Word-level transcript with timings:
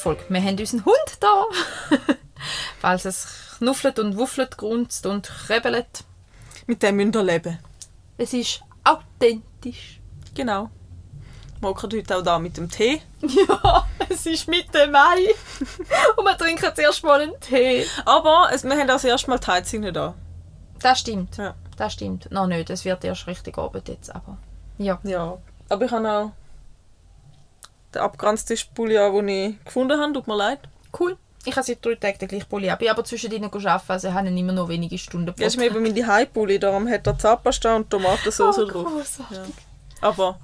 Podcast-Folge. 0.00 0.24
Wir 0.28 0.42
haben 0.42 0.58
unseren 0.58 0.84
Hund 0.84 1.18
da. 1.20 1.44
Falls 2.80 3.04
es 3.04 3.56
knuffelt 3.58 3.98
und 3.98 4.16
wuffelt, 4.16 4.56
grunzt 4.56 5.06
und 5.06 5.28
krebelt. 5.28 6.04
Mit 6.66 6.82
dem 6.82 6.96
müsst 6.96 7.16
ihr 7.16 7.22
leben. 7.22 7.58
Es 8.16 8.32
ist 8.32 8.62
authentisch. 8.84 10.00
Genau. 10.34 10.70
Hocken 11.62 11.90
heute 11.92 12.16
auch 12.16 12.22
da 12.22 12.38
mit 12.38 12.56
dem 12.56 12.70
Tee. 12.70 13.02
Ja, 13.22 13.86
es 14.08 14.24
ist 14.24 14.48
Mitte 14.48 14.88
Mai. 14.88 15.34
und 16.16 16.24
wir 16.24 16.38
trinken 16.38 16.72
zuerst 16.74 17.04
mal 17.04 17.20
einen 17.20 17.38
Tee. 17.40 17.84
Aber 18.06 18.48
es, 18.52 18.64
wir 18.64 18.70
haben 18.72 18.82
auch 18.82 18.94
das 18.94 19.04
erste 19.04 19.28
Mal 19.28 19.38
die 19.38 19.46
Heizung 19.46 19.80
nicht 19.80 19.96
an. 19.96 20.14
Das 20.80 21.00
stimmt. 21.00 21.36
Ja. 21.36 21.54
Das 21.76 21.92
stimmt. 21.92 22.30
Noch 22.30 22.46
nicht. 22.46 22.70
Es 22.70 22.84
wird 22.84 23.04
erst 23.04 23.26
richtig 23.26 23.58
Abend 23.58 23.88
jetzt, 23.88 24.14
aber... 24.14 24.38
Ja. 24.78 24.98
Ja. 25.02 25.36
Aber 25.68 25.84
ich 25.84 25.90
habe 25.90 26.10
auch 26.10 26.32
den 27.94 28.02
abgeranzten 28.02 28.56
Pulli 28.74 28.96
an, 28.98 29.14
den 29.14 29.28
ich 29.28 29.64
gefunden 29.64 30.00
habe. 30.00 30.12
Tut 30.12 30.26
mir 30.26 30.36
leid. 30.36 30.60
Cool. 30.98 31.16
Ich 31.44 31.56
habe 31.56 31.64
seit 31.64 31.84
drei 31.84 31.94
Tagen 31.94 32.18
den 32.18 32.28
gleichen 32.28 32.48
Pulli. 32.48 32.68
an. 32.68 32.74
Ich 32.74 32.78
bin 32.80 32.88
aber 32.90 33.02
zwischendrin 33.04 33.44
arbeiten, 33.44 33.82
also 33.92 34.12
habe 34.12 34.28
ich 34.28 34.36
immer 34.36 34.52
noch 34.52 34.68
wenige 34.68 34.98
Stunden 34.98 35.34
Ja, 35.38 35.46
ist 35.46 35.56
mir 35.56 35.66
eben 35.66 35.82
mein 35.82 36.06
Heimpulli, 36.06 36.58
darum 36.58 36.86
hat 36.88 37.06
er 37.06 37.18
Zahnpasta 37.18 37.76
und 37.76 37.88
Tomatensauce 37.88 38.58
Oh, 38.58 38.64
drauf. 38.66 39.18
Ja. 39.30 39.42
Aber 40.02 40.38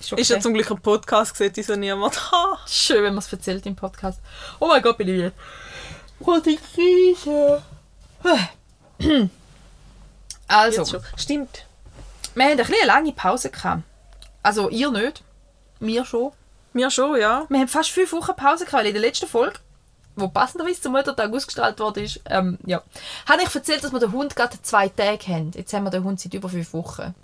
Ist, 0.00 0.12
okay. 0.12 0.22
ist 0.22 0.30
ja 0.30 0.40
zum 0.40 0.54
Glück 0.54 0.70
ein 0.70 0.80
Podcast, 0.80 1.36
sieht 1.36 1.62
so 1.64 1.76
niemand. 1.76 2.18
Schön, 2.66 3.02
wenn 3.04 3.14
man 3.14 3.18
es 3.22 3.30
erzählt 3.32 3.66
im 3.66 3.76
Podcast. 3.76 4.20
Oh 4.58 4.68
mein 4.68 4.80
Gott, 4.80 4.96
bin 4.96 5.08
ich 5.08 5.14
wieder. 5.18 5.32
Oh, 6.20 6.38
die 6.44 6.56
Krise. 6.56 7.62
Also. 10.48 11.00
Stimmt. 11.16 11.66
wir 12.34 12.44
haben 12.46 12.56
bisschen 12.56 12.74
eine 12.80 12.86
lange 12.86 13.12
Pause 13.12 13.50
gehabt. 13.50 13.82
Also, 14.42 14.70
ihr 14.70 14.90
nicht. 14.90 15.22
Wir 15.78 16.04
schon. 16.06 16.32
Mir 16.78 16.92
schon, 16.92 17.20
ja. 17.20 17.44
Wir 17.48 17.58
haben 17.58 17.66
fast 17.66 17.90
fünf 17.90 18.12
Wochen 18.12 18.36
Pause 18.36 18.64
gehabt, 18.64 18.72
weil 18.74 18.86
in 18.86 18.92
der 18.92 19.02
letzten 19.02 19.26
Folge, 19.26 19.58
wo 20.14 20.28
passenderweise 20.28 20.80
zum 20.80 20.92
Muttertag 20.92 21.32
ausgestrahlt 21.32 21.80
worden 21.80 22.04
ist, 22.04 22.20
ähm, 22.26 22.56
ja, 22.66 22.80
habe 23.28 23.42
ich 23.42 23.52
erzählt, 23.52 23.82
dass 23.82 23.90
wir 23.92 23.98
den 23.98 24.12
Hund 24.12 24.36
gerade 24.36 24.62
zwei 24.62 24.88
Tage 24.88 25.26
haben. 25.26 25.50
Jetzt 25.56 25.72
haben 25.72 25.82
wir 25.82 25.90
den 25.90 26.04
Hund 26.04 26.20
seit 26.20 26.34
über 26.34 26.48
fünf 26.48 26.72
Wochen. 26.72 27.16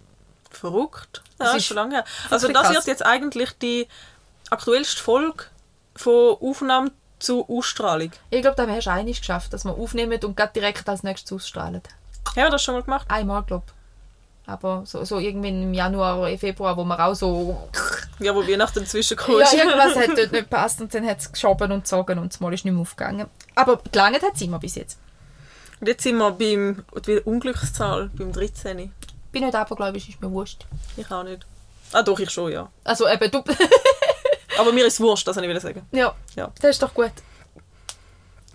Verrückt. 0.50 1.22
Das 1.38 1.46
Ja, 1.46 1.52
ist 1.52 1.58
ist 1.58 1.66
schon 1.66 1.76
lange 1.76 1.94
her. 1.94 2.04
Also 2.30 2.48
das 2.48 2.62
krass. 2.64 2.74
wird 2.74 2.86
jetzt 2.88 3.06
eigentlich 3.06 3.52
die 3.58 3.86
aktuellste 4.50 5.00
Folge 5.00 5.44
von 5.94 6.36
Aufnahme 6.40 6.90
zu 7.20 7.48
Ausstrahlung. 7.48 8.10
Ich 8.30 8.42
glaube, 8.42 8.56
da 8.56 8.66
hast 8.66 8.86
du 8.86 8.90
einiges 8.90 9.20
geschafft, 9.20 9.52
dass 9.52 9.64
wir 9.64 9.78
aufnehmen 9.78 10.18
und 10.24 10.36
gerade 10.36 10.52
direkt 10.52 10.88
als 10.88 11.04
nächstes 11.04 11.32
ausstrahlen. 11.32 11.80
Haben 12.26 12.34
wir 12.34 12.50
das 12.50 12.62
schon 12.64 12.74
mal 12.74 12.82
gemacht? 12.82 13.06
Einmal, 13.08 13.44
glaube 13.44 13.66
Aber 14.46 14.82
so, 14.84 15.04
so 15.04 15.18
irgendwie 15.18 15.48
im 15.48 15.72
Januar, 15.72 16.28
Februar, 16.36 16.76
wo 16.76 16.84
wir 16.84 16.98
auch 17.02 17.14
so... 17.14 17.68
Ja, 18.18 18.34
wo 18.34 18.46
Weihnachten 18.46 18.80
dazwischen 18.80 19.16
kam. 19.16 19.38
Ja, 19.40 19.50
irgendwas 19.52 19.96
hat 19.96 20.08
dort 20.08 20.18
nicht 20.18 20.32
gepasst 20.32 20.80
und 20.82 20.92
dann 20.94 21.06
hat 21.06 21.18
es 21.20 21.32
geschoben 21.32 21.72
und 21.72 21.84
gezogen 21.84 22.18
und 22.18 22.32
das 22.32 22.40
Mal 22.40 22.52
ist 22.52 22.64
nicht 22.64 22.74
mehr 22.74 22.82
aufgegangen. 22.82 23.26
Aber 23.54 23.80
gelangt 23.90 24.22
hat 24.22 24.34
es 24.34 24.42
immer 24.42 24.58
bis 24.58 24.74
jetzt. 24.74 24.98
Und 25.80 25.86
jetzt 25.88 26.02
sind 26.02 26.18
wir 26.18 26.30
beim 26.32 26.84
die 27.06 27.20
Unglückszahl, 27.20 28.10
beim 28.14 28.32
13. 28.32 28.92
Bin 29.32 29.44
nicht 29.44 29.54
abergläubisch, 29.54 30.08
ist 30.10 30.20
mir 30.20 30.30
wurscht. 30.30 30.66
Ich 30.96 31.10
auch 31.10 31.24
nicht. 31.24 31.46
Ah 31.92 32.02
doch, 32.02 32.18
ich 32.18 32.30
schon, 32.30 32.52
ja. 32.52 32.70
Also 32.84 33.08
eben, 33.08 33.30
du... 33.30 33.42
Aber 34.58 34.72
mir 34.72 34.86
ist 34.86 34.94
es 34.94 35.00
wurscht, 35.00 35.26
das 35.26 35.36
wollte 35.36 35.50
ich 35.50 35.60
sagen. 35.60 35.86
ja, 35.90 36.14
Ja. 36.36 36.52
das 36.60 36.70
ist 36.70 36.82
doch 36.82 36.92
gut. 36.94 37.10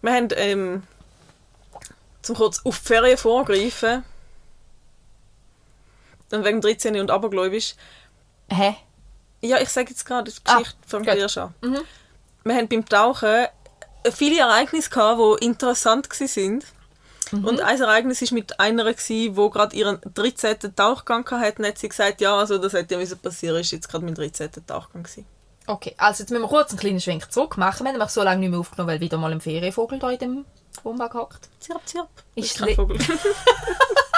Wir 0.02 0.14
haben, 0.14 0.28
ähm, 0.36 0.84
zum 2.22 2.36
kurz 2.36 2.62
auf 2.64 2.80
die 2.80 2.86
Ferien 2.86 3.18
vorgreifen, 3.18 4.04
dann 6.30 6.44
wegen 6.46 6.62
13 6.62 7.00
und 7.00 7.12
abergläubisch. 7.12 7.76
Hä? 8.52 8.76
Ja, 9.42 9.60
ich 9.60 9.70
sage 9.70 9.90
jetzt 9.92 10.06
gerade, 10.06 10.32
die 10.32 10.38
Ah, 10.46 10.58
Geschichte 10.60 10.78
gut. 10.98 11.08
erst 11.08 11.38
an. 11.38 11.54
Mhm. 11.62 11.80
Wir 12.44 12.56
haben 12.56 12.68
beim 12.68 12.86
Tauchen 12.86 13.48
viele 14.12 14.40
Ereignisse 14.40 14.90
gehabt, 14.90 15.20
die 15.42 15.46
interessant 15.46 16.10
waren. 16.10 16.64
Mhm. 17.32 17.46
Und 17.46 17.62
ein 17.62 17.80
Ereignis 17.80 18.22
war 18.22 18.34
mit 18.34 18.60
einer, 18.60 18.92
die 18.94 19.36
gerade 19.52 19.76
ihren 19.76 20.00
13. 20.14 20.76
Tauchgang 20.76 21.30
hatte. 21.30 21.62
Und 21.62 21.68
hat 21.68 21.78
sie 21.78 21.90
gesagt, 21.90 22.22
ja, 22.22 22.36
also 22.36 22.58
das 22.58 22.74
hätte 22.74 22.96
ja 23.00 23.16
passieren, 23.16 23.58
ist 23.60 23.72
jetzt 23.72 23.88
gerade 23.90 24.04
mein 24.04 24.16
13. 24.16 24.50
Tauchgang 24.66 25.04
gewesen. 25.04 25.26
Okay, 25.68 25.94
also 25.98 26.24
jetzt 26.24 26.32
müssen 26.32 26.42
wir 26.42 26.48
kurz 26.50 26.72
einen 26.72 26.80
kleinen 26.80 27.00
Schwenk 27.00 27.32
zurück 27.32 27.56
machen. 27.58 27.84
Wir 27.84 27.90
haben 27.90 27.98
nämlich 27.98 28.10
so 28.10 28.24
lange 28.24 28.40
nicht 28.40 28.50
mehr 28.50 28.60
aufgenommen, 28.60 28.90
weil 28.90 29.00
wieder 29.00 29.18
mal 29.20 29.32
ein 29.32 29.40
Ferienvogel 29.42 30.00
da 30.00 30.10
in 30.10 30.18
dem 30.18 30.46
Wohnwagen 30.84 31.20
hockt. 31.20 31.48
Zirp, 31.60 31.82
zirp. 31.88 32.08
Ist 32.34 32.58
kein 32.58 32.70
le- 32.70 32.76
Vogel. 32.76 32.98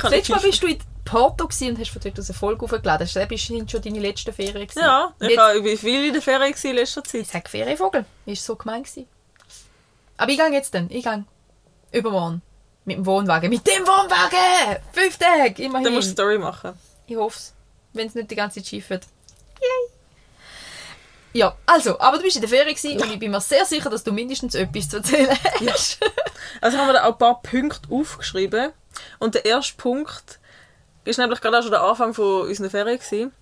Das 0.00 0.10
letzte 0.10 0.32
Mal 0.32 0.40
bist 0.40 0.62
du 0.62 0.66
in 0.66 0.78
Porto 1.04 1.44
und 1.44 1.78
hast 1.78 1.90
von 1.90 2.02
dort 2.02 2.18
aus 2.18 2.30
eine 2.30 2.38
Folge 2.38 2.64
aufgeladen. 2.64 3.06
Das 3.06 3.12
sind 3.12 3.70
schon 3.70 3.82
deine 3.82 3.98
letzten 3.98 4.32
Ferien. 4.32 4.66
Gewesen. 4.66 4.80
Ja, 4.80 5.12
ich 5.18 5.36
war 5.36 5.54
wie 5.64 5.76
viel 5.76 6.06
in 6.06 6.12
der 6.12 6.22
Ferien 6.22 6.54
in 6.62 6.74
letzter 6.74 7.02
Zeit. 7.02 7.22
Ich 7.22 7.28
sage 7.28 7.48
Ferienvogel. 7.48 8.04
Ist 8.26 8.44
so 8.44 8.56
gemein 8.56 8.82
gewesen. 8.82 9.06
Aber 10.16 10.30
ich 10.30 10.38
gehe 10.38 10.52
jetzt 10.52 10.74
dann. 10.74 10.88
Ich 10.90 11.04
gehe 11.04 11.24
übermorgen. 11.92 12.42
Mit 12.84 12.98
dem 12.98 13.06
Wohnwagen. 13.06 13.50
Mit 13.50 13.66
dem 13.66 13.86
Wohnwagen! 13.86 14.82
Fünf 14.92 15.18
Tage! 15.18 15.62
Immerhin. 15.62 15.84
Dann 15.84 15.94
musst 15.94 16.08
du 16.08 16.12
Story 16.12 16.38
machen. 16.38 16.72
Ich 17.06 17.16
hoffe 17.16 17.36
es. 17.36 17.54
Wenn 17.92 18.06
es 18.06 18.14
nicht 18.14 18.30
die 18.30 18.36
ganze 18.36 18.60
Zeit 18.60 18.68
schief 18.68 18.90
wird. 18.90 19.06
Yay! 19.60 19.90
Ja, 21.32 21.56
also, 21.66 21.98
aber 22.00 22.16
du 22.16 22.24
bist 22.24 22.36
in 22.36 22.42
der 22.42 22.48
Ferien 22.48 22.74
gewesen 22.74 23.00
und 23.00 23.12
ich 23.12 23.18
bin 23.18 23.30
mir 23.30 23.40
sehr 23.40 23.64
sicher, 23.64 23.88
dass 23.88 24.02
du 24.02 24.12
mindestens 24.12 24.54
etwas 24.54 24.88
zu 24.88 24.96
erzählen 24.96 25.38
hast. 25.68 25.98
Also 26.60 26.78
haben 26.78 26.88
wir 26.88 26.94
da 26.94 27.04
auch 27.04 27.12
ein 27.12 27.18
paar 27.18 27.40
Punkte 27.42 27.88
aufgeschrieben. 27.90 28.72
Und 29.18 29.34
der 29.34 29.44
erste 29.44 29.76
Punkt 29.76 30.38
ist 31.04 31.18
nämlich 31.18 31.40
gerade 31.40 31.58
auch 31.58 31.62
schon 31.62 31.70
der 31.70 31.82
Anfang 31.82 32.14
von 32.14 32.48
unserer 32.48 32.70
Ferien. 32.70 32.98
Gewesen. 32.98 33.32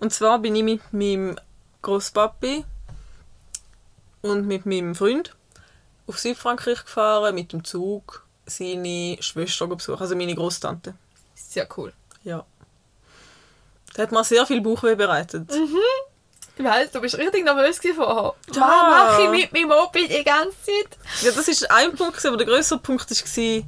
Und 0.00 0.12
zwar 0.12 0.38
bin 0.38 0.54
ich 0.54 0.62
mit 0.62 0.92
meinem 0.92 1.38
Großpapi 1.82 2.64
und 4.22 4.46
mit 4.46 4.66
meinem 4.66 4.94
Freund 4.94 5.34
auf 6.06 6.18
Südfrankreich 6.18 6.84
gefahren, 6.84 7.34
mit 7.34 7.52
dem 7.52 7.64
Zug 7.64 8.24
seine 8.46 9.16
Schwester 9.20 9.66
besuchen, 9.66 10.00
also 10.00 10.16
meine 10.16 10.34
Großtante. 10.34 10.94
Sehr 11.34 11.68
cool. 11.76 11.92
Ja. 12.24 12.44
Da 13.94 14.02
hat 14.02 14.12
mir 14.12 14.24
sehr 14.24 14.46
viel 14.46 14.60
Bauchweh 14.60 14.94
bereitet. 14.94 15.50
Ich 16.56 16.64
weiss, 16.64 16.90
du 16.90 17.00
bist 17.00 17.16
richtig 17.16 17.44
nervös 17.44 17.78
vorher. 17.94 18.34
Ja. 18.52 18.60
Was 18.60 19.18
mache 19.18 19.22
ich 19.22 19.30
mit 19.30 19.52
meinem 19.52 19.68
Moped 19.68 20.10
die 20.10 20.24
ganze 20.24 20.56
Zeit? 20.62 20.98
Ja, 21.22 21.30
das 21.30 21.46
ist 21.46 21.70
ein 21.70 21.94
Punkt, 21.94 22.24
aber 22.24 22.36
der 22.36 22.46
größere 22.46 22.78
Punkt 22.78 23.10
war, 23.10 23.62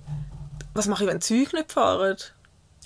was 0.74 0.86
mache 0.86 1.04
ich, 1.04 1.08
wenn 1.10 1.18
die 1.18 1.26
Züge 1.26 1.56
nicht 1.56 1.72
fahren? 1.72 2.16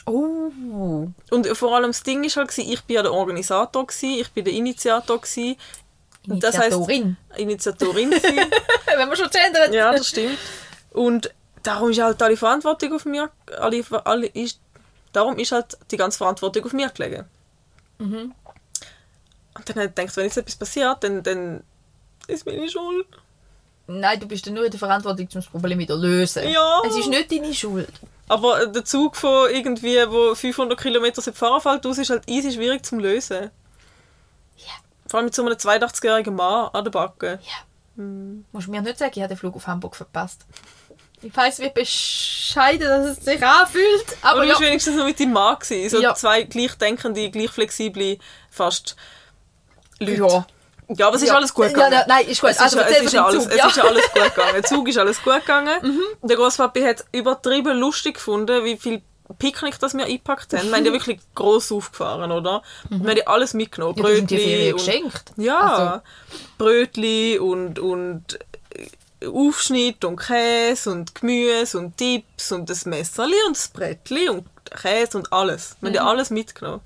Oh. 0.06 1.08
Und 1.30 1.46
vor 1.54 1.74
allem 1.76 1.88
das 1.90 2.02
Ding 2.02 2.22
war 2.22 2.30
halt, 2.44 2.58
ich 2.58 2.82
bin 2.84 2.96
ja 2.96 3.02
der 3.02 3.12
Organisator, 3.12 3.86
gewesen, 3.86 4.20
ich 4.20 4.30
bin 4.32 4.44
der 4.44 4.52
Initiator. 4.54 5.20
Gewesen. 5.20 5.56
Und 6.28 6.42
das 6.42 6.58
heisst- 6.58 6.76
Initiatorin. 6.88 7.16
Initiatorin. 7.36 8.10
Wenn 8.96 9.08
man 9.08 9.16
schon 9.16 9.28
gendert. 9.30 9.74
ja, 9.74 9.92
das 9.92 10.08
stimmt. 10.08 10.38
Und 10.90 11.30
darum 11.62 11.90
ist 11.90 12.00
halt 12.00 12.22
alle 12.22 12.36
Verantwortung 12.36 12.94
auf 12.94 13.04
mir, 13.04 13.30
alle, 13.58 13.82
alle 14.04 14.26
ist, 14.28 14.60
darum 15.12 15.38
ist 15.38 15.52
halt 15.52 15.76
die 15.90 15.96
ganze 15.96 16.18
Verantwortung 16.18 16.64
auf 16.64 16.72
mir 16.72 16.88
gelegen. 16.90 17.24
Mhm. 17.98 18.34
Und 19.56 19.68
dann 19.68 19.76
habe 19.76 19.86
ich 19.86 19.94
gedacht, 19.94 20.16
wenn 20.16 20.24
jetzt 20.24 20.36
etwas 20.36 20.56
passiert, 20.56 21.04
dann, 21.04 21.22
dann 21.22 21.62
ist 22.26 22.46
meine 22.46 22.68
Schuld. 22.68 23.06
Nein, 23.86 24.18
du 24.18 24.26
bist 24.26 24.46
dann 24.46 24.54
nur 24.54 24.64
in 24.64 24.70
der 24.70 24.80
Verantwortung, 24.80 25.26
um 25.26 25.34
das 25.34 25.46
Problem 25.46 25.78
wieder 25.78 25.94
zu 25.96 26.00
lösen. 26.00 26.48
Ja. 26.48 26.80
Es 26.86 26.96
ist 26.96 27.08
nicht 27.08 27.30
deine 27.30 27.52
Schuld. 27.52 27.92
Aber 28.28 28.66
der 28.66 28.84
Zug 28.84 29.16
von 29.16 29.50
irgendwie, 29.50 29.96
wo 30.08 30.34
500 30.34 30.80
Kilometer 30.80 31.20
fahren 31.32 31.60
fällt, 31.60 31.84
aus, 31.86 31.98
ist 31.98 32.08
halt 32.10 32.22
easy 32.28 32.52
schwierig 32.52 32.84
zu 32.84 32.96
lösen. 32.96 33.50
Ja. 34.56 34.72
Vor 35.06 35.18
allem 35.18 35.26
mit 35.26 35.34
so 35.34 35.44
einem 35.44 35.52
82-jährigen 35.54 36.34
Mann 36.34 36.70
an 36.72 36.84
der 36.84 36.90
Backe. 36.90 37.38
Ja. 37.42 38.02
Musst 38.52 38.66
du 38.66 38.70
mir 38.70 38.80
nicht 38.80 38.98
sagen, 38.98 39.12
ich 39.14 39.20
habe 39.22 39.28
den 39.34 39.36
Flug 39.38 39.54
auf 39.54 39.66
Hamburg 39.66 39.94
verpasst. 39.94 40.46
Ich 41.22 41.34
weiß, 41.34 41.60
wie 41.60 41.70
bescheiden 41.70 42.88
dass 42.88 43.18
es 43.18 43.24
sich 43.24 43.42
anfühlt. 43.42 44.16
Aber 44.22 44.32
Aber 44.32 44.40
du 44.42 44.46
ja. 44.48 44.52
bist 44.54 44.68
wenigstens 44.68 44.96
noch 44.96 45.04
mit 45.06 45.20
deinem 45.20 45.32
Mann 45.32 45.58
gewesen. 45.58 45.90
So 45.90 46.02
Ja. 46.02 46.14
zwei 46.14 46.42
gleichdenkende, 46.42 47.30
gleich 47.30 47.50
flexible, 47.50 48.18
fast 48.50 48.96
Leute. 50.00 50.12
Ja. 50.22 50.46
Ja, 50.88 51.06
aber 51.06 51.16
es 51.16 51.22
ist 51.22 51.28
Ja. 51.28 51.36
alles 51.36 51.54
gut 51.54 51.68
gegangen. 51.68 51.92
ja, 51.92 52.04
nein, 52.06 52.26
ist 52.26 52.40
gut. 52.40 52.50
Es, 52.50 52.58
Also 52.58 52.78
ist, 52.80 52.90
es, 52.90 53.02
ist 53.04 53.16
alles, 53.16 53.42
Zug, 53.44 53.52
es 53.52 53.56
ja. 53.58 53.64
Mhm. 53.64 53.70
ist 53.70 53.78
alles 53.80 54.02
gut 54.12 54.22
gegangen. 54.34 54.52
Der 54.54 54.62
Zug 54.64 54.88
ist 54.88 54.98
alles 54.98 55.22
gut 55.22 55.40
gegangen. 55.40 55.98
Der 56.22 56.36
Grosspapi 56.36 56.82
hat 56.82 57.04
übertrieben 57.12 57.78
lustig 57.78 58.14
gefunden, 58.14 58.64
wie 58.64 58.76
viel 58.76 59.02
Picknick 59.38 59.78
das 59.78 59.94
wir 59.94 60.04
eingepackt 60.04 60.52
haben. 60.52 60.68
Wir 60.68 60.76
haben 60.76 60.84
ja 60.84 60.92
wirklich 60.92 61.18
gross 61.34 61.72
aufgefahren, 61.72 62.30
oder? 62.30 62.62
Wir 62.90 62.98
haben 63.10 63.16
ja 63.16 63.26
alles 63.26 63.54
mitgenommen. 63.54 63.94
Mhm. 63.96 64.04
Ja, 64.04 64.14
die 64.14 64.20
Brötli 64.20 64.38
Ferien 64.38 64.72
und- 64.74 64.78
geschenkt. 64.84 65.32
Ja, 65.38 65.58
Also, 65.60 66.02
Brötli 66.58 67.38
und, 67.38 67.78
und 67.78 68.38
äh, 69.20 69.26
Aufschnitt 69.26 70.04
und 70.04 70.16
Käse 70.20 70.90
und 70.90 71.14
Gemüse 71.14 71.78
und 71.78 71.98
Dips 71.98 72.52
und 72.52 72.68
das 72.68 72.84
Messerli 72.84 73.34
und 73.46 73.56
das 73.56 73.68
Brettli 73.68 74.28
und 74.28 74.46
Käse 74.70 75.16
und 75.16 75.32
alles. 75.32 75.76
Wir 75.80 75.86
haben 75.88 75.92
Mhm. 75.92 75.94
ja 75.96 76.06
alles 76.06 76.28
mitgenommen. 76.30 76.82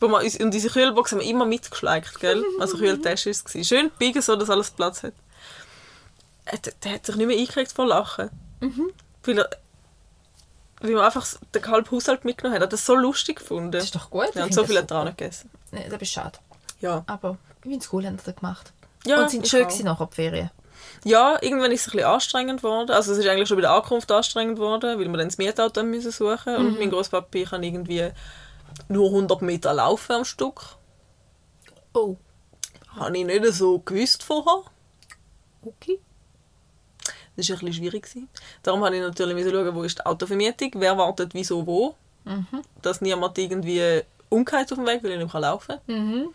Wo 0.00 0.08
wir, 0.08 0.18
uns- 0.18 0.38
und 0.38 0.52
diese 0.52 0.68
Kühlbox 0.68 1.12
haben 1.12 1.20
wir 1.20 1.26
immer 1.26 1.46
mitgeschleicht, 1.46 2.20
gell? 2.20 2.44
Also 2.60 2.76
Kühltasche 2.76 3.30
war 3.30 3.54
es. 3.60 3.68
Schön 3.68 3.90
biegen, 3.98 4.20
so 4.22 4.36
dass 4.36 4.50
alles 4.50 4.70
Platz 4.70 5.02
hat. 5.02 5.12
Äh, 6.44 6.58
Der, 6.58 6.72
der 6.84 6.92
hat 6.92 7.06
sich 7.06 7.16
nicht 7.16 7.26
mehr 7.26 7.36
eingekriegt 7.38 7.72
vor 7.72 7.86
Lachen. 7.86 8.30
Mhm. 8.60 8.90
Weil 9.24 9.38
er 9.38 9.50
weil 10.80 10.90
man 10.92 11.04
einfach 11.04 11.26
den 11.54 11.66
halben 11.68 11.90
Haushalt 11.90 12.24
mitgenommen 12.26 12.54
hat. 12.54 12.60
Er 12.60 12.66
hat 12.66 12.72
das 12.74 12.84
so 12.84 12.94
lustig 12.94 13.38
gefunden. 13.38 13.72
das 13.72 13.84
ist 13.84 13.94
doch 13.94 14.10
gut. 14.10 14.28
Ja, 14.34 14.44
und 14.44 14.52
so 14.52 14.62
viel 14.64 14.76
hat 14.76 14.90
er 14.90 14.98
auch 15.00 15.04
nicht 15.04 15.16
gegessen. 15.16 15.48
Nee, 15.72 15.86
das 15.88 16.02
ist 16.02 16.10
schade. 16.12 16.38
Ja. 16.82 17.02
Aber 17.06 17.38
Ich 17.58 17.62
finde 17.62 17.78
es 17.78 17.90
cool, 17.92 18.04
haben 18.06 18.18
sie 18.18 18.24
das 18.26 18.36
gemacht. 18.36 18.72
Ja, 19.06 19.22
Und 19.22 19.30
sind 19.30 19.48
schön 19.48 19.64
gewesen 19.66 19.86
nachher 19.86 20.06
die 20.06 20.14
Ferien. 20.14 20.50
Ja, 21.04 21.38
irgendwann 21.40 21.72
ist 21.72 21.80
es 21.80 21.86
ein 21.88 21.92
bisschen 21.92 22.08
anstrengend 22.10 22.60
geworden. 22.62 22.90
Also 22.90 23.12
es 23.12 23.18
ist 23.18 23.26
eigentlich 23.26 23.48
schon 23.48 23.56
bei 23.56 23.62
der 23.62 23.70
Ankunft 23.70 24.12
anstrengend 24.12 24.56
geworden, 24.56 24.98
weil 24.98 25.08
wir 25.08 25.16
dann 25.16 25.28
das 25.28 25.38
Mietauto 25.38 25.82
müssen 25.82 26.10
suchen 26.12 26.52
Mhm. 26.52 26.66
Und 26.66 26.78
mein 26.78 26.90
Großpapi 26.90 27.44
kann 27.44 27.62
irgendwie 27.62 28.10
nur 28.88 29.08
100 29.08 29.42
Meter 29.42 29.72
laufen 29.74 30.12
am 30.12 30.24
Stück. 30.24 30.76
Oh. 31.94 32.16
Habe 32.96 33.16
ich 33.18 33.24
nicht 33.24 33.44
so 33.52 33.78
gewusst 33.80 34.22
vorher. 34.22 34.62
Okay. 35.62 35.98
Das 37.36 37.48
war 37.50 37.56
ein 37.56 37.60
bisschen 37.66 37.72
schwierig. 37.74 38.04
gewesen. 38.04 38.28
Darum 38.62 38.80
musste 38.80 38.96
ich 38.96 39.02
natürlich 39.02 39.44
schauen, 39.52 39.74
wo 39.74 39.82
ist 39.82 39.98
die 39.98 40.06
Autovermietung, 40.06 40.70
wer 40.76 40.96
wartet 40.96 41.34
wieso 41.34 41.66
wo. 41.66 41.94
Mhm. 42.24 42.46
Dass 42.82 43.00
niemand 43.00 43.36
irgendwie 43.38 44.02
umkehrt 44.30 44.72
auf 44.72 44.78
dem 44.78 44.86
Weg, 44.86 45.02
weil 45.04 45.12
ich 45.12 45.18
nicht 45.18 45.32
mehr 45.32 45.40
laufen 45.42 45.78
kann. 45.86 45.96
Mhm. 45.96 46.28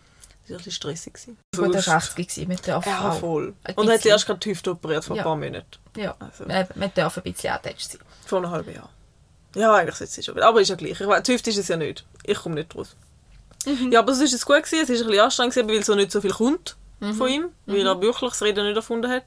Das 0.44 0.50
war 0.50 0.56
ein 0.56 0.58
bisschen 0.58 0.72
stressig. 0.74 1.14
gewesen. 1.14 1.38
Gut, 1.56 1.66
das 1.76 1.86
Sonst- 1.86 1.88
war 1.88 1.96
80 1.98 2.28
gewesen 2.28 2.48
mit 2.48 2.68
der 2.68 2.82
Frau. 2.82 2.90
Ja, 2.90 3.12
voll. 3.12 3.48
Und 3.48 3.56
er 3.66 3.76
hat 3.78 3.86
bisschen. 3.88 4.12
erst 4.12 4.26
gerade 4.28 4.40
die 4.40 4.50
Hüfte 4.52 4.72
operiert 4.72 5.04
vor 5.06 5.16
Ja. 5.16 5.22
ein 5.24 5.26
paar 5.26 5.36
Monaten. 5.36 5.66
Ja, 5.98 6.16
Also. 6.20 6.46
man 6.46 6.92
darf 6.94 7.18
ein 7.18 7.24
bisschen 7.24 7.52
attached 7.54 7.92
sein. 7.92 8.02
Vor 8.26 8.40
einem 8.40 8.52
halben 8.52 8.74
Jahr. 8.74 8.90
Ja, 9.56 9.74
eigentlich 9.76 9.96
sollte 9.96 10.20
es 10.20 10.26
schon 10.26 10.36
wieder. 10.36 10.48
Aber 10.48 10.62
ist 10.62 10.70
ja 10.70 10.76
gleich. 10.76 11.00
Ich 11.00 11.08
weiss, 11.08 11.24
die 11.24 11.34
Hüfte 11.34 11.50
ist 11.50 11.58
es 11.58 11.68
ja 11.68 11.78
nicht. 11.78 12.06
Ich 12.24 12.38
komme 12.40 12.56
nicht 12.56 12.76
raus. 12.76 12.96
Mhm. 13.66 13.92
Ja, 13.92 14.00
aber 14.00 14.12
es 14.14 14.20
war 14.20 14.26
jetzt 14.26 14.46
gut. 14.46 14.64
Gewesen. 14.64 14.84
Es 14.84 14.90
war 14.90 14.96
ein 14.98 15.08
bisschen 15.08 15.20
anstrengend, 15.24 15.54
gewesen, 15.56 15.70
weil 15.70 15.84
so 15.84 15.96
nicht 15.96 16.12
so 16.12 16.22
viel 16.22 16.32
kommt 16.32 16.76
Mhm. 17.00 17.14
von 17.16 17.28
ihm. 17.30 17.46
Weil 17.66 17.86
er 17.86 18.00
wirklich 18.02 18.30
das 18.32 18.42
Reden 18.42 18.66
nicht 18.66 18.76
erfunden 18.76 19.10
hat. 19.12 19.24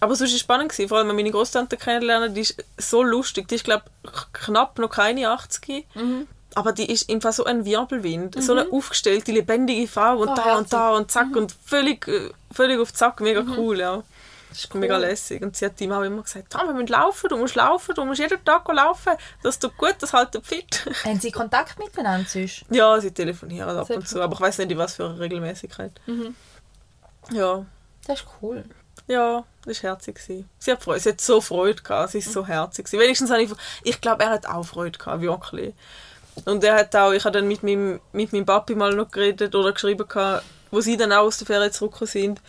Aber 0.00 0.16
sonst 0.16 0.30
war 0.30 0.34
es 0.36 0.40
spannend. 0.40 0.70
Gewesen. 0.72 0.88
Vor 0.88 0.98
allem 0.98 1.08
meine 1.08 1.30
Großtante 1.30 1.76
kennenlernen. 1.76 2.34
Die 2.34 2.40
ist 2.40 2.56
so 2.78 3.02
lustig. 3.02 3.48
Die 3.48 3.54
ist, 3.56 3.64
glaube 3.64 3.84
ich, 4.02 4.10
knapp 4.32 4.78
noch 4.78 4.90
keine 4.90 5.28
80. 5.30 5.86
Mhm. 5.94 6.26
Aber 6.56 6.72
die 6.72 6.90
ist 6.90 7.10
einfach 7.10 7.32
so 7.32 7.44
ein 7.44 7.64
Wirbelwind. 7.64 8.42
So 8.42 8.52
eine 8.52 8.70
aufgestellte, 8.70 9.32
lebendige 9.32 9.88
Frau. 9.88 10.18
Und 10.18 10.28
Oh, 10.28 10.34
da 10.36 10.56
und 10.56 10.72
da 10.72 10.90
und 10.90 11.10
zack. 11.10 11.34
Und 11.34 11.54
völlig, 11.64 12.06
äh, 12.08 12.30
völlig 12.52 12.78
auf 12.80 12.92
Zack. 12.92 13.20
Mega 13.20 13.44
cool, 13.56 13.78
ja. 13.78 14.02
Das 14.54 14.64
ist 14.64 14.74
Mega 14.74 14.96
lässig. 14.96 15.42
Und 15.42 15.56
sie 15.56 15.64
hat 15.66 15.80
ihm 15.80 15.90
auch 15.90 16.02
immer 16.02 16.22
gesagt, 16.22 16.54
ah, 16.54 16.64
wir 16.64 16.72
müssen 16.74 16.86
laufen, 16.86 17.28
du 17.28 17.36
musst 17.36 17.56
laufen, 17.56 17.92
du 17.92 18.04
musst 18.04 18.20
jeden 18.20 18.44
Tag 18.44 18.68
laufen. 18.72 19.14
Das 19.42 19.58
tut 19.58 19.76
gut, 19.76 19.96
das 19.98 20.12
hält 20.12 20.38
fit. 20.44 20.86
Haben 21.04 21.18
Sie 21.18 21.32
Kontakt 21.32 21.76
miteinander 21.78 22.28
sonst? 22.28 22.64
ja, 22.70 23.00
sie 23.00 23.10
telefonieren 23.10 23.76
ab 23.76 23.90
und 23.90 24.06
zu, 24.08 24.22
aber 24.22 24.34
ich 24.34 24.40
weiß 24.40 24.58
nicht, 24.58 24.70
in 24.70 24.78
was 24.78 24.94
für 24.94 25.06
eine 25.06 25.18
Regelmäßigkeit. 25.18 25.92
Mhm. 26.06 26.36
Ja, 27.32 27.64
Das 28.06 28.20
ist 28.20 28.26
cool. 28.42 28.64
ja, 29.08 29.42
das 29.64 29.82
war 29.82 29.90
herzig. 29.90 30.20
Sie 30.20 30.70
hat, 30.70 30.82
Freude, 30.82 31.00
sie 31.00 31.08
hat 31.10 31.20
so 31.20 31.40
Freude 31.40 31.82
gehabt, 31.82 32.10
sie 32.12 32.18
ist 32.18 32.32
so 32.32 32.46
herzig. 32.46 32.84
gewesen. 32.84 33.00
Wenigstens 33.02 33.30
habe 33.30 33.42
ich, 33.42 33.50
ich 33.82 34.00
glaube, 34.00 34.22
er 34.22 34.30
hat 34.30 34.46
auch 34.46 34.62
Freude 34.64 34.98
gehabt, 34.98 35.20
wirklich. 35.20 35.74
Und 36.44 36.62
er 36.62 36.76
hat 36.76 36.94
auch, 36.94 37.12
ich 37.12 37.24
habe 37.24 37.38
dann 37.38 37.48
mit 37.48 37.62
meinem, 37.62 38.00
mit 38.12 38.32
meinem 38.32 38.46
Papi 38.46 38.74
mal 38.74 38.94
noch 38.94 39.10
geredet 39.10 39.54
oder 39.54 39.72
geschrieben, 39.72 40.06
gehabt, 40.06 40.44
wo 40.70 40.80
sie 40.80 40.96
dann 40.96 41.12
auch 41.12 41.24
aus 41.24 41.38
der 41.38 41.46
Ferien 41.46 41.72
zurückgekommen 41.72 42.10
sind. 42.10 42.40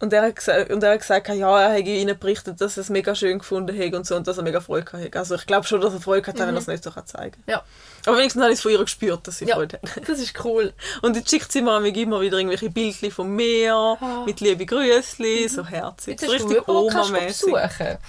Und 0.00 0.14
er 0.14 0.22
hat 0.22 0.36
gesagt, 0.36 0.70
und 0.70 0.82
er 0.82 0.92
hat 0.92 1.00
gesagt 1.00 1.28
ja, 1.28 1.60
er 1.60 1.72
hätte 1.72 1.90
ihnen 1.90 2.18
berichtet, 2.18 2.60
dass 2.60 2.78
er 2.78 2.80
es 2.80 2.88
mega 2.88 3.14
schön 3.14 3.38
gefunden 3.38 3.76
hätte 3.76 3.96
und 3.98 4.06
so 4.06 4.16
und 4.16 4.26
dass 4.26 4.38
er 4.38 4.42
mega 4.42 4.60
Freude 4.60 4.84
gehabt 4.86 5.04
hätte. 5.04 5.18
Also 5.18 5.34
ich 5.34 5.46
glaube 5.46 5.66
schon, 5.66 5.82
dass 5.82 5.92
er 5.92 6.00
Freude 6.00 6.26
hat, 6.26 6.38
wenn 6.38 6.48
er 6.48 6.56
es 6.56 6.66
nicht 6.66 6.82
so 6.82 6.90
kann 6.90 7.06
zeigen 7.06 7.32
kann. 7.44 7.54
Ja. 7.54 7.62
Aber 8.06 8.16
wenigstens 8.16 8.42
habe 8.42 8.50
ich 8.50 8.58
es 8.58 8.62
von 8.62 8.72
ihr 8.72 8.78
gespürt, 8.78 9.26
dass 9.26 9.38
sie 9.38 9.44
Ja. 9.44 9.56
Freude 9.56 9.78
hat. 9.82 10.08
Das 10.08 10.18
ist 10.18 10.42
cool. 10.44 10.72
Und 11.02 11.16
jetzt 11.16 11.28
schickt 11.28 11.52
sie 11.52 11.60
mir 11.60 11.84
immer 11.86 12.20
wieder 12.22 12.38
irgendwelche 12.38 12.70
Bildchen 12.70 13.10
vom 13.10 13.36
Meer 13.36 13.98
mit 14.24 14.40
liebe 14.40 14.64
Grüßli, 14.64 15.48
so 15.48 15.66
herzig. 15.66 16.18
Jetzt 16.18 16.24
So 16.24 16.32
richtig 16.32 16.66
Oma-mäßig. 16.66 17.54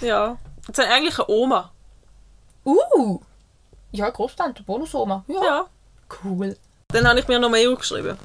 Ja. 0.00 0.38
Jetzt 0.66 0.78
ich 0.78 0.86
eigentlich 0.86 1.18
eine 1.18 1.28
Oma. 1.28 1.72
Uh! 2.64 3.20
Ja, 3.90 4.08
Großtante, 4.08 4.62
Bonusoma. 4.62 5.24
Ja. 5.28 5.44
Ja. 5.44 5.66
Cool. 6.24 6.56
Dann 6.88 7.06
habe 7.06 7.20
ich 7.20 7.28
mir 7.28 7.38
noch 7.38 7.50
mehr 7.50 7.70
aufgeschrieben. 7.70 8.16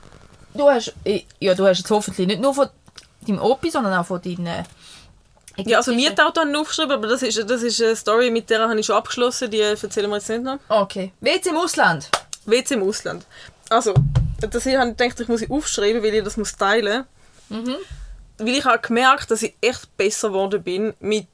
Du 0.53 0.69
hast, 0.69 0.93
ja, 1.39 1.53
du 1.53 1.67
hast 1.67 1.79
jetzt 1.79 1.91
hoffentlich 1.91 2.27
nicht 2.27 2.41
nur 2.41 2.53
von 2.53 2.69
deinem 3.27 3.41
Opi, 3.41 3.69
sondern 3.69 3.93
auch 3.93 4.05
von 4.05 4.21
deinen... 4.21 4.65
Ja, 5.65 5.77
also 5.77 5.91
Mietauto 5.93 6.41
habe 6.41 6.51
ich 6.51 6.57
aufgeschrieben, 6.57 6.91
aber 6.91 7.07
das 7.07 7.23
ist, 7.23 7.49
das 7.49 7.63
ist 7.63 7.81
eine 7.81 7.95
Story, 7.95 8.29
mit 8.29 8.49
der 8.49 8.67
habe 8.67 8.79
ich 8.79 8.85
schon 8.85 8.95
abgeschlossen, 8.95 9.49
die 9.49 9.59
erzählen 9.59 10.09
wir 10.09 10.17
jetzt 10.17 10.29
nicht 10.29 10.43
noch. 10.43 10.59
Okay. 10.69 11.11
WC 11.19 11.49
im 11.49 11.57
Ausland. 11.57 12.09
WC 12.45 12.75
im 12.75 12.83
Ausland. 12.83 13.25
Also, 13.69 13.95
das 14.39 14.63
hier 14.63 14.79
habe 14.79 14.91
ich 14.91 14.97
gedacht, 14.97 15.19
ich 15.19 15.27
muss 15.27 15.41
ich 15.41 15.49
aufschreiben, 15.49 16.03
weil 16.03 16.13
ich 16.13 16.23
das 16.23 16.37
muss 16.37 16.55
teilen 16.55 17.05
Mhm. 17.49 17.75
Weil 18.37 18.49
ich 18.49 18.65
habe 18.65 18.79
gemerkt, 18.79 19.31
dass 19.31 19.41
ich 19.41 19.55
echt 19.61 19.95
besser 19.97 20.29
geworden 20.29 20.61
bin 20.61 20.93
mit 20.99 21.27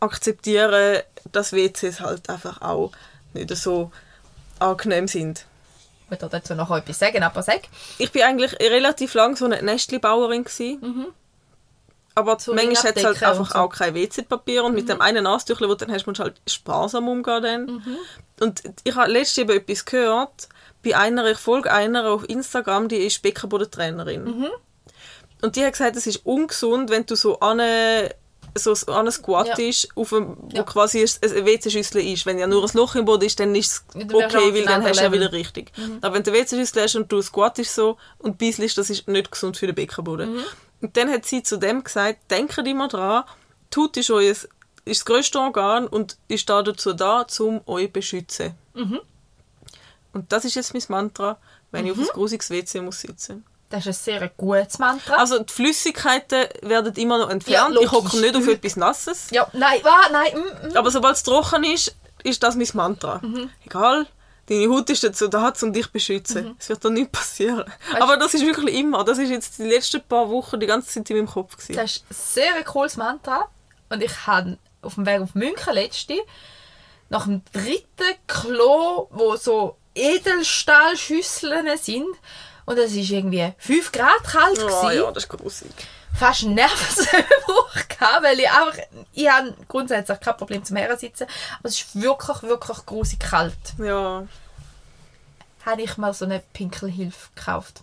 akzeptieren, 0.00 1.02
dass 1.32 1.52
WCs 1.52 2.00
halt 2.00 2.28
einfach 2.28 2.60
auch 2.60 2.92
nicht 3.32 3.56
so 3.56 3.90
angenehm 4.58 5.08
sind. 5.08 5.46
Ich 6.08 6.20
will 6.20 6.28
dazu 6.30 6.54
noch 6.54 6.70
etwas 6.70 6.98
sagen, 6.98 7.22
aber 7.22 7.42
sag. 7.42 7.62
Ich 7.98 8.12
bin 8.12 8.22
eigentlich 8.22 8.52
relativ 8.60 9.14
lang 9.14 9.36
so 9.36 9.44
eine 9.46 9.60
Nestli-Bauerin 9.62 10.44
gsi. 10.44 10.78
Aber 12.14 12.34
Mhm. 12.34 12.38
So 12.38 12.54
manchmal 12.54 12.84
hat 12.84 12.96
es 12.96 13.04
halt 13.04 13.22
einfach 13.22 13.50
so. 13.50 13.58
Mhm. 13.58 13.64
auch 13.64 13.68
kein 13.68 13.94
WC-Papier 13.94 14.64
und 14.64 14.74
mit 14.74 14.88
dem 14.88 15.00
einen 15.00 15.24
Nasentüchlein, 15.24 15.68
das 15.68 15.78
du 15.78 15.84
dann 15.84 15.94
hast, 15.94 16.06
musst 16.06 16.20
du 16.20 16.24
halt 16.24 16.40
sparsam 16.48 17.08
umgehen. 17.08 17.42
Dann. 17.42 17.64
Mhm. 17.66 17.96
Und 18.40 18.62
ich 18.84 18.94
habe 18.94 19.10
letztens 19.10 19.38
eben 19.38 19.56
etwas 19.58 19.84
gehört, 19.84 20.48
bei 20.84 20.96
einer, 20.96 21.26
ich 21.26 21.38
folge 21.38 21.72
einer 21.72 22.08
auf 22.08 22.28
Instagram, 22.28 22.88
die 22.88 22.96
ist 22.98 23.20
Beckenbodentrainerin. 23.22 24.24
Mhm. 24.24 24.48
Und 25.42 25.56
die 25.56 25.64
hat 25.64 25.72
gesagt, 25.72 25.96
es 25.96 26.06
ist 26.06 26.24
ungesund, 26.24 26.88
wenn 26.90 27.04
du 27.04 27.16
so 27.16 27.40
an 27.40 27.60
so 28.58 28.72
an 28.92 29.10
squattest, 29.10 29.88
auf 29.94 30.12
einem, 30.12 30.36
wo 30.38 30.56
Ja. 30.56 30.62
quasi 30.62 31.00
ein 31.02 31.30
eine 31.32 31.46
WC-Schüssel 31.46 32.00
ist. 32.12 32.26
Wenn 32.26 32.38
ja 32.38 32.46
nur 32.46 32.64
ein 32.64 32.70
Loch 32.74 32.94
im 32.94 33.04
Boden 33.04 33.24
ist, 33.24 33.38
dann 33.40 33.54
ist 33.54 33.70
es 33.70 33.84
Ja, 33.94 34.02
okay, 34.04 34.54
weil 34.54 34.64
dann 34.64 34.84
hast 34.84 34.98
du 35.00 35.04
ja 35.04 35.12
wieder 35.12 35.32
richtig. 35.32 35.72
Aber 36.00 36.14
wenn 36.14 36.22
du 36.22 36.32
WC-Schüssel 36.32 36.82
hast 36.82 36.96
und 36.96 37.10
du 37.10 37.22
squattest 37.22 37.74
so 37.74 37.96
und 38.18 38.38
bisselst, 38.38 38.78
das 38.78 38.90
ist 38.90 39.08
nicht 39.08 39.30
gesund 39.30 39.56
für 39.56 39.66
den 39.66 39.74
Beckenboden. 39.74 40.44
Und 40.80 40.96
dann 40.96 41.10
hat 41.10 41.24
sie 41.26 41.42
zu 41.42 41.56
dem 41.56 41.82
gesagt, 41.84 42.30
denkt 42.30 42.58
immer 42.58 42.88
dran, 42.88 43.24
tut 43.70 43.96
ist 43.96 44.10
euer 44.10 44.34
ist 44.86 45.00
das 45.00 45.04
grösste 45.04 45.40
Organ 45.40 45.88
und 45.88 46.16
ist 46.28 46.48
da 46.48 46.62
dazu 46.62 46.92
da, 46.92 47.26
um 47.40 47.60
euch 47.66 47.86
zu 47.86 47.92
beschützen. 47.92 48.54
Und 50.12 50.32
das 50.32 50.44
ist 50.44 50.54
jetzt 50.54 50.74
mein 50.74 50.82
Mantra, 50.88 51.38
wenn 51.72 51.86
ich 51.86 51.92
auf 51.92 51.98
ein 51.98 52.06
grusiges 52.06 52.50
WC 52.50 52.80
muss 52.80 53.00
sitzen 53.00 53.44
Das 53.68 53.80
ist 53.80 53.86
ein 53.86 54.18
sehr 54.18 54.28
gutes 54.36 54.78
Mantra. 54.78 55.16
Also 55.16 55.40
die 55.40 55.52
Flüssigkeiten 55.52 56.46
werden 56.62 56.94
immer 56.94 57.18
noch 57.18 57.30
entfernt. 57.30 57.74
Ja, 57.74 57.80
ich 57.80 57.90
hocke 57.90 58.16
nicht 58.18 58.36
auf 58.36 58.46
etwas 58.46 58.76
Nasses. 58.76 59.30
ja, 59.30 59.46
nein, 59.52 59.80
wa, 59.82 60.02
nein, 60.12 60.32
mm, 60.34 60.68
mm. 60.68 60.76
Aber 60.76 60.90
sobald 60.90 61.16
es 61.16 61.22
trocken 61.24 61.64
ist, 61.64 61.96
ist 62.22 62.42
das 62.42 62.54
mein 62.54 62.68
Mantra. 62.74 63.20
Mhm. 63.22 63.50
Egal, 63.64 64.06
deine 64.48 64.68
Haut 64.68 64.88
ist 64.90 65.02
dazu 65.02 65.28
da, 65.28 65.52
um 65.62 65.72
dich 65.72 65.86
zu 65.86 65.92
beschützen. 65.92 66.44
Mhm. 66.44 66.56
Es 66.58 66.68
wird 66.68 66.84
da 66.84 66.90
nichts 66.90 67.12
passieren. 67.12 67.64
Aber 67.98 68.16
das 68.16 68.34
ist 68.34 68.44
wirklich 68.44 68.76
immer. 68.76 69.04
Das 69.04 69.18
ist 69.18 69.30
jetzt 69.30 69.58
die 69.58 69.64
letzten 69.64 70.02
paar 70.02 70.28
Wochen 70.30 70.60
die 70.60 70.66
ganze 70.66 70.88
Zeit 70.88 71.10
in 71.10 71.16
meinem 71.16 71.28
Kopf. 71.28 71.56
Gewesen. 71.56 71.76
Das 71.76 71.96
ist 71.96 72.04
ein 72.10 72.14
sehr 72.14 72.64
cooles 72.64 72.96
Mantra. 72.96 73.48
Und 73.88 74.02
ich 74.02 74.26
habe 74.26 74.58
auf 74.82 74.94
dem 74.94 75.06
Weg 75.06 75.20
auf 75.20 75.34
München 75.34 75.74
letzte 75.74 76.14
nach 77.08 77.24
dem 77.24 77.42
dritten 77.52 78.14
Klo, 78.26 79.08
wo 79.10 79.36
so 79.36 79.76
Edelstahlschüsseln 79.94 81.66
sind. 81.78 82.06
Und 82.66 82.78
es 82.78 82.92
ist 82.92 83.10
irgendwie 83.10 83.52
5 83.58 83.92
Grad 83.92 84.22
kalt. 84.24 84.58
Oh 84.62 84.66
gewesen. 84.66 84.98
ja, 85.02 85.10
das 85.12 85.22
ist 85.24 85.28
grusig. 85.30 85.70
fast 86.18 86.42
einen 86.44 86.54
Nervenzusammenbruch 86.54 87.74
gehabt, 87.88 88.22
weil 88.22 88.38
ich 88.40 88.50
einfach, 88.50 88.78
ich 89.12 89.30
habe 89.30 89.54
grundsätzlich 89.68 90.20
kein 90.20 90.36
Problem 90.36 90.64
zum 90.64 90.76
Herrensitzen, 90.76 91.26
aber 91.60 91.68
es 91.68 91.80
ist 91.80 92.00
wirklich, 92.00 92.42
wirklich 92.42 92.84
grusig 92.86 93.20
kalt. 93.20 93.54
Ja. 93.78 94.26
Habe 95.64 95.82
ich 95.82 95.96
mal 95.96 96.12
so 96.14 96.24
eine 96.24 96.42
Pinkelhilfe 96.52 97.28
gekauft. 97.34 97.82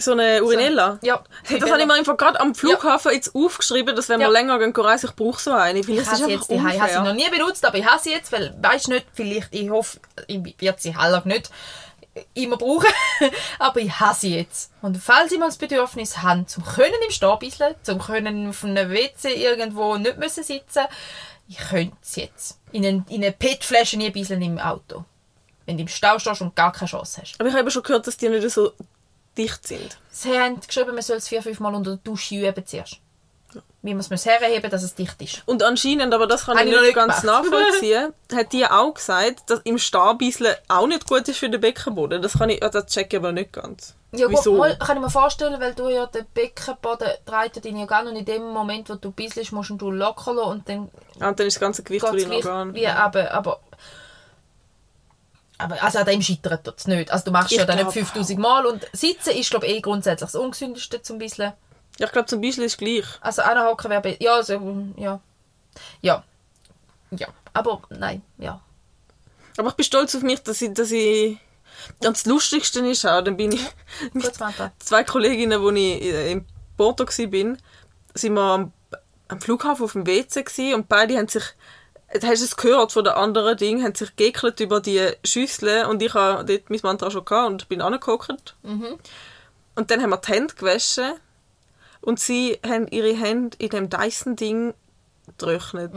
So 0.00 0.12
eine 0.12 0.42
Urinella. 0.44 0.98
Ja. 1.02 1.24
Hey, 1.44 1.58
das 1.58 1.70
habe 1.70 1.80
ich 1.80 1.86
mir 1.86 1.94
einfach 1.94 2.16
gerade 2.16 2.38
am 2.38 2.54
Flughafen 2.54 3.12
jetzt 3.12 3.34
aufgeschrieben, 3.34 3.96
dass 3.96 4.08
wenn 4.08 4.20
wir 4.20 4.26
Ja. 4.28 4.32
länger 4.32 4.58
gehen 4.60 4.72
reisen, 4.76 5.08
ich 5.10 5.16
brauche 5.16 5.40
so 5.40 5.50
eine. 5.52 5.80
Weil 5.88 5.94
Ich 5.94 5.98
das 6.04 6.20
habe 6.20 6.32
ist 6.32 6.48
jetzt. 6.48 6.50
Ich 6.50 6.60
habe 6.62 6.92
sie 6.92 7.00
noch 7.00 7.14
nie 7.14 7.28
benutzt, 7.30 7.64
aber 7.64 7.78
ich 7.78 7.84
habe 7.84 8.00
sie 8.00 8.12
jetzt, 8.12 8.30
weil, 8.30 8.54
weiß 8.62 8.88
nicht, 8.88 9.06
vielleicht, 9.12 9.52
ich 9.52 9.68
hoffe, 9.70 9.98
ich 10.28 10.54
werde 10.60 10.80
sie 10.80 10.96
heller 10.96 11.22
nicht 11.24 11.50
immer 12.34 12.56
brauchen, 12.56 12.92
aber 13.58 13.80
ich 13.80 14.00
habe 14.00 14.14
sie 14.14 14.36
jetzt. 14.36 14.72
Und 14.82 14.96
falls 14.98 15.32
ich 15.32 15.38
mal 15.38 15.46
das 15.46 15.58
Bedürfnis 15.58 16.18
habe, 16.18 16.46
zum 16.46 16.64
können 16.64 16.94
im 17.04 17.10
Stehen 17.10 17.38
bisschen, 17.38 17.74
zum 17.82 17.98
können 17.98 18.50
auf 18.50 18.64
einem 18.64 18.90
WC 18.90 19.34
irgendwo 19.34 19.96
nicht 19.96 20.18
müssen 20.18 20.44
sitzen, 20.44 20.84
ich 21.48 21.56
könnte 21.56 21.96
es 22.02 22.16
jetzt. 22.16 22.60
In 22.72 22.84
eine, 22.84 23.04
in 23.08 23.22
eine 23.22 23.32
PET-Flasche 23.32 23.98
ein 23.98 24.12
bisschen 24.12 24.42
im 24.42 24.58
Auto. 24.58 25.04
Wenn 25.64 25.76
du 25.76 25.82
im 25.82 25.88
Stau 25.88 26.18
stehst 26.18 26.42
und 26.42 26.54
gar 26.54 26.72
keine 26.72 26.88
Chance 26.88 27.22
hast. 27.22 27.40
Aber 27.40 27.48
ich 27.48 27.54
habe 27.54 27.70
schon 27.70 27.82
gehört, 27.82 28.06
dass 28.06 28.16
die 28.16 28.28
nicht 28.28 28.50
so 28.50 28.72
dicht 29.36 29.66
sind. 29.66 29.98
Sie 30.10 30.38
haben 30.38 30.60
geschrieben, 30.60 30.94
man 30.94 31.02
soll 31.02 31.16
es 31.16 31.28
vier, 31.28 31.42
fünf 31.42 31.60
Mal 31.60 31.74
unter 31.74 31.92
der 31.92 32.00
Dusche 32.04 32.34
üben 32.34 32.66
zuerst. 32.66 33.00
Wie 33.80 33.94
man 33.94 34.00
es 34.00 34.26
herheben 34.26 34.70
dass 34.70 34.82
es 34.82 34.96
dicht 34.96 35.22
ist. 35.22 35.42
Und 35.46 35.62
anscheinend, 35.62 36.12
aber 36.12 36.26
das 36.26 36.46
kann 36.46 36.58
Habe 36.58 36.68
ich 36.68 36.74
nicht 36.74 36.82
nicht 36.82 36.94
ganz 36.96 37.22
nachvollziehen, 37.22 38.12
hat 38.34 38.52
die 38.52 38.66
auch 38.66 38.92
gesagt, 38.92 39.48
dass 39.50 39.60
im 39.60 39.78
Stehbisseln 39.78 40.56
auch 40.66 40.88
nicht 40.88 41.06
gut 41.06 41.28
ist 41.28 41.38
für 41.38 41.48
den 41.48 41.60
Beckenboden. 41.60 42.20
Das 42.20 42.38
kann 42.38 42.50
ich, 42.50 42.60
ja, 42.60 42.68
das 42.70 42.86
check 42.86 43.12
ich 43.12 43.18
aber 43.18 43.30
nicht 43.30 43.52
ganz. 43.52 43.94
Ja, 44.10 44.26
gut, 44.26 44.38
Wieso? 44.38 44.54
mal, 44.54 44.76
kann 44.78 44.96
ich 44.96 45.02
mir 45.02 45.10
vorstellen, 45.10 45.60
weil 45.60 45.74
du 45.74 45.88
ja 45.90 46.06
den 46.06 46.26
Beckenboden 46.34 47.08
dreht 47.24 47.64
deine 47.64 47.78
Organe 47.80 48.10
und 48.10 48.16
in 48.16 48.24
dem 48.24 48.42
Moment, 48.50 48.88
wo 48.90 48.94
du 48.96 49.12
bisselst, 49.12 49.52
musst 49.52 49.70
du 49.70 49.90
locker 49.90 50.32
lassen 50.34 50.50
und 50.50 50.68
dann 50.68 50.90
Ah, 51.20 51.28
und 51.28 51.38
dann 51.38 51.46
ist 51.46 51.54
das 51.54 51.60
ganze 51.60 51.82
Gewicht 51.84 52.04
von 52.04 52.16
deinen 52.16 52.32
Organen. 52.32 52.74
wie 52.74 52.86
aber, 52.86 53.30
aber 53.30 53.60
Aber 55.58 55.82
also 55.82 55.98
an 55.98 56.06
dem 56.06 56.22
scheitert 56.22 56.66
es 56.76 56.86
nicht. 56.86 57.10
Also 57.12 57.26
du 57.26 57.30
machst 57.32 57.52
Ich 57.52 57.58
ja 57.58 57.64
dann 57.64 57.76
nicht 57.76 57.84
glaub 57.84 57.94
5000 57.94 58.38
Mal 58.38 58.66
und 58.66 58.86
Sitzen 58.92 59.30
ist 59.30 59.50
glaube 59.50 59.66
ich 59.66 59.74
eh 59.76 59.80
grundsätzlich 59.80 60.30
das 60.30 60.40
Ungesündeste 60.40 61.02
zum 61.02 61.18
bisschen. 61.18 61.52
Ja, 61.98 62.06
ich 62.06 62.12
glaube, 62.12 62.26
zum 62.26 62.40
Beispiel 62.40 62.64
ist 62.64 62.78
gleich. 62.78 63.04
Also 63.20 63.42
anhocken 63.42 63.90
wäre 63.90 64.00
besser. 64.02 64.22
Ja, 64.22 64.34
also, 64.34 64.86
ja. 64.96 65.20
Ja. 66.00 66.24
Ja. 67.10 67.28
Aber 67.52 67.82
nein, 67.90 68.22
ja. 68.38 68.60
Aber 69.56 69.70
ich 69.70 69.74
bin 69.74 69.84
stolz 69.84 70.14
auf 70.14 70.22
mich, 70.22 70.42
dass 70.42 70.62
ich, 70.62 70.72
dass 70.72 70.90
ich 70.92 71.38
und 72.00 72.16
das 72.16 72.26
Lustigste 72.26 72.80
ist 72.86 73.06
auch, 73.06 73.22
dann 73.22 73.36
bin 73.36 73.52
ich 73.52 73.64
Samantha. 74.32 74.72
zwei 74.78 75.04
Kolleginnen, 75.04 75.60
wo 75.60 75.70
ich 75.70 76.02
in 76.02 76.46
Porto 76.76 77.04
war, 77.04 77.56
sind 78.14 78.34
wir 78.34 78.40
am, 78.40 78.72
am 79.28 79.40
Flughafen 79.40 79.84
auf 79.84 79.92
dem 79.92 80.06
WC 80.06 80.74
und 80.74 80.88
beide 80.88 81.16
haben 81.16 81.28
sich, 81.28 81.44
hast 82.12 82.22
du 82.22 82.44
es 82.44 82.56
gehört 82.56 82.92
von 82.92 83.04
den 83.04 83.12
anderen 83.14 83.56
Dingen, 83.56 83.84
haben 83.84 83.94
sich 83.94 84.14
geekelt 84.16 84.60
über 84.60 84.80
die 84.80 85.12
Schüssel 85.24 85.84
und 85.86 86.02
ich 86.02 86.14
habe 86.14 86.44
dort 86.44 86.70
mein 86.70 86.80
Mantra 86.82 87.10
schon 87.10 87.24
gehabt 87.24 87.50
und 87.50 87.68
bin 87.68 87.80
angehockt. 87.80 88.56
Und 88.62 89.90
dann 89.90 90.02
haben 90.02 90.10
wir 90.10 90.16
die 90.18 90.32
Hände 90.32 90.54
gewaschen 90.54 91.14
und 92.08 92.18
sie 92.18 92.58
haben 92.66 92.88
ihre 92.88 93.14
Hände 93.14 93.54
in 93.60 93.68
dem 93.68 93.90
Dyson-Ding 93.90 94.72
getrocknet. 95.26 95.92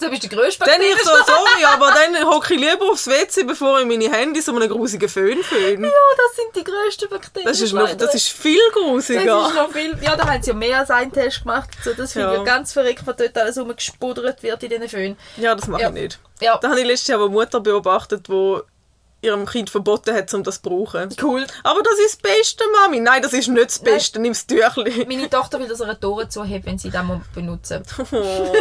Du 0.00 0.08
bist 0.10 0.22
der 0.22 0.30
grösste 0.30 0.64
Dann 0.64 0.80
ich 0.80 0.96
so, 1.02 1.10
sorry, 1.10 1.64
aber 1.74 1.90
dann 1.92 2.24
hocke 2.30 2.54
ich 2.54 2.60
lieber 2.60 2.88
aufs 2.92 3.08
WC, 3.08 3.42
bevor 3.42 3.80
ich 3.80 3.86
meine 3.86 4.08
Hände 4.08 4.40
so 4.40 4.54
einem 4.54 4.68
grusigen 4.68 5.08
Föhn 5.08 5.42
föhne. 5.42 5.88
Ja, 5.88 5.92
das 6.16 6.36
sind 6.36 6.54
die 6.54 6.62
grössten 6.62 7.08
Bakterien. 7.08 7.48
Das 7.48 7.60
ist, 7.60 7.72
noch, 7.72 7.92
das 7.92 8.14
ist 8.14 8.28
viel 8.28 8.60
Das 8.72 8.80
grusiger. 8.84 9.48
ist 9.48 9.54
noch 9.56 9.72
viel. 9.72 9.98
Ja, 10.00 10.14
da 10.14 10.28
haben 10.28 10.40
sie 10.40 10.50
ja 10.50 10.56
mehr 10.56 10.78
als 10.78 10.90
einen 10.92 11.10
Test 11.12 11.40
gemacht. 11.42 11.70
So, 11.82 11.92
das 11.94 12.12
finde 12.12 12.28
ich 12.28 12.34
Ja. 12.34 12.38
ja 12.38 12.44
ganz 12.44 12.72
verrückt, 12.72 13.02
was 13.06 13.16
dort 13.16 13.36
alles 13.36 13.58
rumgespuddert 13.58 14.40
wird 14.44 14.62
in 14.62 14.68
diesen 14.70 14.88
Föhn. 14.88 15.16
Ja, 15.36 15.56
das 15.56 15.66
mache 15.66 15.82
Ja. 15.82 15.88
ich 15.88 15.94
nicht. 15.94 16.20
Ja, 16.40 16.56
Da 16.58 16.68
habe 16.70 16.78
ich 16.78 16.86
letztes 16.86 17.08
Jahr 17.08 17.18
eine 17.20 17.30
Mutter 17.30 17.58
beobachtet, 17.60 18.28
die 18.28 18.58
ihrem 19.20 19.46
Kind 19.46 19.68
verboten 19.70 20.14
hat, 20.14 20.32
um 20.34 20.42
das 20.44 20.62
zu 20.62 20.68
brauchen. 20.70 21.08
cool. 21.22 21.44
Aber 21.64 21.82
das 21.82 21.98
ist 22.06 22.22
das 22.22 22.32
Beste, 22.32 22.64
Mami. 22.80 23.00
Nein, 23.00 23.20
das 23.22 23.32
ist 23.32 23.48
nicht 23.48 23.66
das 23.66 23.78
Beste. 23.80 24.20
Nimm 24.20 24.32
das 24.32 24.46
Tüchli. 24.46 25.04
Meine 25.08 25.28
Tochter 25.28 25.58
will, 25.58 25.66
dass 25.68 25.80
er 25.80 25.86
eine 25.88 25.98
Tore 26.00 26.28
zuhebt, 26.28 26.66
wenn 26.66 26.78
sie 26.78 26.90
das 26.90 27.04
mal 27.04 27.20
benutzen. 27.34 27.82
Oh. 28.12 28.52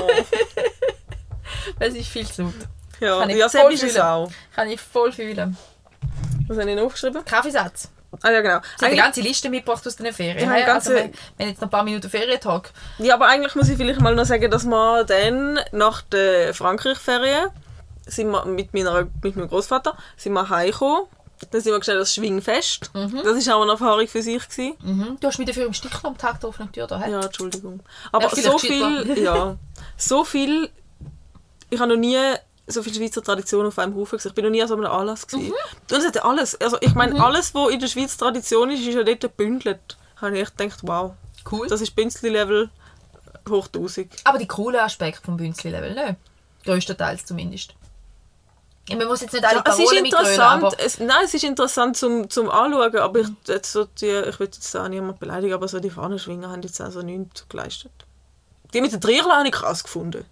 Weil 1.80 1.90
es 1.90 1.96
ist 1.96 2.10
viel 2.10 2.26
zu 2.28 2.44
laut. 2.44 2.54
Ja, 3.00 3.20
Kann 3.20 3.30
ich 3.30 3.38
ja 3.38 3.50
so 3.50 3.68
ist 3.70 3.84
es 3.84 3.98
auch. 4.00 4.30
Kann 4.56 4.70
ich 4.70 4.80
voll 4.82 5.12
fühlen. 5.12 5.56
Was 6.48 6.58
habe 6.58 6.70
ich 6.70 6.76
noch 6.76 6.84
aufgeschrieben? 6.84 7.24
Kaffeesatz. 7.24 7.90
Ah 8.24 8.32
ja, 8.32 8.42
genau. 8.42 8.60
Sie 8.78 8.86
eine 8.86 8.94
Eigentlich, 8.94 9.04
ganze 9.04 9.22
Liste 9.22 9.50
mitgebracht 9.50 9.86
aus 9.86 9.96
den 9.98 10.12
Ferien. 10.14 10.40
Ja, 10.50 10.52
Hey, 10.56 10.66
ganze- 10.66 10.92
also, 10.92 11.04
wenn, 11.04 11.14
wenn 11.38 11.50
jetzt 11.50 11.62
noch 11.62 11.68
ein 11.68 11.72
paar 11.72 11.84
Minuten 11.84 12.10
Ferientag. 12.10 12.72
ja, 13.00 13.14
aber 13.14 13.28
eigentlich 13.28 13.54
muss 13.56 13.70
ich 13.70 13.78
vielleicht 13.78 14.00
mal 14.02 14.16
noch 14.16 14.26
sagen, 14.26 14.50
dass 14.50 14.64
wir 14.66 15.04
dann 15.04 15.60
nach 15.72 16.02
der 16.04 16.54
Frankreich-Ferien 16.54 17.50
sind 18.08 18.30
wir 18.32 18.46
mit, 18.46 18.74
meiner, 18.74 19.08
mit 19.22 19.36
meinem 19.36 19.48
Großvater 19.50 19.98
sind 20.16 20.34
wir 20.34 20.50
heimgekommen. 20.50 21.06
Dann 21.52 21.62
sind 21.62 21.72
wir 21.72 21.84
schnell 21.84 22.00
das 22.00 22.16
Schwingfest. 22.16 22.90
Das 22.94 23.48
war 23.48 23.56
auch 23.58 23.62
eine 23.62 23.72
Erfahrung 23.74 24.08
für 24.08 24.24
sich. 24.24 24.50
Gewesen. 24.50 24.74
Mhm. 24.82 25.18
Du 25.20 25.28
hast 25.28 25.38
mich 25.38 25.48
dafür 25.48 25.68
im 25.68 25.74
Stich 25.74 25.92
am 26.04 26.18
Tag 26.18 26.40
der 26.40 26.50
offenen 26.50 26.72
Tür 26.72 26.88
da. 26.88 27.06
Ja, 27.08 27.22
Entschuldigung. 27.22 27.80
Aber 28.12 28.36
Ja, 28.36 28.42
so 28.52 28.58
viel, 28.58 29.18
ja, 29.24 29.56
so 29.98 30.24
viel, 30.24 30.70
ich 31.70 31.80
habe 31.80 31.92
noch 31.92 32.00
nie 32.00 32.18
so 32.66 32.82
viele 32.84 32.96
Schweizer 32.96 33.24
Traditionen 33.24 33.68
auf 33.68 33.78
einem 33.80 33.96
Haufen 33.96 34.18
gesehen. 34.18 34.32
Ich 34.32 34.36
bin 34.36 34.46
noch 34.46 34.52
nie 34.52 34.62
an 34.62 34.68
so 34.68 34.74
einem 34.76 34.86
Anlass 34.88 35.28
gewesen. 35.28 35.54
Und 35.90 35.98
es 35.98 36.06
hat 36.06 36.16
ja 36.16 36.24
alles, 36.26 36.60
also 36.60 36.78
ich 36.82 36.94
meine, 36.96 37.24
alles, 37.24 37.54
was 37.54 37.70
in 37.70 37.80
der 37.80 37.88
Schweiz 37.88 38.18
Tradition 38.18 38.72
ist, 38.72 38.82
ist 38.82 38.96
ja 38.96 39.04
dort 39.04 39.22
gebündelt. 39.22 39.98
Habe 40.18 40.36
ich 40.36 40.42
echt 40.42 40.58
gedacht, 40.58 40.80
wow, 40.84 41.14
Cool. 41.50 41.68
das 41.68 41.82
ist 41.82 41.96
Bünzli-Level 41.96 42.70
hoch 43.48 43.68
1000. 43.68 44.12
Aber 44.26 44.38
die 44.40 44.48
coolen 44.48 44.80
Aspekte 44.82 45.22
vom 45.24 45.38
Bünzli-Level, 45.38 45.94
ne? 45.94 46.18
Größtenteils 46.66 47.26
zumindest. 47.26 47.76
Man 48.90 49.08
muss 49.08 49.22
jetzt 49.22 49.34
nicht 49.34 49.46
alle 49.46 49.58
Ja, 49.58 49.64
es 49.66 49.80
ist 49.80 49.92
interessant, 49.92 50.64
aber 50.64 50.80
es, 50.80 51.00
nein, 51.00 51.26
es 51.26 51.34
ist 51.34 51.44
interessant 51.44 51.98
zum, 51.98 52.30
zum 52.30 52.50
Anschauen, 52.50 52.96
aber 52.96 53.20
ich, 53.20 53.28
jetzt 53.46 53.72
so 53.72 53.86
die, 53.86 54.06
ich 54.06 54.40
will 54.40 54.48
jetzt 54.48 54.74
da 54.74 54.88
niemand 54.88 55.20
beleidigen, 55.20 55.54
aber 55.54 55.68
so 55.68 55.80
die 55.80 55.90
Fahnenschwinger 55.90 56.50
haben 56.50 56.62
jetzt 56.62 56.80
also 56.80 57.02
nichts 57.02 57.48
geleistet. 57.50 57.92
Die 58.74 58.82
mit 58.82 58.92
den 58.94 59.02
Trierchen 59.02 59.32
habe 59.32 59.48
ich 59.48 59.54
krass 59.54 59.84
gefunden. 59.84 60.26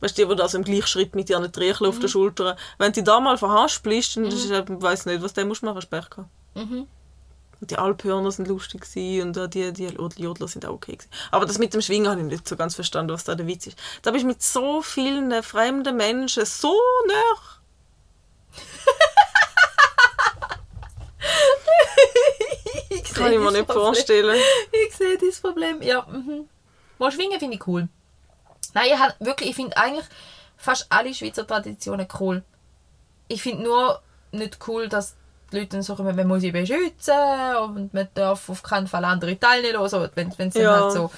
Weißt 0.00 0.18
du, 0.18 0.22
die, 0.22 0.28
die 0.28 0.36
da 0.36 0.48
so 0.48 0.58
im 0.58 0.64
gleichen 0.64 0.86
Schritt 0.86 1.14
mit 1.14 1.30
ihren 1.30 1.50
Trierchen 1.52 1.86
auf 1.86 1.98
der 2.00 2.08
Schulter, 2.08 2.56
wenn 2.78 2.92
du 2.92 3.02
da 3.02 3.20
mal 3.20 3.38
verhaspelst, 3.38 4.16
dann 4.16 4.24
ist, 4.26 4.50
ich 4.50 4.64
weiß 4.68 5.06
nicht, 5.06 5.22
was 5.22 5.32
der 5.32 5.44
musst 5.46 5.62
du 5.62 5.66
machen, 5.66 5.80
Pech 5.88 6.10
gehabt. 6.10 6.28
Und 7.62 7.70
die 7.70 7.78
Alphörner 7.78 8.32
sind 8.32 8.48
lustig 8.48 8.84
und 9.22 9.38
auch 9.38 9.46
die, 9.46 9.72
die 9.72 9.86
Jodler 10.16 10.48
sind 10.48 10.66
auch 10.66 10.72
okay 10.72 10.96
gewesen. 10.96 11.08
Aber 11.30 11.46
das 11.46 11.58
mit 11.58 11.72
dem 11.72 11.80
Schwingen 11.80 12.08
habe 12.10 12.20
ich 12.20 12.26
nicht 12.26 12.48
so 12.48 12.56
ganz 12.56 12.74
verstanden, 12.74 13.12
was 13.12 13.22
da 13.22 13.36
der 13.36 13.46
Witz 13.46 13.68
ist. 13.68 13.78
Da 14.02 14.10
bist 14.10 14.24
du 14.24 14.26
mit 14.26 14.42
so 14.42 14.82
vielen 14.82 15.44
fremden 15.44 15.96
Menschen 15.96 16.44
so 16.44 16.76
nah. 17.06 17.14
ich 22.90 23.04
sehe 23.06 23.14
Kann 23.14 23.32
ich 23.32 23.38
mir 23.38 23.52
nicht 23.52 23.66
Problem. 23.66 23.84
vorstellen. 23.84 24.40
Ich 24.72 24.96
sehe 24.96 25.16
das 25.16 25.38
Problem. 25.38 25.82
Ja, 25.82 26.04
mhm. 26.10 26.48
Mal 26.98 27.12
schwingen 27.12 27.38
finde 27.38 27.58
ich 27.58 27.66
cool. 27.68 27.86
Nein, 28.74 28.86
ich, 28.92 28.98
hab 28.98 29.20
wirklich, 29.20 29.50
ich 29.50 29.54
finde 29.54 29.76
eigentlich 29.76 30.06
fast 30.56 30.86
alle 30.88 31.14
Schweizer 31.14 31.46
Traditionen 31.46 32.08
cool. 32.18 32.42
Ich 33.28 33.40
finde 33.40 33.62
nur 33.62 34.02
nicht 34.32 34.58
cool, 34.66 34.88
dass 34.88 35.14
die 35.52 35.56
Leute 35.58 35.68
dann 35.70 35.82
so 35.82 35.94
kommen, 35.94 36.16
man 36.16 36.26
muss 36.26 36.40
sie 36.40 36.50
beschützen 36.50 37.14
und 37.62 37.92
man 37.94 38.08
darf 38.14 38.48
auf 38.48 38.62
keinen 38.62 38.86
Fall 38.88 39.04
andere 39.04 39.38
teilnehmen 39.38 39.74
lassen. 39.80 40.08
Wenn 40.14 40.32
wenn 40.36 40.48
es 40.48 40.54
Ja. 40.54 40.80
halt 40.80 40.92
so 40.92 41.10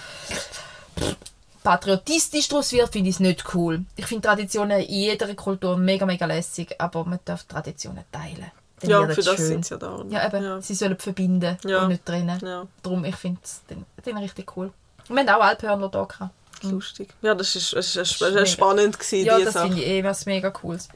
patriotistisch 1.63 2.49
daraus 2.49 2.73
wird, 2.73 2.93
finde 2.93 3.09
ich 3.11 3.17
es 3.17 3.21
nicht 3.21 3.55
cool. 3.55 3.85
Ich 3.97 4.07
finde 4.07 4.29
Traditionen 4.29 4.81
in 4.81 4.89
jeder 4.95 5.35
Kultur 5.35 5.77
mega, 5.77 6.05
mega 6.05 6.27
lässig, 6.27 6.75
aber 6.79 7.05
man 7.05 7.19
darf 7.25 7.45
Traditionen 7.45 8.05
teilen. 8.13 8.51
Dann 8.81 8.91
Ja, 8.91 9.09
für 9.09 9.23
das 9.23 9.37
schön. 9.37 9.47
sind 9.47 9.65
sie 9.67 9.75
ja 9.75 9.79
da. 9.79 10.05
Ja, 10.11 10.27
eben. 10.27 10.45
Ja. 10.45 10.61
Sie 10.61 10.75
sollen 10.75 10.99
verbinden 10.99 11.57
Ja. 11.65 11.83
und 11.83 11.89
nicht 11.89 12.05
trennen. 12.05 12.39
Ja. 12.43 12.67
Darum, 12.83 13.05
ich 13.05 13.17
finde 13.17 13.41
es 13.43 13.63
den, 13.71 13.85
den 14.05 14.19
richtig 14.19 14.55
cool. 14.57 14.73
Wir 15.09 15.17
haben 15.21 15.29
auch 15.29 15.41
Alphörner 15.43 15.89
da 15.89 16.05
gehabt. 16.05 16.35
Lustig. 16.63 17.09
Ja, 17.23 17.35
das 17.35 17.57
ist, 17.57 17.73
das 17.75 17.87
ist, 17.89 17.97
das 17.97 18.11
ist, 18.13 18.21
mega. 18.21 18.33
das 18.35 18.43
ist 18.49 18.53
spannend 18.55 18.99
gewesen, 18.99 19.27
Ja, 19.27 19.39
das 19.39 19.57
finde 19.59 19.81
ich 19.81 19.87
eh 19.87 20.05
was 20.05 20.25
mega 20.27 20.51
cooles. 20.51 20.89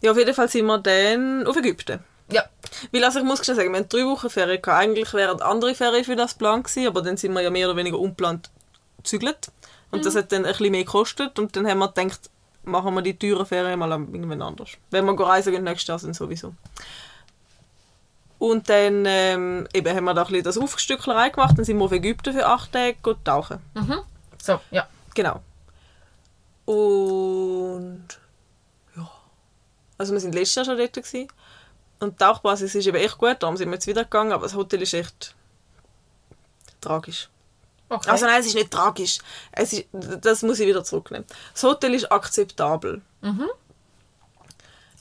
Ja, 0.00 0.12
auf 0.12 0.16
jeden 0.18 0.32
Fall 0.34 0.48
sind 0.48 0.66
wir 0.66 0.78
dann 0.78 1.46
auf 1.46 1.56
Ägypten. 1.56 1.98
Ja, 2.30 2.44
Weil, 2.92 3.04
also 3.04 3.18
ich 3.20 3.24
muss 3.24 3.44
schon 3.44 3.54
sagen, 3.56 3.72
wir 3.72 3.78
hatten 3.80 3.88
drei 3.88 4.04
Wochen 4.04 4.28
Ferien 4.30 4.60
gehabt. 4.60 4.82
Eigentlich 4.82 5.12
wären 5.14 5.40
andere 5.40 5.74
Ferien 5.74 6.04
für 6.04 6.16
das 6.16 6.34
Plan 6.34 6.62
gewesen, 6.62 6.86
aber 6.86 7.00
dann 7.02 7.16
sind 7.16 7.32
wir 7.32 7.40
ja 7.40 7.50
mehr 7.50 7.68
oder 7.68 7.76
weniger 7.76 7.98
unplant 7.98 8.50
gezügelt. 8.98 9.50
Und 9.90 10.00
Mhm. 10.00 10.04
das 10.04 10.14
hat 10.16 10.30
dann 10.32 10.44
ein 10.44 10.50
bisschen 10.52 10.70
mehr 10.72 10.84
gekostet. 10.84 11.38
Und 11.38 11.56
dann 11.56 11.66
haben 11.66 11.78
wir 11.78 11.88
gedacht, 11.88 12.28
machen 12.64 12.94
wir 12.94 13.00
die 13.02 13.18
teuren 13.18 13.46
Ferien 13.46 13.78
mal 13.78 13.90
irgendwann 13.90 14.42
anders. 14.42 14.70
Wenn 14.90 15.06
wir 15.06 15.18
reisen 15.18 15.52
gehen 15.52 15.64
nächstes 15.64 15.88
Jahr, 15.88 15.98
dann 15.98 16.12
sowieso. 16.12 16.52
Und 18.38 18.68
dann 18.68 19.04
ähm, 19.06 19.66
eben 19.72 19.96
haben 19.96 20.04
wir 20.04 20.14
da 20.14 20.22
ein 20.22 20.28
bisschen 20.28 20.44
das 20.44 20.58
Aufstücklerei 20.58 21.30
gemacht. 21.30 21.56
Dann 21.56 21.64
sind 21.64 21.78
wir 21.78 21.84
auf 21.86 21.92
Ägypten 21.92 22.32
für 22.34 22.46
acht 22.46 22.70
Tage 22.72 22.96
go 23.02 23.14
tauchen. 23.14 23.58
so, 24.40 24.60
ja. 24.70 24.86
Genau. 25.14 25.40
Und 26.66 28.04
ja. 28.96 29.10
Also 29.96 30.12
wir 30.12 30.20
sind 30.20 30.34
letztes 30.34 30.54
Jahr 30.56 30.64
schon 30.66 30.76
dort 30.78 30.92
gewesen. 30.92 31.28
Und 32.00 32.12
die 32.12 32.24
Tauchbasis 32.24 32.74
ist 32.74 32.86
eben 32.86 32.96
echt 32.96 33.18
gut, 33.18 33.36
darum 33.40 33.56
sind 33.56 33.68
wir 33.68 33.74
jetzt 33.74 33.86
wieder 33.86 34.04
gegangen, 34.04 34.32
aber 34.32 34.44
das 34.44 34.54
Hotel 34.54 34.82
ist 34.82 34.94
echt 34.94 35.34
tragisch. 36.80 37.28
Okay. 37.88 38.10
Also 38.10 38.26
nein, 38.26 38.40
es 38.40 38.46
ist 38.46 38.54
nicht 38.54 38.70
tragisch. 38.70 39.18
Es 39.52 39.72
ist, 39.72 39.86
das 39.92 40.42
muss 40.42 40.60
ich 40.60 40.66
wieder 40.66 40.84
zurücknehmen. 40.84 41.26
Das 41.52 41.62
Hotel 41.62 41.94
ist 41.94 42.12
akzeptabel. 42.12 43.00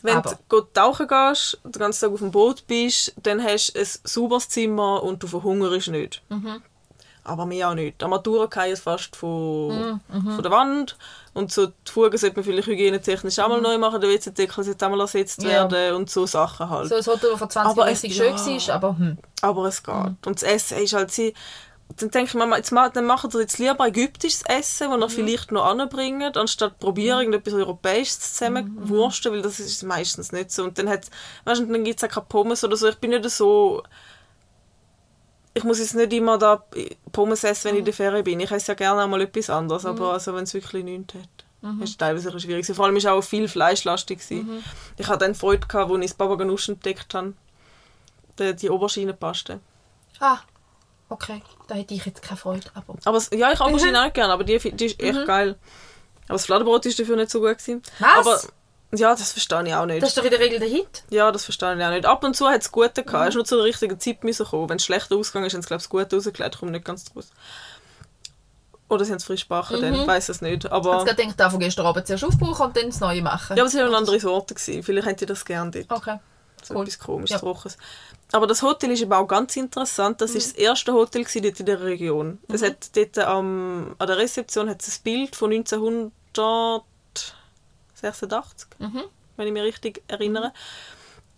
Wenn 0.02 0.18
Aber? 0.18 0.38
du 0.48 0.62
tauchen 0.62 1.08
gehst, 1.08 1.60
den 1.64 1.72
ganzen 1.74 2.02
Tag 2.02 2.14
auf 2.14 2.20
dem 2.20 2.32
Boot 2.32 2.66
bist, 2.68 3.14
dann 3.18 3.44
hast 3.44 3.74
du 3.74 3.80
ein 3.80 3.88
sauberes 4.04 4.48
Zimmer 4.50 5.04
und 5.04 5.22
du 5.22 5.28
verhungerst 5.28 5.90
nicht. 5.90 6.22
Aber 7.28 7.46
mir 7.46 7.68
auch 7.70 7.74
nicht. 7.76 8.00
Die 8.00 8.06
Armaturen 8.06 8.50
fallen 8.50 8.78
fast 8.78 9.16
von, 9.16 10.00
von 10.10 10.42
der 10.42 10.52
Wand. 10.52 10.98
Und 11.34 11.52
so 11.52 11.68
die 11.68 11.92
Fugen 11.92 12.18
sollte 12.18 12.38
man 12.38 12.44
vielleicht 12.46 12.68
hygienetechnisch 12.68 13.38
auch 13.40 13.50
mal 13.50 13.62
neu 13.62 13.78
machen. 13.78 14.00
Der 14.00 14.10
WC-Deckel 14.10 14.64
sollte 14.64 14.86
auch 14.86 14.90
mal 14.92 15.02
ersetzt 15.02 15.44
Ja. 15.44 15.50
werden 15.70 15.96
und 15.98 16.10
so 16.10 16.26
Sachen 16.26 16.70
halt. 16.70 16.88
so 16.88 16.96
ein 16.96 17.06
Hotel, 17.06 17.30
das 17.32 17.38
vor 17.40 17.50
20 17.50 17.72
Aber 17.72 17.82
Jahren 17.92 17.94
es- 17.94 18.16
schön 18.16 18.58
ja. 18.60 18.68
war, 18.70 18.76
aber 18.76 18.98
hm. 18.98 19.18
Aber 19.42 19.66
es 19.66 19.84
geht. 19.84 19.94
Und 19.94 20.42
das 20.42 20.44
Essen 20.44 20.78
ist 20.80 20.94
halt 20.94 21.12
sie. 21.12 21.34
Dann 21.98 22.12
denke 22.12 22.30
ich 22.30 22.34
mir, 22.34 22.58
jetzt, 22.58 22.72
dann 22.72 23.06
machen 23.06 23.32
wir 23.32 23.40
jetzt 23.42 23.60
lieber 23.60 23.88
ägyptisches 23.88 24.44
Essen, 24.44 24.90
das 25.00 25.14
ihr 25.14 25.16
vielleicht 25.26 25.52
noch 25.54 25.66
anbringt, 25.66 26.36
anstatt 26.36 26.80
probieren, 26.80 27.20
irgendetwas 27.20 27.54
Europäisches 27.54 28.34
zusammenwursten, 28.34 29.32
weil 29.32 29.42
das 29.42 29.60
ist 29.62 29.84
meistens 29.84 30.32
nicht 30.34 30.52
so. 30.52 30.64
Und 30.66 30.78
dann, 30.78 30.88
weißt, 30.88 31.12
dann 31.46 31.84
gibt 31.86 32.02
es 32.02 32.10
auch 32.10 32.14
keine 32.14 32.26
Pommes 32.28 32.64
oder 32.64 32.76
so. 32.76 32.88
Ich 32.88 32.98
bin 32.98 33.12
nicht 33.12 33.30
so... 33.30 33.84
Ich 35.58 35.64
muss 35.64 35.80
jetzt 35.80 35.96
nicht 35.96 36.14
immer 36.14 36.38
da 36.38 36.64
Pommes 37.12 37.44
essen, 37.44 37.66
wenn 37.70 37.74
ich 37.76 37.80
in 37.80 37.86
der 37.86 37.94
Ferien 37.94 38.24
bin. 38.24 38.40
Ich 38.40 38.52
esse 38.52 38.68
ja 38.72 38.74
gerne 38.76 39.04
auch 39.04 39.08
mal 39.08 39.22
etwas 39.22 39.50
anderes, 39.50 39.86
aber 39.86 40.14
also, 40.14 40.34
wenn 40.36 40.44
es 40.44 40.54
wirklich 40.54 40.84
nichts 40.84 41.14
hat. 41.16 41.82
ist 41.84 42.00
teilweise 42.00 42.32
ein 42.32 42.40
schwierig. 42.40 42.66
Vor 42.66 42.86
allem 42.86 43.04
war 43.04 43.14
auch 43.14 43.22
viel 43.24 43.48
fleischlastig. 43.48 44.20
gewesen. 44.20 44.64
Ich 44.98 45.08
hatte 45.08 45.26
dann 45.26 45.36
Freude, 45.36 45.68
als 45.74 45.92
ich 45.92 46.02
das 46.02 46.14
Baba 46.14 46.36
Ganoush 46.36 46.70
entdeckt 46.70 47.14
habe. 47.14 47.34
Die, 48.40 48.56
die 48.56 48.70
Oberschienenpaste. 48.70 49.60
Ah, 50.20 50.38
okay. 51.10 51.42
Da 51.68 51.76
hätte 51.76 51.94
ich 51.96 52.06
jetzt 52.06 52.22
keine 52.22 52.38
Freude, 52.38 52.70
aber... 52.76 52.96
Aber 53.04 53.18
es- 53.18 53.30
ja, 53.32 53.52
ich 53.52 53.60
habe 53.60 53.72
Mhm. 53.72 53.76
Aubergine 53.78 54.06
auch 54.06 54.14
gerne, 54.14 54.34
aber 54.34 54.44
die, 54.44 54.58
die 54.60 54.86
ist 54.86 55.02
echt 55.02 55.26
geil. 55.26 55.56
Aber 56.28 56.34
das 56.36 56.46
Fladenbrot 56.46 56.86
ist 56.86 57.00
dafür 57.00 57.16
nicht 57.16 57.32
so 57.32 57.40
gut 57.40 57.58
gewesen. 57.58 57.82
Was? 58.00 58.18
Aber 58.28 58.40
Ja, 58.94 59.12
das 59.16 59.34
verstehe 59.34 59.68
ich 59.68 59.74
auch 59.74 59.86
nicht. 59.86 60.02
Das 60.02 60.10
ist 60.10 60.18
doch 60.18 60.24
in 60.24 60.30
der 60.32 60.40
Regel 60.40 60.60
der 60.60 60.70
Hit. 60.70 61.04
Ja, 61.10 61.30
das 61.32 61.44
verstehe 61.44 61.76
ich 61.78 61.84
auch 61.84 61.90
nicht. 61.90 62.06
Ab 62.06 62.24
und 62.24 62.36
zu 62.36 62.48
hat 62.48 62.62
es 62.62 62.72
gute 62.72 63.04
gehabt. 63.04 63.24
Mhm. 63.24 63.28
Es 63.30 63.36
nur 63.36 63.46
zu 63.46 63.56
der 63.58 63.66
richtigen 63.66 64.00
Zeit 64.00 64.24
müssen 64.24 64.46
kommen. 64.46 64.70
Wenn 64.70 64.78
es 64.78 64.86
schlecht 64.86 65.12
ausgegangen 65.12 65.48
ist, 65.48 65.54
haben 65.56 65.62
sie, 65.62 65.68
glaube 65.68 65.84
ich, 65.84 65.90
gut 65.90 66.14
rausgelegt. 66.14 66.54
Ich 66.56 66.60
komme 66.60 66.72
nicht 66.72 66.86
ganz 66.86 67.04
draus. 67.06 67.28
Oder 68.90 69.04
sie 69.04 69.12
haben 69.12 69.18
es 69.18 69.26
frisch 69.26 69.42
gebacken, 69.44 69.82
dann 69.82 70.00
Mhm. 70.02 70.08
weiß 70.08 70.30
es 70.30 70.42
nicht. 70.42 70.64
Ich 70.64 70.72
Aber, 70.72 70.94
habe 71.00 71.14
gedacht, 71.14 71.34
da 71.38 71.50
von 71.50 71.60
gestern 71.60 71.86
Abend 71.86 72.08
zuerst 72.08 72.24
aufbrauchen 72.24 72.68
und 72.68 72.78
dann 72.78 72.86
das 72.86 73.02
Neue 73.02 73.22
machen. 73.22 73.58
ja, 73.58 73.64
aber 73.64 73.68
es 73.68 73.76
waren 73.76 73.88
eine 73.88 73.98
andere 73.98 74.20
Sorte. 74.22 74.54
Gewesen. 74.54 74.82
Vielleicht 74.84 75.08
hätte 75.08 75.26
ich 75.26 75.30
das 75.30 75.44
gerne 75.44 75.72
dort. 75.72 75.92
Okay. 75.92 76.20
So 76.64 76.74
Cool. 76.76 76.84
etwas 76.84 77.00
komisches, 77.00 77.30
Ja. 77.32 77.40
Trockenes. 77.40 77.78
Aber 78.32 78.48
das 78.48 78.62
Hotel 78.62 78.92
ist 78.92 79.02
eben 79.02 79.12
auch 79.14 79.28
ganz 79.28 79.56
interessant. 79.58 80.22
Das 80.22 80.32
ist 80.32 80.54
das 80.54 80.58
erste 80.58 80.94
Hotel 80.94 81.26
dort 81.26 81.60
in 81.60 81.66
der 81.66 81.82
Region. 81.82 82.40
Es 82.48 82.62
hat 82.62 82.96
dort 82.96 83.18
am, 83.20 83.96
an 84.00 84.08
der 84.08 84.18
Rezeption 84.18 84.70
hat 84.70 84.82
es 84.82 85.00
ein 85.00 85.04
Bild 85.04 85.36
von 85.36 85.52
1986, 88.12 88.70
Mhm. 88.80 89.04
wenn 89.38 89.48
ich 89.48 89.54
mich 89.54 89.64
richtig 89.64 90.04
erinnere. 90.08 90.54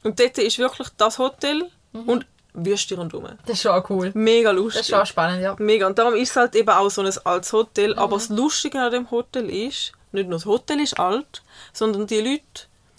Und 0.04 0.20
dort 0.20 0.38
ist 0.38 0.58
wirklich 0.60 0.88
das 0.98 1.18
Hotel 1.20 1.70
und 1.94 2.26
Wüste 2.54 2.96
rundherum. 2.96 3.28
Das 3.46 3.58
ist 3.58 3.62
schon 3.62 3.84
cool. 3.90 4.12
Mega 4.16 4.52
Das 4.52 4.60
lustig. 4.60 4.82
ist 4.82 4.90
schon 4.90 5.06
spannend, 5.06 5.42
ja. 5.42 5.56
Mega. 5.60 5.88
Und 5.88 5.98
darum 6.00 6.16
ist 6.16 6.32
es 6.32 6.36
halt 6.36 6.56
eben 6.56 6.70
auch 6.70 6.90
so 6.90 7.02
ein 7.02 7.14
altes 7.26 7.54
Hotel. 7.54 7.94
Aber 7.96 8.16
Mhm. 8.16 8.20
das 8.20 8.30
Lustige 8.30 8.80
an 8.82 8.92
dem 8.92 9.12
Hotel 9.12 9.50
ist, 9.50 9.92
nicht 10.12 10.28
nur 10.30 10.38
das 10.40 10.46
Hotel 10.46 10.80
ist 10.80 11.00
alt, 11.00 11.44
sondern 11.74 12.08
die 12.08 12.20
Leute, 12.22 12.44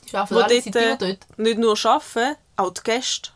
die 0.06 0.70
dort 0.70 1.02
dort. 1.02 1.18
nicht 1.38 1.58
nur 1.58 1.76
arbeiten, 1.84 2.36
auch 2.56 2.70
die 2.72 2.82
Gäste. 2.84 3.30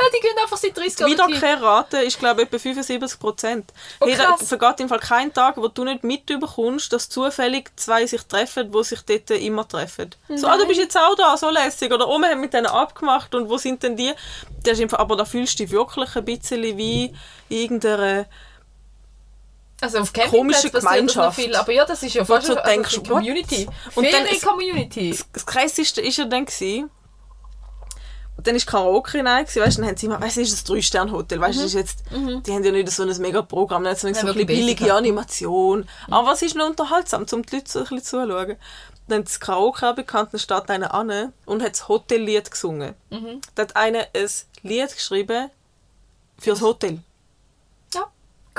Ja, 0.00 0.06
die 0.14 0.20
gehen 0.20 0.36
einfach 0.40 0.56
seit 0.56 0.76
30 0.76 0.94
Die 0.94 1.02
Jahren 1.02 1.16
dorthin. 1.16 1.34
Wiederkehrrate 1.36 1.96
ist, 1.98 2.18
glaube 2.20 2.42
ich, 2.42 2.46
etwa 2.48 2.58
75 2.58 3.18
Prozent. 3.18 3.72
Oh, 4.00 4.06
Hey, 4.06 4.16
da 4.16 4.36
vergeht 4.36 4.80
im 4.80 4.88
Fall 4.88 5.00
kein 5.00 5.32
Tag, 5.34 5.56
wo 5.56 5.66
du 5.68 5.82
nicht 5.84 6.04
mitbekommst, 6.04 6.92
dass 6.92 7.08
zufällig 7.08 7.70
zwei 7.76 8.06
sich 8.06 8.22
treffen, 8.22 8.70
die 8.70 8.84
sich 8.84 9.00
dort 9.02 9.30
immer 9.32 9.66
treffen. 9.66 10.10
So, 10.34 10.46
ah, 10.46 10.56
du 10.56 10.66
bist 10.68 10.78
jetzt 10.78 10.96
auch 10.96 11.16
da, 11.16 11.36
so 11.36 11.50
lässig. 11.50 11.92
Oder 11.92 12.06
oh, 12.08 12.18
wir 12.18 12.28
haben 12.28 12.40
mit 12.40 12.52
denen 12.54 12.66
abgemacht 12.66 13.34
und 13.34 13.48
wo 13.48 13.58
sind 13.58 13.82
denn 13.82 13.96
die? 13.96 14.12
Das 14.62 14.78
ist 14.78 14.90
Fall, 14.90 15.00
aber 15.00 15.16
da 15.16 15.24
fühlst 15.24 15.58
du 15.58 15.64
dich 15.64 15.72
wirklich 15.72 16.14
ein 16.14 16.24
bisschen 16.24 16.62
wie 16.76 17.06
in 17.48 17.56
irgendeiner... 17.58 18.26
Also 19.80 19.98
auf 19.98 20.12
Komische 20.12 20.70
das 20.70 20.82
Gemeinschaft. 20.84 21.40
viel. 21.40 21.54
Aber 21.54 21.72
ja, 21.72 21.84
das 21.84 22.02
ist 22.02 22.14
ja 22.14 22.22
Wo 22.28 22.34
fast 22.34 22.48
denkst, 22.48 22.88
also 22.94 23.00
die 23.00 23.10
Community. 23.10 23.66
what? 23.66 23.96
Und 23.96 24.12
dann 24.12 24.26
ist- 24.26 24.40
Ferien-Community. 24.42 25.18
Das 25.32 25.46
krasseste 25.46 26.02
war 26.02 26.08
ja 26.10 26.24
dann, 26.24 26.46
gewesen, 26.46 26.90
und 28.38 28.46
dann 28.46 28.54
war 28.54 28.62
Karaoke 28.62 29.18
rein, 29.18 29.44
gewesen, 29.44 29.62
weißt, 29.62 29.78
dann 29.78 29.86
haben 29.86 29.96
sie 29.96 30.06
immer, 30.06 30.20
weißt 30.20 30.36
du, 30.36 30.40
das 30.42 30.52
ist 30.52 30.70
ein 30.70 30.72
Drei-Sterne-Hotel, 30.72 31.40
weißt 31.40 31.58
du, 31.58 31.62
das 31.62 31.74
ist 31.74 31.74
jetzt, 31.74 32.04
die 32.46 32.52
haben 32.52 32.62
ja 32.62 32.70
nicht 32.70 32.88
so 32.88 33.02
ein 33.02 33.18
mega 33.18 33.42
Programm, 33.42 33.84
hat 33.84 33.98
so 33.98 34.06
ein 34.06 34.14
Ja, 34.14 34.22
wirklich 34.22 34.46
basic 34.46 34.64
billige 34.64 34.84
halt. 34.84 35.02
Animation. 35.02 35.88
Aber 36.08 36.28
was 36.28 36.42
ist 36.42 36.54
noch 36.54 36.68
unterhaltsam, 36.68 37.26
um 37.32 37.42
die 37.42 37.56
Leute 37.56 37.68
so 37.68 37.80
ein 37.80 37.82
bisschen 37.86 38.04
zuzuschauen. 38.04 38.56
Dann 39.08 39.18
hat 39.18 39.26
das 39.26 39.40
Karaoke 39.40 39.92
bekannt, 39.94 40.28
dann 40.32 40.38
steht 40.38 40.70
einer 40.70 40.94
an 40.94 41.32
und 41.46 41.62
hat 41.64 41.72
das 41.72 41.88
Hotellied 41.88 42.48
gesungen. 42.48 42.94
Da 43.56 43.62
hat 43.62 43.74
einer 43.74 44.06
ein 44.14 44.30
Lied 44.62 44.94
geschrieben 44.94 45.50
für 46.38 46.50
das 46.50 46.60
Hotel. 46.60 47.00
Ja. 47.92 48.06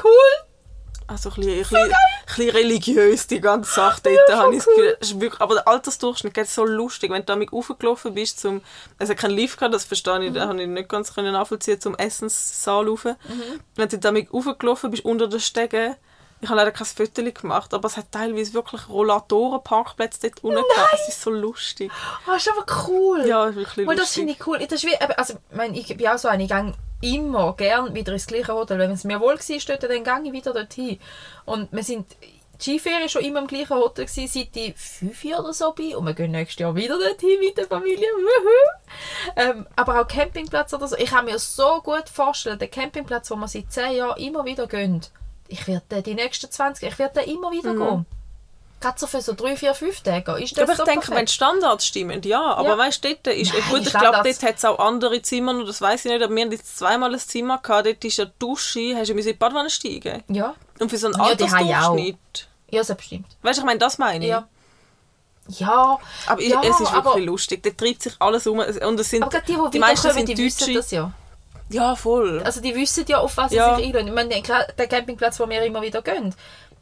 Cool. 0.04 0.49
Also 1.10 1.30
ein 1.30 1.36
bisschen, 1.36 1.52
ein 1.54 1.60
bisschen, 1.60 1.96
bisschen 2.28 2.50
religiös, 2.52 3.28
die 3.28 3.42
ganze 3.42 3.72
Sache 3.74 4.02
dort, 4.04 4.16
Ja, 4.30 4.38
habe 4.38 4.54
ich 4.56 4.64
das 4.64 4.68
Gefühl. 4.68 4.98
Ist 5.00 5.20
wirklich, 5.20 5.42
aber 5.42 5.56
der 5.56 5.68
Altersdurchschnitt 5.68 6.34
geht 6.34 6.48
so 6.48 6.64
lustig. 6.66 7.10
Wenn 7.12 7.22
du 7.24 7.26
damit 7.26 7.52
aufgelaufen 7.52 8.14
bist, 8.14 8.40
zum, 8.40 8.62
es 9.00 9.10
hat 9.10 9.18
keinen 9.18 9.32
Lift 9.36 9.58
gehabt, 9.58 9.74
das 9.74 9.86
verstehe 9.86 10.24
ich, 10.24 10.30
Mhm. 10.30 10.34
da 10.36 10.48
habe 10.48 10.62
ich 10.62 10.68
nicht 10.68 10.88
ganz 10.90 11.14
können 11.14 11.34
nachvollziehen, 11.34 11.82
zum 11.82 11.96
Essenssaal 11.96 12.88
rauf. 12.88 13.06
Wenn 13.76 13.90
du 13.90 13.98
damit 13.98 14.32
aufgelaufen 14.32 14.92
bist, 14.92 15.04
unter 15.04 15.28
den 15.28 15.40
Stegen, 15.40 15.96
ich 16.42 16.48
habe 16.48 16.58
leider 16.58 16.72
kein 16.72 16.88
Foto 16.88 17.22
gemacht, 17.24 17.74
aber 17.74 17.88
es 17.88 17.98
hat 17.98 18.12
teilweise 18.12 18.54
wirklich 18.54 18.88
Rollatoren-Parkplätze 18.88 20.20
dort 20.30 20.44
unten 20.44 20.64
gehabt. 20.74 20.94
Es 20.94 21.10
ist 21.10 21.22
so 21.22 21.32
lustig. 21.32 21.92
Oh, 22.28 22.36
ist 22.36 22.50
aber 22.50 22.66
cool. 22.88 23.26
Ja, 23.26 23.48
ist 23.48 23.56
wirklich 23.56 23.88
Weil 23.88 23.96
das 23.98 24.16
lustig. 24.16 24.20
finde 24.20 24.34
ich 24.34 24.48
cool. 24.48 24.60
Das 24.60 24.84
ist 24.84 24.86
wie, 24.90 24.96
also, 24.96 25.34
ich, 25.34 25.56
meine, 25.58 25.78
ich 25.78 25.88
bin 25.98 26.08
auch 26.08 26.18
so 26.18 26.28
eine, 26.30 26.44
ich 26.44 26.50
gehe 26.50 26.74
immer 27.02 27.54
gern 27.56 27.94
wieder 27.94 28.14
ins 28.14 28.28
gleiche 28.28 28.54
Hotel. 28.54 28.80
Wenn 28.80 28.92
es 28.92 29.04
mir 29.04 29.20
wohl 29.20 29.36
war, 29.36 29.78
dort, 29.78 29.84
dann 29.84 30.04
gehe 30.04 30.32
ich 30.32 30.32
wieder 30.34 30.54
dorthin. 30.54 31.00
Und 31.46 31.72
wir 31.72 31.84
sind 31.84 32.06
die 32.22 32.40
Skiferien 32.62 33.08
schon 33.08 33.24
immer 33.24 33.40
im 33.40 33.48
gleichen 33.48 33.78
Hotel 33.78 34.06
gewesen, 34.06 34.28
seit 34.28 34.56
ich 34.56 34.76
fünf 34.76 35.24
Jahre 35.24 35.44
oder 35.44 35.54
so 35.54 35.72
bin. 35.72 35.96
Und 35.96 36.06
wir 36.06 36.14
gehen 36.14 36.32
nächstes 36.32 36.60
Jahr 36.60 36.76
wieder 36.76 36.98
dorthin 37.00 37.40
mit 37.40 37.58
der 37.58 37.68
Familie. 37.68 38.08
Ähm, 39.36 39.68
aber 39.76 40.02
auch 40.02 40.08
Campingplatz 40.08 40.74
oder 40.74 40.88
so. 40.88 40.98
Ich 40.98 41.12
kann 41.12 41.26
mir 41.26 41.40
so 41.40 41.82
gut 41.82 42.10
vorstellen, 42.10 42.60
den 42.60 42.72
Campingplatz, 42.72 43.32
wo 43.32 43.36
wir 43.36 43.48
seit 43.48 43.72
zehn 43.72 43.96
Jahren 43.96 44.18
immer 44.22 44.44
wieder 44.46 44.68
gehen, 44.68 45.02
ich 45.48 45.68
werde 45.68 46.02
die 46.02 46.16
nächsten 46.16 46.52
20, 46.52 46.88
ich 46.88 47.00
werde 47.00 47.22
immer 47.22 47.52
wieder 47.52 47.74
gehen. 47.74 48.06
Gerade 48.82 48.98
so 49.00 49.08
für 49.08 49.22
so 49.22 49.34
drei, 49.34 49.58
vier, 49.58 49.74
fünf 49.74 50.00
Tage. 50.02 50.42
Ist 50.42 50.56
das 50.58 50.64
Aber 50.64 50.72
ich 50.72 50.78
so 50.78 50.86
denke, 50.86 51.00
wenn 51.02 51.04
die 51.04 51.12
perfekt? 51.12 51.30
Standards 51.32 51.86
stimmen, 51.86 52.22
ja. 52.24 52.42
Aber 52.42 52.70
Ja. 52.70 52.78
weißt 52.78 53.04
du, 53.04 53.10
dort 53.14 53.28
ist, 53.36 53.52
Nein, 53.54 53.64
gut, 53.70 53.82
ich 53.82 53.90
glaube, 53.94 54.22
dort 54.24 54.44
hat 54.44 54.56
es 54.56 54.64
auch 54.66 54.80
andere 54.80 55.22
Zimmer, 55.22 55.52
noch, 55.54 55.66
das 55.68 55.82
weiß 55.82 56.06
ich 56.06 56.12
nicht, 56.12 56.24
aber 56.24 56.34
wir 56.34 56.44
haben 56.44 56.52
jetzt 56.52 56.78
zweimal 56.78 57.12
ein 57.14 57.20
Zimmer 57.20 57.58
gehabt, 57.58 57.88
dort 57.88 58.06
ist 58.06 58.20
eine 58.22 58.32
Dusche, 58.40 58.96
hast 58.96 59.10
du 59.10 59.14
in 59.14 59.22
die 59.22 59.34
Badewanne 59.34 59.70
steigen. 59.70 60.24
Ja. 60.30 60.56
Und 60.80 60.90
für 60.90 60.98
so 60.98 61.08
einen 61.08 61.18
Ja. 61.18 61.24
Altersdurchschnitt, 61.24 62.48
Ja, 62.72 62.84
selbstbestimmt. 62.84 63.28
weißt 63.42 63.58
du, 63.58 63.62
ich 63.64 63.66
meine, 63.66 63.80
das 63.80 63.98
meine 63.98 64.24
ich. 64.24 64.30
Ja. 64.32 64.48
Ja, 65.50 65.98
Aber 66.28 66.42
ja, 66.44 66.62
es 66.64 66.80
ist 66.80 66.94
wirklich 66.94 67.26
lustig, 67.26 67.64
dort 67.64 67.78
treibt 67.80 68.04
sich 68.04 68.14
alles 68.20 68.46
um. 68.46 68.60
Und 68.60 69.00
es 69.00 69.10
sind, 69.10 69.24
aber 69.24 69.40
die, 69.42 69.54
die, 69.56 69.70
die 69.74 69.80
meisten 69.80 70.12
sind 70.14 70.30
die 70.30 70.38
wissen 70.38 70.60
Deutsche. 70.68 70.74
das 70.74 70.92
ja. 70.92 71.12
Ja, 71.72 71.96
voll. 71.96 72.42
Also 72.44 72.62
die 72.62 72.74
wissen 72.76 73.06
ja, 73.08 73.18
auf 73.20 73.36
was 73.38 73.50
sie 73.52 73.58
Ja. 73.58 73.76
sich 73.76 73.86
einlassen. 73.88 74.08
Ich 74.10 74.14
meine, 74.14 74.66
der 74.78 74.88
Campingplatz, 74.88 75.40
wo 75.40 75.50
wir 75.50 75.62
immer 75.64 75.82
wieder 75.82 76.02
gehen, 76.04 76.34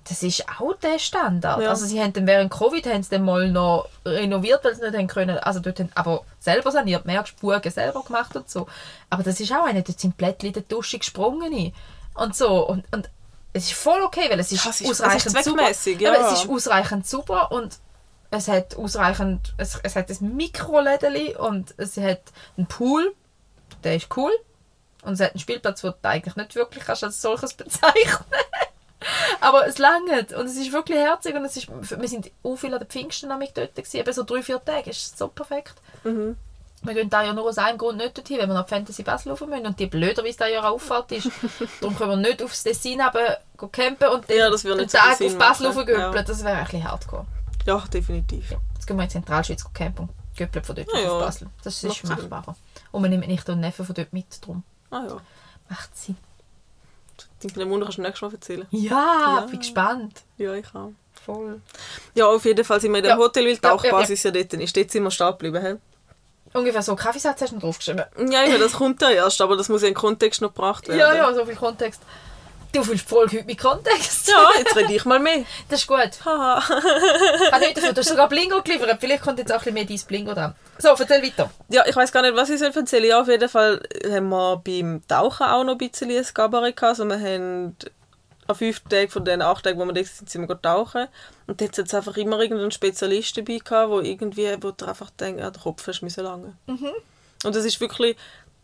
das 0.08 0.24
ist 0.24 0.46
auch 0.60 0.74
der 0.76 1.00
Standard. 1.00 1.62
Ja. 1.62 1.70
Also 1.70 1.86
sie 1.86 2.02
haben 2.02 2.14
dann 2.14 2.28
während 2.28 2.52
Covid 2.52 2.86
haben 2.88 3.04
sie 3.04 3.10
dann 3.10 3.26
mal 3.26 3.50
noch 3.52 3.88
renoviert, 4.06 4.64
weil 4.64 4.76
sie 4.76 4.82
nicht 4.82 4.96
haben 4.96 5.08
können, 5.08 5.38
also 5.40 5.60
dort 5.60 5.80
haben 5.80 5.92
aber 5.96 6.24
selber 6.40 6.72
saniert, 6.72 7.06
merkst 7.06 7.34
du, 7.38 7.42
Burgen 7.42 7.72
selber 7.72 8.04
gemacht 8.04 8.36
und 8.36 8.50
so. 8.50 8.68
Aber 9.10 9.24
das 9.24 9.40
ist 9.40 9.52
auch 9.52 9.66
eine, 9.66 9.84
dort 9.84 10.00
sind 10.00 10.18
Plättchen 10.18 10.48
in 10.48 10.54
der 10.54 10.64
Dusche 10.64 11.00
gesprungen 11.00 11.74
und 12.16 12.36
so. 12.36 12.68
Und, 12.68 12.86
und 12.94 13.10
es 13.54 13.66
ist 13.72 13.74
voll 13.74 14.02
okay, 14.02 14.30
weil 14.30 14.40
es 14.40 14.52
ist, 14.52 14.64
Ja, 14.66 14.70
es 14.72 14.82
ist- 14.82 14.90
ist 14.92 15.02
ausreichend 15.02 15.32
zweckmäßig, 15.32 15.98
super. 15.98 16.04
ja. 16.14 16.14
Aber 16.20 16.32
es 16.34 16.44
ist 16.44 16.50
ausreichend 16.50 17.08
super 17.08 17.52
und 17.52 17.80
es 18.30 18.48
hat 18.48 18.76
ausreichend, 18.76 19.54
es, 19.58 19.80
es 19.84 19.96
hat 19.96 20.10
ein 20.10 20.36
Mikrolädeli 20.36 21.36
und 21.36 21.74
es 21.78 21.98
hat 21.98 22.22
einen 22.58 22.68
Pool, 22.68 23.14
der 23.84 23.96
ist 23.96 24.08
cool. 24.18 24.32
Und 25.04 25.14
es 25.14 25.20
hat 25.22 25.32
einen 25.32 25.40
Spielplatz, 25.40 25.82
den 25.82 25.94
du 26.02 26.10
eigentlich 26.10 26.36
nicht 26.36 26.56
wirklich 26.56 26.84
kannst 26.84 27.04
als 27.04 27.22
solches 27.22 27.54
bezeichnen 27.56 28.26
Aber 29.42 29.68
es 29.68 29.78
langt 29.78 30.34
und 30.34 30.46
es 30.46 30.56
ist 30.58 30.72
wirklich 30.72 30.98
herzig 31.00 31.36
und 31.36 31.46
es 31.46 31.58
ist, 31.58 31.68
wir 31.70 32.08
sind 32.08 32.32
auch 32.44 32.56
viel 32.56 32.74
an 32.74 32.80
den 32.80 32.88
Pfingsten 32.88 33.30
dort 33.30 33.76
gewesen, 33.76 33.98
eben 33.98 34.14
so 34.14 34.24
drei, 34.24 34.42
vier 34.42 34.64
Tage, 34.64 34.90
ist 34.90 35.18
so 35.18 35.28
perfekt. 35.28 35.76
Mhm. 36.04 36.36
Wir 36.84 36.94
gehen 36.94 37.10
da 37.10 37.24
ja 37.24 37.34
nur 37.34 37.46
aus 37.46 37.58
einem 37.58 37.78
Grund 37.80 37.98
nicht 37.98 38.16
dorthin, 38.18 38.38
weil 38.38 38.48
wir 38.48 38.54
nach 38.54 38.68
Fantasy 38.68 39.02
Basel 39.02 39.32
rauf 39.32 39.42
müssen 39.42 39.66
und 39.66 39.80
die 39.80 39.88
blöder, 39.88 40.24
wie 40.24 40.30
es 40.30 40.38
da 40.38 40.46
ja 40.46 40.62
Auffahrt 40.70 41.12
ist. 41.12 41.30
Darum 41.82 41.98
können 41.98 42.12
wir 42.12 42.30
nicht 42.30 42.44
aufs 42.44 42.62
Tessin 42.64 43.02
aber 43.02 43.38
campen 43.72 44.08
und 44.10 44.30
den, 44.30 44.38
Ja, 44.38 44.50
das 44.52 44.62
den 44.62 44.88
Tag 44.88 45.20
auf 45.20 45.38
Basel 45.38 45.68
machen. 45.70 45.78
raufgöppeln. 45.80 46.14
Ja. 46.16 46.22
Das 46.24 46.44
wäre 46.44 46.58
ein 46.58 46.64
bisschen 46.66 46.84
hardcore. 46.84 47.26
Ja, 47.66 47.84
definitiv. 47.92 48.52
Jetzt 48.76 48.86
gehen 48.86 48.96
wir 48.96 49.04
in 49.04 49.10
Zentralschweiz 49.10 49.66
campen 49.74 50.04
und 50.08 50.38
göppeln 50.38 50.64
von 50.64 50.76
dort 50.76 50.88
Ja, 50.94 51.00
ja. 51.00 51.12
auf 51.12 51.22
Basel. 51.26 51.48
Das 51.64 51.84
ist 51.84 52.04
machbarer. 52.04 52.56
Und 52.92 53.02
wir 53.04 53.10
nehmen 53.10 53.28
nicht 53.28 53.48
den 53.48 53.60
Neffen 53.60 53.84
von 53.86 53.96
dort 53.96 54.14
mit, 54.14 54.42
darum 54.42 54.64
Ah 54.92 55.04
ja. 55.10 55.18
macht 55.70 55.98
Sinn. 55.98 56.16
Den 57.44 57.70
Wunder 57.70 57.86
kannst 57.86 57.98
du 57.98 58.02
nächstes 58.02 58.22
Mal 58.22 58.34
erzählen. 58.34 58.66
Ja, 58.72 59.40
Ja. 59.42 59.48
bin 59.50 59.60
gespannt. 59.60 60.24
Ja, 60.38 60.54
ich 60.56 60.66
auch. 60.74 60.92
Voll. 61.26 61.62
Ja, 62.16 62.26
auf 62.28 62.46
jeden 62.46 62.64
Fall 62.66 62.80
sind 62.82 62.92
wir 62.92 62.98
in 63.00 63.04
dem 63.04 63.10
Ja. 63.12 63.18
Hotel, 63.18 63.44
weil 63.46 63.56
die 63.56 63.60
Ja, 63.62 63.70
ja, 63.70 63.78
Tauchbasis 63.78 64.24
ja, 64.24 64.32
dort 64.32 64.54
ist. 64.54 64.76
Dort 64.78 64.92
sind 64.92 65.04
wir 65.04 65.12
stehen 65.12 65.28
geblieben. 65.32 65.62
hä? 65.62 65.76
Ungefähr 66.54 66.82
so 66.82 66.96
Kaffeesatz 66.96 67.42
hast 67.42 67.52
du 67.52 67.56
noch 67.56 67.64
draufgeschrieben. 67.64 68.04
Ja, 68.32 68.44
ja, 68.46 68.58
das 68.58 68.74
kommt 68.74 69.02
ja 69.02 69.10
erst, 69.12 69.42
aber 69.42 69.58
das 69.58 69.68
muss 69.70 69.82
ja 69.82 69.90
in 69.90 69.94
den 69.94 70.00
Kontext 70.00 70.42
noch 70.42 70.54
gebracht 70.54 70.88
werden. 70.88 71.00
Ja, 71.00 71.14
ja, 71.14 71.34
so 71.34 71.46
viel 71.46 71.56
Kontext. 71.56 72.02
Du 72.74 72.84
fühlst 72.84 73.08
Folge 73.08 73.38
heute 73.38 73.46
mit 73.46 73.58
Kontext. 73.58 74.28
Ja, 74.28 74.50
jetzt 74.58 74.76
rede 74.76 74.94
ich 74.94 75.06
mal 75.06 75.20
mehr. 75.20 75.46
Das 75.70 75.82
ist 75.82 75.88
gut. 75.88 76.26
Haha. 76.26 76.62
Nicht 77.60 77.78
dafür. 77.78 77.94
Du 77.94 78.02
hast 78.02 78.10
sogar 78.10 78.28
Blingo 78.28 78.62
geliefert. 78.62 78.98
Vielleicht 79.00 79.24
kommt 79.24 79.40
jetzt 79.40 79.52
auch 79.52 79.66
ein 79.66 79.74
bisschen 79.74 79.74
mehr 79.74 79.86
dein 79.86 80.08
Blingo 80.08 80.34
dran. 80.34 80.56
So, 80.78 80.90
erzähl 80.90 81.24
weiter. 81.24 81.50
Ja, 81.70 81.86
ich 81.88 81.96
weiß 81.96 82.12
gar 82.12 82.22
nicht, 82.22 82.36
was 82.36 82.50
ich 82.50 82.60
soll 82.60 82.72
erzählen 82.74 83.06
Ja, 83.06 83.22
auf 83.22 83.28
jeden 83.28 83.50
Fall 83.50 83.82
haben 84.10 84.30
wir 84.30 84.58
beim 84.58 85.02
Tauchen 85.08 85.48
auch 85.48 85.64
noch 85.64 85.74
ein 85.74 85.78
bisschen 85.78 86.12
ein 86.12 86.26
Gabaret 86.34 86.76
gehabt. 86.76 87.00
Also 87.00 87.06
wir 87.06 87.20
haben 87.20 87.76
an 88.48 88.56
fünf 88.56 88.80
Tagen 88.82 89.10
von 89.10 89.26
den 89.26 89.42
acht 89.42 89.64
Tagen, 89.64 89.80
wo 89.80 89.86
wir 89.86 89.94
da 89.94 90.04
sind, 90.04 90.30
sind 90.30 90.48
wir 90.48 90.62
tauchen. 90.62 91.08
Und 91.48 91.62
dort 91.62 91.78
hat 91.78 91.86
es 91.86 91.94
einfach 91.94 92.18
immer 92.18 92.40
irgendeinen 92.40 92.72
Spezialist 92.72 93.38
dabei 93.38 93.60
gehabt, 93.64 93.90
wo 93.90 94.00
irgendwie, 94.00 94.56
wo 94.62 94.72
du 94.72 94.86
einfach 94.86 95.10
denkst, 95.12 95.42
ja, 95.42 95.50
der 95.50 95.62
Kopf 95.62 95.88
hast 95.88 96.02
müssen 96.02 96.24
lange. 96.24 96.58
Und 96.68 97.56
das 97.56 97.66
ist 97.66 97.80
wirklich, 97.80 98.18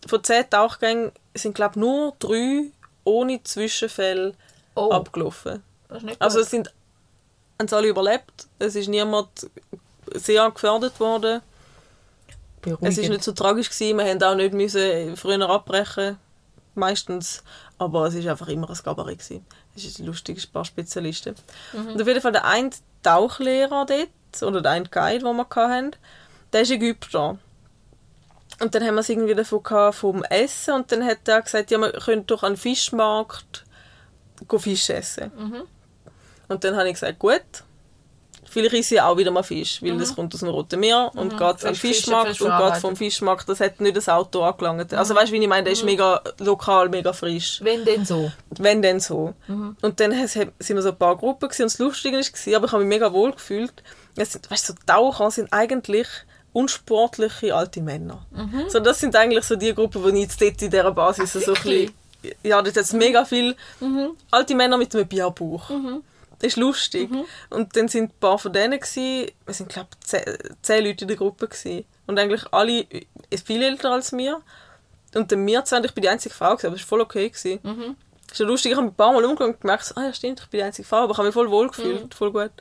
von 0.08 0.24
zehn 0.24 0.50
Tauchgängen 0.50 1.12
sind 1.34 1.56
glaube 1.56 1.74
ich 1.76 1.82
nur 1.82 2.16
drei 2.20 2.72
ohne 3.04 3.42
Zwischenfälle 3.44 4.34
Oh, 4.76 4.90
abgelaufen. 4.92 5.62
Also 6.20 6.40
es 6.40 6.50
sind 6.50 6.74
haben 7.60 7.72
alle 7.72 7.88
überlebt. 7.88 8.48
Es 8.60 8.76
ist 8.76 8.88
niemand 8.88 9.50
sehr 10.14 10.50
gefährdet 10.52 11.00
worden. 11.00 11.42
Es 12.82 12.98
ist 12.98 13.10
nicht 13.10 13.24
so 13.24 13.34
tragisch 13.34 13.70
gewesen. 13.70 13.98
Wir 13.98 14.06
haben 14.06 14.24
auch 14.24 14.36
nicht 14.36 14.54
müssen 14.54 15.16
früher 15.18 15.50
abbrechen, 15.50 16.18
meistens. 16.76 17.44
Aber 17.78 18.08
es 18.08 18.16
ist 18.16 18.28
einfach 18.28 18.48
immer 18.48 18.70
ein 18.70 18.78
Gabaret 18.84 19.20
gewesen. 19.20 19.46
Es 19.76 19.84
ist 19.86 20.00
lustig, 20.00 20.44
ein 20.44 20.52
paar 20.52 20.66
Spezialisten. 20.66 21.36
Und 21.74 22.02
auf 22.02 22.08
jeden 22.08 22.22
Fall 22.22 22.32
der 22.32 22.46
eine 22.46 22.70
Tauchlehrer 23.02 23.86
dort, 23.86 24.44
oder 24.44 24.62
der 24.62 24.72
eine 24.72 24.90
Guide, 24.90 25.26
den 25.26 25.36
wir 25.36 25.48
hatten, 25.56 25.92
der 26.52 26.62
ist 26.62 26.72
Ägypter. 26.72 27.38
Und 28.64 28.74
dann 28.74 28.84
haben 28.84 28.96
wir 28.96 29.02
es 29.02 29.10
irgendwie 29.10 29.36
davon 29.36 29.62
gehabt, 29.62 29.96
vom 29.96 30.24
Essen 30.24 30.74
und 30.74 30.92
dann 30.92 31.06
hat 31.06 31.28
er 31.28 31.42
gesagt, 31.42 31.70
ja, 31.70 31.78
wir 31.78 31.92
können 31.92 32.26
doch 32.26 32.44
an 32.44 32.54
den 32.54 32.58
Fischmarkt 32.58 33.66
Fisch 34.58 34.90
essen. 34.90 35.32
Und 36.48 36.64
dann 36.64 36.76
habe 36.78 36.88
ich 36.88 36.94
gesagt, 36.94 37.20
gut, 37.20 37.42
vielleicht 38.50 38.76
ist 38.76 38.90
ja 38.92 39.08
auch 39.08 39.18
wieder 39.18 39.32
mal 39.32 39.44
Fisch, 39.44 39.82
weil 39.82 39.98
das 39.98 40.16
kommt 40.16 40.34
aus 40.34 40.40
dem 40.40 40.50
Roten 40.50 40.80
Meer 40.80 41.12
und 41.16 41.32
geht 41.32 41.42
an 41.42 41.76
Fische, 41.76 41.76
Fischmarkt 41.76 42.38
frisch 42.38 42.42
und 42.42 42.58
geht 42.58 42.78
vom 42.78 42.96
Fischmarkt, 42.96 43.50
das 43.50 43.60
hat 43.60 43.82
nicht 43.82 43.98
das 43.98 44.08
Auto 44.08 44.44
angelangt. 44.44 44.94
Also 44.94 45.14
weißt 45.14 45.30
du, 45.30 45.36
wie 45.36 45.42
ich 45.42 45.48
meine, 45.48 45.66
der 45.66 45.74
ist 45.74 45.84
mega 45.84 46.22
lokal, 46.40 46.88
mega 46.88 47.12
frisch. 47.12 47.60
Wenn 47.64 47.84
denn 47.84 48.06
so. 48.06 48.32
Wenn 48.50 48.82
denn 48.82 49.02
so. 49.02 49.34
Und 49.82 50.00
dann 50.00 50.28
sind 50.28 50.54
wir 50.58 50.82
so 50.82 50.90
ein 50.90 50.98
paar 50.98 51.18
Gruppen 51.18 51.50
gewesen, 51.50 51.64
und 51.64 51.72
das 51.72 51.80
Lustige 51.80 52.18
war, 52.18 52.56
aber 52.56 52.66
ich 52.66 52.72
habe 52.72 52.84
mich 52.86 52.96
mega 52.96 53.12
wohl 53.12 53.34
gefühlt. 53.34 53.84
Es 54.16 54.32
sind, 54.32 54.50
weißt, 54.50 54.70
du, 54.70 54.74
so 54.74 54.80
Taucher 54.86 55.32
sind 55.32 55.52
eigentlich 55.52 56.08
unsportliche 56.54 57.54
alte 57.56 57.82
Männer. 57.82 58.26
So, 58.70 58.80
das 58.80 59.00
sind 59.00 59.16
eigentlich 59.16 59.44
so 59.44 59.56
die 59.56 59.74
Gruppen, 59.74 60.04
die 60.04 60.10
ich 60.20 60.22
jetzt 60.24 60.42
dort 60.42 60.62
in 60.62 60.70
dieser 60.70 60.92
Basis 60.92 61.34
so 61.34 61.54
ein 61.54 61.64
bisschen... 61.64 61.92
Ja, 62.42 62.60
hat 62.60 62.78
es 62.78 62.94
mega 62.94 63.26
viele 63.26 63.56
alte 64.32 64.56
Männer 64.56 64.78
mit 64.78 64.96
einem 64.96 65.08
Bierbauch. 65.08 65.70
Das 66.40 66.54
ist 66.54 66.58
lustig. 66.58 67.10
Und 67.50 67.76
dann 67.76 67.88
sind 67.88 68.12
ein 68.12 68.20
paar 68.20 68.38
von 68.40 68.54
denen, 68.54 68.80
gewesen, 68.80 69.32
wir 69.46 69.54
sind 69.54 69.70
glaube 69.70 69.90
ich 70.00 70.08
zehn, 70.08 70.24
zehn 70.62 70.86
Leute 70.86 71.04
in 71.04 71.08
der 71.10 71.18
Gruppe 71.18 71.48
gewesen. 71.48 71.86
Und 72.06 72.18
eigentlich 72.20 72.46
alle 72.52 72.86
viel 73.46 73.64
älter 73.64 73.92
als 73.92 74.12
mir. 74.12 74.42
Und 75.16 75.32
dann 75.32 75.46
wir 75.46 75.64
zwei, 75.66 75.80
ich 75.80 75.94
bin 75.94 76.02
die 76.02 76.10
einzige 76.10 76.34
Frau, 76.34 76.52
gewesen, 76.52 76.68
aber 76.68 76.76
es 76.76 76.82
war 76.84 76.88
voll 76.88 77.02
okay. 77.02 77.30
Gewesen. 77.30 77.60
Das 78.28 78.34
ist 78.34 78.40
ja 78.40 78.46
lustig, 78.46 78.72
ich 78.72 78.78
habe 78.78 78.86
mich 78.86 78.94
ein 78.94 78.98
paar 78.98 79.14
Mal 79.14 79.24
umgeschaut 79.26 79.54
und 79.54 79.62
gemerkt, 79.62 79.94
ah 79.96 80.04
ja 80.04 80.14
stimmt, 80.14 80.40
ich 80.40 80.48
bin 80.48 80.60
die 80.60 80.64
einzige 80.64 80.88
Frau, 80.88 81.04
aber 81.04 81.12
ich 81.12 81.18
habe 81.18 81.28
mich 81.28 81.34
voll 81.34 81.52
wohl 81.52 81.68
gefühlt, 81.68 82.14
voll 82.14 82.32
gut. 82.32 82.52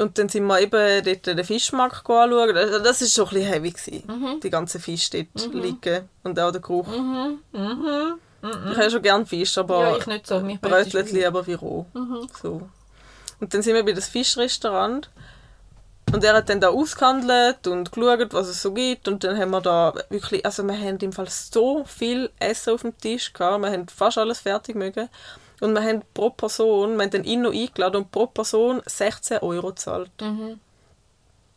Und 0.00 0.16
dann 0.18 0.30
sind 0.30 0.46
wir 0.46 0.60
eben 0.60 1.04
dort 1.04 1.26
den 1.26 1.44
Fischmarkt 1.44 2.08
anschauen. 2.08 2.54
Das, 2.54 2.82
das 2.82 3.02
ist 3.02 3.14
schon 3.14 3.26
ein 3.28 3.34
bisschen 3.34 3.52
heavy 3.52 3.70
gewesen, 3.70 4.40
die 4.42 4.50
ganzen 4.50 4.80
Fische 4.80 5.26
dort 5.34 5.54
liegen 5.54 6.08
und 6.22 6.40
auch 6.40 6.50
der 6.50 6.60
Geruch. 6.60 6.86
Ich 7.52 8.78
habe 8.78 8.90
schon 8.90 9.02
gerne 9.02 9.26
Fisch, 9.26 9.58
aber 9.58 9.90
Ja, 9.90 9.96
ich 9.98 10.06
nicht 10.06 10.26
so. 10.26 10.40
Mich 10.40 10.60
Brötchen 10.60 11.06
lieber 11.06 11.46
wie 11.46 11.52
roh. 11.52 11.84
So. 12.42 12.62
Und 13.40 13.52
dann 13.52 13.60
sind 13.60 13.74
wir 13.74 13.84
bei 13.84 13.92
das 13.92 14.08
Fischrestaurant 14.08 15.10
und 16.12 16.24
er 16.24 16.34
hat 16.34 16.48
dann 16.48 16.60
da 16.60 16.68
ausgehandelt 16.70 17.66
und 17.66 17.92
geschaut, 17.92 18.32
was 18.32 18.48
es 18.48 18.62
so 18.62 18.72
gibt. 18.72 19.06
Und 19.06 19.22
dann 19.22 19.38
haben 19.38 19.50
wir 19.50 19.60
da 19.60 19.94
wirklich, 20.08 20.44
also 20.44 20.62
wir 20.64 20.78
haben 20.78 20.98
im 20.98 21.12
Fall 21.12 21.28
so 21.28 21.84
viel 21.84 22.30
Essen 22.38 22.74
auf 22.74 22.82
dem 22.82 22.96
Tisch 22.98 23.32
gehabt. 23.32 23.62
Wir 23.62 23.70
haben 23.70 23.86
fast 23.88 24.18
alles 24.18 24.40
fertig 24.40 24.74
mögen. 24.74 25.08
Und 25.60 25.74
wir 25.74 25.82
haben 25.82 26.02
pro 26.14 26.30
Person, 26.30 26.96
wir 26.96 27.04
haben 27.04 27.10
dann 27.10 27.24
ihn 27.24 27.42
noch 27.42 27.52
eingeladen 27.52 27.96
und 27.96 28.10
pro 28.10 28.26
Person 28.26 28.82
16 28.86 29.38
Euro 29.38 29.68
gezahlt. 29.68 30.10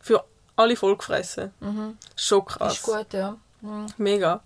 Für 0.00 0.24
alle 0.56 0.76
vollgefressen. 0.76 1.52
Schon 2.16 2.44
krass. 2.44 2.74
Ist 2.74 2.82
gut, 2.82 3.12
ja. 3.12 3.36
Mhm. 3.62 3.86
Mega. 3.96 4.42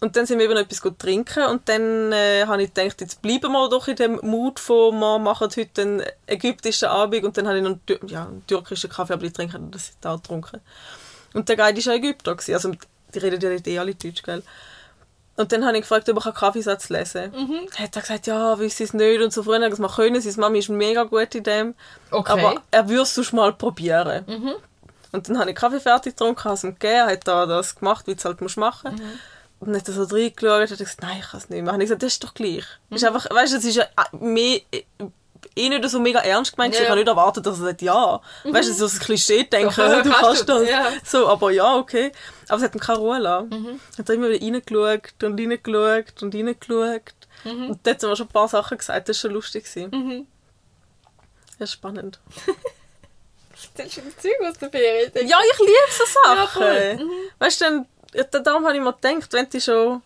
Und 0.00 0.16
dann 0.16 0.24
sind 0.24 0.38
wir 0.38 0.46
eben 0.46 0.54
noch 0.54 0.62
etwas 0.62 0.80
gut 0.80 0.98
trinken 0.98 1.44
und 1.44 1.68
dann 1.68 2.10
äh, 2.12 2.46
habe 2.46 2.62
ich 2.62 2.72
gedacht, 2.72 3.02
jetzt 3.02 3.20
bleiben 3.20 3.52
wir 3.52 3.68
doch 3.68 3.86
in 3.86 3.96
dem 3.96 4.18
Mut 4.22 4.58
von, 4.58 4.98
wir 4.98 5.18
machen 5.18 5.48
heute 5.54 5.82
einen 5.82 6.02
ägyptischen 6.26 6.88
Abend 6.88 7.22
und 7.22 7.36
dann 7.36 7.46
habe 7.46 7.58
ich 7.58 7.62
noch 7.62 7.78
einen, 7.86 8.08
ja, 8.08 8.24
einen 8.24 8.46
türkischen 8.46 8.88
Kaffee, 8.88 9.12
aber 9.12 9.24
die 9.24 9.32
trinken 9.32 9.70
das 9.70 9.92
auch 10.02 10.16
getrunken. 10.16 10.60
Und 11.34 11.48
der 11.50 11.56
Guide 11.56 11.84
war 11.84 11.92
ja 11.92 11.98
Ägypter, 11.98 12.34
gewesen. 12.34 12.54
also 12.54 12.72
die 13.14 13.18
reden 13.18 13.40
ja 13.42 13.50
nicht 13.50 13.66
eh 13.66 13.78
alle 13.78 13.94
Deutsch, 13.94 14.22
gell? 14.22 14.42
Und 15.40 15.52
dann 15.52 15.64
habe 15.64 15.76
ich 15.76 15.82
gefragt, 15.82 16.06
ob 16.10 16.18
ich 16.18 16.26
einen 16.26 16.34
Kaffeesatz 16.34 16.90
lesen 16.90 17.32
kann. 17.32 17.42
Mhm. 17.42 17.66
Dann 17.70 17.84
hat 17.84 17.96
er 17.96 18.02
gesagt, 18.02 18.26
ja, 18.26 18.58
wüsste 18.58 18.84
es 18.84 18.92
nicht 18.92 19.22
und 19.22 19.32
so 19.32 19.42
früher 19.42 19.60
er 19.62 19.70
gesagt, 19.70 19.88
wir 19.88 19.94
können, 19.94 20.20
seine 20.20 20.36
Mami 20.36 20.58
ist 20.58 20.68
mega 20.68 21.04
gut 21.04 21.34
in 21.34 21.44
dem, 21.44 21.74
Okay. 22.10 22.32
aber 22.32 22.62
er 22.70 22.88
würde 22.90 23.02
es 23.02 23.32
mal 23.32 23.52
probieren. 23.54 24.24
Mhm. 24.26 24.52
Und 25.12 25.28
dann 25.28 25.38
habe 25.38 25.50
ich 25.50 25.56
Kaffee 25.56 25.80
fertig 25.80 26.14
getrunken, 26.14 26.44
habe 26.44 26.54
es 26.54 26.64
ihm 26.64 26.78
gegeben, 26.78 27.06
hat 27.08 27.26
er 27.26 27.46
das 27.46 27.74
gemacht, 27.74 28.06
wie 28.06 28.12
du 28.12 28.18
es 28.18 28.24
halt 28.24 28.40
musst 28.42 28.58
machen 28.58 28.92
Mhm. 28.92 29.00
Und 29.60 29.68
dann 29.68 29.76
hat 29.76 29.88
er 29.88 29.94
so 29.94 30.04
reingeschaut 30.04 30.60
und 30.60 30.70
hat 30.70 30.78
gesagt, 30.78 31.02
nein, 31.02 31.18
ich 31.20 31.28
kann 31.30 31.38
es 31.40 31.48
nicht. 31.50 31.60
Und 31.60 31.74
ich 31.74 31.80
gesagt, 31.80 32.02
das 32.02 32.12
ist 32.12 32.24
doch 32.24 32.32
gleich. 32.34 32.64
Mhm. 32.88 32.96
Ist 32.96 33.04
einfach, 33.04 33.26
weißt 33.30 33.52
du, 33.52 33.56
es 33.58 33.64
ist 33.64 33.76
ja 33.76 33.84
äh, 33.84 34.16
mehr, 34.16 34.60
eh 35.56 35.68
nicht 35.68 35.88
so 35.88 36.00
mega 36.00 36.20
ernst 36.20 36.56
gemeint. 36.56 36.74
Ja, 36.74 36.80
Ich 36.80 36.84
ja. 36.84 36.90
habe 36.90 37.00
nicht 37.00 37.08
erwartet, 37.08 37.46
dass 37.46 37.58
er 37.58 37.64
sagt, 37.66 37.82
ja. 37.82 38.20
Weißt 38.44 38.68
du, 38.68 38.74
so 38.74 38.86
ein 38.86 38.98
Klischee 39.00 39.44
denken, 39.44 39.70
So, 39.74 40.02
du 40.02 40.10
kannst 40.10 40.48
das. 40.48 40.68
ja. 40.68 40.92
So, 41.04 41.28
aber 41.28 41.50
ja, 41.50 41.76
okay. 41.76 42.12
Aber 42.48 42.58
es 42.58 42.62
hat 42.64 42.74
ihm 42.74 42.80
keine 42.80 42.98
Ruhe 42.98 43.18
lassen. 43.18 43.48
Mhm. 43.50 43.80
Hat 43.98 44.08
er 44.08 44.14
immer 44.14 44.28
wieder 44.30 44.44
reingeschaut 44.44 45.22
und 45.22 45.38
reingeschaut 45.40 46.22
und 46.22 46.34
reingeschaut. 46.34 47.14
Mhm. 47.44 47.70
Und 47.70 47.86
dort 47.86 48.02
haben 48.02 48.10
wir 48.10 48.16
schon 48.16 48.26
ein 48.26 48.32
paar 48.32 48.48
Sachen 48.48 48.78
gesagt, 48.78 49.08
das 49.08 49.16
war 49.16 49.20
schon 49.20 49.32
lustig. 49.32 49.64
Ja, 51.58 51.66
spannend. 51.66 52.20
Das 53.76 53.86
ist 53.88 53.98
ein 53.98 54.14
Zeug 54.18 54.32
aus 54.48 54.56
der 54.58 54.70
Ferien. 54.70 55.12
Ja, 55.28 55.36
ich 55.52 55.58
liebe 55.58 55.72
so 55.90 56.04
Sachen. 56.24 56.48
voll. 56.62 56.94
Mhm. 56.96 57.10
Weißt 57.38 57.60
du, 57.60 57.64
dann, 57.66 57.86
ja, 58.14 58.24
da- 58.24 58.38
darum 58.38 58.64
habe 58.64 58.74
ich 58.74 58.82
mir 58.82 58.92
gedacht, 58.94 59.30
wenn 59.34 59.50
du 59.50 59.60
schon. 59.60 60.02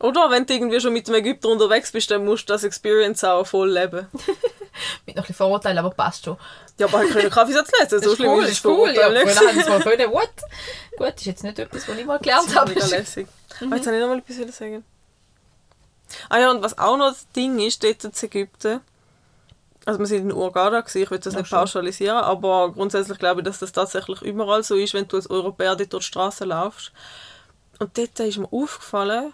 Oder 0.00 0.30
wenn 0.30 0.44
du 0.44 0.52
irgendwie 0.52 0.80
schon 0.80 0.92
mit 0.92 1.08
dem 1.08 1.14
Ägypter 1.14 1.48
unterwegs 1.48 1.92
bist, 1.92 2.10
dann 2.10 2.26
musst 2.26 2.48
du 2.48 2.52
das 2.52 2.62
Experience 2.64 3.24
auch 3.24 3.46
voll 3.46 3.70
leben. 3.70 4.06
Mit 5.06 5.16
noch 5.16 5.22
ein 5.22 5.26
bisschen 5.26 5.34
Vorurteilen, 5.36 5.78
aber 5.78 5.90
passt 5.90 6.24
schon. 6.24 6.36
Ja, 6.78 6.86
aber 6.86 7.04
ich 7.04 7.12
kann 7.12 7.30
Kaffeesatz 7.30 7.70
lesen. 7.78 7.88
Das 7.90 8.02
So 8.04 8.10
ist 8.12 8.16
schlimm 8.16 8.30
cool, 8.30 8.44
ist 8.44 8.50
das 8.50 8.58
es 8.58 8.64
cool. 8.64 8.94
Ja, 8.94 9.10
früher 9.10 9.48
haben 9.48 9.62
sie 9.62 9.68
mal 9.70 9.80
können, 9.96 10.10
what? 10.12 10.30
Gut, 10.96 11.14
ist 11.16 11.26
jetzt 11.26 11.44
nicht 11.44 11.58
etwas, 11.58 11.88
was 11.88 11.96
ich 11.96 12.06
mal 12.06 12.18
gelernt 12.18 12.44
Das 12.46 12.50
ist 12.52 12.56
habe. 12.58 12.72
lässig. 12.96 13.26
Aber 13.60 13.76
jetzt 13.76 13.86
habe 13.86 13.96
ich 13.96 14.02
noch 14.02 14.08
mal 14.08 14.18
etwas 14.18 14.56
sagen. 14.56 14.84
Ah 16.28 16.38
ja, 16.38 16.50
und 16.50 16.62
was 16.62 16.76
auch 16.78 16.96
noch 16.96 17.10
das 17.10 17.28
Ding 17.32 17.58
ist, 17.60 17.84
dort 17.84 18.02
in 18.04 18.12
Ägypten, 18.22 18.80
also 19.86 19.98
wir 19.98 20.06
sind 20.06 20.22
in 20.22 20.30
gewesen, 20.82 21.02
ich 21.02 21.10
will 21.10 21.18
das 21.18 21.34
Ach 21.34 21.38
nicht 21.38 21.48
schon. 21.48 21.58
pauschalisieren, 21.58 22.18
aber 22.18 22.72
grundsätzlich 22.72 23.18
glaube 23.18 23.40
ich, 23.40 23.44
dass 23.44 23.60
das 23.60 23.72
tatsächlich 23.72 24.20
überall 24.22 24.62
so 24.62 24.74
ist, 24.76 24.92
wenn 24.94 25.06
du 25.08 25.16
als 25.16 25.30
Europäer 25.30 25.76
dort 25.76 25.92
durch 25.92 26.04
die 26.04 26.08
Straße 26.08 26.44
laufst. 26.44 26.92
Und 27.78 27.96
dort 27.96 28.18
ist 28.20 28.38
mir 28.38 28.48
aufgefallen, 28.52 29.32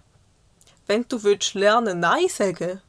wenn 0.86 1.04
du 1.08 1.22
willst 1.24 1.54
lernen 1.54 1.98
Nein 2.00 2.28
sagen, 2.28 2.80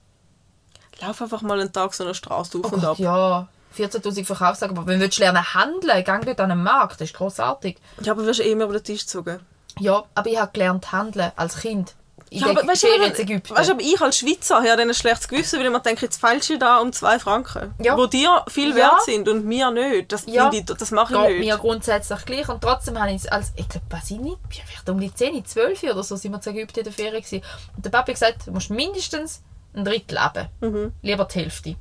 lauf 1.01 1.21
einfach 1.21 1.41
mal 1.41 1.59
einen 1.59 1.71
Tag 1.71 1.93
so 1.93 2.03
eine 2.03 2.13
Straße 2.15 2.57
auf 2.59 2.65
Oh 2.71 2.75
und 2.75 2.83
ab. 2.83 2.89
Gott, 2.97 2.99
ja. 2.99 3.47
14'000 3.77 4.25
Verkaufstage, 4.25 4.71
aber 4.75 4.87
wenn 4.87 4.99
du 4.99 5.07
lernen 5.19 5.53
handeln, 5.53 6.03
gang 6.03 6.25
dort 6.25 6.39
an 6.39 6.49
den 6.49 6.63
Markt, 6.63 6.99
das 7.01 7.09
ist 7.09 7.15
grossartig. 7.15 7.77
Ja, 8.01 8.13
aber 8.13 8.25
wirst 8.25 8.39
du 8.39 8.43
eh 8.43 8.51
immer 8.51 8.63
über 8.63 8.73
den 8.73 8.83
Tisch 8.83 9.01
gezogen. 9.01 9.39
Ja, 9.79 10.03
aber 10.15 10.29
ich 10.29 10.39
habe 10.39 10.51
gelernt 10.51 10.91
handeln 10.91 11.31
als 11.35 11.57
Kind. 11.59 11.93
In 12.29 12.39
Ja, 12.39 12.47
aber 12.49 12.67
weißt 12.67 12.83
du, 12.83 12.87
weißt 12.87 13.69
du, 13.69 13.71
aber 13.73 13.81
ich 13.81 14.01
als 14.01 14.17
Schweizer 14.17 14.55
habe 14.57 14.65
dann 14.75 14.89
ein 14.89 14.93
schlechtes 14.93 15.27
Gewissen, 15.29 15.59
weil 15.59 15.67
ich 15.67 15.71
mir 15.71 15.79
denke, 15.79 16.05
jetzt 16.05 16.19
feilst 16.19 16.49
du 16.49 16.57
da 16.57 16.79
um 16.79 16.91
zwei 16.91 17.19
Franken. 17.19 17.73
Ja. 17.81 17.95
Wo 17.95 18.05
dir 18.07 18.43
viel 18.49 18.69
Ja. 18.71 18.75
wert 18.75 19.03
sind 19.05 19.29
und 19.29 19.45
mir 19.45 19.69
nicht. 19.71 20.11
Das, 20.11 20.25
Ja. 20.25 20.49
ich, 20.51 20.65
das 20.65 20.91
mache 20.91 21.13
ich 21.13 21.19
geht 21.21 21.29
nicht. 21.39 21.47
mir 21.47 21.57
grundsätzlich 21.57 22.25
gleich. 22.25 22.49
Und 22.49 22.61
trotzdem 22.61 22.99
habe 22.99 23.11
ich 23.11 23.17
es 23.17 23.27
als, 23.27 23.53
ich 23.55 23.69
glaube, 23.69 23.85
was 23.91 24.09
ich 24.11 24.17
nicht, 24.17 24.39
vielleicht 24.49 24.89
um 24.89 24.99
die 24.99 25.13
10, 25.13 25.45
12 25.45 25.83
oder 25.83 26.03
so 26.03 26.15
sind 26.17 26.31
wir 26.31 26.41
zu 26.41 26.49
Ägypten 26.49 26.79
in 26.79 26.83
der 26.85 26.93
Ferien 26.93 27.21
gewesen. 27.21 27.43
Und 27.75 27.85
der 27.85 27.91
Papa 27.91 28.07
hat 28.07 28.15
gesagt, 28.15 28.47
du 28.47 28.51
musst 28.51 28.71
mindestens 28.71 29.41
ein 29.77 29.85
Drittel 29.85 30.19
haben. 30.19 30.47
Mhm. 30.61 30.93
Lieber 31.01 31.25
die 31.25 31.39
Hälfte. 31.39 31.75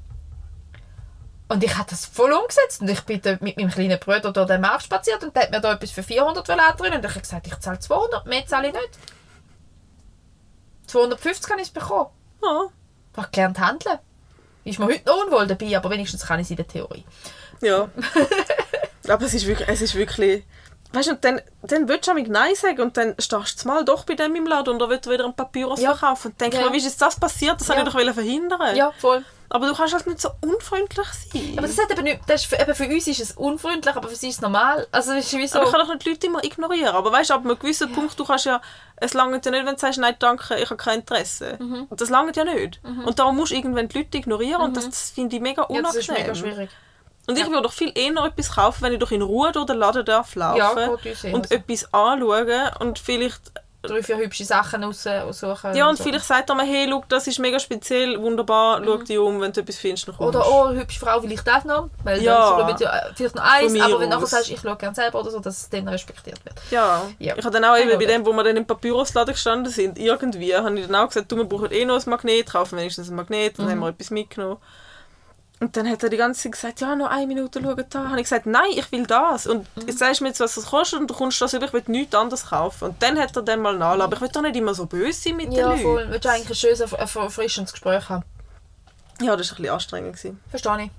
Und 1.48 1.62
ich 1.62 1.76
habe 1.76 1.88
das 1.88 2.06
voll 2.06 2.32
umgesetzt. 2.32 2.80
Und 2.80 2.88
ich 2.88 3.00
bin 3.02 3.20
mit 3.40 3.56
meinem 3.56 3.70
kleinen 3.70 3.98
Bruder 3.98 4.32
durch 4.32 4.46
den 4.46 4.60
Markt 4.60 4.84
spaziert 4.84 5.22
und 5.22 5.34
der 5.34 5.44
hat 5.44 5.50
mir 5.50 5.60
da 5.60 5.72
etwas 5.72 5.90
für 5.90 6.02
400 6.02 6.48
drin. 6.48 6.58
Und 6.92 7.04
ich 7.04 7.10
habe 7.10 7.20
gesagt, 7.20 7.46
ich 7.46 7.58
zahle 7.60 7.78
200, 7.78 8.26
mehr 8.26 8.46
zahle 8.46 8.68
ich 8.68 8.74
nicht. 8.74 8.98
250 10.86 11.48
kann 11.48 11.58
ich 11.58 11.66
es 11.66 11.70
bekommen. 11.70 12.10
Ja. 12.42 12.66
Ich 13.12 13.18
habe 13.18 13.28
gelernt 13.30 13.58
handeln. 13.58 13.98
Ist 14.64 14.78
mir 14.80 14.86
heute 14.86 15.06
noch 15.06 15.24
unwohl 15.24 15.46
dabei, 15.46 15.76
aber 15.76 15.90
wenigstens 15.90 16.26
kann 16.26 16.40
ich 16.40 16.46
es 16.46 16.50
in 16.50 16.56
der 16.56 16.66
Theorie. 16.66 17.04
ja. 17.60 17.88
aber 19.08 19.24
es 19.24 19.34
ist 19.34 19.46
wirklich, 19.46 19.68
es 19.68 19.80
ist 19.80 19.94
wirklich 19.94 20.44
Weißt 20.92 21.08
du, 21.08 21.12
und 21.12 21.24
dann, 21.24 21.40
dann 21.62 21.88
willst 21.88 22.06
du 22.08 22.12
auch 22.12 22.16
Nein 22.16 22.54
sagen 22.54 22.80
und 22.80 22.96
dann 22.96 23.14
stehst 23.18 23.64
du 23.64 23.68
mal 23.68 23.84
doch 23.84 24.04
bei 24.04 24.14
dem 24.14 24.34
im 24.36 24.46
Laden 24.46 24.74
und 24.74 24.80
er 24.80 24.88
will 24.88 25.00
wieder 25.04 25.24
ein 25.24 25.34
Papyrus 25.34 25.80
Ja. 25.80 25.94
verkaufen. 25.94 26.28
Und 26.32 26.40
denkst 26.40 26.56
Ja. 26.58 26.72
wie 26.72 26.76
ist 26.78 26.84
jetzt 26.84 27.02
das 27.02 27.18
passiert? 27.18 27.60
Das 27.60 27.68
Ja. 27.68 27.76
wollte 27.76 27.98
ich 28.00 28.06
doch 28.06 28.14
verhindern. 28.14 28.76
Ja, 28.76 28.92
voll. 28.98 29.24
Aber 29.48 29.68
du 29.68 29.74
kannst 29.74 29.94
halt 29.94 30.06
nicht 30.08 30.20
so 30.20 30.28
unfreundlich 30.40 31.06
sein. 31.06 31.54
Aber 31.56 31.68
das 31.68 31.78
hat 31.78 31.88
eben 31.92 32.02
nicht, 32.02 32.20
das 32.26 32.42
ist 32.42 32.46
für, 32.50 32.60
eben 32.60 32.74
für 32.74 32.88
uns 32.88 33.06
ist 33.06 33.20
es 33.20 33.32
unfreundlich, 33.32 33.94
aber 33.94 34.08
für 34.08 34.16
sie 34.16 34.28
ist 34.28 34.36
es 34.36 34.40
normal. 34.40 34.88
Also 34.90 35.12
ist 35.12 35.32
wie 35.36 35.46
so... 35.46 35.58
Aber 35.58 35.66
ich 35.66 35.72
kann 35.72 35.86
doch 35.86 35.92
nicht 35.94 36.04
die 36.04 36.10
Leute 36.10 36.26
immer 36.26 36.42
ignorieren. 36.42 36.94
Aber 36.96 37.12
weißt 37.12 37.30
du, 37.30 37.34
ab 37.34 37.44
einem 37.44 37.56
gewissen 37.56 37.92
Punkt, 37.92 38.18
du 38.18 38.24
kannst 38.24 38.46
ja, 38.46 38.60
es 38.96 39.14
langt 39.14 39.44
ja 39.44 39.50
nicht, 39.52 39.64
wenn 39.64 39.74
du 39.74 39.80
sagst, 39.80 40.00
nein, 40.00 40.16
danke, 40.18 40.56
ich 40.56 40.64
habe 40.68 40.76
kein 40.76 40.98
Interesse. 41.00 41.58
Mhm. 41.60 41.86
Und 41.88 42.00
das 42.00 42.10
langt 42.10 42.34
ja 42.36 42.42
nicht. 42.44 42.80
Und 43.04 43.18
darum 43.20 43.36
musst 43.36 43.52
du 43.52 43.56
irgendwann 43.56 43.86
die 43.88 43.98
Leute 43.98 44.18
ignorieren 44.18 44.62
und 44.62 44.76
das, 44.76 44.86
das 44.86 45.10
finde 45.10 45.36
ich 45.36 45.42
mega 45.42 45.62
ja, 45.62 45.68
unangenehm. 45.68 45.84
das 45.94 45.96
ist 45.96 46.10
mega 46.10 46.34
schwierig. 46.34 46.70
Und 47.28 47.36
ich 47.36 47.44
Ja. 47.44 47.50
würde 47.50 47.62
doch 47.62 47.72
viel 47.72 47.92
eher 47.94 48.12
etwas 48.24 48.54
kaufen, 48.54 48.82
wenn 48.82 48.92
ich 48.92 48.98
doch 49.00 49.10
in 49.10 49.22
Ruhe 49.22 49.50
durch 49.52 49.66
den 49.66 49.78
Laden 49.78 50.04
darf 50.04 50.34
laufen 50.36 50.58
Ja, 50.58 50.72
eh 51.22 51.32
und 51.32 51.48
so. 51.48 51.54
etwas 51.54 51.92
anschauen 51.92 52.70
und 52.80 52.98
vielleicht 52.98 53.52
Drei, 53.82 54.02
vier 54.02 54.16
hübsche 54.16 54.44
Sachen 54.44 54.82
raus- 54.82 55.06
aussuchen. 55.06 55.74
ja 55.76 55.88
und 55.88 55.96
so. 55.96 56.02
vielleicht 56.02 56.24
sagt 56.24 56.50
er 56.50 56.56
mir, 56.56 56.64
hey, 56.64 56.88
schau, 56.90 57.04
das 57.08 57.26
ist 57.28 57.38
mega 57.38 57.60
speziell, 57.60 58.20
wunderbar, 58.20 58.82
schau 58.84 58.96
dich 58.96 59.16
um, 59.16 59.40
wenn 59.40 59.52
du 59.52 59.60
etwas 59.60 59.76
findest. 59.76 60.08
Mhm. 60.08 60.14
Oder, 60.18 60.44
oh, 60.44 60.70
hübsche 60.70 60.98
Frau, 60.98 61.22
will 61.22 61.30
ich 61.30 61.40
das 61.42 61.64
noch? 61.64 61.88
Weil 62.02 62.20
Ja. 62.20 62.56
dann 62.58 62.76
ja, 62.78 62.96
äh, 62.96 63.12
vielleicht 63.14 63.36
noch 63.36 63.44
eins, 63.44 63.80
aber 63.80 64.00
wenn 64.00 64.10
du 64.10 64.16
nachher 64.16 64.26
sagst, 64.26 64.50
ich 64.50 64.60
schaue 64.60 64.74
gerne 64.76 64.94
selber 64.94 65.20
oder 65.20 65.30
so, 65.30 65.38
dass 65.38 65.58
es 65.58 65.68
dann 65.70 65.86
respektiert 65.86 66.44
wird. 66.44 66.56
Ja. 66.72 67.02
Ja. 67.20 67.36
ich 67.36 67.44
habe 67.44 67.52
dann 67.60 67.64
auch 67.64 67.76
eben 67.78 67.90
Ja, 67.90 67.96
bei 67.96 68.06
dem, 68.06 68.26
wo 68.26 68.32
wir 68.32 68.42
dann 68.42 68.56
im 68.56 68.66
Papyrusladen 68.66 69.34
gestanden 69.34 69.70
sind, 69.72 69.98
irgendwie, 69.98 70.56
habe 70.56 70.80
ich 70.80 70.86
dann 70.86 70.96
auch 70.96 71.08
gesagt, 71.08 71.30
du, 71.30 71.36
wir 71.36 71.44
brauchen 71.44 71.70
eh 71.70 71.84
noch 71.84 72.04
ein 72.04 72.10
Magnet, 72.10 72.50
kaufen 72.50 72.78
wenigstens 72.78 73.08
ein 73.08 73.14
Magnet, 73.14 73.56
dann 73.58 73.66
Mhm. 73.66 73.70
haben 73.70 73.80
wir 73.80 73.88
etwas 73.90 74.10
mitgenommen. 74.10 74.56
Und 75.58 75.74
dann 75.74 75.88
hat 75.90 76.02
er 76.02 76.10
die 76.10 76.18
ganze 76.18 76.42
Zeit 76.42 76.52
gesagt, 76.52 76.80
ja, 76.82 76.94
noch 76.94 77.08
eine 77.08 77.26
Minute 77.26 77.62
schauen 77.62 77.84
da. 77.88 78.08
Habe 78.10 78.18
ich 78.20 78.24
gesagt, 78.24 78.44
nein, 78.44 78.68
ich 78.72 78.92
will 78.92 79.06
das. 79.06 79.46
Und 79.46 79.60
Mhm. 79.76 79.86
jetzt 79.88 79.98
sagst 80.00 80.20
du 80.20 80.24
mir 80.24 80.28
jetzt, 80.28 80.40
was 80.40 80.54
das 80.54 80.66
kostet 80.66 81.00
und 81.00 81.06
du 81.08 81.14
kommst 81.14 81.40
das 81.40 81.54
über, 81.54 81.64
ich 81.64 81.72
will 81.72 81.82
nichts 81.86 82.14
anderes 82.14 82.44
kaufen. 82.46 82.88
Und 82.90 83.02
dann 83.02 83.18
hat 83.18 83.34
er 83.34 83.42
dann 83.42 83.60
mal 83.62 83.72
nachgelassen. 83.72 84.02
Aber 84.02 84.16
ich 84.16 84.20
will 84.20 84.28
doch 84.28 84.42
nicht 84.42 84.56
immer 84.56 84.74
so 84.74 84.84
böse 84.84 85.18
sein 85.18 85.36
mit 85.36 85.52
Ja, 85.54 85.70
den 85.70 85.80
voll. 85.82 86.00
Leuten. 86.00 86.10
Willst 86.12 86.24
du 86.26 86.28
eigentlich 86.30 86.48
ein 86.50 86.54
schönes, 86.56 86.82
erf- 86.82 86.98
erf- 86.98 87.22
erfrischendes 87.22 87.72
Gespräch 87.72 88.06
haben? 88.10 88.22
Ja, 89.22 89.34
das 89.34 89.48
war 89.50 89.56
ein 89.56 89.62
bisschen 89.62 89.74
anstrengend. 89.74 90.16
Gewesen. 90.16 90.40
Verstehe 90.50 90.82
ich. 90.84 90.90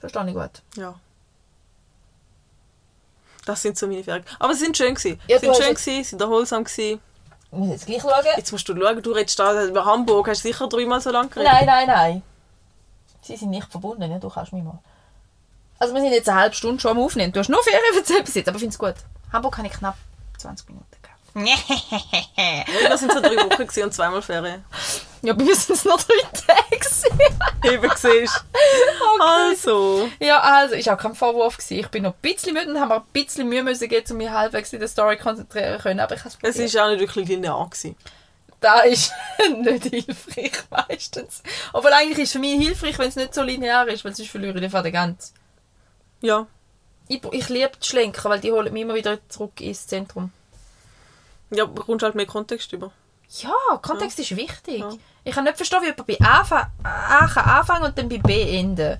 Verstehe 0.00 0.26
ich 0.26 0.34
gut. 0.34 0.50
Ja. 0.76 0.94
Das 3.46 3.62
sind 3.62 3.78
so 3.78 3.86
meine 3.86 4.02
Ferien. 4.04 4.24
Aber 4.38 4.54
sie 4.54 4.64
sind 4.64 4.76
schön 4.76 4.94
gewesen. 4.94 5.20
Ja, 5.28 5.38
sie 5.38 5.46
sind 5.46 5.56
schön 5.56 5.66
jetzt- 5.68 5.84
gewesen, 5.84 6.02
sie 6.04 6.10
sind 6.10 6.20
erholsam 6.20 6.64
gewesen. 6.64 7.00
Ich 7.52 7.58
muss 7.58 7.68
jetzt 7.70 7.86
gleich 7.86 8.02
schauen. 8.02 8.26
Jetzt 8.36 8.52
musst 8.52 8.68
du 8.68 8.76
schauen, 8.76 9.02
du 9.02 9.12
redest 9.12 9.38
da 9.38 9.64
über 9.66 9.84
Hamburg, 9.84 10.28
hast 10.28 10.44
du 10.44 10.48
sicher 10.48 10.68
dreimal 10.68 11.00
so 11.00 11.10
lange 11.10 11.28
geredet. 11.28 11.52
Nein, 11.52 11.66
nein, 11.66 11.86
nein. 11.86 12.22
Sie 13.30 13.36
sind 13.36 13.50
nicht 13.50 13.70
verbunden, 13.70 14.10
ja, 14.10 14.18
du 14.18 14.28
kannst 14.28 14.52
mich 14.52 14.64
mal. 14.64 14.80
Also 15.78 15.94
wir 15.94 16.00
sind 16.00 16.12
jetzt 16.12 16.28
eine 16.28 16.40
halbe 16.40 16.54
Stunde 16.56 16.80
schon 16.80 16.90
am 16.90 16.98
Aufnehmen. 16.98 17.32
Du 17.32 17.38
hast 17.38 17.48
nur 17.48 17.62
Ferien 17.62 17.96
erzählt 17.96 18.24
bis 18.24 18.34
jetzt, 18.34 18.48
aber 18.48 18.56
ich 18.56 18.60
finde 18.62 18.72
es 18.74 18.78
gut. 18.78 18.94
Hamburg 19.32 19.56
habe 19.56 19.68
ich 19.68 19.72
knapp 19.72 19.96
20 20.38 20.68
Minuten 20.68 20.86
gehabt. 21.00 21.10
Ja, 22.36 22.88
das 22.88 23.00
sind 23.00 23.12
so 23.12 23.20
drei 23.20 23.36
Wochen 23.36 23.50
gewesen 23.50 23.84
und 23.84 23.94
zweimal 23.94 24.20
Ferien. 24.20 24.64
Ja, 25.22 25.32
bei 25.32 25.44
mir 25.44 25.54
sind 25.54 25.76
es 25.76 25.84
noch 25.84 26.02
drei 26.02 26.20
Tage. 26.32 26.76
gewesen. 26.76 27.18
Eben 27.62 27.90
siehst 27.96 28.44
Also. 29.20 30.08
ja, 30.18 30.40
also, 30.40 30.74
ist 30.74 30.88
auch 30.88 30.98
kein 30.98 31.14
Vorwurf. 31.14 31.56
Gewesen. 31.58 31.78
Ich 31.78 31.88
bin 31.88 32.02
noch 32.02 32.14
ein 32.14 32.20
bisschen 32.20 32.54
müde 32.54 32.68
und 32.72 32.80
habe 32.80 32.94
mir 32.94 32.96
ein 33.00 33.04
bisschen 33.12 33.48
Mühe 33.48 33.62
müssen 33.62 33.88
geben, 33.88 34.10
um 34.10 34.16
mich 34.16 34.30
halbwegs 34.30 34.72
in 34.72 34.80
der 34.80 34.88
Story 34.88 35.18
konzentrieren 35.18 35.76
zu 35.76 35.82
können. 35.84 36.00
Aber 36.00 36.16
ich 36.16 36.24
habe 36.24 36.34
Es 36.42 36.74
war 36.74 36.84
auch 36.86 36.90
nicht 36.90 37.00
wirklich 37.00 37.28
linear. 37.28 37.64
Gewesen. 37.70 37.94
Das 38.60 38.84
ist 38.86 39.12
nicht 39.56 39.84
hilfreich 39.84 40.52
meistens. 40.70 41.42
Obwohl 41.72 41.92
eigentlich 41.92 42.18
ist 42.18 42.28
es 42.28 42.32
für 42.32 42.38
mich 42.38 42.60
hilfreich, 42.60 42.98
wenn 42.98 43.08
es 43.08 43.16
nicht 43.16 43.34
so 43.34 43.42
linear 43.42 43.88
ist, 43.88 44.04
weil 44.04 44.14
sonst 44.14 44.30
verliere 44.30 44.54
ich 44.54 44.60
den 44.60 44.70
Faden 44.70 44.92
ganz. 44.92 45.32
Ja. 46.20 46.46
Ich, 47.08 47.22
ich 47.32 47.48
liebe 47.48 47.72
die 47.82 47.86
Schlenker, 47.86 48.28
weil 48.28 48.40
die 48.40 48.52
holen 48.52 48.72
mich 48.72 48.82
immer 48.82 48.94
wieder 48.94 49.18
zurück 49.28 49.60
ins 49.60 49.86
Zentrum. 49.86 50.30
Ja, 51.50 51.64
du 51.66 51.82
kommst 51.82 52.02
halt 52.04 52.14
mehr 52.14 52.26
Kontext 52.26 52.72
über. 52.72 52.92
Ja, 53.38 53.52
Kontext 53.82 54.18
ist 54.18 54.36
wichtig. 54.36 54.80
Ja. 54.80 54.90
Ich 55.24 55.34
kann 55.34 55.44
nicht 55.44 55.56
verstehen, 55.56 55.80
wie 55.82 55.86
jemand 55.86 56.06
bei 56.06 56.18
A, 56.20 56.40
A 56.82 57.26
kann 57.26 57.44
anfangen 57.44 57.84
und 57.84 57.96
dann 57.98 58.08
bei 58.08 58.18
B 58.18 58.58
enden. 58.58 58.98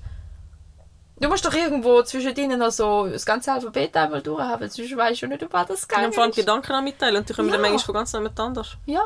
Du 1.18 1.28
musst 1.28 1.44
doch 1.44 1.52
irgendwo 1.52 2.02
zwischen 2.02 2.34
denen 2.34 2.58
noch 2.60 2.70
so 2.70 3.06
das 3.06 3.26
ganze 3.26 3.52
Alphabet 3.52 3.94
einmal 3.96 4.22
durchhaben, 4.22 4.70
sonst 4.70 4.96
weißt 4.96 5.22
du 5.22 5.26
nicht, 5.26 5.42
über 5.42 5.52
was 5.52 5.68
das 5.68 5.82
Ich 5.82 5.88
geht. 5.88 5.98
habe 5.98 6.12
vor 6.12 6.22
allem 6.22 6.32
Gedanken 6.32 6.72
an 6.72 6.82
mitteilen 6.84 7.16
und 7.16 7.28
die 7.28 7.34
kommen 7.34 7.48
Ja. 7.48 7.52
dann 7.54 7.60
manchmal 7.62 7.84
von 7.84 7.94
ganz 7.94 8.14
anders. 8.14 8.76
Ja, 8.86 9.02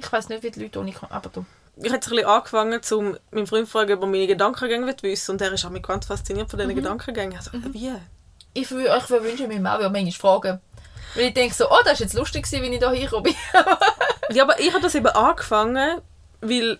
ich 0.00 0.12
weiß 0.12 0.28
nicht, 0.28 0.42
wie 0.42 0.50
die 0.50 0.60
Leute 0.62 0.80
ohne 0.80 0.92
kommen, 0.92 1.12
aber 1.12 1.28
du. 1.30 1.44
Ich 1.82 1.92
habe 1.92 2.04
ein 2.18 2.24
angefangen, 2.26 2.80
um 2.92 3.16
meinen 3.30 3.46
Freund 3.46 3.66
zu 3.66 3.72
fragen, 3.72 3.92
ob 3.94 4.02
er 4.02 4.06
meine 4.06 4.26
Gedankengänge 4.26 4.94
wissen 5.02 5.30
und 5.32 5.40
er 5.40 5.52
ist 5.52 5.64
auch 5.64 5.70
mit 5.70 5.86
ganz 5.86 6.06
fasziniert 6.06 6.50
von 6.50 6.58
diesen 6.58 6.74
Gedankengängen. 6.74 7.36
Also, 7.36 7.50
wie? 7.72 7.92
Ich, 8.52 8.68
wü- 8.68 8.96
ich 8.98 9.10
wünsche 9.10 9.46
mir 9.48 9.56
auch 9.72 9.80
manchmal 9.90 10.10
fragen. 10.12 10.60
Weil 11.14 11.24
ich 11.26 11.34
denke 11.34 11.54
so, 11.54 11.70
oh, 11.70 11.76
das 11.84 11.98
war 12.00 12.06
jetzt 12.06 12.14
lustig, 12.14 12.46
wie 12.50 12.56
ich 12.74 12.80
da 12.80 12.90
bin. 12.90 13.34
Ja, 14.32 14.44
aber 14.44 14.60
ich 14.60 14.70
habe 14.72 14.82
das 14.82 14.94
eben 14.94 15.08
angefangen, 15.08 16.00
weil 16.40 16.78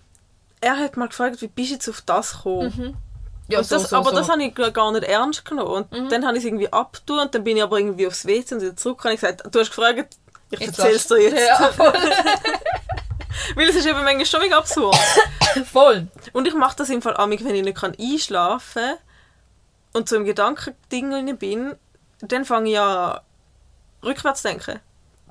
er 0.61 0.76
hat 0.78 0.96
mal 0.96 1.09
gefragt, 1.09 1.40
wie 1.42 1.48
bist 1.48 1.70
du 1.70 1.74
jetzt 1.74 1.88
auf 1.88 2.00
das 2.02 2.33
gekommen? 2.37 2.96
ja, 3.48 3.59
Und 3.59 3.72
das, 3.72 3.92
aber 3.92 4.12
das 4.12 4.28
habe 4.28 4.44
ich 4.44 4.54
gar 4.54 4.92
nicht 4.92 5.04
ernst 5.04 5.44
genommen. 5.44 5.87
Und 5.90 6.12
dann 6.12 6.24
habe 6.26 6.37
ich 6.37 6.44
es 6.44 6.46
irgendwie 6.48 6.72
abgetan 6.72 7.20
und 7.20 7.35
dann 7.35 7.42
bin 7.42 7.56
ich 7.56 7.62
aber 7.62 7.78
irgendwie 7.78 8.06
aufs 8.06 8.24
WC 8.26 8.54
und 8.54 8.61
wieder 8.61 8.76
zurück 8.76 9.04
und 9.04 9.11
ich 9.12 9.20
gesagt, 9.20 9.42
du 9.52 9.59
hast 9.59 9.70
gefragt, 9.70 10.16
ich 10.50 10.61
erzähle 10.61 10.94
es 10.96 11.06
dir 11.09 11.22
jetzt. 11.22 11.48
Ja. 11.48 11.70
Weil 13.55 13.69
es 13.69 13.77
ist 13.77 13.87
eben 13.87 14.03
manchmal 14.05 14.27
schon 14.27 14.40
mega 14.40 14.59
absurd. 14.59 14.97
voll. 15.73 16.09
Und 16.33 16.47
ich 16.47 16.55
mache 16.55 16.77
das 16.77 16.90
im 16.90 17.03
Fall 17.03 17.16
amig, 17.16 17.45
wenn 17.45 17.55
ich 17.55 17.62
nicht 17.62 17.77
kann 17.79 17.95
einschlafen 17.99 18.83
kann 18.83 18.99
und 19.93 20.09
so 20.09 20.16
im 20.16 20.25
Gedankending 20.25 21.11
drin 21.11 21.37
bin, 21.38 21.77
dann 22.21 22.45
fange 22.45 22.71
ich 22.71 22.79
an 22.79 23.21
rückwärts 24.05 24.43
zu 24.43 24.49
denken. 24.49 24.81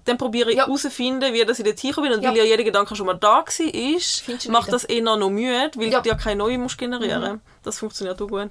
Dann 0.05 0.17
probiere 0.17 0.49
ich 0.51 0.57
Ja. 0.57 0.65
herauszufinden, 0.65 1.33
wie 1.33 1.45
dass 1.45 1.59
ich 1.59 1.65
dort 1.65 1.79
hingekommen 1.79 2.09
bin. 2.09 2.17
Und 2.19 2.23
Ja. 2.23 2.29
weil 2.31 2.37
ja 2.37 2.43
jeder 2.43 2.63
Gedanke 2.63 2.95
schon 2.95 3.05
mal 3.05 3.13
da 3.13 3.43
war, 3.45 4.37
du 4.37 4.51
macht 4.51 4.71
das 4.73 4.83
eher 4.85 5.01
noch 5.03 5.29
müde, 5.29 5.71
weil 5.75 5.89
Ja. 5.91 6.01
du 6.01 6.09
ja 6.09 6.15
keine 6.15 6.37
neue 6.37 6.57
musst 6.57 6.77
generieren 6.77 7.41
Das 7.63 7.79
funktioniert 7.79 8.21
auch 8.21 8.27
gut. 8.27 8.49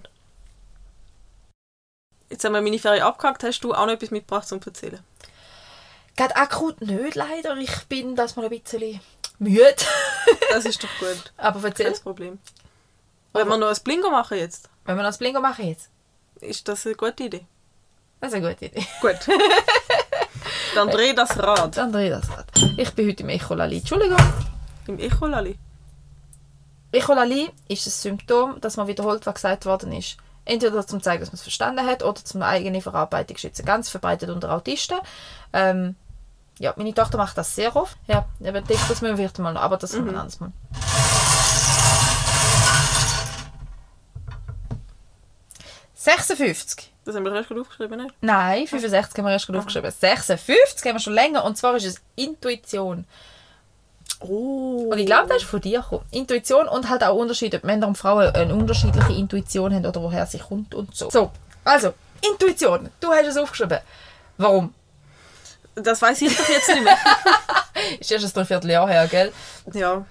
Jetzt 2.30 2.44
haben 2.44 2.52
wir 2.52 2.60
meine 2.60 2.78
Ferien 2.78 3.02
abgehakt. 3.04 3.42
Hast 3.42 3.60
du 3.60 3.72
auch 3.72 3.86
noch 3.86 3.92
etwas 3.94 4.10
mitgebracht 4.10 4.46
zum 4.46 4.60
Erzählen? 4.64 5.00
Gerade 6.16 6.36
akut 6.36 6.80
nicht, 6.80 7.14
leider. 7.14 7.56
Ich 7.56 7.84
bin 7.88 8.14
das 8.16 8.36
mal 8.36 8.44
ein 8.44 8.50
bisschen 8.50 9.00
müde. 9.38 9.74
Das 10.50 10.64
ist 10.64 10.82
doch 10.82 10.88
gut. 10.98 11.32
aber 11.36 11.62
erzähl. 11.64 11.92
Kein 11.92 12.02
Problem. 12.02 12.38
Wenn 13.32 13.48
wir 13.48 13.56
noch 13.56 13.68
ein 13.68 13.76
Blingo 13.84 14.10
machen 14.10 14.38
jetzt, 14.38 14.68
Wenn 14.84 14.96
wir 14.96 15.02
das 15.02 15.18
Blingo 15.18 15.40
machen 15.40 15.66
jetzt. 15.68 15.88
ist 16.40 16.66
das 16.68 16.86
eine 16.86 16.94
gute 16.96 17.24
Idee. 17.24 17.46
Das 18.20 18.30
ist 18.32 18.36
eine 18.36 18.48
gute 18.48 18.66
Idee. 18.66 18.84
Gut. 19.00 19.16
Dann 20.74 20.88
dreh 20.88 21.12
das 21.12 21.38
Rad. 21.38 21.76
Dann 21.76 21.92
drehe 21.92 22.14
ich 22.14 22.20
das 22.20 22.30
Rad. 22.36 22.46
Ich 22.76 22.92
bin 22.94 23.08
heute 23.08 23.22
im 23.22 23.28
Echolali. 23.28 23.78
Entschuldigung. 23.78 24.18
Im 24.86 24.98
Echolali. 24.98 25.58
Echolali 26.92 27.50
ist 27.68 27.86
ein 27.86 27.90
Symptom, 27.90 28.60
dass 28.60 28.76
man 28.76 28.86
wiederholt, 28.86 29.26
was 29.26 29.34
gesagt 29.34 29.66
worden 29.66 29.92
ist. 29.92 30.16
Entweder 30.44 30.86
zum 30.86 31.02
zeigen, 31.02 31.20
dass 31.20 31.28
man 31.30 31.34
es 31.36 31.42
verstanden 31.42 31.84
hat, 31.86 32.02
oder 32.02 32.24
zum 32.24 32.42
eigene 32.42 32.80
Verarbeitung 32.80 33.36
schützen. 33.36 33.66
Ganz 33.66 33.90
verbreitet 33.90 34.30
unter 34.30 34.50
Autisten. 34.52 34.98
Ähm, 35.52 35.94
ja, 36.58 36.74
meine 36.76 36.94
Tochter 36.94 37.18
macht 37.18 37.38
das 37.38 37.54
sehr 37.54 37.74
oft. 37.74 37.96
Ja, 38.06 38.26
aber 38.40 38.58
ich 38.58 38.64
denke, 38.64 38.82
das 38.88 39.00
müssen 39.00 39.06
wir 39.06 39.16
vielleicht 39.16 39.38
mal 39.38 39.52
noch, 39.52 39.62
aber 39.62 39.76
das 39.76 39.92
mhm. 39.92 40.08
ein 40.08 40.16
anderes 40.16 40.40
Mal. 40.40 40.52
«56». 45.96 46.88
Das 47.04 47.16
haben 47.16 47.24
wir 47.24 47.34
erst 47.34 47.48
gerade 47.48 47.60
aufgeschrieben, 47.60 48.02
nicht? 48.02 48.14
Nein, 48.20 48.66
65 48.66 49.18
haben 49.18 49.24
wir 49.24 49.32
erst 49.32 49.46
gerade 49.46 49.58
aufgeschrieben. 49.58 49.90
56 49.90 50.86
haben 50.86 50.96
wir 50.96 51.00
schon 51.00 51.14
länger. 51.14 51.44
Und 51.44 51.56
zwar 51.56 51.74
ist 51.76 51.86
es 51.86 52.00
Intuition. 52.16 53.06
Oh. 54.20 54.90
Und 54.90 54.98
ich 54.98 55.06
glaube, 55.06 55.28
das 55.28 55.38
ist 55.38 55.48
von 55.48 55.60
dir 55.60 55.80
gekommen. 55.80 56.04
Intuition 56.10 56.68
und 56.68 56.88
halt 56.88 57.02
auch 57.04 57.16
Unterschied, 57.16 57.54
ob 57.54 57.64
Männer 57.64 57.88
und 57.88 57.96
Frauen 57.96 58.34
eine 58.34 58.54
unterschiedliche 58.54 59.12
Intuition 59.12 59.74
haben 59.74 59.86
oder 59.86 60.02
woher 60.02 60.26
sie 60.26 60.38
kommt 60.38 60.74
und 60.74 60.94
so. 60.94 61.08
So, 61.08 61.30
also, 61.64 61.94
Intuition. 62.20 62.90
Du 63.00 63.08
hast 63.08 63.26
es 63.26 63.36
aufgeschrieben. 63.36 63.78
Warum? 64.36 64.74
Das 65.82 66.02
weiß 66.02 66.22
ich 66.22 66.36
doch 66.36 66.48
jetzt 66.48 66.68
nicht 66.68 66.82
mehr. 66.82 66.96
Ist 68.00 68.10
erst 68.10 68.26
ein 68.26 68.32
Dreivierteljahr 68.32 68.88
her, 68.88 69.06
gell? 69.08 69.32
ja. 69.72 70.04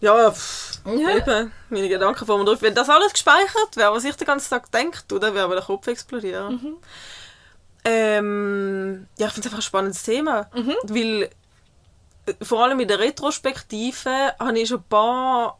Ja, 0.00 0.30
pff, 0.30 0.80
eben. 0.86 1.52
Meine 1.70 1.88
Gedanken 1.88 2.26
mir 2.26 2.44
drauf. 2.44 2.60
Wenn 2.60 2.74
das 2.74 2.90
alles 2.90 3.12
gespeichert 3.12 3.76
wäre, 3.76 3.92
was 3.94 4.04
ich 4.04 4.14
den 4.16 4.26
ganzen 4.26 4.50
Tag 4.50 4.70
denke, 4.70 4.98
du, 5.08 5.18
dann 5.18 5.34
wäre 5.34 5.48
mir 5.48 5.54
der 5.54 5.64
Kopf 5.64 5.86
explodieren. 5.86 6.76
Ähm, 7.86 9.06
ja, 9.18 9.26
ich 9.28 9.32
finde 9.32 9.48
es 9.48 9.52
einfach 9.52 9.58
ein 9.58 9.62
spannendes 9.62 10.02
Thema. 10.02 10.50
Weil 10.82 11.30
äh, 12.26 12.34
vor 12.42 12.64
allem 12.64 12.80
in 12.80 12.88
der 12.88 12.98
Retrospektive 12.98 14.34
habe 14.38 14.58
ich 14.58 14.68
schon 14.68 14.80
ein 14.80 14.88
paar 14.88 15.58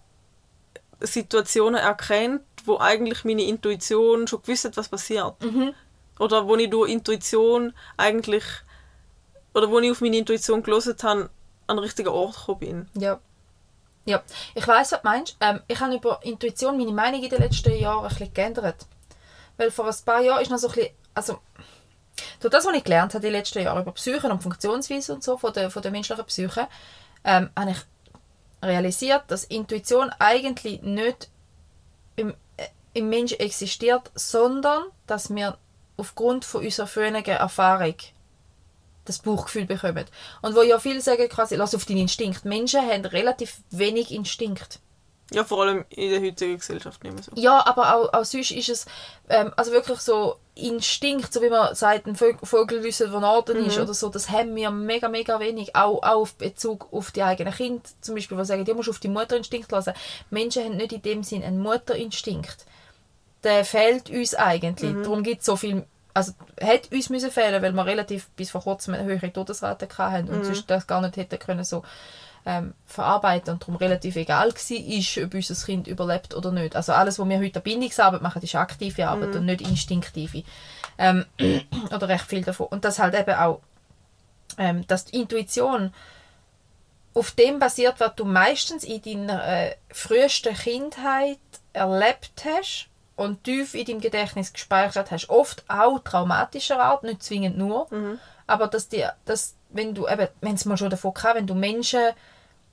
Situationen 1.00 1.80
erkannt, 1.80 2.42
wo 2.64 2.78
eigentlich 2.78 3.24
meine 3.24 3.44
Intuition 3.44 4.26
schon 4.26 4.42
gewusst 4.42 4.64
hat, 4.64 4.76
was 4.76 4.88
passiert. 4.88 5.34
Oder 6.18 6.46
wo 6.46 6.56
ich 6.56 6.70
durch 6.70 6.90
Intuition 6.90 7.72
eigentlich, 7.96 8.44
oder 9.54 9.70
wo 9.70 9.78
ich 9.78 9.90
auf 9.90 10.00
meine 10.00 10.16
Intuition 10.18 10.62
gelesen 10.62 10.96
habe, 11.02 11.30
an 11.66 11.76
den 11.76 11.78
richtigen 11.78 12.08
Ort 12.08 12.36
gekommen 12.36 12.58
bin. 12.58 12.88
Ja. 13.00 13.20
Ja, 14.06 14.22
ich 14.54 14.68
weiß, 14.68 14.92
was 14.92 15.00
du 15.00 15.08
meinst. 15.08 15.36
Ähm, 15.40 15.60
ich 15.66 15.80
habe 15.80 15.94
über 15.94 16.20
Intuition 16.24 16.76
meine 16.76 16.92
Meinung 16.92 17.22
in 17.22 17.30
den 17.30 17.40
letzten 17.40 17.74
Jahren 17.74 18.04
ein 18.04 18.10
bisschen 18.10 18.34
geändert. 18.34 18.86
Weil 19.56 19.70
vor 19.70 19.86
ein 19.86 19.94
paar 20.04 20.20
Jahren 20.20 20.42
ist 20.42 20.50
noch 20.50 20.58
so 20.58 20.68
ein 20.68 20.74
bisschen, 20.74 20.90
also 21.14 21.38
durch 22.40 22.52
das, 22.52 22.66
was 22.66 22.74
ich 22.74 22.84
gelernt 22.84 23.14
habe 23.14 23.26
die 23.26 23.32
letzten 23.32 23.62
Jahre 23.62 23.80
über 23.80 23.92
Psyche 23.92 24.28
und 24.28 24.42
Funktionsweise 24.42 25.14
und 25.14 25.24
so 25.24 25.38
von 25.38 25.52
der, 25.54 25.70
von 25.70 25.80
der 25.80 25.90
menschlichen 25.90 26.24
Psyche, 26.26 26.68
ähm, 27.24 27.48
habe 27.58 27.70
ich 27.70 27.78
realisiert, 28.62 29.22
dass 29.28 29.44
Intuition 29.44 30.10
eigentlich 30.18 30.82
nicht 30.82 31.30
im, 32.16 32.34
äh, 32.58 32.66
im 32.92 33.08
Menschen 33.08 33.40
existiert, 33.40 34.10
sondern 34.14 34.84
dass 35.06 35.34
wir 35.34 35.56
aufgrund 35.96 36.44
von 36.44 36.64
unserer 36.64 36.86
früheren 36.86 37.24
Erfahrung 37.24 37.94
das 39.04 39.18
Bauchgefühl 39.18 39.66
bekommen. 39.66 40.04
Und 40.42 40.56
wo 40.56 40.62
ja 40.62 40.78
viele 40.78 41.00
sagen, 41.00 41.28
quasi, 41.28 41.56
lass 41.56 41.74
auf 41.74 41.84
deinen 41.84 41.98
Instinkt. 41.98 42.44
Menschen 42.44 42.80
haben 42.80 43.04
relativ 43.04 43.58
wenig 43.70 44.10
Instinkt. 44.10 44.80
Ja, 45.30 45.42
vor 45.42 45.62
allem 45.62 45.84
in 45.88 46.10
der 46.10 46.20
heutigen 46.20 46.58
Gesellschaft 46.58 47.02
nicht 47.02 47.14
mehr 47.14 47.22
so. 47.22 47.32
Ja, 47.34 47.66
aber 47.66 47.94
auch, 47.94 48.12
auch 48.12 48.24
sonst 48.24 48.50
ist 48.50 48.68
es 48.68 48.86
ähm, 49.28 49.52
also 49.56 49.72
wirklich 49.72 49.98
so 50.00 50.36
Instinkt, 50.54 51.32
so 51.32 51.40
wie 51.42 51.48
man 51.48 51.74
sagt, 51.74 52.06
ein 52.06 52.14
Vogel 52.14 52.84
wissen, 52.84 53.12
wo 53.12 53.18
Norden 53.18 53.64
ist 53.64 53.78
oder 53.78 53.94
so, 53.94 54.08
das 54.08 54.30
haben 54.30 54.54
wir 54.54 54.70
mega, 54.70 55.08
mega 55.08 55.40
wenig. 55.40 55.74
Auch, 55.74 56.02
auch 56.02 56.20
auf 56.20 56.34
Bezug 56.34 56.92
auf 56.92 57.10
die 57.10 57.22
eigenen 57.22 57.52
Kinder, 57.52 57.82
zum 58.00 58.14
Beispiel, 58.14 58.36
die 58.36 58.44
sagen, 58.44 58.64
du 58.64 58.74
musst 58.74 58.90
auf 58.90 59.00
die 59.00 59.08
Mutterinstinkt 59.08 59.72
lassen. 59.72 59.94
Menschen 60.30 60.62
haben 60.62 60.76
nicht 60.76 60.92
in 60.92 61.02
dem 61.02 61.22
Sinn 61.24 61.42
einen 61.42 61.58
Mutterinstinkt. 61.58 62.66
Der 63.42 63.64
fehlt 63.64 64.10
uns 64.10 64.34
eigentlich. 64.34 64.94
Darum 65.02 65.22
gibt 65.22 65.40
es 65.40 65.46
so 65.46 65.56
viel, 65.56 65.84
also 66.14 66.32
hat 66.60 66.92
uns 66.92 67.10
müssen 67.10 67.30
fehlen, 67.30 67.60
weil 67.60 67.72
wir 67.72 67.84
relativ 67.84 68.28
bis 68.30 68.50
vor 68.52 68.62
kurzem 68.62 68.94
eine 68.94 69.04
höhere 69.04 69.32
Todesrate 69.32 69.88
hatten 69.98 70.28
und 70.28 70.44
sonst 70.44 70.70
das 70.70 70.86
gar 70.86 71.00
nicht 71.00 71.16
hätten 71.16 71.38
können 71.40 71.64
so 71.64 71.82
ähm, 72.46 72.74
verarbeiten 72.86 73.54
und 73.54 73.62
darum 73.62 73.76
relativ 73.76 74.16
egal 74.16 74.50
war, 74.50 74.76
ist, 74.76 75.18
ob 75.18 75.34
unser 75.34 75.66
Kind 75.66 75.88
überlebt 75.88 76.34
oder 76.34 76.52
nicht. 76.52 76.76
Also 76.76 76.92
alles, 76.92 77.18
was 77.18 77.28
wir 77.28 77.38
heute 77.38 77.58
an 77.58 77.62
Bindungsarbeit 77.62 78.22
machen, 78.22 78.42
ist 78.42 78.54
aktive 78.54 79.08
Arbeit 79.08 79.34
und 79.34 79.46
nicht 79.46 79.62
instinktive. 79.62 80.44
Ähm, 80.98 81.24
oder 81.90 82.08
recht 82.08 82.26
viel 82.26 82.42
davon. 82.42 82.68
Und 82.68 82.84
das 82.84 82.98
halt 82.98 83.14
eben 83.14 83.34
auch, 83.34 83.60
ähm, 84.58 84.86
dass 84.86 85.06
die 85.06 85.20
Intuition 85.20 85.92
auf 87.14 87.32
dem 87.32 87.58
basiert, 87.58 87.98
was 87.98 88.14
du 88.14 88.24
meistens 88.24 88.84
in 88.84 89.00
deiner 89.02 89.46
äh, 89.46 89.74
frühesten 89.90 90.54
Kindheit 90.54 91.38
erlebt 91.72 92.44
hast 92.44 92.88
und 93.16 93.44
tief 93.44 93.74
in 93.74 93.84
deinem 93.86 94.00
Gedächtnis 94.00 94.52
gespeichert 94.52 95.10
hast. 95.10 95.30
Oft 95.30 95.64
auch 95.68 95.98
traumatischer 96.00 96.80
Art, 96.80 97.04
nicht 97.04 97.22
zwingend 97.22 97.56
nur. 97.56 97.86
Aber 98.46 98.66
dass 98.66 98.88
die, 98.88 99.04
dass, 99.24 99.54
wenn 99.70 99.94
du 99.94 100.06
eben, 100.08 100.28
wenn 100.40 100.54
es 100.54 100.64
mal 100.64 100.76
schon 100.76 100.90
davon 100.90 101.14
kam, 101.14 101.36
wenn 101.36 101.46
du 101.46 101.54
Menschen 101.54 102.10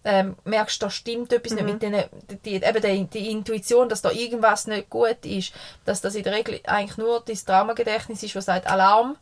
ähm, 0.04 0.36
merkst, 0.44 0.82
da 0.82 0.90
stimmt 0.90 1.32
etwas 1.32 1.54
nicht 1.54 1.66
mit 1.66 1.82
denen, 1.82 2.04
die, 2.44 2.56
eben 2.56 2.82
die, 2.82 3.06
die 3.06 3.32
Intuition, 3.32 3.88
dass 3.88 4.02
da 4.02 4.10
irgendwas 4.10 4.68
nicht 4.68 4.90
gut 4.90 5.24
ist, 5.26 5.54
dass 5.86 6.02
das 6.02 6.16
in 6.16 6.24
der 6.24 6.34
Regel 6.34 6.60
eigentlich 6.66 6.98
nur 6.98 7.22
dein 7.22 7.36
Traumagedächtnis 7.36 8.24
ist, 8.24 8.36
was 8.36 8.46
sagt 8.46 8.68
Alarm. 8.68 9.18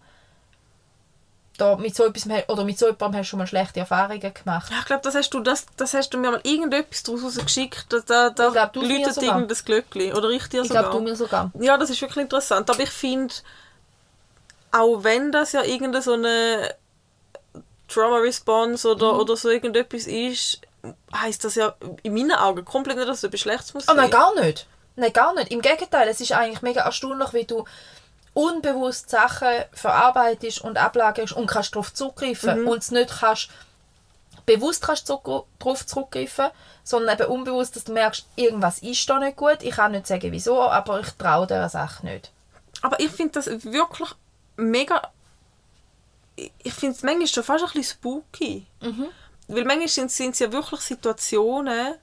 Da 1.59 1.75
mit 1.75 1.95
so 1.95 2.05
etwas, 2.05 2.25
oder 2.47 2.63
mit 2.63 2.79
so 2.79 2.85
jemandem 2.87 3.19
hast 3.19 3.27
du 3.27 3.29
schon 3.31 3.39
mal 3.39 3.47
schlechte 3.47 3.79
Erfahrungen 3.81 4.19
gemacht. 4.33 4.71
Ja, 4.71 4.77
ich 4.79 4.85
glaube, 4.85 5.01
das 5.03 5.13
hast 5.15 5.29
du, 5.31 5.41
das, 5.41 5.65
das 5.77 5.93
hast 5.93 6.09
du 6.13 6.17
mir 6.17 6.31
mal 6.31 6.41
irgendetwas 6.43 7.03
daraus 7.03 7.35
geschickt. 7.35 7.85
Da, 7.89 7.99
da, 8.05 8.29
da 8.29 8.47
Ich 8.47 8.53
glaub, 8.53 8.73
du 8.73 8.81
läutet 8.81 9.17
irgendein 9.21 9.57
Glöckchen. 9.65 10.13
Oder 10.13 10.29
ich 10.29 10.47
dir 10.47 10.61
Ich 10.61 10.67
sogar. 10.69 10.83
glaube, 10.83 10.97
du 10.97 11.03
mir 11.03 11.15
sogar. 11.15 11.51
Ja, 11.59 11.77
das 11.77 11.89
ist 11.89 12.01
wirklich 12.01 12.23
interessant. 12.23 12.69
Aber 12.69 12.79
ich 12.79 12.89
finde, 12.89 13.33
auch 14.71 15.03
wenn 15.03 15.31
das 15.31 15.51
ja 15.51 15.63
irgendeine 15.63 16.01
so 16.01 16.13
eine 16.13 16.73
Trauma-Response 17.87 18.87
oder, 18.89 19.13
Mhm. 19.13 19.19
oder 19.19 19.35
so 19.37 19.49
irgendetwas 19.49 20.05
ist, 20.07 20.61
heisst 21.13 21.43
das 21.43 21.55
ja 21.55 21.73
in 22.03 22.13
meinen 22.13 22.31
Augen 22.31 22.63
komplett 22.63 22.97
nicht, 22.97 23.09
dass 23.09 23.17
es 23.17 23.23
etwas 23.23 23.39
Schlechtes 23.41 23.73
muss 23.73 23.87
Oh 23.89 23.93
nein, 23.93 24.09
sein. 24.09 24.11
gar 24.11 24.35
nicht. 24.39 24.67
Nein, 24.95 25.13
gar 25.13 25.33
nicht. 25.33 25.51
Im 25.51 25.61
Gegenteil, 25.61 26.07
es 26.07 26.21
ist 26.21 26.31
eigentlich 26.31 26.61
mega 26.61 26.81
erstaunlich, 26.81 27.33
wie 27.33 27.45
du 27.45 27.65
unbewusst 28.33 29.09
Sachen 29.09 29.65
verarbeitest 29.71 30.61
und 30.61 30.77
ablagest 30.77 31.33
und 31.33 31.47
kannst 31.47 31.75
darauf 31.75 31.93
zurückgreifen 31.93 32.67
und 32.67 32.79
es 32.79 32.91
nicht 32.91 33.09
kannst 33.19 33.49
bewusst 34.45 34.81
kannst 34.81 35.05
zurück, 35.05 35.45
darauf 35.59 35.85
zurückgreifen, 35.85 36.47
sondern 36.83 37.19
eben 37.19 37.29
unbewusst, 37.29 37.75
dass 37.75 37.83
du 37.83 37.93
merkst, 37.93 38.25
irgendwas 38.35 38.79
ist 38.79 39.07
da 39.07 39.19
nicht 39.19 39.37
gut. 39.37 39.57
Ich 39.61 39.75
kann 39.75 39.91
nicht 39.91 40.07
sagen, 40.07 40.31
wieso, 40.31 40.61
aber 40.61 40.99
ich 41.01 41.11
traue 41.11 41.45
dieser 41.45 41.69
Sache 41.69 42.05
nicht. 42.05 42.31
Aber 42.81 42.99
ich 42.99 43.11
finde 43.11 43.33
das 43.33 43.45
wirklich 43.63 44.09
mega. 44.55 45.01
Ich 46.63 46.73
finde 46.73 46.95
es 46.95 47.03
manchmal 47.03 47.27
schon 47.27 47.43
fast 47.43 47.63
ein 47.63 47.71
bisschen 47.71 47.97
spooky. 47.97 48.65
Weil 49.47 49.65
manchmal 49.65 49.87
sind 49.87 50.31
es 50.31 50.39
ja 50.39 50.51
wirklich 50.51 50.79
Situationen, 50.81 51.95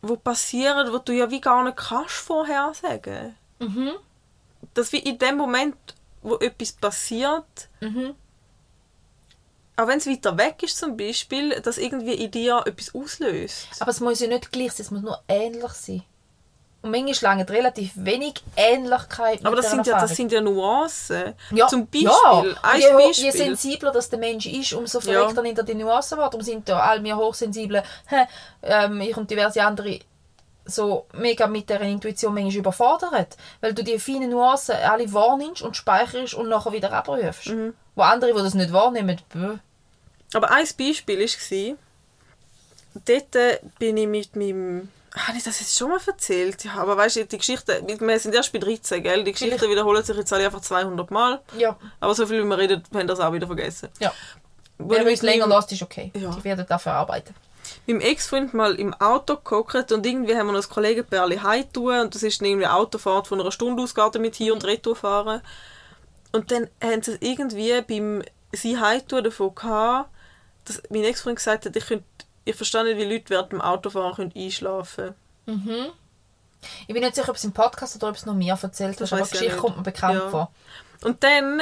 wo 0.00 0.16
passieren, 0.16 0.92
wo 0.92 0.98
du 0.98 1.12
ja 1.12 1.30
wie 1.30 1.40
gar 1.40 1.62
nicht 1.62 1.76
kannst 1.76 2.14
vorhersagen. 2.14 3.36
Dass 4.74 4.92
wie 4.92 4.98
in 4.98 5.18
dem 5.18 5.36
Moment, 5.36 5.76
wo 6.22 6.36
etwas 6.36 6.72
passiert, 6.72 7.68
auch 9.76 9.86
wenn 9.86 9.98
es 9.98 10.06
weiter 10.06 10.36
weg 10.38 10.62
ist 10.62 10.78
zum 10.78 10.96
Beispiel, 10.96 11.60
dass 11.60 11.78
irgendwie 11.78 12.14
in 12.14 12.30
dir 12.30 12.62
etwas 12.66 12.94
auslöst. 12.94 13.68
Aber 13.80 13.90
es 13.90 14.00
muss 14.00 14.20
ja 14.20 14.28
nicht 14.28 14.52
gleich 14.52 14.72
sein, 14.72 14.84
es 14.84 14.90
muss 14.90 15.02
nur 15.02 15.20
ähnlich 15.28 15.72
sein. 15.72 16.02
Und 16.82 16.90
manchmal 16.90 17.36
lange 17.36 17.48
relativ 17.48 17.92
wenig 17.94 18.42
Ähnlichkeit 18.56 19.44
Aber 19.46 19.54
das 19.54 19.70
sind, 19.70 19.86
ja, 19.86 20.00
das 20.00 20.16
sind 20.16 20.32
ja 20.32 20.40
Nuancen. 20.40 21.34
Ja, 21.52 21.68
Zum 21.68 21.86
Beispiel, 21.86 22.04
ja. 22.04 22.42
je, 22.76 22.92
Beispiel. 22.92 23.24
je 23.24 23.30
sensibler 23.30 23.92
das 23.92 24.10
der 24.10 24.18
Mensch 24.18 24.46
ist, 24.46 24.72
umso 24.72 24.98
Ja. 24.98 25.12
verrückter 25.20 25.44
hinter 25.44 25.62
die 25.62 25.74
Nuancen 25.74 26.18
wird. 26.18 26.34
Darum 26.34 26.44
sind 26.44 26.68
da 26.68 26.80
all 26.80 27.02
wir 27.04 27.16
Hochsensiblen, 27.16 27.84
ähm, 28.62 29.00
ich 29.00 29.16
und 29.16 29.30
diverse 29.30 29.62
andere, 29.64 30.00
so 30.64 31.06
mega 31.14 31.46
mit 31.46 31.68
der 31.68 31.80
Intuition 31.80 32.34
manchmal 32.34 32.56
überfordert. 32.56 33.36
Weil 33.60 33.74
du 33.74 33.82
die 33.82 33.98
feinen 33.98 34.30
Nuancen 34.30 34.76
alle 34.76 35.12
wahrnimmst 35.12 35.62
und 35.62 35.76
speicherst 35.76 36.34
und 36.34 36.48
nachher 36.48 36.72
wieder 36.72 36.92
abrufst. 36.92 37.48
Mhm. 37.48 37.74
Wo 37.94 38.02
andere, 38.02 38.32
die 38.32 38.42
das 38.42 38.54
nicht 38.54 38.72
wahrnehmen, 38.72 39.20
bäh. 39.32 39.58
Aber 40.34 40.50
ein 40.50 40.66
Beispiel 40.78 41.18
war, 41.20 41.76
dort 43.06 43.36
äh, 43.36 43.58
bin 43.78 43.96
ich 43.96 44.06
mit 44.06 44.36
meinem... 44.36 44.88
Habe 45.14 45.36
ich 45.36 45.44
das 45.44 45.60
jetzt 45.60 45.76
schon 45.76 45.90
mal 45.90 46.00
erzählt? 46.06 46.64
Ja, 46.64 46.76
aber 46.76 46.96
weißt 46.96 47.16
du, 47.16 47.26
die 47.26 47.36
Geschichte... 47.36 47.82
Wir 47.86 48.18
sind 48.18 48.34
erst 48.34 48.50
bei 48.52 48.58
13, 48.58 49.02
gell? 49.02 49.24
Die 49.24 49.32
Geschichten 49.32 49.58
Vielleicht. 49.58 49.70
wiederholen 49.72 50.02
sich 50.02 50.16
jetzt 50.16 50.32
alle 50.32 50.46
einfach 50.46 50.62
200 50.62 51.10
Mal. 51.10 51.40
Ja, 51.58 51.76
Aber 52.00 52.14
so 52.14 52.26
viel 52.26 52.42
wie 52.42 52.48
wir 52.48 52.56
reden, 52.56 52.82
haben 52.94 53.06
das 53.06 53.20
auch 53.20 53.32
wieder 53.32 53.46
vergessen. 53.46 53.88
ja. 53.98 54.12
Ich 54.78 54.84
uns 54.84 55.04
mit 55.04 55.22
länger 55.22 55.46
lässt, 55.46 55.70
ist 55.70 55.82
okay. 55.82 56.10
Ja. 56.14 56.30
Die 56.30 56.42
werden 56.44 56.66
dafür 56.68 56.92
arbeiten. 56.92 57.34
Meinem 57.86 58.00
Ex-Freund 58.00 58.54
mal 58.54 58.74
im 58.74 58.94
Auto 58.94 59.36
geguckt 59.36 59.92
und 59.92 60.06
irgendwie 60.06 60.36
haben 60.36 60.46
wir 60.46 60.52
noch 60.52 60.62
ein 60.62 60.68
Kollegenpärchen 60.70 61.42
heimtun 61.42 62.00
und 62.00 62.14
das 62.14 62.22
ist 62.22 62.40
dann 62.40 62.48
irgendwie 62.48 62.66
eine 62.66 62.74
Autofahrt 62.76 63.26
von 63.28 63.40
einer 63.40 63.52
Stunde 63.52 63.82
ausgegangen 63.82 64.20
mit 64.22 64.34
hier 64.36 64.52
und 64.54 64.64
retour 64.64 64.96
fahren. 64.96 65.40
Und 66.32 66.50
dann 66.50 66.68
haben 66.82 67.02
sie 67.02 67.16
irgendwie 67.20 67.80
beim 67.82 68.22
sie 68.52 68.78
heimtun 68.78 69.24
davon 69.24 69.54
gehabt, 69.54 70.10
dass 70.64 70.82
mein 70.90 71.04
Ex-Freund 71.04 71.36
gesagt 71.36 71.66
hat, 71.66 71.74
ich, 71.76 71.84
ich 72.44 72.56
verstehe 72.56 72.84
nicht, 72.84 72.98
wie 72.98 73.04
Leute 73.12 73.30
während 73.30 73.52
dem 73.52 73.60
Autofahren 73.60 74.14
können 74.14 74.32
einschlafen 74.36 75.14
Ich 76.86 76.94
bin 76.94 77.02
nicht 77.02 77.14
sicher, 77.14 77.30
ob 77.30 77.36
es 77.36 77.44
im 77.44 77.52
Podcast 77.52 77.96
oder 77.96 78.08
ob 78.08 78.16
es 78.16 78.26
nur 78.26 78.34
mir 78.34 78.56
erzählt 78.60 79.00
hast, 79.00 79.12
aber 79.12 79.22
die 79.22 79.26
ich 79.26 79.32
Geschichte 79.32 79.56
kommt 79.56 79.76
mir 79.78 79.82
bekannt 79.82 80.14
Ja. 80.20 80.28
vor. 80.30 80.50
Und 81.02 81.22
dann 81.24 81.60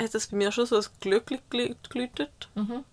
hat 0.00 0.14
das 0.14 0.26
bei 0.28 0.36
mir 0.36 0.52
schon 0.52 0.66
so 0.66 0.76
ein 0.76 0.84
gelä- 1.02 1.76
geläutet. 1.88 2.48
Mhm. 2.54 2.84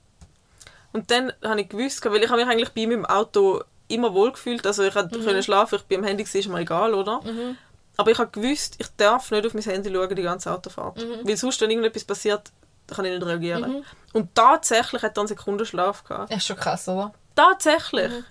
Und 0.92 1.12
dann 1.12 1.32
habe 1.44 1.62
ich 1.62 1.70
gewusst, 1.70 2.04
weil 2.06 2.24
ich 2.24 2.30
habe 2.30 2.42
mich 2.44 2.52
eigentlich 2.52 2.74
bei 2.74 2.82
im 2.82 3.06
Auto 3.06 3.62
immer 3.88 4.14
wohl 4.14 4.32
gefühlt. 4.32 4.66
Also 4.66 4.84
ich 4.84 4.94
Mhm. 4.96 5.10
konnte 5.12 5.44
schlafen, 5.44 5.76
ich 5.76 5.84
bin 5.86 6.00
am 6.00 6.06
Handy, 6.06 6.24
ist 6.24 6.48
mir 6.48 6.60
egal, 6.60 6.94
oder? 6.94 7.22
Aber 7.98 8.12
ich 8.12 8.18
habe 8.18 8.30
gewusst, 8.32 8.76
ich 8.80 8.88
darf 8.98 9.30
nicht 9.32 9.46
auf 9.46 9.54
mein 9.54 9.64
Handy 9.64 9.94
schauen 9.94 10.16
die 10.16 10.22
ganze 10.22 10.52
Autofahrt. 10.52 10.98
Mhm. 10.98 11.28
Weil 11.28 11.38
sonst, 11.38 11.60
wenn 11.62 11.70
irgendetwas 11.70 12.04
passiert, 12.06 12.52
kann 12.88 13.06
ich 13.06 13.12
nicht 13.14 13.26
reagieren. 13.26 13.86
Und 14.14 14.34
tatsächlich 14.34 15.02
hat 15.04 15.18
er 15.18 15.22
einen 15.22 15.28
Sekundenschlaf 15.28 16.04
gehabt. 16.04 16.32
Das 16.32 16.38
ist 16.38 16.46
schon 16.48 16.56
krass, 16.56 16.88
oder? 16.88 17.14
Tatsächlich. 17.36 18.10
Mhm. 18.12 18.26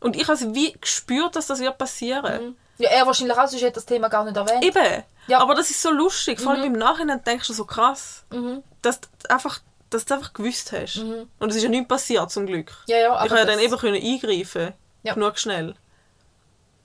Und 0.00 0.16
ich 0.16 0.26
habe 0.28 0.54
wie 0.54 0.72
gespürt, 0.72 1.36
dass 1.36 1.46
das 1.46 1.60
wird 1.60 1.78
passieren. 1.78 2.56
Ja, 2.78 2.90
er 2.90 3.06
wahrscheinlich 3.06 3.36
auch, 3.36 3.46
sonst 3.46 3.62
hätte 3.62 3.74
das 3.74 3.86
Thema 3.86 4.08
gar 4.08 4.24
nicht 4.24 4.36
erwähnt. 4.36 4.64
Eben. 4.64 5.02
Ja. 5.28 5.38
Aber 5.40 5.54
das 5.54 5.70
ist 5.70 5.80
so 5.82 5.90
lustig. 5.90 6.40
Vor 6.40 6.52
allem 6.52 6.64
im 6.64 6.72
Nachhinein 6.72 7.22
denkst 7.22 7.46
du 7.46 7.52
so 7.52 7.64
krass, 7.64 8.24
Mhm. 8.30 8.62
dass 8.82 9.00
einfach, 9.28 9.60
dass 9.94 10.04
du 10.04 10.14
einfach 10.14 10.32
gewusst 10.32 10.72
hast. 10.72 10.98
Und 10.98 11.50
es 11.50 11.56
ist 11.56 11.62
ja 11.62 11.68
nichts 11.68 11.88
passiert, 11.88 12.30
zum 12.30 12.46
Glück. 12.46 12.72
Ja, 12.86 12.96
ja, 12.98 13.14
ich 13.14 13.20
aber 13.20 13.30
habe 13.30 13.38
ja 13.40 13.44
dann 13.44 13.58
eben 13.58 13.76
können 13.76 14.02
eingreifen 14.02 14.72
Ja. 15.02 15.14
Genug 15.14 15.38
schnell. 15.38 15.74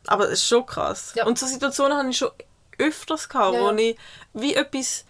Aber 0.07 0.25
es 0.25 0.39
ist 0.39 0.47
schon 0.47 0.65
krass. 0.65 1.13
Ja. 1.15 1.25
Und 1.25 1.37
so 1.37 1.45
Situationen 1.45 1.97
habe 1.97 2.09
ich 2.09 2.17
schon 2.17 2.31
öfters 2.77 3.27
gehabt, 3.27 3.55
Ja, 3.55 3.61
wo 3.61 3.71
ich 3.71 3.97
wie 4.33 4.55
etwas 4.55 5.05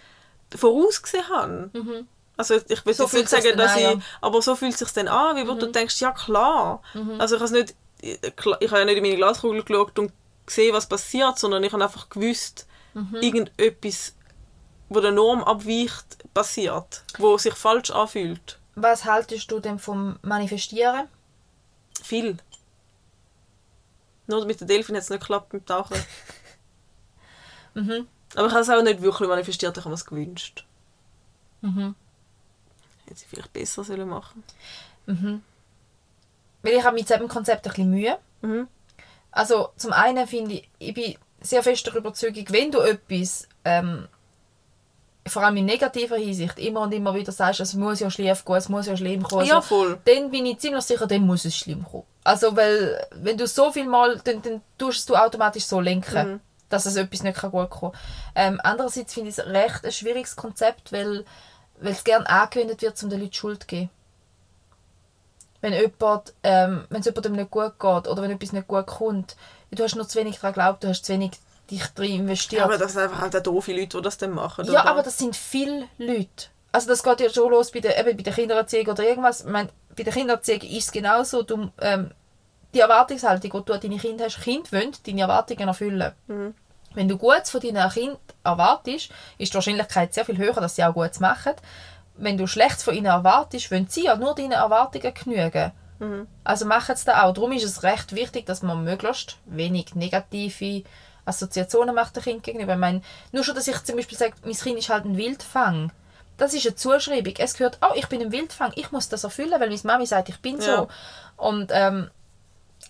vorausgesehen 0.55 1.27
habe. 1.29 2.05
Also 2.37 2.55
ich 2.55 2.85
will 2.85 2.93
So 2.93 3.03
jetzt 3.03 3.13
nicht 3.13 3.29
sagen, 3.29 3.57
dass 3.57 3.73
an, 3.73 3.79
ich... 3.79 3.95
Mhm. 3.95 4.01
Aber 4.21 4.41
so 4.41 4.55
fühlt 4.55 4.73
es 4.73 4.79
sich 4.79 4.91
dann 4.91 5.07
an, 5.07 5.35
wie 5.35 5.47
wo 5.47 5.53
du 5.53 5.67
denkst, 5.67 5.99
ja 6.01 6.11
klar. 6.11 6.81
Also 7.17 7.35
ich 7.35 7.41
habe 7.41 7.51
nicht... 7.51 7.75
Ich 7.99 8.21
ich 8.23 8.71
habe 8.71 8.79
ja 8.79 8.85
nicht 8.85 8.97
in 8.97 9.03
meine 9.03 9.15
Glaskugel 9.15 9.63
geschaut 9.63 9.97
und 9.97 10.11
gesehen, 10.45 10.73
was 10.73 10.87
passiert, 10.87 11.39
sondern 11.39 11.63
ich 11.63 11.73
habe 11.73 11.83
einfach 11.83 12.09
gewusst, 12.09 12.67
Mhm. 12.93 13.15
irgendetwas, 13.21 14.15
wo 14.89 14.99
der 14.99 15.11
Norm 15.11 15.43
abweicht, 15.43 16.33
passiert. 16.33 17.03
Wo 17.17 17.37
sich 17.37 17.53
falsch 17.53 17.91
anfühlt. 17.91 18.59
Was 18.75 19.05
haltest 19.05 19.51
du 19.51 19.59
denn 19.59 19.79
vom 19.79 20.17
Manifestieren? 20.21 21.07
Viel. 22.01 22.37
Nur 24.27 24.45
mit 24.45 24.59
der 24.59 24.67
Delfin 24.67 24.95
hat 24.95 25.03
es 25.03 25.09
nicht 25.09 25.21
geklappt 25.21 25.53
mit 25.53 25.63
dem 25.63 25.65
Tauchen. 25.67 25.97
Mhm. 27.73 28.07
Aber 28.33 28.47
ich 28.47 28.53
habe 28.53 28.61
es 28.61 28.69
auch 28.71 28.81
nicht 28.81 29.03
wirklich 29.03 29.29
manifestiert, 29.29 29.77
ich 29.77 29.85
habe 29.85 29.93
es 29.93 30.03
gewünscht. 30.03 30.65
Mhm. 31.61 31.93
Hätte 33.05 33.19
sie 33.19 33.27
vielleicht 33.27 33.53
besser 33.53 33.83
sollen 33.83 34.09
machen 34.09 34.43
Weil 35.05 36.73
ich 36.73 36.83
habe 36.83 36.95
mit 36.95 37.07
diesem 37.07 37.27
Konzept 37.27 37.67
ein 37.67 37.69
bisschen 37.69 37.91
Mühe. 37.91 38.17
Mhm. 38.41 38.67
Also 39.31 39.69
zum 39.77 39.93
einen 39.93 40.27
finde 40.27 40.55
ich, 40.55 40.69
ich 40.79 40.93
bin 40.95 41.15
sehr 41.39 41.61
fest 41.61 41.85
der 41.85 41.95
Überzeugung, 41.95 42.45
wenn 42.49 42.71
du 42.71 42.79
etwas, 42.79 43.47
ähm, 43.63 44.07
vor 45.29 45.43
allem 45.43 45.57
in 45.57 45.65
negativer 45.65 46.17
Hinsicht, 46.17 46.59
immer 46.59 46.81
und 46.81 46.93
immer 46.93 47.13
wieder 47.15 47.31
sagst, 47.31 47.59
es 47.59 47.73
muss 47.73 47.99
ja 47.99 48.09
schlimm 48.09 48.35
gehen, 48.45 48.55
es 48.55 48.69
muss 48.69 48.87
ja 48.87 48.95
schlimm 48.97 49.23
kommen, 49.23 49.45
Ja, 49.45 49.57
also, 49.57 49.67
voll. 49.67 49.99
dann 50.05 50.31
bin 50.31 50.45
ich 50.45 50.59
ziemlich 50.59 50.83
sicher, 50.83 51.07
dann 51.07 51.21
muss 51.25 51.45
es 51.45 51.55
schlimm 51.55 51.83
kommen. 51.83 52.03
Also 52.23 52.55
weil, 52.55 52.99
wenn 53.11 53.37
du 53.37 53.47
so 53.47 53.71
viel 53.71 53.87
mal, 53.87 54.19
dann, 54.23 54.41
dann 54.41 54.61
tust 54.77 55.07
du 55.09 55.13
es 55.13 55.19
automatisch 55.19 55.65
so 55.65 55.79
lenken, 55.79 56.33
Mhm. 56.33 56.39
dass 56.69 56.85
es 56.85 56.95
etwas 56.97 57.23
nicht 57.23 57.37
kann 57.37 57.51
gut 57.51 57.69
kommen 57.69 57.93
ähm, 58.35 58.59
Andererseits 58.63 59.13
finde 59.13 59.29
ich 59.29 59.37
es 59.37 59.45
recht 59.45 59.85
ein 59.85 59.91
schwieriges 59.91 60.35
Konzept, 60.35 60.91
weil, 60.91 61.23
weil 61.79 61.91
es 61.93 62.03
gerne 62.03 62.29
angewendet 62.29 62.81
wird, 62.81 63.01
um 63.03 63.09
den 63.09 63.21
Leuten 63.21 63.33
Schuld 63.33 63.61
zu 63.61 63.67
geben. 63.67 63.89
Wenn 65.61 65.73
jemand, 65.73 66.33
ähm, 66.43 66.85
wenn 66.89 66.99
es 66.99 67.05
jemandem 67.07 67.33
nicht 67.33 67.49
gut 67.51 67.79
geht 67.79 68.07
oder 68.07 68.21
wenn 68.21 68.31
etwas 68.31 68.53
nicht 68.53 68.67
gut 68.67 68.85
kommt, 68.85 69.35
du 69.71 69.83
hast 69.83 69.95
nur 69.95 70.07
zu 70.07 70.19
wenig 70.19 70.35
daran 70.35 70.53
geglaubt, 70.53 70.83
du 70.83 70.87
hast 70.89 71.03
zu 71.05 71.13
wenig 71.13 71.31
dich 71.69 71.85
drin 71.87 72.21
investiert. 72.21 72.59
Ja, 72.59 72.65
aber 72.65 72.77
das 72.77 72.93
sind 72.93 73.03
einfach 73.03 73.21
halt 73.21 73.35
auch 73.35 73.43
doofe 73.43 73.71
Leute, 73.73 73.97
die 73.97 74.03
das 74.03 74.17
dann 74.17 74.31
machen. 74.31 74.65
Ja, 74.65 74.81
oder? 74.81 74.85
aber 74.85 75.03
das 75.03 75.17
sind 75.17 75.35
viele 75.35 75.87
Leute. 75.97 76.47
Also 76.71 76.89
das 76.89 77.03
geht 77.03 77.21
ja 77.21 77.29
schon 77.29 77.51
los 77.51 77.71
bei 77.71 77.79
der, 77.79 77.97
eben 77.99 78.17
bei 78.17 78.23
der 78.23 78.33
Kindererziehung 78.33 78.87
oder 78.87 79.03
irgendwas. 79.03 79.41
Ich 79.41 79.47
meine, 79.47 79.69
bei 79.95 80.03
der 80.03 80.13
Kindererziehung 80.13 80.61
ist 80.61 80.85
es 80.85 80.91
genauso. 80.91 81.43
Du, 81.43 81.71
ähm, 81.79 82.11
die 82.73 82.79
Erwartungshaltung, 82.79 83.51
die 83.51 83.65
du 83.65 83.73
an 83.73 83.81
deine 83.81 83.97
Kinder 83.97 84.25
hast, 84.25 84.41
Kind 84.41 84.71
wollen 84.71 84.91
deine 85.05 85.21
Erwartungen 85.21 85.67
erfüllen. 85.67 86.11
Wenn 86.93 87.07
du 87.07 87.17
Gutes 87.17 87.49
von 87.49 87.61
deinen 87.61 87.89
Kindern 87.89 88.17
erwartest, 88.43 89.09
ist 89.37 89.53
die 89.53 89.55
Wahrscheinlichkeit 89.55 90.13
sehr 90.13 90.25
viel 90.25 90.37
höher, 90.37 90.53
dass 90.53 90.75
sie 90.75 90.83
auch 90.83 90.93
Gutes 90.93 91.19
machen. 91.19 91.53
Wenn 92.15 92.37
du 92.37 92.47
Schlechtes 92.47 92.83
von 92.83 92.95
ihnen 92.95 93.05
erwartest, 93.05 93.71
wollen 93.71 93.87
sie 93.87 94.05
ja 94.05 94.15
nur 94.15 94.35
deinen 94.35 94.51
Erwartungen 94.53 95.13
genügen. 95.13 95.71
Also 96.43 96.65
machen 96.65 96.95
sie 96.95 97.05
das 97.05 97.15
auch. 97.15 97.33
Darum 97.33 97.51
ist 97.51 97.63
es 97.63 97.83
recht 97.83 98.13
wichtig, 98.13 98.45
dass 98.45 98.61
man 98.61 98.83
möglichst 98.83 99.37
wenig 99.45 99.95
negative 99.95 100.83
Assoziationen 101.27 101.93
macht 101.93 102.15
dem 102.15 102.23
Kind 102.23 102.43
gegenüber. 102.43 102.73
Ich 102.73 102.79
meine, 102.79 103.01
nur 103.31 103.43
schon, 103.43 103.55
dass 103.55 103.67
ich 103.67 103.83
zum 103.83 103.95
Beispiel 103.95 104.17
sage, 104.17 104.33
mein 104.43 104.53
Kind 104.53 104.79
ist 104.79 104.89
halt 104.89 105.05
ein 105.05 105.17
Wildfang. 105.17 105.91
Das 106.37 106.53
ist 106.53 106.65
eine 106.65 106.75
Zuschreibung. 106.75 107.33
Es 107.37 107.55
gehört, 107.55 107.79
oh, 107.81 107.93
ich 107.95 108.07
bin 108.07 108.21
ein 108.21 108.31
Wildfang, 108.31 108.71
ich 108.75 108.91
muss 108.91 109.09
das 109.09 109.23
erfüllen, 109.23 109.59
weil 109.59 109.69
meine 109.69 109.79
Mami 109.83 110.05
sagt, 110.05 110.29
ich 110.29 110.39
bin 110.39 110.61
so. 110.61 110.71
Ja. 110.71 110.87
Und 111.35 111.71
ähm, 111.73 112.09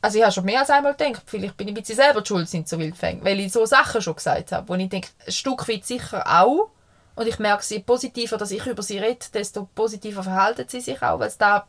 also 0.01 0.17
ich 0.17 0.23
habe 0.23 0.33
schon 0.33 0.45
mehr 0.45 0.59
als 0.59 0.69
einmal 0.69 0.95
gedacht, 0.95 1.23
vielleicht 1.25 1.57
bin 1.57 1.67
ich 1.67 1.73
ein 1.73 1.79
bisschen 1.81 1.95
selber 1.95 2.23
schuld 2.25 2.47
sind 2.47 2.69
so 2.69 2.77
Wildfänge, 2.77 3.23
weil 3.23 3.39
ich 3.39 3.51
so 3.51 3.65
Sachen 3.65 4.01
schon 4.01 4.15
gesagt 4.15 4.51
habe, 4.51 4.69
wo 4.69 4.75
ich 4.75 4.89
denke, 4.89 5.09
ein 5.25 5.31
Stück 5.31 5.67
weit 5.67 5.85
sicher 5.85 6.23
auch. 6.27 6.69
Und 7.15 7.27
ich 7.27 7.39
merke, 7.39 7.63
je 7.67 7.79
positiver, 7.79 8.37
dass 8.37 8.51
ich 8.51 8.65
über 8.67 8.83
sie 8.83 8.99
rede, 8.99 9.25
desto 9.33 9.67
positiver 9.73 10.21
verhalten 10.21 10.65
sie 10.67 10.81
sich 10.81 11.01
auch, 11.01 11.19
weil 11.19 11.29
es 11.29 11.37
da 11.39 11.65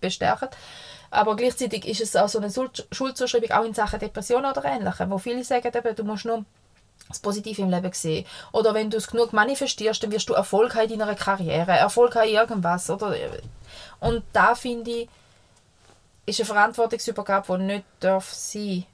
bestärkt. 0.00 0.56
Aber 1.10 1.36
gleichzeitig 1.36 1.86
ist 1.86 2.00
es 2.00 2.16
auch 2.16 2.28
so 2.28 2.38
eine 2.38 2.50
Schuld- 2.50 2.86
Schuldzuschreibung 2.92 3.50
auch 3.50 3.64
in 3.64 3.74
Sachen 3.74 3.98
Depression 3.98 4.44
oder 4.44 4.64
Ähnlichem, 4.64 5.10
wo 5.10 5.18
viele 5.18 5.44
sagen, 5.44 5.72
eben, 5.74 5.96
du 5.96 6.04
musst 6.04 6.24
nur 6.24 6.44
das 7.08 7.20
Positive 7.20 7.62
im 7.62 7.70
Leben 7.70 7.92
sehen. 7.92 8.26
Oder 8.52 8.74
wenn 8.74 8.90
du 8.90 8.98
es 8.98 9.06
genug 9.06 9.32
manifestierst, 9.32 10.02
dann 10.02 10.12
wirst 10.12 10.28
du 10.28 10.34
Erfolg 10.34 10.74
haben 10.74 10.90
in 10.90 10.98
deiner 10.98 11.14
Karriere, 11.14 11.72
Erfolg 11.72 12.14
haben 12.14 12.28
in 12.28 12.34
irgendwas. 12.34 12.90
Oder? 12.90 13.16
Und 14.00 14.22
da 14.32 14.54
finde 14.54 14.90
ich, 14.90 15.08
ist 16.26 16.40
eine 16.40 16.46
Verantwortungsübergabe, 16.46 17.58
die 17.58 17.64
nicht 17.64 17.84
darf 18.00 18.30
sein 18.32 18.84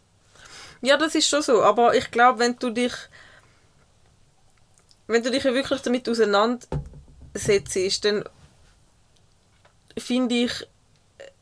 Ja, 0.81 0.97
das 0.97 1.15
ist 1.17 1.29
schon 1.29 1.43
so. 1.43 1.63
Aber 1.63 1.95
ich 1.95 2.11
glaube, 2.11 2.39
wenn 2.39 2.57
du 2.57 2.71
dich. 2.71 2.93
Wenn 5.07 5.23
du 5.23 5.31
dich 5.31 5.45
wirklich 5.45 5.83
damit 5.83 6.09
auseinandersetzt, 6.09 8.05
dann 8.05 8.25
finde 9.99 10.35
ich, 10.35 10.67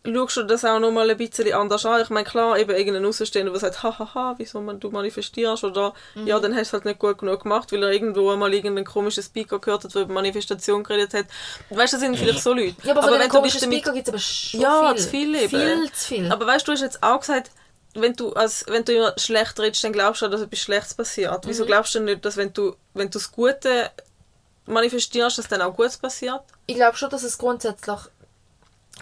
schaust 0.04 0.36
du 0.36 0.42
das 0.42 0.64
auch 0.64 0.80
noch 0.80 0.90
mal 0.90 1.08
ein 1.08 1.16
bisschen 1.16 1.52
anders 1.52 1.86
an. 1.86 2.00
Ich 2.02 2.10
meine, 2.10 2.26
klar, 2.26 2.58
eben 2.58 2.74
irgendein 2.74 3.04
Außenstehender, 3.04 3.52
der 3.52 3.60
sagt, 3.60 3.82
hahaha, 3.82 4.34
wieso 4.36 4.60
man 4.60 4.80
du 4.80 4.90
manifestierst, 4.90 5.62
oder 5.64 5.94
ja, 6.24 6.38
dann 6.40 6.52
hast 6.52 6.58
du 6.58 6.62
es 6.62 6.72
halt 6.72 6.84
nicht 6.86 6.98
gut 6.98 7.18
genug 7.18 7.42
gemacht, 7.44 7.70
weil 7.72 7.82
er 7.84 7.92
irgendwo 7.92 8.30
einmal 8.30 8.52
irgendeinen 8.52 8.84
komischen 8.84 9.22
Speaker 9.22 9.58
gehört 9.60 9.84
hat, 9.84 9.94
der 9.94 10.02
über 10.02 10.14
Manifestation 10.14 10.82
geredet 10.82 11.14
hat. 11.14 11.26
Weißt 11.70 11.92
du, 11.92 11.96
das 11.96 12.00
sind 12.00 12.16
vielleicht 12.18 12.42
so 12.42 12.52
Leute. 12.52 12.74
Ja, 12.82 12.96
aber, 12.96 13.02
den 13.02 13.20
wenn 13.20 13.28
du 13.28 13.28
komischen 13.28 13.60
damit- 13.60 13.78
Speaker 13.78 13.92
gibt 13.94 14.08
es 14.08 14.12
aber 14.12 14.18
schon 14.20 14.60
ja, 14.60 14.88
viel. 14.94 15.02
zu 15.02 15.08
viel 15.08 15.34
eben. 15.36 15.48
Viel 15.48 15.92
zu 15.92 16.04
viel. 16.08 16.32
Aber 16.32 16.46
weißt 16.46 16.66
du, 16.66 16.72
du 16.72 16.72
hast 16.72 16.82
jetzt 16.82 17.02
auch 17.02 17.20
gesagt, 17.20 17.50
wenn 17.94 18.14
du, 18.14 18.32
als, 18.32 18.64
wenn 18.68 18.84
du 18.84 18.92
immer 18.94 19.14
schlecht 19.18 19.60
redest, 19.60 19.84
dann 19.84 19.92
glaubst 19.92 20.22
du, 20.22 20.28
dass 20.28 20.40
etwas 20.40 20.58
Schlechtes 20.60 20.94
passiert. 20.94 21.44
Mhm. 21.44 21.48
Wieso 21.50 21.66
glaubst 21.66 21.94
du 21.94 21.98
denn 21.98 22.06
nicht, 22.06 22.24
dass 22.24 22.36
wenn 22.36 22.52
du, 22.52 22.74
wenn 22.94 23.08
du 23.08 23.18
das 23.18 23.30
Gute 23.30 23.90
manifestierst, 24.66 25.38
dass 25.38 25.48
dann 25.48 25.62
auch 25.62 25.74
Gutes 25.76 25.96
passiert? 25.98 26.40
ich 26.66 26.76
glaube 26.76 26.96
schon, 26.96 27.10
dass 27.10 27.22
es 27.22 27.36
grundsätzlich 27.36 27.98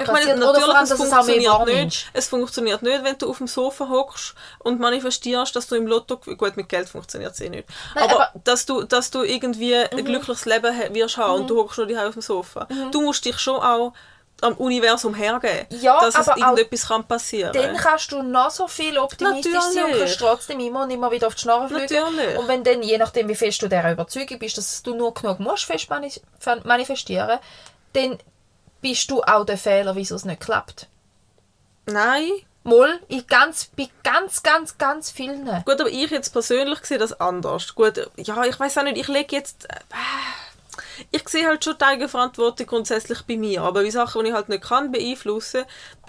Ich 0.00 0.06
meine, 0.08 0.36
natürlich, 0.36 0.68
allem, 0.68 0.82
es 0.84 0.92
funktioniert 0.92 1.66
nicht. 1.66 2.10
Es 2.12 2.28
funktioniert 2.28 2.82
nicht, 2.82 3.04
wenn 3.04 3.18
du 3.18 3.30
auf 3.30 3.38
dem 3.38 3.46
Sofa 3.46 3.88
hockst 3.88 4.34
und 4.60 4.80
manifestierst, 4.80 5.54
dass 5.54 5.66
du 5.66 5.74
im 5.76 5.86
Lotto, 5.86 6.16
gut, 6.18 6.56
mit 6.56 6.68
Geld 6.68 6.88
funktioniert 6.88 7.32
es 7.32 7.40
eh 7.40 7.48
nicht. 7.50 7.68
Nein, 7.94 8.04
aber, 8.04 8.14
aber- 8.14 8.30
Mhm. 8.34 8.40
dass 8.44 8.66
du, 8.66 8.82
dass 8.84 9.10
du 9.10 9.22
irgendwie 9.22 9.74
ein 9.76 10.04
glückliches 10.04 10.44
Leben 10.46 10.94
wirst 10.94 11.16
haben 11.16 11.40
und 11.42 11.50
du 11.50 11.56
hockst 11.58 11.78
nur 11.78 11.86
die 11.86 11.96
auf 11.98 12.12
dem 12.12 12.22
Sofa. 12.22 12.66
Du 12.90 13.00
musst 13.02 13.24
dich 13.24 13.38
schon 13.38 13.56
auch 13.60 13.92
am 14.42 14.54
Universum 14.54 15.12
hergeben, 15.14 15.66
Ja, 15.82 16.00
dass 16.00 16.14
es 16.16 16.26
irgendetwas 16.28 16.88
kann 16.88 17.04
passieren 17.04 17.52
Dann 17.52 17.76
kannst 17.76 18.10
du 18.10 18.22
noch 18.22 18.50
so 18.50 18.66
viel 18.68 18.96
optimistisch 18.98 19.52
sein 19.74 19.84
und 19.84 19.98
kannst 19.98 20.18
trotzdem 20.18 20.60
immer 20.60 20.84
und 20.84 20.90
immer 20.90 21.10
wieder 21.10 21.26
auf 21.26 21.34
die 21.34 21.42
Schnarre 21.42 21.68
fliegen. 21.68 21.82
Natürlich. 21.94 22.38
Und 22.38 22.48
wenn 22.48 22.64
dann, 22.64 22.82
je 22.82 22.96
nachdem 22.96 23.28
wie 23.28 23.34
fest 23.34 23.60
du 23.60 23.68
dieser 23.68 23.92
Überzeugung 23.92 24.38
bist, 24.38 24.56
dass 24.56 24.82
du 24.82 24.94
nur 24.94 25.12
genug 25.12 25.40
musst 25.40 25.64
fest 25.64 25.88
manifestieren, 26.64 27.38
dann 27.92 28.18
bist 28.80 29.10
du 29.10 29.22
auch 29.22 29.44
der 29.44 29.58
Fehler, 29.58 29.96
wieso 29.96 30.14
es 30.14 30.24
nicht 30.24 30.40
klappt. 30.40 30.88
Nein, 31.86 32.30
Mal, 32.62 33.00
ich 33.08 33.26
ganz, 33.26 33.70
bei 33.76 33.88
ganz, 34.02 34.42
ganz, 34.42 34.76
ganz 34.76 35.10
vielen. 35.10 35.46
Gut, 35.64 35.80
aber 35.80 35.88
ich 35.88 36.10
jetzt 36.10 36.30
persönlich 36.30 36.80
sehe 36.84 36.98
das 36.98 37.18
anders. 37.18 37.74
Gut, 37.74 38.10
ja, 38.16 38.44
ich 38.44 38.60
weiß 38.60 38.78
auch 38.78 38.82
nicht, 38.82 38.98
ich 38.98 39.08
lege 39.08 39.36
jetzt... 39.36 39.64
Äh, 39.70 39.76
ich 41.10 41.26
sehe 41.28 41.46
halt 41.46 41.64
schon 41.64 41.78
die 41.78 41.84
Eigenverantwortung 41.84 42.66
grundsätzlich 42.66 43.22
bei 43.22 43.36
mir, 43.36 43.62
aber 43.62 43.82
die 43.82 43.90
Sachen, 43.90 44.22
die 44.22 44.28
ich 44.28 44.34
halt 44.34 44.50
nicht 44.50 44.62
kann 44.62 44.92
beeinflussen, 44.92 45.64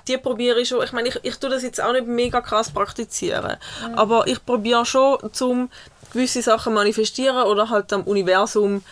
die 0.10 0.18
probiere 0.18 0.60
ich 0.60 0.68
schon... 0.68 0.84
Ich 0.84 0.92
meine, 0.92 1.08
ich, 1.08 1.20
ich 1.24 1.38
tue 1.38 1.50
das 1.50 1.64
jetzt 1.64 1.82
auch 1.82 1.94
nicht 1.94 2.08
mega 2.08 2.42
krass 2.42 2.70
praktizieren, 2.70 3.56
aber 3.96 4.28
ich 4.28 4.46
probiere 4.46 4.86
schon, 4.86 5.20
zum 5.32 5.70
gewisse 6.12 6.42
Sachen 6.42 6.74
manifestieren 6.74 7.44
oder 7.44 7.70
halt 7.70 7.94
am 7.94 8.04
Universum 8.04 8.84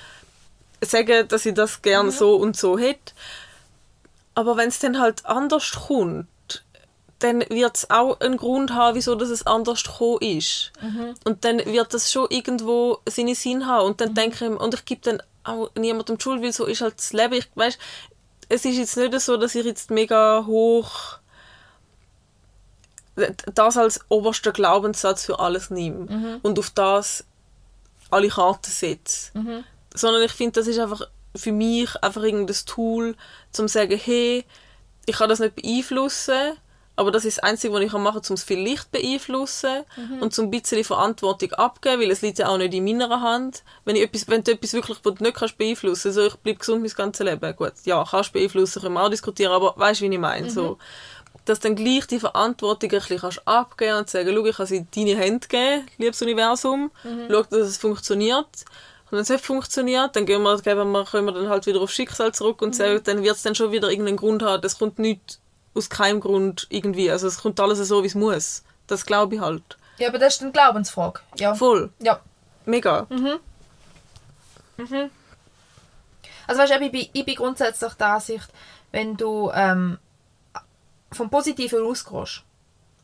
sagen, 0.79 1.27
dass 1.27 1.45
ich 1.45 1.53
das 1.53 1.81
gerne 1.81 2.11
so 2.11 2.37
und 2.37 2.55
so 2.55 2.79
hätte. 2.79 3.11
Aber 4.35 4.57
wenn 4.57 4.69
es 4.69 4.79
dann 4.79 4.99
halt 4.99 5.25
anders 5.25 5.71
kommt, 5.87 6.27
dann 7.19 7.41
wird 7.49 7.75
es 7.77 7.89
auch 7.89 8.19
einen 8.21 8.37
Grund 8.37 8.73
haben, 8.73 8.95
wieso 8.95 9.15
dass 9.15 9.29
es 9.29 9.45
anders 9.45 9.83
gekommen 9.83 10.21
ist. 10.21 10.71
Und 11.25 11.43
dann 11.43 11.65
wird 11.65 11.93
das 11.93 12.11
schon 12.11 12.27
irgendwo 12.29 12.99
seinen 13.07 13.35
Sinn 13.35 13.67
haben. 13.67 13.87
Und 13.87 14.01
dann 14.01 14.13
denke 14.13 14.45
ich, 14.45 14.51
und 14.51 14.73
ich 14.73 14.85
gebe 14.85 15.01
dann 15.01 15.21
auch 15.43 15.69
niemandem 15.75 16.17
die 16.17 16.23
Schuld, 16.23 16.41
weil 16.41 16.53
so 16.53 16.65
ist 16.65 16.81
halt 16.81 16.97
das 16.97 17.11
Leben. 17.11 17.33
Ich 17.33 17.49
weiss, 17.55 17.77
es 18.47 18.63
ist 18.65 18.77
jetzt 18.77 18.95
nicht 18.97 19.19
so, 19.19 19.37
dass 19.37 19.55
ich 19.55 19.65
jetzt 19.65 19.91
mega 19.91 20.45
hoch 20.45 21.19
das 23.53 23.75
als 23.75 23.99
obersten 24.07 24.53
Glaubenssatz 24.53 25.25
für 25.25 25.39
alles 25.39 25.69
nehme 25.69 26.39
und 26.41 26.57
auf 26.57 26.69
das 26.69 27.25
alle 28.09 28.29
Karten 28.29 28.71
setze. 28.71 29.31
Sondern 29.93 30.23
ich 30.23 30.31
finde, 30.31 30.53
das 30.59 30.67
ist 30.67 30.79
einfach 30.79 31.01
für 31.39 31.51
mich 31.51 31.89
einfach 32.03 32.23
irgendein 32.23 32.55
Tool, 32.65 33.15
zum 33.51 33.67
zu 33.67 33.73
sagen, 33.73 33.97
hey, 33.97 34.45
ich 35.05 35.15
kann 35.17 35.29
das 35.29 35.39
nicht 35.39 35.55
beeinflussen, 35.55 36.53
aber 36.99 37.11
das 37.11 37.23
ist 37.23 37.37
das 37.37 37.43
Einzige, 37.45 37.73
was 37.73 37.81
ich 37.81 37.93
machen 37.93 38.21
kann, 38.21 38.29
um 38.29 38.33
es 38.33 38.43
vielleicht 38.43 38.91
beeinflussen 38.91 39.85
und 40.19 40.33
zum 40.33 40.47
ein 40.47 40.51
bisschen 40.51 40.83
Verantwortung 40.83 41.53
abgeben, 41.53 42.01
weil 42.01 42.11
es 42.11 42.21
liegt 42.21 42.39
ja 42.39 42.49
auch 42.49 42.57
nicht 42.57 42.73
in 42.73 42.83
meiner 42.83 43.21
Hand. 43.21 43.63
Wenn, 43.85 43.95
ich 43.95 44.03
etwas, 44.03 44.27
wenn 44.27 44.43
du 44.43 44.51
etwas 44.51 44.73
wirklich 44.73 44.99
nicht 45.21 45.33
kannst 45.33 45.57
beeinflussen 45.57 46.11
so 46.11 46.25
ich 46.25 46.35
bleibe 46.35 46.59
gesund 46.59 46.81
mein 46.81 46.91
ganzes 46.91 47.25
Leben, 47.25 47.55
gut, 47.55 47.71
ja, 47.85 48.03
kannst 48.03 48.29
du 48.29 48.33
beeinflussen, 48.33 48.81
können 48.81 48.95
wir 48.95 49.03
auch 49.03 49.09
diskutieren, 49.09 49.53
aber 49.53 49.75
weißt 49.77 50.01
du, 50.01 50.09
wie 50.09 50.13
ich 50.13 50.19
meine? 50.19 50.49
So, 50.49 50.77
dass 51.45 51.61
dann 51.61 51.75
gleich 51.75 52.05
die 52.05 52.19
Verantwortung 52.19 52.91
ein 52.91 52.99
bisschen 52.99 53.19
kannst 53.19 53.47
abgeben 53.47 53.99
und 53.99 54.09
sagen, 54.09 54.35
schau, 54.35 54.45
ich 54.45 54.57
kann 54.57 54.65
sie 54.67 54.77
in 54.77 54.87
deine 54.93 55.17
Hände 55.17 55.47
geben, 55.47 55.87
liebes 55.97 56.21
Universum, 56.21 56.91
schau, 57.31 57.43
dass 57.43 57.67
es 57.67 57.77
funktioniert. 57.77 58.65
Und 59.09 59.13
wenn 59.13 59.21
es 59.21 59.29
nicht 59.29 59.45
funktioniert, 59.45 60.15
dann 60.15 60.25
gehen 60.25 60.43
wir, 60.43 60.61
geben 60.61 60.91
wir, 60.91 61.05
können 61.05 61.25
wir 61.25 61.33
dann 61.33 61.49
halt 61.49 61.65
wieder 61.65 61.81
auf 61.81 61.91
Schicksal 61.91 62.31
zurück 62.33 62.61
und 62.61 62.75
sagen, 62.75 63.01
dann 63.03 63.23
wird 63.23 63.35
es 63.35 63.41
dann 63.41 63.55
schon 63.55 63.71
wieder 63.71 63.89
irgendeinen 63.89 64.17
Grund 64.17 64.43
haben. 64.43 64.61
Das 64.61 64.77
kommt 64.77 64.99
nicht 64.99 65.39
aus 65.73 65.89
keinem 65.89 66.19
Grund 66.19 66.67
irgendwie. 66.69 67.09
Also 67.09 67.27
es 67.27 67.39
kommt 67.39 67.59
alles 67.59 67.79
so, 67.87 68.03
wie 68.03 68.07
es 68.07 68.15
muss. 68.15 68.63
Das 68.87 69.05
glaube 69.05 69.35
ich 69.35 69.41
halt. 69.41 69.77
Ja, 69.97 70.09
aber 70.09 70.19
das 70.19 70.35
ist 70.35 70.43
eine 70.43 70.51
Glaubensfrage. 70.51 71.21
Ja. 71.37 71.55
Voll. 71.55 71.91
ja. 71.99 72.19
Mega. 72.65 73.07
Also 76.47 76.61
weißt 76.61 76.71
du, 76.73 76.85
ich 76.85 76.91
bin, 76.91 77.07
ich 77.11 77.25
bin 77.25 77.35
grundsätzlich 77.35 77.93
der 77.93 78.07
Ansicht, 78.07 78.47
wenn 78.91 79.17
du 79.17 79.51
ähm, 79.53 79.97
vom 81.11 81.29
Positiven 81.29 81.83
ausgehst, 81.85 82.43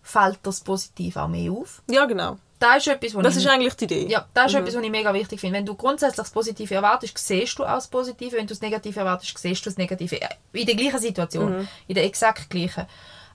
fällt 0.06 0.40
das 0.44 0.62
Positive 0.62 1.22
auch 1.22 1.28
mehr 1.28 1.52
auf. 1.52 1.82
Ja, 1.90 2.06
genau. 2.06 2.38
Das 2.60 2.78
ist 2.78 2.88
etwas, 2.88 3.16
was 3.16 3.24
Das 3.24 3.36
ist 3.36 3.48
eigentlich 3.48 3.74
die 3.74 3.84
Idee. 3.86 4.08
ja, 4.08 4.26
das 4.34 4.54
ist 4.54 4.58
etwas, 4.58 4.76
was 4.76 4.84
ich 4.84 4.90
mega 4.92 5.14
wichtig 5.14 5.40
finde. 5.42 5.58
Wenn 5.58 5.66
du 5.66 5.76
grundsätzlich 5.76 6.18
das 6.18 6.32
Positive 6.32 6.74
erwartest, 6.76 7.18
siehst 7.18 7.60
du 7.60 7.64
auch 7.66 7.76
das 7.76 7.88
Positive. 7.88 8.38
Wenn 8.38 8.48
du 8.48 8.54
das 8.54 8.62
Negative 8.62 9.00
erwartest, 9.00 9.38
siehst 9.38 9.66
du 9.66 9.70
das 9.70 9.78
Negative. 9.78 10.22
Äh, 10.22 10.30
In 10.54 10.66
der 10.66 10.76
gleichen 10.76 11.00
Situation. 11.00 11.68
In 11.88 11.96
der 11.96 12.06
exakt 12.06 12.50
gleichen. 12.50 12.86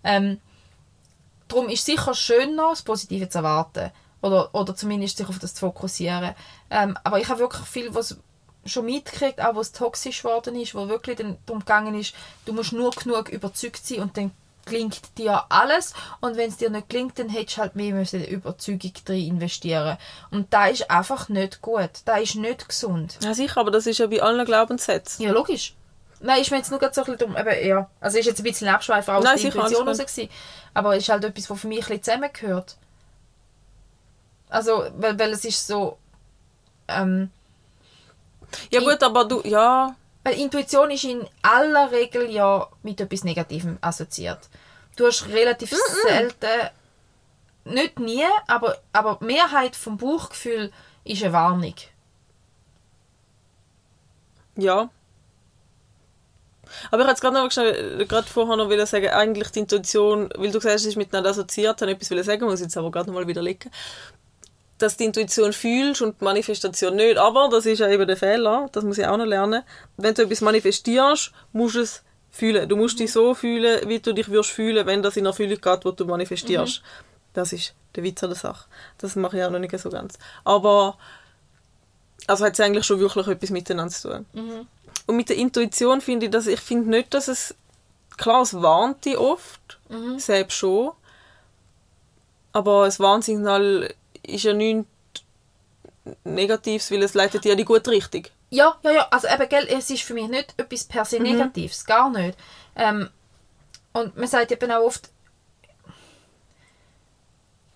Ähm, 0.05 0.41
darum 1.49 1.69
ist 1.69 1.81
es 1.81 1.87
sicher 1.87 2.15
schöner, 2.15 2.71
das 2.71 2.83
Positive 2.83 3.29
zu 3.29 3.39
erwarten. 3.39 3.91
Oder, 4.23 4.55
oder 4.55 4.75
zumindest 4.77 5.17
sich 5.19 5.29
auf 5.29 5.39
das 5.39 5.55
zu 5.55 5.61
fokussieren. 5.61 6.35
Ähm, 6.71 6.97
aber 7.05 7.19
ich 7.19 7.29
habe 7.29 7.41
wirklich 7.41 7.67
viel, 7.67 7.95
was 7.95 8.17
schon 8.65 8.85
mitgekriegt, 8.87 9.41
auch 9.41 9.55
was 9.57 9.73
toxisch 9.73 10.23
geworden 10.23 10.55
ist, 10.55 10.75
wo 10.75 10.89
wirklich 10.89 11.17
dann 11.17 11.37
darum 11.47 11.61
gegangen 11.61 11.95
ist, 11.99 12.15
du 12.45 12.53
musst 12.53 12.73
nur 12.73 12.91
genug 12.91 13.29
überzeugt 13.31 13.85
sein 13.87 14.01
und 14.01 14.17
dann 14.17 14.31
gelingt 14.71 15.19
dir 15.19 15.45
alles 15.51 15.93
und 16.21 16.37
wenn 16.37 16.49
es 16.49 16.57
dir 16.57 16.71
nicht 16.71 16.89
gelingt, 16.89 17.19
dann 17.19 17.29
hättest 17.29 17.59
du 17.59 17.61
halt 17.61 17.77
mehr 17.77 17.93
müssen 17.93 18.25
Überzeugung 18.25 18.93
drin 19.05 19.27
investieren 19.27 19.99
und 20.31 20.53
da 20.55 20.69
ist 20.69 20.91
einfach 20.91 21.29
nicht 21.29 21.61
gut, 21.61 21.91
da 22.07 22.17
ist 22.17 22.37
nicht 22.37 22.69
gesund. 22.69 23.19
Ja, 23.23 23.35
sicher, 23.35 23.61
aber 23.61 23.71
das 23.71 23.87
ist 23.87 23.99
ja 23.99 24.07
bei 24.07 24.23
allen 24.23 24.47
Glaubenssätzen. 24.47 25.25
Ja, 25.25 25.33
logisch. 25.33 25.75
Nein, 26.23 26.43
ist 26.43 26.51
mir 26.51 26.59
jetzt 26.59 26.71
nur 26.71 26.79
gerade 26.79 26.95
so 26.95 27.03
ein 27.03 27.17
bisschen 27.17 27.33
dumm. 27.33 27.37
Eben, 27.37 27.67
ja. 27.67 27.91
Also 28.01 28.19
ist 28.19 28.27
jetzt 28.27 28.41
ein 28.41 28.45
bisschen 28.45 28.69
Abschweifer 28.69 29.17
aus 29.17 29.25
Nein, 29.25 29.37
der 29.37 29.45
Intuition 29.47 29.89
raus. 29.89 29.99
gewesen. 29.99 30.29
Aber 30.75 30.95
es 30.95 31.03
ist 31.03 31.09
halt 31.09 31.25
etwas, 31.25 31.49
was 31.51 31.61
für 31.61 31.67
mich 31.69 31.79
ein 31.79 31.99
bisschen 31.99 32.03
zusammengehört. 32.03 32.77
Also, 34.51 34.85
weil, 34.99 35.19
weil 35.19 35.31
es 35.33 35.45
ist 35.45 35.67
so... 35.67 35.97
Ähm, 36.89 37.31
Ja 38.71 38.81
gut, 38.81 39.03
aber 39.03 39.25
du, 39.25 39.41
ja, 39.45 39.95
Weil 40.23 40.35
Intuition 40.35 40.91
ist 40.91 41.05
in 41.05 41.27
aller 41.41 41.91
Regel 41.91 42.31
ja 42.31 42.69
mit 42.83 43.01
etwas 43.01 43.25
Negativem 43.25 43.79
assoziiert. 43.81 44.51
Du 45.01 45.07
hast 45.07 45.29
relativ 45.29 45.75
selten, 46.03 46.69
nicht 47.65 47.99
nie, 47.99 48.23
aber, 48.47 48.77
aber 48.93 49.17
die 49.19 49.25
Mehrheit 49.25 49.75
vom 49.75 49.97
Bauchgefühl 49.97 50.71
ist 51.05 51.23
eine 51.23 51.33
Warnung. 51.33 51.75
Ja. 54.57 54.91
Aber 56.91 57.01
ich 57.01 57.09
wollte 57.09 57.21
gerade 57.23 57.35
noch 57.35 57.51
schnell, 57.51 58.07
gerade 58.07 58.29
vorher 58.29 58.57
noch 58.57 58.69
wollen 58.69 58.85
sagen, 58.85 59.09
eigentlich 59.09 59.49
die 59.49 59.61
Intuition, 59.61 60.29
weil 60.37 60.51
du 60.51 60.59
gesagt 60.59 60.75
hast, 60.75 60.83
es 60.83 60.89
ist 60.89 60.97
miteinander 60.97 61.31
assoziiert, 61.31 61.81
habe 61.81 61.93
ich 61.93 61.97
etwas 61.97 62.27
sagen, 62.27 62.45
muss 62.45 62.61
ich 62.61 62.67
jetzt 62.67 62.77
aber 62.77 62.91
gerade 62.91 63.07
noch 63.07 63.15
mal 63.15 63.27
widerlegen. 63.27 63.71
Dass 64.77 64.99
die 64.99 65.07
Intuition 65.07 65.55
fühlst 65.55 66.03
und 66.03 66.21
die 66.21 66.25
Manifestation 66.25 66.97
nicht. 66.97 67.17
Aber 67.17 67.49
das 67.49 67.65
ist 67.65 67.79
ja 67.79 67.89
eben 67.89 68.07
der 68.07 68.19
Fehler, 68.19 68.69
das 68.73 68.85
muss 68.85 68.99
ich 68.99 69.07
auch 69.07 69.17
noch 69.17 69.25
lernen. 69.25 69.63
Wenn 69.97 70.13
du 70.13 70.25
etwas 70.25 70.43
manifestierst, 70.43 71.33
musst 71.55 71.77
du 71.77 71.81
es 71.81 72.03
fühlen. 72.31 72.69
Du 72.69 72.77
musst 72.77 72.99
dich 72.99 73.13
so 73.13 73.35
fühlen, 73.35 73.89
wie 73.89 73.99
du 73.99 74.13
dich 74.13 74.29
würdest 74.29 74.51
fühlen, 74.51 74.87
wenn 74.87 75.03
das 75.03 75.17
in 75.17 75.27
Erfüllung 75.27 75.61
geht, 75.61 75.85
was 75.85 75.97
du 75.97 76.05
manifestierst. 76.05 76.83
Das 77.33 77.53
ist 77.53 77.75
der 77.95 78.03
Witz 78.05 78.23
an 78.23 78.31
der 78.31 78.39
Sache. 78.39 78.67
Das 78.99 79.17
mache 79.17 79.39
ich 79.39 79.45
auch 79.45 79.51
noch 79.51 79.59
nicht 79.59 79.79
so 79.79 79.91
ganz. 79.91 80.19
Aber 80.45 80.97
also 82.27 82.45
hat 82.45 82.53
es 82.55 82.61
eigentlich 82.61 82.87
schon 82.87 83.01
wirklich 83.01 83.27
etwas 83.27 83.51
miteinander 83.51 83.93
zu 83.93 84.09
tun. 84.09 84.27
Und 85.07 85.17
mit 85.17 85.29
der 85.29 85.37
Intuition 85.37 86.01
finde 86.01 86.27
ich, 86.27 86.33
dass 86.33 86.47
ich 86.47 86.61
finde 86.61 86.91
nicht, 86.91 87.13
dass 87.15 87.29
es 87.29 87.55
klar, 88.17 88.43
es 88.43 88.55
warnt 88.55 89.05
dich 89.05 89.17
oft, 89.17 89.79
selbst 90.19 90.57
schon, 90.57 90.93
aber 92.53 92.85
das 92.85 93.01
Warnsignal 93.01 93.93
ist 94.23 94.45
ja 94.45 94.53
nichts 94.53 94.87
Negatives, 96.25 96.91
weil 96.91 97.03
es 97.03 97.15
leitet 97.15 97.45
dich 97.45 97.53
in 97.53 97.59
die 97.59 97.65
gute 97.65 97.91
Richtung. 97.91 98.25
Ja, 98.51 98.77
ja, 98.83 98.91
ja. 98.91 99.09
Also 99.11 99.29
eben, 99.29 99.49
gell, 99.49 99.67
es 99.71 99.91
ist 99.91 100.03
für 100.03 100.15
mich 100.15 100.29
nicht 100.29 100.55
etwas 100.57 100.85
per 100.85 101.05
se 101.05 101.21
Negatives, 101.21 101.85
gar 101.85 102.11
nicht. 102.11 102.37
Ähm, 102.77 103.09
und 103.93 104.17
man 104.17 104.27
sagt 104.29 104.53
eben 104.53 104.71
auch 104.71 104.83
oft, 104.85 105.09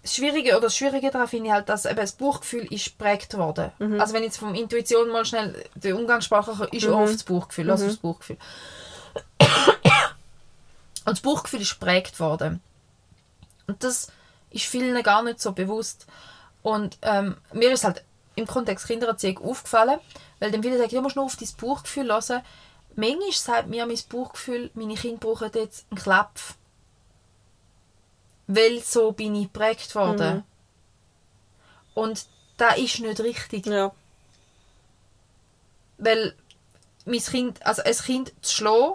das 0.03 0.15
Schwierige 0.17 0.51
oder 0.51 0.63
das 0.63 0.77
Schwierige 0.77 1.11
daran 1.11 1.29
finde 1.29 1.47
ich 1.47 1.53
halt, 1.53 1.69
dass 1.71 1.87
eben 1.87 1.97
das 1.97 2.13
Bauchgefühl 2.13 2.71
ist 2.71 2.99
geprägt 2.99 3.39
worden. 3.39 3.73
Also 3.99 4.13
wenn 4.13 4.23
jetzt 4.23 4.37
vom 4.37 4.55
Intuition 4.55 5.09
mal 5.09 5.25
schnell 5.25 5.65
die 5.77 5.93
Umgangssprache 5.93 6.69
ist 6.73 6.83
ja 6.85 6.91
oft 6.91 7.15
das 7.15 7.25
Bauchgefühl, 7.25 7.71
also 7.71 7.87
das 7.87 7.97
Bauchgefühl. 7.97 8.37
Und 11.07 11.13
das 11.13 11.21
Bauchgefühl 11.21 11.63
ist 11.63 11.79
geprägt 11.81 12.21
worden. 12.21 12.61
Und 13.67 13.83
das 13.83 14.09
ist 14.51 14.67
vielen 14.67 15.03
gar 15.03 15.23
nicht 15.23 15.41
so 15.41 15.53
bewusst. 15.53 16.07
Und 16.63 16.99
ähm, 17.03 17.37
mir 17.53 17.73
ist 17.73 17.85
halt 17.85 18.05
im 18.37 18.47
Kontext 18.47 18.87
Kindererziehung 18.87 19.39
aufgefallen, 19.39 20.01
weil 20.41 20.51
dann 20.51 20.63
viele 20.63 20.79
sagen, 20.79 20.95
ja, 20.95 21.01
musst 21.01 21.17
nur 21.17 21.25
auf 21.25 21.37
dein 21.37 21.49
Bauchgefühl 21.61 22.09
hören. 22.09 22.43
Manchmal 22.97 23.33
sagt 23.33 23.69
mir 23.69 23.87
mein 23.87 23.99
Bauchgefühl, 24.09 24.71
meine 24.75 24.95
Kinder 24.95 25.19
brauchen 25.19 25.51
jetzt 25.55 25.87
einen 25.91 26.01
Klapf. 26.01 26.57
Weil 28.47 28.81
so 28.81 29.13
bin 29.13 29.35
ich 29.35 29.53
geprägt 29.53 29.95
worden. 29.95 30.45
Und 31.95 32.27
das 32.57 32.79
ist 32.79 33.01
nicht 33.01 33.21
richtig. 33.21 33.67
Ja. 33.67 33.93
Weil 35.99 36.35
mein 37.05 37.21
Kind, 37.21 37.65
also 37.65 37.83
ein 37.83 37.97
Kind 37.97 38.33
zu 38.43 38.55
schlagen, 38.55 38.95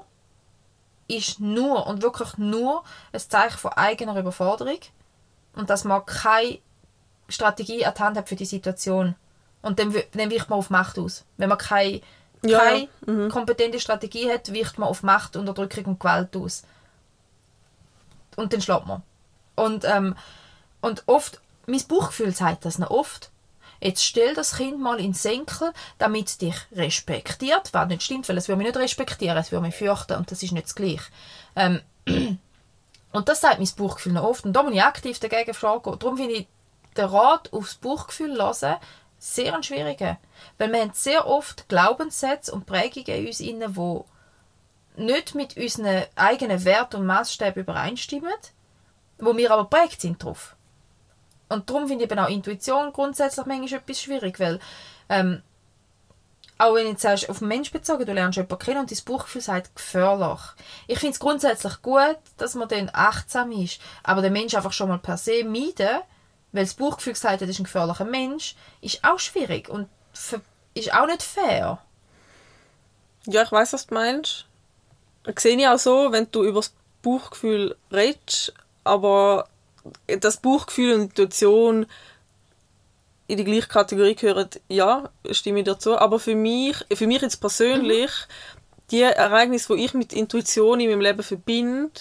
ist 1.07 1.39
nur 1.39 1.87
und 1.87 2.03
wirklich 2.03 2.37
nur 2.37 2.83
ein 3.11 3.19
Zeichen 3.19 3.57
von 3.57 3.73
eigener 3.73 4.17
Überforderung. 4.17 4.79
Und 5.55 5.69
dass 5.69 5.83
man 5.83 6.05
keine 6.05 6.59
Strategie 7.27 7.85
an 7.85 7.93
die 7.95 8.01
Hand 8.01 8.17
hat 8.17 8.29
für 8.29 8.35
die 8.35 8.45
Situation. 8.45 9.15
Und 9.61 9.79
dann, 9.79 9.93
dann 10.13 10.31
weicht 10.31 10.49
man 10.49 10.59
auf 10.59 10.69
Macht 10.69 10.97
aus. 10.97 11.25
Wenn 11.37 11.49
man 11.49 11.57
keine, 11.57 12.01
Ja, 12.43 12.59
keine 12.59 12.87
ja. 13.07 13.27
kompetente 13.29 13.79
Strategie 13.79 14.31
hat, 14.31 14.53
weicht 14.53 14.77
man 14.77 14.89
auf 14.89 15.03
Macht, 15.03 15.35
Unterdrückung 15.35 15.85
und 15.85 15.99
Gewalt 15.99 16.35
aus. 16.35 16.63
Und 18.35 18.53
dann 18.53 18.61
schlägt 18.61 18.87
man. 18.87 19.03
Und, 19.55 19.83
ähm, 19.83 20.15
und 20.81 21.03
oft, 21.07 21.41
mein 21.65 21.85
Bauchgefühl 21.87 22.33
sagt 22.33 22.63
das 22.65 22.79
noch 22.79 22.89
oft. 22.89 23.31
Jetzt 23.81 24.03
stell 24.03 24.33
das 24.33 24.57
Kind 24.57 24.79
mal 24.79 24.97
in 24.97 25.07
den 25.07 25.13
Senkel, 25.13 25.71
damit 25.97 26.27
es 26.27 26.37
dich 26.37 26.55
respektiert, 26.73 27.69
was 27.73 27.87
nicht 27.87 28.03
stimmt, 28.03 28.27
weil 28.27 28.37
es 28.37 28.47
würde 28.47 28.57
mich 28.57 28.67
nicht 28.67 28.77
respektieren, 28.77 29.37
es 29.37 29.51
würde 29.51 29.67
mich 29.67 29.75
fürchten 29.75 30.17
und 30.17 30.29
das 30.31 30.43
ist 30.43 30.51
nicht 30.51 30.65
das 30.65 30.75
Gleiche. 30.75 31.03
Ähm, 31.55 31.81
und 33.11 33.29
das 33.29 33.39
sagt 33.39 33.59
mein 33.59 33.69
Bauchgefühl 33.77 34.13
noch 34.13 34.23
oft 34.23 34.45
und 34.45 34.53
da 34.53 34.63
muss 34.63 34.73
ich 34.73 34.83
aktiv 34.83 35.19
dagegen 35.19 35.53
vorgehen. 35.53 35.97
Darum 35.97 36.17
finde 36.17 36.33
ich 36.33 36.47
den 36.97 37.05
Rat 37.05 37.53
aufs 37.53 37.75
Bauchgefühl 37.75 38.37
hören 38.37 38.77
sehr 39.19 39.53
ein 39.53 39.63
schwieriger. 39.63 40.17
Weil 40.57 40.71
wir 40.71 40.81
haben 40.81 40.91
sehr 40.93 41.27
oft 41.27 41.69
Glaubenssätze 41.69 42.51
und 42.51 42.65
Prägungen 42.65 43.19
in 43.19 43.27
uns 43.27 43.39
inne, 43.39 43.69
die 43.69 45.03
nicht 45.03 45.35
mit 45.35 45.57
unseren 45.57 46.05
eigenen 46.15 46.65
Werten 46.65 46.97
und 46.97 47.05
Maßstäben 47.05 47.63
übereinstimmen, 47.63 48.33
wo 49.19 49.35
wir 49.37 49.51
aber 49.51 49.65
prägt 49.65 50.01
sind 50.01 50.23
drauf. 50.23 50.55
Und 51.49 51.69
darum 51.69 51.87
finde 51.87 52.05
ich 52.05 52.11
eben 52.11 52.19
auch 52.19 52.29
Intuition 52.29 52.93
grundsätzlich 52.93 53.45
manchmal 53.45 53.79
etwas 53.79 54.01
schwierig, 54.01 54.39
weil 54.39 54.59
ähm, 55.09 55.41
auch 56.59 56.75
wenn 56.75 56.83
du 56.83 56.91
jetzt 56.91 57.01
sagst, 57.01 57.29
auf 57.29 57.39
den 57.39 57.47
Mensch 57.47 57.71
bezogen, 57.71 58.05
du 58.05 58.13
lernst 58.13 58.35
jemanden 58.35 58.59
kennen 58.59 58.81
und 58.81 58.91
dein 58.91 59.05
Bauchgefühl 59.05 59.41
sagt 59.41 59.75
gefährlich. 59.75 60.41
Ich 60.87 60.99
finde 60.99 61.13
es 61.13 61.19
grundsätzlich 61.19 61.81
gut, 61.81 62.17
dass 62.37 62.53
man 62.53 62.67
dann 62.67 62.91
achtsam 62.93 63.51
ist, 63.53 63.79
aber 64.03 64.21
den 64.21 64.33
Mensch 64.33 64.53
einfach 64.53 64.73
schon 64.73 64.89
mal 64.89 64.99
per 64.99 65.17
se 65.17 65.45
meiden, 65.45 66.01
weil 66.51 66.63
das 66.63 66.73
Bauchgefühl 66.73 67.15
sagt, 67.15 67.33
hat, 67.33 67.41
das 67.41 67.49
ist 67.49 67.59
ein 67.59 67.65
gefährlicher 67.65 68.05
Mensch, 68.05 68.55
ist 68.81 69.03
auch 69.03 69.19
schwierig 69.19 69.69
und 69.69 69.87
ist 70.73 70.93
auch 70.93 71.05
nicht 71.05 71.23
fair. 71.23 71.79
Ja, 73.25 73.43
ich 73.43 73.51
weiß, 73.51 73.73
was 73.73 73.87
du 73.87 73.93
meinst. 73.93 74.45
Das 75.23 75.43
sehe 75.43 75.57
ich 75.57 75.67
auch 75.67 75.77
so, 75.77 76.11
wenn 76.11 76.31
du 76.31 76.43
über 76.43 76.59
das 76.59 76.73
Bauchgefühl 77.01 77.75
redest, 77.91 78.53
aber 78.83 79.47
das 80.07 80.37
Bauchgefühl 80.37 80.93
und 80.93 81.01
Intuition 81.01 81.85
in 83.27 83.37
die 83.37 83.43
gleiche 83.43 83.67
Kategorie 83.67 84.15
gehören, 84.15 84.49
ja, 84.67 85.09
stimme 85.31 85.59
ich 85.59 85.65
dazu. 85.65 85.97
Aber 85.97 86.19
für 86.19 86.35
mich, 86.35 86.75
für 86.93 87.05
mich 87.05 87.21
jetzt 87.21 87.39
persönlich, 87.39 88.09
die 88.89 89.01
Ereignisse, 89.01 89.75
die 89.75 89.85
ich 89.85 89.93
mit 89.93 90.13
Intuition 90.13 90.79
in 90.79 90.89
meinem 90.89 91.01
Leben 91.01 91.21
verbinde, 91.21 91.91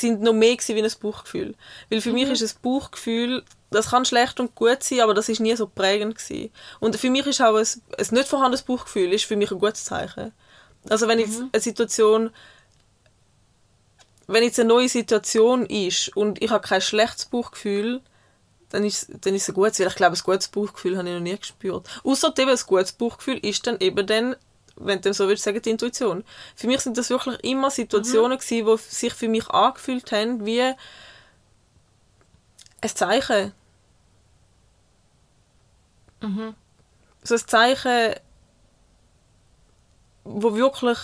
sind 0.00 0.22
noch 0.22 0.32
mehr 0.32 0.56
gewesen 0.56 0.76
wie 0.76 0.82
ein 0.82 0.92
Bauchgefühl. 1.00 1.54
Weil 1.90 2.00
für 2.00 2.12
mich 2.12 2.28
ist 2.28 2.42
ein 2.42 2.62
Bauchgefühl, 2.62 3.42
das 3.70 3.90
kann 3.90 4.04
schlecht 4.04 4.40
und 4.40 4.54
gut 4.54 4.82
sein, 4.82 5.00
aber 5.00 5.14
das 5.14 5.28
ist 5.28 5.40
nie 5.40 5.54
so 5.56 5.66
prägend 5.66 6.16
gewesen. 6.16 6.50
Und 6.80 6.96
für 6.96 7.10
mich 7.10 7.26
ist 7.26 7.40
auch 7.40 7.56
ein, 7.56 7.66
ein 7.98 8.06
nicht 8.10 8.28
vorhandenes 8.28 8.62
Bauchgefühl 8.62 9.12
ist 9.12 9.24
für 9.24 9.36
mich 9.36 9.50
ein 9.50 9.58
gutes 9.58 9.84
Zeichen. 9.84 10.32
Also 10.88 11.08
wenn 11.08 11.18
jetzt 11.18 11.42
eine 11.52 11.60
Situation, 11.62 12.30
wenn 14.26 14.42
jetzt 14.42 14.60
eine 14.60 14.68
neue 14.68 14.88
Situation 14.88 15.66
ist 15.66 16.14
und 16.16 16.42
ich 16.42 16.50
habe 16.50 16.66
kein 16.66 16.80
schlechtes 16.80 17.26
Bauchgefühl, 17.26 18.00
dann 18.70 18.84
ist, 18.84 19.08
dann 19.20 19.34
ist 19.34 19.42
es 19.42 19.48
ein 19.50 19.54
gutes, 19.54 19.78
weil 19.78 19.86
ich 19.86 19.94
glaube, 19.94 20.16
ein 20.16 20.22
gutes 20.22 20.48
Bauchgefühl 20.48 20.98
habe 20.98 21.08
ich 21.08 21.14
noch 21.14 21.20
nie 21.20 21.36
gespürt. 21.36 21.88
Außer 22.02 22.32
eben 22.38 22.50
ein 22.50 22.58
gutes 22.66 22.92
Bauchgefühl 22.92 23.38
ist 23.38 23.66
dann 23.66 23.78
eben 23.80 24.06
dann, 24.06 24.36
wenn 24.76 25.00
du 25.00 25.12
so 25.14 25.28
willst 25.28 25.44
sagen, 25.44 25.62
die 25.62 25.70
Intuition. 25.70 26.24
Für 26.56 26.66
mich 26.66 26.80
sind 26.80 26.98
das 26.98 27.10
wirklich 27.10 27.42
immer 27.44 27.70
Situationen 27.70 28.38
gewesen, 28.38 28.66
die 28.66 28.94
sich 28.94 29.14
für 29.14 29.28
mich 29.28 29.48
angefühlt 29.50 30.10
haben 30.12 30.44
wie 30.44 30.62
ein 30.62 30.76
Zeichen. 32.82 33.52
So 37.22 37.34
ein 37.34 37.46
Zeichen, 37.46 38.14
wo 40.24 40.54
wirklich 40.54 40.98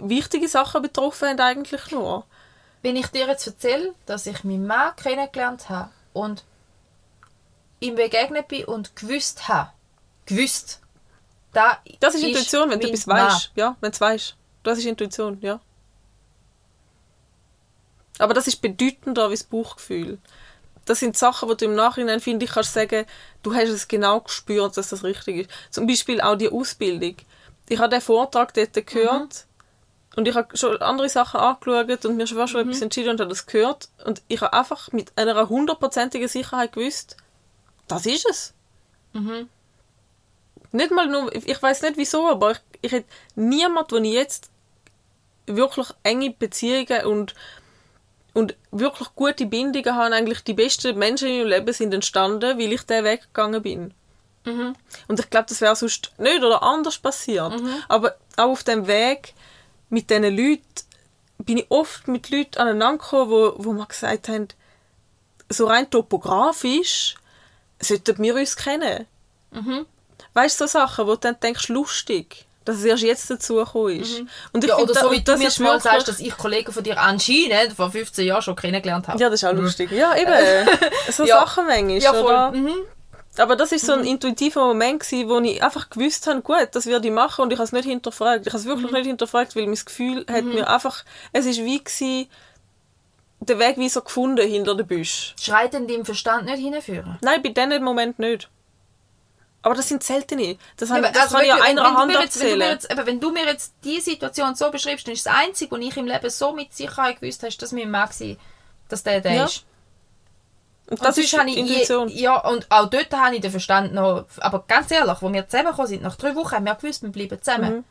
wichtige 0.00 0.48
Sachen 0.48 0.82
betroffen 0.82 1.28
haben 1.28 1.40
eigentlich 1.40 1.90
nur. 1.90 2.24
Wenn 2.82 2.96
ich 2.96 3.08
dir 3.08 3.26
jetzt 3.26 3.46
erzähle, 3.46 3.94
dass 4.06 4.26
ich 4.26 4.44
meinen 4.44 4.66
Mann 4.66 4.94
kennengelernt 4.96 5.68
habe 5.68 5.90
und 6.12 6.44
ihm 7.80 7.96
begegnet 7.96 8.48
bin 8.48 8.64
und 8.64 8.94
gewusst 8.96 9.48
habe, 9.48 9.70
gewusst, 10.26 10.80
da 11.58 11.78
Das 12.00 12.14
ist 12.14 12.22
Intuition, 12.22 12.70
wenn 12.70 12.80
du 12.80 12.88
etwas 12.88 13.08
weißt. 13.08 13.52
Ja, 13.56 13.76
wenn 13.80 13.90
du 13.90 14.00
weißt. 14.00 14.36
Das 14.62 14.78
ist 14.78 14.84
Intuition, 14.84 15.38
ja. 15.40 15.60
Aber 18.18 18.34
das 18.34 18.46
ist 18.46 18.62
bedeutender 18.62 19.28
wie 19.30 19.34
das 19.34 19.44
Bauchgefühl. 19.44 20.18
Das 20.84 21.00
sind 21.00 21.16
Sachen, 21.16 21.48
wo 21.48 21.54
du 21.54 21.64
im 21.64 21.74
Nachhinein, 21.74 22.20
finde 22.20 22.44
ich, 22.46 22.52
kannst 22.52 22.72
sagen, 22.74 23.06
du 23.42 23.54
hast 23.54 23.68
es 23.68 23.88
genau 23.88 24.20
gespürt, 24.20 24.76
dass 24.76 24.88
das 24.88 25.04
richtig 25.04 25.36
ist. 25.36 25.50
Zum 25.70 25.86
Beispiel 25.86 26.20
auch 26.20 26.36
die 26.36 26.50
Ausbildung. 26.50 27.16
Ich 27.68 27.78
habe 27.78 27.90
den 27.90 28.00
Vortrag 28.00 28.54
dort 28.54 28.86
gehört 28.86 29.46
und 30.16 30.26
ich 30.26 30.34
habe 30.34 30.56
schon 30.56 30.80
andere 30.80 31.08
Sachen 31.08 31.40
angeschaut 31.40 32.04
und 32.06 32.16
mir 32.16 32.26
schon 32.26 32.38
fast 32.38 32.52
schon 32.52 32.62
etwas 32.62 32.80
entschieden 32.80 33.10
und 33.10 33.20
habe 33.20 33.28
das 33.28 33.46
gehört. 33.46 33.88
Und 34.04 34.22
ich 34.28 34.40
habe 34.40 34.52
einfach 34.52 34.90
mit 34.92 35.12
einer 35.16 35.48
hundertprozentigen 35.48 36.28
Sicherheit 36.28 36.72
gewusst, 36.72 37.16
das 37.88 38.06
ist 38.06 38.26
es. 38.30 38.54
Nicht 40.72 40.90
mal 40.90 41.06
nur, 41.06 41.34
ich 41.34 41.62
weiß 41.62 41.82
nicht 41.82 41.96
wieso, 41.96 42.28
aber 42.28 42.52
ich, 42.52 42.58
ich 42.82 42.92
hätte 42.92 43.08
niemand, 43.34 43.92
den 43.92 44.04
ich 44.04 44.14
jetzt 44.14 44.50
wirklich 45.46 45.88
enge 46.02 46.30
Beziehungen 46.30 47.06
und, 47.06 47.34
und 48.34 48.54
wirklich 48.70 49.08
gute 49.14 49.46
Bindungen 49.46 49.94
habe, 49.94 50.14
eigentlich 50.14 50.44
die 50.44 50.54
besten 50.54 50.98
Menschen 50.98 51.28
in 51.28 51.38
meinem 51.38 51.48
Leben 51.48 51.72
sind 51.72 51.94
entstanden, 51.94 52.58
weil 52.58 52.72
ich 52.72 52.82
den 52.82 53.04
Weg 53.04 53.22
gegangen 53.22 53.62
bin. 53.62 53.94
Und 55.08 55.20
ich 55.20 55.30
glaube, 55.30 55.46
das 55.48 55.60
wäre 55.60 55.76
sonst 55.76 56.12
nicht 56.18 56.42
oder 56.42 56.62
anders 56.62 56.98
passiert. 56.98 57.52
Aber 57.88 58.16
auch 58.36 58.50
auf 58.50 58.62
dem 58.64 58.86
Weg 58.86 59.34
mit 59.90 60.10
diesen 60.10 60.24
Leuten 60.36 60.62
bin 61.38 61.58
ich 61.58 61.66
oft 61.70 62.08
mit 62.08 62.30
Leuten 62.30 62.58
aneinander 62.58 62.98
gekommen, 62.98 63.30
wo, 63.30 63.54
wo 63.58 63.72
mir 63.72 63.86
gesagt 63.86 64.28
haben, 64.28 64.48
so 65.48 65.66
rein 65.66 65.88
topografisch 65.90 67.14
sollten 67.80 68.22
wir 68.22 68.34
uns 68.34 68.56
kennen. 68.56 69.06
Weißt 70.34 70.60
du, 70.60 70.66
so 70.66 70.78
Sachen, 70.78 71.06
wo 71.06 71.12
du 71.12 71.20
dann 71.20 71.40
denkst, 71.40 71.68
lustig, 71.68 72.46
dass 72.64 72.76
es 72.76 72.84
erst 72.84 73.02
jetzt 73.02 73.30
dazu 73.30 73.54
gekommen 73.56 74.00
ist. 74.00 74.20
Und 74.52 74.62
ich 74.62 74.68
Ja, 74.70 74.76
finde, 74.76 74.92
oder 74.92 75.00
so 75.00 75.10
wie 75.10 75.20
du 75.20 75.32
das 75.36 75.58
mir 75.58 75.64
mal 75.64 75.80
sagst, 75.80 76.08
dass 76.08 76.20
ich 76.20 76.36
Kollegen 76.36 76.70
von 76.72 76.82
dir 76.82 77.00
anscheinend 77.00 77.72
vor 77.74 77.90
15 77.90 78.26
Jahren 78.26 78.42
schon 78.42 78.56
kennengelernt 78.56 79.08
habe. 79.08 79.18
Ja, 79.18 79.30
das 79.30 79.42
ist 79.42 79.48
auch 79.48 79.54
lustig. 79.54 79.90
Ja, 79.90 80.14
eben. 80.16 80.68
So 81.10 81.24
Ja. 81.24 81.40
Sachen 81.40 81.66
manchmal, 81.66 81.98
Ja, 81.98 82.12
oder? 82.12 82.52
Mhm. 82.52 82.74
Aber 83.38 83.54
das 83.56 83.70
ist 83.72 83.86
so 83.86 83.92
ein 83.92 84.04
intuitiver 84.04 84.66
Moment, 84.66 85.00
gewesen, 85.00 85.28
wo 85.28 85.38
ich 85.38 85.62
einfach 85.62 85.88
gewusst 85.90 86.26
habe, 86.26 86.40
gut, 86.42 86.68
das 86.72 86.86
werde 86.86 87.06
ich 87.06 87.14
machen 87.14 87.42
und 87.42 87.52
ich 87.52 87.58
habe 87.58 87.66
es 87.66 87.72
nicht 87.72 87.84
hinterfragt. 87.84 88.46
Ich 88.46 88.52
habe 88.52 88.58
es 88.60 88.64
wirklich 88.66 88.90
nicht 88.90 89.06
hinterfragt, 89.06 89.54
weil 89.54 89.66
mein 89.66 89.76
Gefühl 89.76 90.26
hat 90.28 90.44
mir 90.44 90.68
einfach, 90.68 91.04
es 91.32 91.46
ist 91.46 91.58
wie 91.60 91.78
gewesen, 91.78 92.28
den 93.40 93.58
Wegweiser 93.60 94.00
gefunden 94.00 94.46
hinter 94.46 94.74
den 94.74 94.86
Büsch. 94.86 95.34
Schreit 95.40 95.72
denn 95.72 95.86
deinem 95.86 96.04
Verstand 96.04 96.46
nicht 96.46 96.58
hinführen? 96.58 97.18
Nein, 97.20 97.40
bei 97.42 97.50
diesem 97.50 97.84
Moment 97.84 98.18
nicht. 98.18 98.48
Aber 99.68 99.76
das 99.76 99.88
sind 99.88 100.02
seltene. 100.02 100.56
Das, 100.76 100.90
haben, 100.90 101.04
aber 101.04 101.12
das 101.12 101.30
kann 101.30 101.44
ich 101.44 101.52
an 101.52 101.58
wenn- 101.60 101.78
einer 101.78 101.84
wenn 101.84 101.92
du 101.92 101.98
Hand 101.98 102.12
mir 102.12 102.20
jetzt, 102.22 102.40
wenn, 102.40 102.46
erzählen. 102.48 102.70
jetzt, 102.72 102.90
eben, 102.90 103.06
wenn 103.06 103.20
du 103.20 103.30
mir 103.32 103.44
jetzt 103.46 103.74
die 103.84 104.00
Situation 104.00 104.54
so 104.54 104.70
beschreibst, 104.70 105.06
dann 105.06 105.12
ist 105.14 105.26
das 105.26 105.34
Einzige, 105.34 105.70
was 105.76 105.80
ich 105.80 105.96
im 105.96 106.06
Leben 106.06 106.30
so 106.30 106.52
mit 106.52 106.72
Sicherheit 106.74 107.20
gewusst 107.20 107.42
habe, 107.42 107.54
dass 107.54 107.72
mein 107.72 107.90
Mann 107.90 108.08
war, 108.08 108.36
dass 108.88 109.02
der 109.02 109.20
der 109.20 109.32
Ja. 109.34 109.44
ist. 109.44 109.64
Und 110.86 110.92
Und 110.98 111.04
das 111.06 111.16
sonst 111.16 111.32
ist 111.34 111.38
habe 111.38 111.50
ich 111.50 111.56
Intuition. 111.58 112.08
Je, 112.08 112.22
ja, 112.22 112.38
und 112.48 112.66
auch 112.70 112.86
dort 112.88 113.12
habe 113.12 113.34
ich 113.36 113.42
den 113.42 113.50
Verstand 113.50 113.92
noch... 113.92 114.24
Aber 114.38 114.64
ganz 114.66 114.90
ehrlich, 114.90 115.10
als 115.10 115.20
wir 115.20 115.46
zusammengekommen 115.46 115.86
sind, 115.86 116.02
nach 116.02 116.16
drei 116.16 116.34
Wochen 116.34 116.52
haben 116.52 116.64
wir 116.64 116.74
gewusst, 116.76 117.02
wir 117.02 117.10
bleiben 117.10 117.42
zusammen. 117.42 117.76
Mhm. 117.76 117.84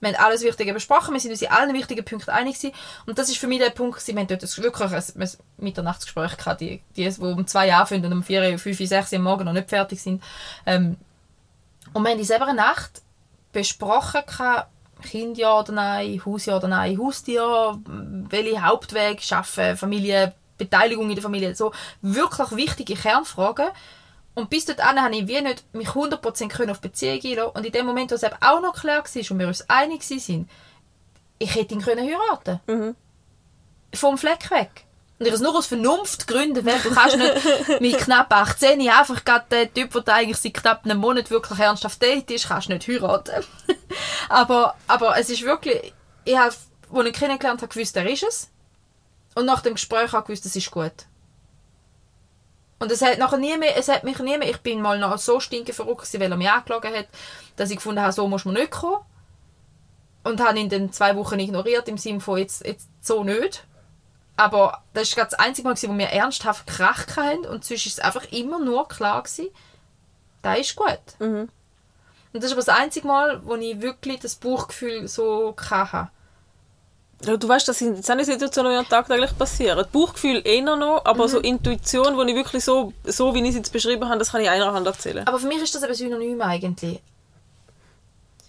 Wir 0.00 0.10
haben 0.10 0.24
alles 0.24 0.42
Wichtige 0.42 0.74
besprochen, 0.74 1.14
wir 1.14 1.20
sind 1.20 1.30
uns 1.30 1.42
in 1.42 1.50
allen 1.50 1.72
wichtigen 1.74 2.04
Punkten 2.04 2.30
einig 2.30 2.56
gewesen. 2.58 2.74
Und 3.06 3.18
das 3.18 3.28
ist 3.30 3.38
für 3.38 3.46
mich 3.46 3.60
der 3.60 3.70
Punkt 3.70 3.98
gewesen, 3.98 4.14
wir 4.14 4.20
haben 4.20 4.28
dort 4.28 4.58
wirklich 4.58 4.92
ein, 4.92 5.30
Mitternachtsgespräch 5.56 6.36
gehabt, 6.36 6.60
die, 6.60 6.82
die, 6.96 7.08
die 7.08 7.20
um 7.20 7.46
zwei 7.46 7.68
Jahre 7.68 7.82
anfangen 7.82 8.04
und 8.04 8.12
um 8.12 8.22
vier, 8.22 8.58
fünf, 8.58 8.78
sechs 8.78 9.12
Uhr 9.12 9.18
am 9.18 9.24
Morgen 9.24 9.44
noch 9.44 9.52
nicht 9.52 9.68
fertig 9.68 10.02
sind. 10.02 10.22
Ähm, 10.66 10.96
und 11.94 12.02
wir 12.02 12.10
haben 12.10 12.18
in 12.18 12.24
selber 12.24 12.52
Nacht 12.52 13.02
besprochen, 13.52 14.20
Kind 15.02 15.38
ja 15.38 15.58
oder 15.58 15.72
nein, 15.72 16.20
Haus 16.24 16.46
ja 16.46 16.56
oder 16.56 16.68
nein, 16.68 16.98
Haustier, 16.98 17.78
welche 18.28 18.62
Hauptweg 18.62 19.22
schaffen, 19.22 19.76
Familie, 19.76 20.34
Beteiligung 20.58 21.08
in 21.08 21.14
der 21.14 21.22
Familie, 21.22 21.54
so 21.54 21.72
wirklich 22.02 22.50
wichtige 22.52 22.94
Kernfragen. 22.94 23.66
Und 24.36 24.50
bis 24.50 24.66
dahin 24.66 25.02
habe 25.02 25.16
ich 25.16 25.26
wie 25.26 25.40
nicht 25.40 25.64
mich 25.74 25.88
100% 25.88 26.48
können 26.48 26.70
auf 26.70 26.82
Beziehung 26.82 27.20
einlassen 27.24 27.52
Und 27.56 27.64
in 27.64 27.72
dem 27.72 27.86
Moment, 27.86 28.10
wo 28.10 28.16
es 28.16 28.22
eben 28.22 28.36
auch 28.42 28.60
noch 28.60 28.78
klar 28.78 29.02
war 29.02 29.30
und 29.30 29.38
wir 29.38 29.46
uns 29.46 29.68
einig 29.70 30.08
waren, 30.10 30.48
ich 31.38 31.54
hätte 31.54 31.74
ihn 31.74 31.80
können 31.80 32.06
heiraten 32.06 32.60
Mhm. 32.66 32.94
Vom 33.94 34.18
Fleck 34.18 34.50
weg. 34.50 34.84
Und 35.18 35.24
ich 35.24 35.32
es 35.32 35.40
nur 35.40 35.56
aus 35.56 35.66
Vernunftgründen, 35.66 36.66
weil 36.66 36.78
du 36.80 36.90
kannst 36.90 37.16
nicht 37.16 37.80
mit 37.80 37.96
knapp 37.96 38.30
18 38.30 38.86
einfach 38.90 39.24
gerade 39.24 39.46
den 39.50 39.72
Typ, 39.72 40.04
der 40.04 40.14
eigentlich 40.14 40.36
seit 40.36 40.52
knapp 40.52 40.84
einem 40.84 40.98
Monat 40.98 41.30
wirklich 41.30 41.58
ernsthaft 41.58 42.02
date 42.02 42.30
ist, 42.30 42.48
kannst 42.48 42.68
du 42.68 42.74
nicht 42.74 42.86
heiraten. 42.86 43.42
aber, 44.28 44.74
aber 44.86 45.18
es 45.18 45.30
ist 45.30 45.44
wirklich, 45.44 45.94
ich 46.26 46.36
habe, 46.36 46.48
als 46.48 46.58
ich 46.92 47.06
ihn 47.06 47.12
kennengelernt 47.12 47.62
habe, 47.62 47.72
gewusst, 47.72 47.96
er 47.96 48.06
ist 48.06 48.22
es. 48.22 48.50
Und 49.34 49.46
nach 49.46 49.62
dem 49.62 49.74
Gespräch 49.74 50.12
habe 50.12 50.20
ich 50.20 50.26
gewusst, 50.26 50.44
es 50.44 50.56
ist 50.56 50.70
gut. 50.70 50.92
Und 52.78 52.92
es 52.92 53.00
hat 53.02 53.18
nachher 53.18 53.38
nie 53.38 53.56
mehr, 53.56 53.76
es 53.76 53.88
hat 53.88 54.04
mich 54.04 54.18
nie 54.18 54.36
mehr, 54.36 54.50
ich 54.50 54.60
bin 54.60 54.82
mal 54.82 54.98
noch 54.98 55.16
so 55.18 55.40
stinke 55.40 55.72
verrückt 55.72 56.02
gewesen, 56.02 56.20
weil 56.20 56.30
er 56.30 56.36
mich 56.36 56.50
angelogen 56.50 56.94
hat, 56.94 57.08
dass 57.56 57.70
ich 57.70 57.76
gefunden 57.76 58.02
habe, 58.02 58.12
so 58.12 58.28
muss 58.28 58.44
man 58.44 58.54
nicht 58.54 58.70
kommen. 58.70 59.02
Und 60.24 60.40
habe 60.40 60.58
ihn 60.58 60.68
dann 60.68 60.92
zwei 60.92 61.16
Wochen 61.16 61.38
ignoriert, 61.38 61.88
im 61.88 61.98
Sinne 61.98 62.20
von, 62.20 62.38
jetzt, 62.38 62.66
jetzt 62.66 62.88
so 63.00 63.24
nicht. 63.24 63.64
Aber 64.36 64.82
das 64.92 65.16
war 65.16 65.24
das 65.24 65.34
einzige 65.34 65.68
Mal, 65.68 65.74
gewesen, 65.74 65.94
wo 65.94 65.98
wir 65.98 66.08
ernsthaft 66.08 66.66
Krach 66.66 67.06
hatten. 67.16 67.46
Und 67.46 67.64
sonst 67.64 67.86
war 67.86 67.90
es 67.90 67.98
einfach 68.00 68.32
immer 68.32 68.58
nur 68.58 68.88
klar, 68.88 69.22
gewesen, 69.22 69.48
das 70.42 70.58
ist 70.58 70.76
gut. 70.76 71.00
Mhm. 71.18 71.48
Und 72.32 72.42
das 72.42 72.44
ist 72.44 72.52
aber 72.52 72.64
das 72.64 72.68
einzige 72.68 73.06
Mal, 73.06 73.40
wo 73.46 73.54
ich 73.54 73.80
wirklich 73.80 74.20
das 74.20 74.34
Bauchgefühl 74.34 75.08
so 75.08 75.54
hatte. 75.70 76.10
Ja, 77.24 77.36
du 77.36 77.48
weißt, 77.48 77.66
das 77.66 77.78
sind, 77.78 77.98
das 77.98 78.06
sind 78.06 78.24
Situationen, 78.24 78.72
die 78.72 78.76
ja 78.76 78.82
tagtäglich 78.84 79.36
passieren. 79.38 79.86
Bauchgefühl 79.90 80.42
eher 80.44 80.62
noch, 80.76 81.02
aber 81.04 81.24
Mhm. 81.24 81.28
so 81.30 81.38
Intuition, 81.40 82.16
wo 82.16 82.22
ich 82.22 82.34
wirklich 82.34 82.62
so, 82.62 82.92
so 83.04 83.34
wie 83.34 83.42
ich 83.42 83.48
es 83.50 83.54
jetzt 83.56 83.72
beschrieben 83.72 84.06
habe, 84.08 84.18
das 84.18 84.32
kann 84.32 84.42
ich 84.42 84.50
einer 84.50 84.72
Hand 84.72 84.86
erzählen. 84.86 85.26
Aber 85.26 85.38
für 85.38 85.46
mich 85.46 85.62
ist 85.62 85.74
das 85.74 85.82
eben 85.82 85.94
Synonym 85.94 86.40
eigentlich. 86.42 87.00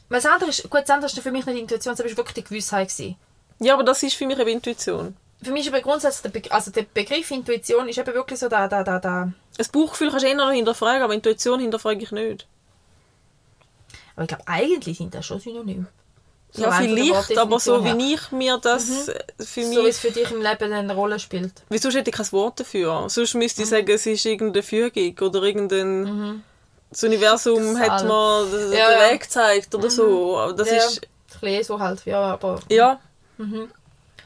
Weil 0.10 0.22
das 0.22 0.26
andere 0.32 0.50
ist, 0.50 0.64
gut, 0.70 0.82
das 0.82 0.90
andere 0.90 1.10
ist 1.12 1.20
für 1.20 1.32
mich 1.32 1.46
nicht 1.46 1.60
Intuition, 1.60 1.96
das 1.96 2.06
war 2.06 2.18
wirklich 2.18 2.34
die 2.36 2.44
Gewissheit. 2.44 2.90
Gewesen. 2.90 3.16
Ja, 3.60 3.74
aber 3.74 3.84
das 3.84 4.04
ist 4.04 4.16
für 4.16 4.26
mich 4.28 4.40
eine 4.40 4.50
Intuition. 4.50 5.16
Für 5.42 5.52
mich 5.52 5.66
ist 5.68 5.74
aber 5.74 5.82
grundsätzlich 5.82 6.32
der, 6.32 6.40
Be 6.40 6.52
also 6.52 6.72
der 6.72 6.84
Begriff 6.84 7.30
Intuition 7.32 7.88
ist 7.88 7.98
eben 7.98 8.14
wirklich 8.14 8.40
so 8.40 8.50
da, 8.50 8.68
da, 8.68 8.84
da, 8.84 9.00
da. 9.00 9.22
Ein 9.24 9.68
Bauchgefühl 9.72 10.10
kannst 10.10 10.26
du 10.26 10.30
eher 10.30 10.36
noch 10.36 10.52
hinterfragen, 10.52 11.04
aber 11.04 11.14
Intuition 11.14 11.60
hinterfrage 11.60 12.04
ich 12.04 12.12
nicht. 12.12 12.48
Aber 14.16 14.24
ich 14.24 14.28
glaube, 14.30 14.44
eigentlich 14.48 14.98
sind 14.98 15.14
das 15.14 15.26
schon 15.26 15.40
Synonym. 15.40 15.88
So 16.58 16.64
ja, 16.64 16.70
der 16.70 16.90
vielleicht, 16.90 17.38
aber 17.38 17.60
so 17.60 17.84
wie 17.86 18.14
ich 18.16 18.32
mir 18.32 18.58
das 18.58 19.08
äh, 19.08 19.20
für 19.40 19.64
So 19.64 19.72
wie 19.72 19.76
mich... 19.78 19.88
es 19.90 20.00
für 20.00 20.12
dich 20.12 20.30
im 20.32 20.42
Leben 20.42 20.74
eine 20.74 20.94
Rolle 20.94 21.20
spielt. 21.20 21.54
Wieso 21.70 21.90
hätte 21.90 22.10
ich 22.10 22.16
kein 22.16 22.32
Wort 22.32 22.60
dafür? 22.60 23.06
Sonst 23.10 23.34
müsste 23.36 23.62
Mhm. 23.62 23.64
ich 23.64 23.70
sagen, 23.70 23.90
es 23.92 24.06
ist 24.06 24.26
irgendeine 24.26 24.64
Fügung 24.64 25.18
oder 25.28 25.44
irgendein... 25.44 26.44
Das 26.90 27.04
Universum 27.04 27.74
Das 27.76 27.90
hat 27.90 28.04
mir 28.06 28.46
den, 28.52 28.72
Ja. 28.74 29.12
Weg 29.12 29.22
gezeigt 29.22 29.74
oder 29.76 29.90
so. 29.90 30.38
Aber 30.38 30.54
das 30.54 30.70
ist... 30.72 31.02
ein 31.42 31.64
so 31.64 31.80
halt, 31.80 32.06
ja, 32.06 32.22
aber... 32.34 32.60
Ja. 32.70 33.00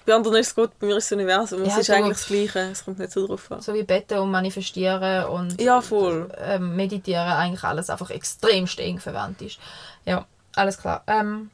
Bei 0.06 0.14
anderen 0.16 0.38
ist 0.38 0.48
es 0.48 0.56
gut, 0.56 0.72
bei 0.80 0.88
mir 0.88 0.98
ist 0.98 1.12
das 1.12 1.16
Universum. 1.18 1.62
Es 1.64 1.78
ist 1.78 1.90
du- 1.90 1.94
eigentlich 1.94 2.18
das 2.18 2.26
Gleiche. 2.28 2.60
Es 2.72 2.84
kommt 2.86 2.98
nicht 3.00 3.12
so 3.12 3.28
drauf 3.28 3.52
an. 3.52 3.62
So 3.62 3.74
wie 3.74 3.84
Beten 3.84 4.18
und 4.18 4.32
Manifestieren 4.32 5.26
und 5.26 5.62
Ja, 5.62 5.80
voll. 5.82 6.30
ähm, 6.40 6.76
Meditieren 6.76 7.28
eigentlich 7.28 7.64
alles 7.64 7.90
einfach 7.90 8.10
extrem 8.10 8.68
eng 8.78 9.00
verwandt 9.00 9.42
ist. 9.44 9.60
Ja, 10.06 10.26
alles 10.56 10.78
klar. 10.80 11.04
Ähm, 11.08 11.52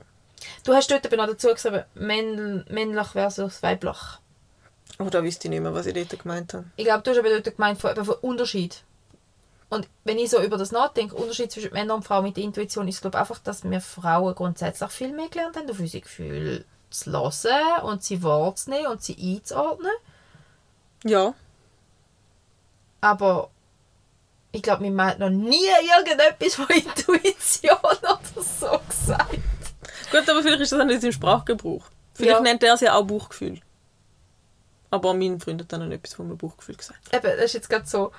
du 0.67 0.73
hast 0.73 0.91
dort 0.91 1.05
aber 1.05 1.17
noch 1.17 1.27
dazu 1.27 1.47
geschrieben, 1.47 1.83
männl 1.95 2.65
männlich 2.69 3.07
versus 3.07 3.63
weiblich. 3.63 3.97
Oh, 4.99 5.09
da 5.09 5.23
wüsste 5.23 5.47
ich 5.47 5.51
nicht 5.51 5.61
mehr, 5.61 5.73
was 5.73 5.85
ich 5.85 5.93
dort 5.93 6.21
gemeint 6.21 6.53
habe. 6.53 6.65
Ich 6.75 6.85
glaube, 6.85 7.03
du 7.03 7.11
hast 7.11 7.17
aber 7.19 7.29
dort 7.29 7.55
gemeint 7.55 7.79
von, 7.79 7.91
eben 7.91 8.05
von 8.05 8.15
Unterschied. 8.15 8.83
Und 9.69 9.87
wenn 10.03 10.17
ich 10.17 10.29
so 10.29 10.41
über 10.41 10.57
das 10.57 10.71
nachdenke, 10.71 11.15
Unterschied 11.15 11.51
zwischen 11.51 11.73
Männern 11.73 11.97
und 11.97 12.03
Frauen 12.03 12.23
mit 12.23 12.37
der 12.37 12.43
Intuition 12.43 12.87
ist, 12.87 13.01
glaube 13.01 13.17
ich, 13.17 13.21
einfach, 13.21 13.39
dass 13.39 13.63
wir 13.63 13.81
Frauen 13.81 14.33
grundsätzlich 14.33 14.91
viel 14.91 15.13
mehr 15.13 15.29
gelernt 15.29 15.57
haben, 15.57 15.69
auf 15.69 15.79
unsere 15.79 16.01
Gefühle 16.01 16.65
zu 16.89 17.11
hören 17.11 17.83
und 17.83 18.03
sie 18.03 18.23
wahrzunehmen 18.23 18.87
und 18.87 19.03
sie 19.03 19.17
einzuordnen. 19.19 19.91
Ja. 21.03 21.33
Aber 23.01 23.49
ich 24.51 24.61
glaube, 24.61 24.89
mir 24.89 25.05
hat 25.05 25.19
noch 25.19 25.29
nie 25.29 25.67
irgendetwas 25.95 26.55
von 26.55 26.67
Intuition 26.69 27.77
oder 28.01 28.41
so 28.41 28.79
gesagt. 28.87 29.46
Gut, 30.11 30.29
aber 30.29 30.41
vielleicht 30.41 30.61
ist 30.61 30.71
das 30.71 30.85
nicht 30.85 31.03
im 31.03 31.11
Sprachgebrauch. 31.11 31.83
Vielleicht 32.13 32.31
Ja. 32.37 32.41
nennt 32.41 32.63
er 32.63 32.73
es 32.75 32.81
ja 32.81 32.93
auch 32.95 33.03
Bauchgefühl. 33.05 33.59
Aber 34.89 35.13
mein 35.13 35.39
Freund 35.39 35.61
hat 35.61 35.71
dann 35.73 35.87
noch 35.87 35.93
etwas 35.95 36.13
von 36.13 36.27
einem 36.27 36.37
Bauchgefühl 36.37 36.75
gesagt. 36.75 37.13
Eben, 37.13 37.23
das 37.35 37.45
ist 37.45 37.53
jetzt 37.53 37.69
gerade 37.69 37.85
so. 37.85 38.11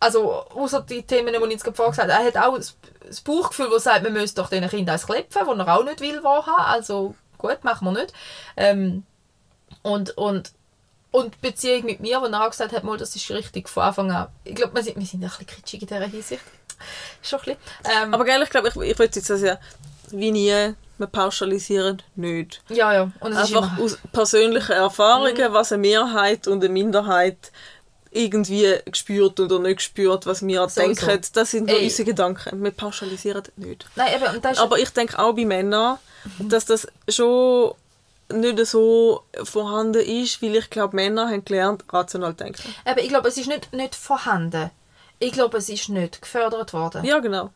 Also, 0.00 0.32
außer 0.32 0.82
die 0.82 1.02
Themen, 1.02 1.32
die 1.34 1.44
ich 1.44 1.50
jetzt 1.50 1.64
gerade 1.64 1.76
vorgesagt 1.76 2.12
habe, 2.12 2.22
er 2.22 2.26
hat 2.28 2.36
auch 2.36 2.56
das 2.56 2.76
das 3.04 3.20
Bauchgefühl, 3.22 3.68
das 3.70 3.84
sagt, 3.84 4.04
man 4.04 4.12
müsste 4.12 4.40
doch 4.40 4.50
diesen 4.50 4.68
Kindern 4.68 4.92
eins 4.94 5.06
klepfen, 5.06 5.42
wo 5.46 5.52
er 5.54 5.76
auch 5.76 5.82
nicht 5.84 6.00
will 6.00 6.22
wahrhaben. 6.22 6.64
Also, 6.66 7.14
gut, 7.38 7.64
machen 7.64 7.86
wir 7.86 7.92
nicht. 8.00 8.12
Ähm, 8.56 9.02
und, 9.82 10.16
und, 10.16 10.52
und 11.10 11.34
die 11.34 11.48
Beziehung 11.48 11.84
mit 11.86 12.00
mir, 12.00 12.20
wo 12.20 12.26
er 12.26 12.44
auch 12.46 12.50
gesagt 12.50 12.72
hat, 12.72 12.84
mal, 12.84 12.96
das 12.98 13.16
ist 13.16 13.28
richtig 13.30 13.68
von 13.68 13.82
Anfang 13.84 14.10
an. 14.12 14.28
Ich 14.44 14.54
glaube, 14.54 14.74
wir 14.74 14.82
sind, 14.84 14.98
wir 14.98 15.06
sind 15.06 15.24
ein 15.24 15.28
bisschen 15.30 15.46
kitschig 15.46 15.80
in 15.82 15.88
dieser 15.88 16.06
Hinsicht. 16.06 16.42
Schon 17.22 17.40
ein 17.40 17.44
bisschen. 17.82 18.02
Ähm, 18.04 18.14
Aber 18.14 18.24
geil, 18.24 18.40
ich 18.42 18.50
glaube, 18.50 18.68
ich, 18.68 18.76
ich 18.76 18.98
würde 18.98 19.14
jetzt 19.16 19.26
sagen, 19.26 19.58
wie 20.10 20.30
nie, 20.30 20.74
wir 20.98 21.06
pauschalisieren 21.06 22.02
nicht. 22.16 22.60
ja, 22.68 22.92
ja. 22.92 23.10
Einfach 23.20 23.76
Mhm. 23.78 23.84
aus 23.84 23.98
persönlichen 24.12 24.72
Erfahrungen, 24.72 25.52
was 25.52 25.72
eine 25.72 25.80
Mehrheit 25.80 26.46
und 26.48 26.62
eine 26.64 26.72
Minderheit 26.72 27.52
irgendwie 28.10 28.74
gespürt 28.86 29.38
oder 29.38 29.58
nicht 29.58 29.76
gespürt, 29.76 30.26
was 30.26 30.44
wir 30.46 30.68
Sowieso. 30.68 31.06
denken, 31.06 31.20
das 31.34 31.50
sind 31.50 31.66
nur 31.66 31.76
Ey. 31.76 31.84
unsere 31.84 32.06
Gedanken. 32.06 32.62
Wir 32.64 32.70
pauschalisieren 32.70 33.42
nicht. 33.56 33.86
Nein, 33.96 34.08
eben, 34.14 34.58
Aber 34.58 34.78
ich 34.78 34.90
denke 34.90 35.18
auch 35.18 35.34
bei 35.34 35.44
Männern, 35.44 35.98
Mhm. 36.38 36.48
dass 36.48 36.64
das 36.64 36.86
schon 37.08 37.72
nicht 38.32 38.66
so 38.66 39.22
vorhanden 39.44 40.02
ist, 40.02 40.42
weil 40.42 40.56
ich 40.56 40.68
glaube, 40.70 40.96
Männer 40.96 41.28
haben 41.28 41.44
gelernt, 41.44 41.84
rational 41.90 42.36
zu 42.36 42.44
denken. 42.44 42.62
eben, 42.86 42.98
ich 42.98 43.08
glaube, 43.08 43.28
es 43.28 43.36
ist 43.36 43.46
nicht, 43.48 43.72
nicht 43.72 43.94
vorhanden. 43.94 44.70
Ich 45.18 45.32
glaube, 45.32 45.58
es 45.58 45.68
ist 45.68 45.88
nicht 45.88 46.20
gefördert 46.22 46.72
worden. 46.72 47.04
Ja, 47.04 47.18
genau. 47.20 47.50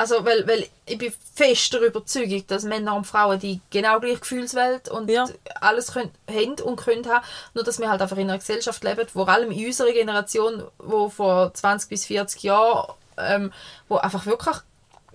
Also, 0.00 0.24
weil, 0.24 0.48
weil 0.48 0.66
ich 0.86 0.96
bin 0.96 1.12
fest 1.34 1.74
der 1.74 1.82
Überzeugung, 1.82 2.42
dass 2.46 2.64
Männer 2.64 2.96
und 2.96 3.06
Frauen 3.06 3.38
die 3.38 3.60
genau 3.68 4.00
gleiche 4.00 4.20
Gefühlswelt 4.20 4.88
und 4.88 5.10
Ja. 5.10 5.26
alles 5.60 5.92
können, 5.92 6.10
haben 6.26 6.54
und 6.62 6.76
können 6.76 7.06
haben. 7.06 7.22
Nur, 7.52 7.64
dass 7.64 7.78
wir 7.78 7.90
halt 7.90 8.00
einfach 8.00 8.16
in 8.16 8.30
einer 8.30 8.38
Gesellschaft 8.38 8.82
leben, 8.82 9.06
vor 9.08 9.28
allem 9.28 9.50
in 9.50 9.66
unserer 9.66 9.92
Generation, 9.92 10.64
wo 10.78 11.10
vor 11.10 11.52
20 11.52 11.90
bis 11.90 12.06
40 12.06 12.42
Jahren 12.44 12.94
ähm, 13.18 13.52
wo 13.88 13.96
einfach 13.96 14.24
wirklich 14.24 14.56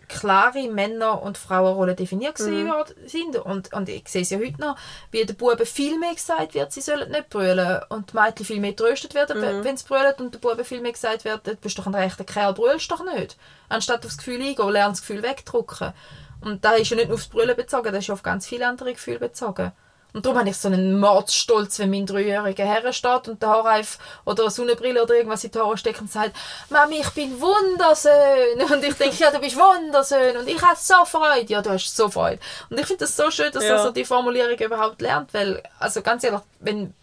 klare 0.07 0.67
Männer- 0.69 1.21
und 1.21 1.37
Frauenrollen 1.37 1.95
definiert 1.95 2.39
mhm. 2.39 2.73
sind. 3.05 3.35
Und, 3.37 3.73
und 3.73 3.89
ich 3.89 4.07
sehe 4.07 4.21
es 4.21 4.29
ja 4.29 4.37
heute 4.37 4.59
noch, 4.59 4.77
wie 5.11 5.25
den 5.25 5.35
Buben 5.35 5.65
viel 5.65 5.97
mehr 5.99 6.13
gesagt 6.13 6.53
wird, 6.53 6.71
sie 6.71 6.81
sollen 6.81 7.11
nicht 7.11 7.29
brüllen. 7.29 7.81
Und 7.89 8.11
die 8.11 8.17
Mädchen 8.17 8.45
viel 8.45 8.59
mehr 8.59 8.75
tröstet 8.75 9.13
werden, 9.13 9.39
mhm. 9.39 9.63
wenn 9.63 9.77
sie 9.77 9.85
brüllen. 9.85 10.13
Und 10.17 10.33
den 10.33 10.41
Buben 10.41 10.65
viel 10.65 10.81
mehr 10.81 10.91
gesagt 10.93 11.25
wird, 11.25 11.47
du 11.47 11.55
bist 11.55 11.77
doch 11.77 11.87
ein 11.87 11.95
rechter 11.95 12.23
Kerl, 12.23 12.53
brüllst 12.53 12.91
doch 12.91 13.03
nicht. 13.03 13.37
Anstatt 13.69 14.05
aufs 14.05 14.17
Gefühl 14.17 14.41
eingehen, 14.41 14.69
lern 14.69 14.91
das 14.91 15.01
Gefühl 15.01 15.23
wegdrücken. 15.23 15.93
Und 16.41 16.63
da 16.63 16.73
ist 16.73 16.89
ja 16.89 16.97
nicht 16.97 17.07
nur 17.07 17.15
aufs 17.15 17.27
Brüllen 17.27 17.55
bezogen, 17.55 17.91
das 17.91 17.99
ist 17.99 18.07
ja 18.07 18.13
auf 18.13 18.23
ganz 18.23 18.47
viele 18.47 18.67
andere 18.67 18.93
Gefühle 18.93 19.19
bezogen. 19.19 19.71
Und 20.16 20.26
darum 20.26 20.39
habe 20.39 20.49
ich 20.49 20.55
so 20.55 20.70
einen 20.70 20.97
Mordsstolz, 20.97 21.78
wenn 21.78 21.89
mein 21.89 22.05
dreijähriger 22.05 22.63
Herr 22.63 22.93
steht 22.93 23.28
und 23.28 23.41
der 23.41 23.49
Haarreif 23.49 23.99
oder 24.24 24.43
eine 24.43 24.49
Sonnenbrille 24.49 25.03
oder 25.03 25.13
irgendwas 25.13 25.43
in 25.43 25.51
die 25.51 25.59
Haare 25.59 25.78
steckt 25.78 25.99
und 25.99 26.09
sagt, 26.09 26.34
Mami, 26.70 26.99
ich 27.01 27.09
bin 27.09 27.34
wunderschön. 27.41 28.61
Und 28.61 28.82
ich 28.82 28.93
denke, 28.93 29.18
ja, 29.18 29.30
du 29.30 29.39
bist 29.39 29.57
wunderschön 29.57 30.38
und 30.38 30.47
ich 30.47 30.61
habe 30.61 30.78
so 30.80 31.03
Freude. 31.03 31.51
Ja, 31.51 31.61
du 31.61 31.72
hast 31.72 31.93
so 31.93 32.09
Freude. 32.09 32.39
Und 32.70 32.80
ich 32.80 32.86
finde 32.86 33.03
das 33.03 33.18
so 33.18 33.30
schön, 33.30 33.51
dass 33.51 33.66
ja. 33.66 33.72
er 33.72 33.84
so 33.84 33.91
die 33.91 34.05
Formulierung 34.05 34.57
überhaupt 34.57 35.01
lernt, 35.01 35.34
weil, 35.34 35.61
also 35.80 36.01
ganz 36.01 36.24
ehrlich, 36.24 36.39
wenn, 36.61 36.93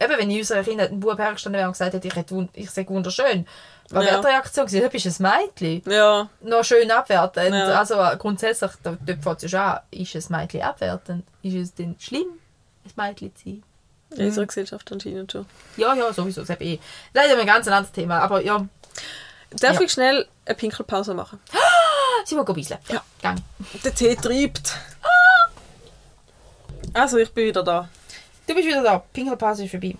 eben, 0.00 0.18
wenn 0.18 0.30
in 0.30 0.38
unserer 0.38 0.62
Kindheit 0.62 0.90
ein 0.90 1.00
Bub 1.00 1.18
hergestanden 1.18 1.58
wäre 1.58 1.68
und 1.68 1.74
gesagt 1.74 1.92
hätte, 1.92 2.08
ich, 2.08 2.16
hätte, 2.16 2.48
ich 2.54 2.70
sei 2.70 2.86
wunderschön, 2.88 3.46
was 3.92 4.04
ja. 4.04 4.10
wäre 4.12 4.20
die 4.22 4.26
Reaktion 4.26 4.66
gewesen? 4.66 4.82
Du 4.82 4.88
bist 4.88 5.20
ein 5.20 5.32
Mädchen. 5.58 5.92
Ja. 5.92 6.28
Noch 6.40 6.64
schön 6.64 6.90
abwertend. 6.90 7.54
Ja. 7.54 7.78
Also 7.78 7.96
grundsätzlich, 8.18 8.70
dort 8.82 8.98
fängt 9.22 9.42
es 9.42 9.54
an, 9.54 9.80
ist 9.90 10.14
ein 10.14 10.24
Mädchen 10.40 10.62
abwertend? 10.62 11.24
Ist 11.42 11.54
es 11.54 11.74
denn 11.74 11.96
schlimm, 11.98 12.26
ein 12.84 13.08
Mädchen 13.08 13.34
zu 13.36 13.44
sein? 13.44 13.62
In 14.16 14.26
unserer 14.26 14.46
Gesellschaft 14.46 14.90
anscheinend 14.92 15.32
schon. 15.32 15.46
Ja, 15.76 15.94
ja, 15.94 16.12
sowieso. 16.12 16.42
Das 16.42 16.50
ist 16.50 16.60
eh. 16.60 16.78
Leider 17.14 17.38
ein 17.38 17.46
ganz 17.46 17.66
anderes 17.68 17.92
Thema, 17.92 18.18
aber 18.20 18.42
ja. 18.42 18.66
Darf 19.50 19.76
ja. 19.76 19.82
ich 19.82 19.92
schnell 19.92 20.26
eine 20.44 20.54
Pinkelpause 20.54 21.14
machen? 21.14 21.38
Sie 22.24 22.36
will 22.36 22.44
ein 22.46 22.54
bisschen. 22.54 22.78
Ja, 22.88 23.02
gang. 23.20 23.38
Der 23.84 23.94
Tee 23.94 24.16
treibt. 24.16 24.76
Also, 26.94 27.18
ich 27.18 27.32
bin 27.32 27.46
wieder 27.46 27.62
da. 27.62 27.88
Du 28.46 28.54
bist 28.54 28.66
wieder 28.66 28.82
da. 28.82 28.98
Pinkelpause 28.98 29.64
ist 29.64 29.70
vorbei. 29.70 29.96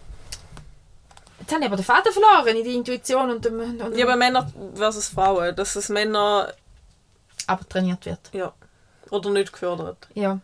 Jetzt 1.43 1.53
habe 1.53 1.63
ich 1.63 1.67
aber 1.67 1.77
den 1.77 1.85
Faden 1.85 2.13
verloren 2.13 2.57
in 2.57 2.65
die 2.65 2.77
Intuition 2.77 3.31
und, 3.31 3.45
und, 3.45 3.81
und 3.81 3.97
Ja, 3.97 4.07
aber 4.07 4.15
Männer 4.15 4.51
versus 4.77 5.09
Frauen. 5.09 5.57
Dass 5.57 5.75
es 5.75 5.89
Männer... 5.89 6.55
Aber 7.49 7.69
trainiert 7.69 8.07
wird. 8.07 8.21
Ja. 8.33 8.53
Oder 9.11 9.31
nicht 9.31 9.53
gefördert. 9.53 10.07
Ja. 10.15 10.39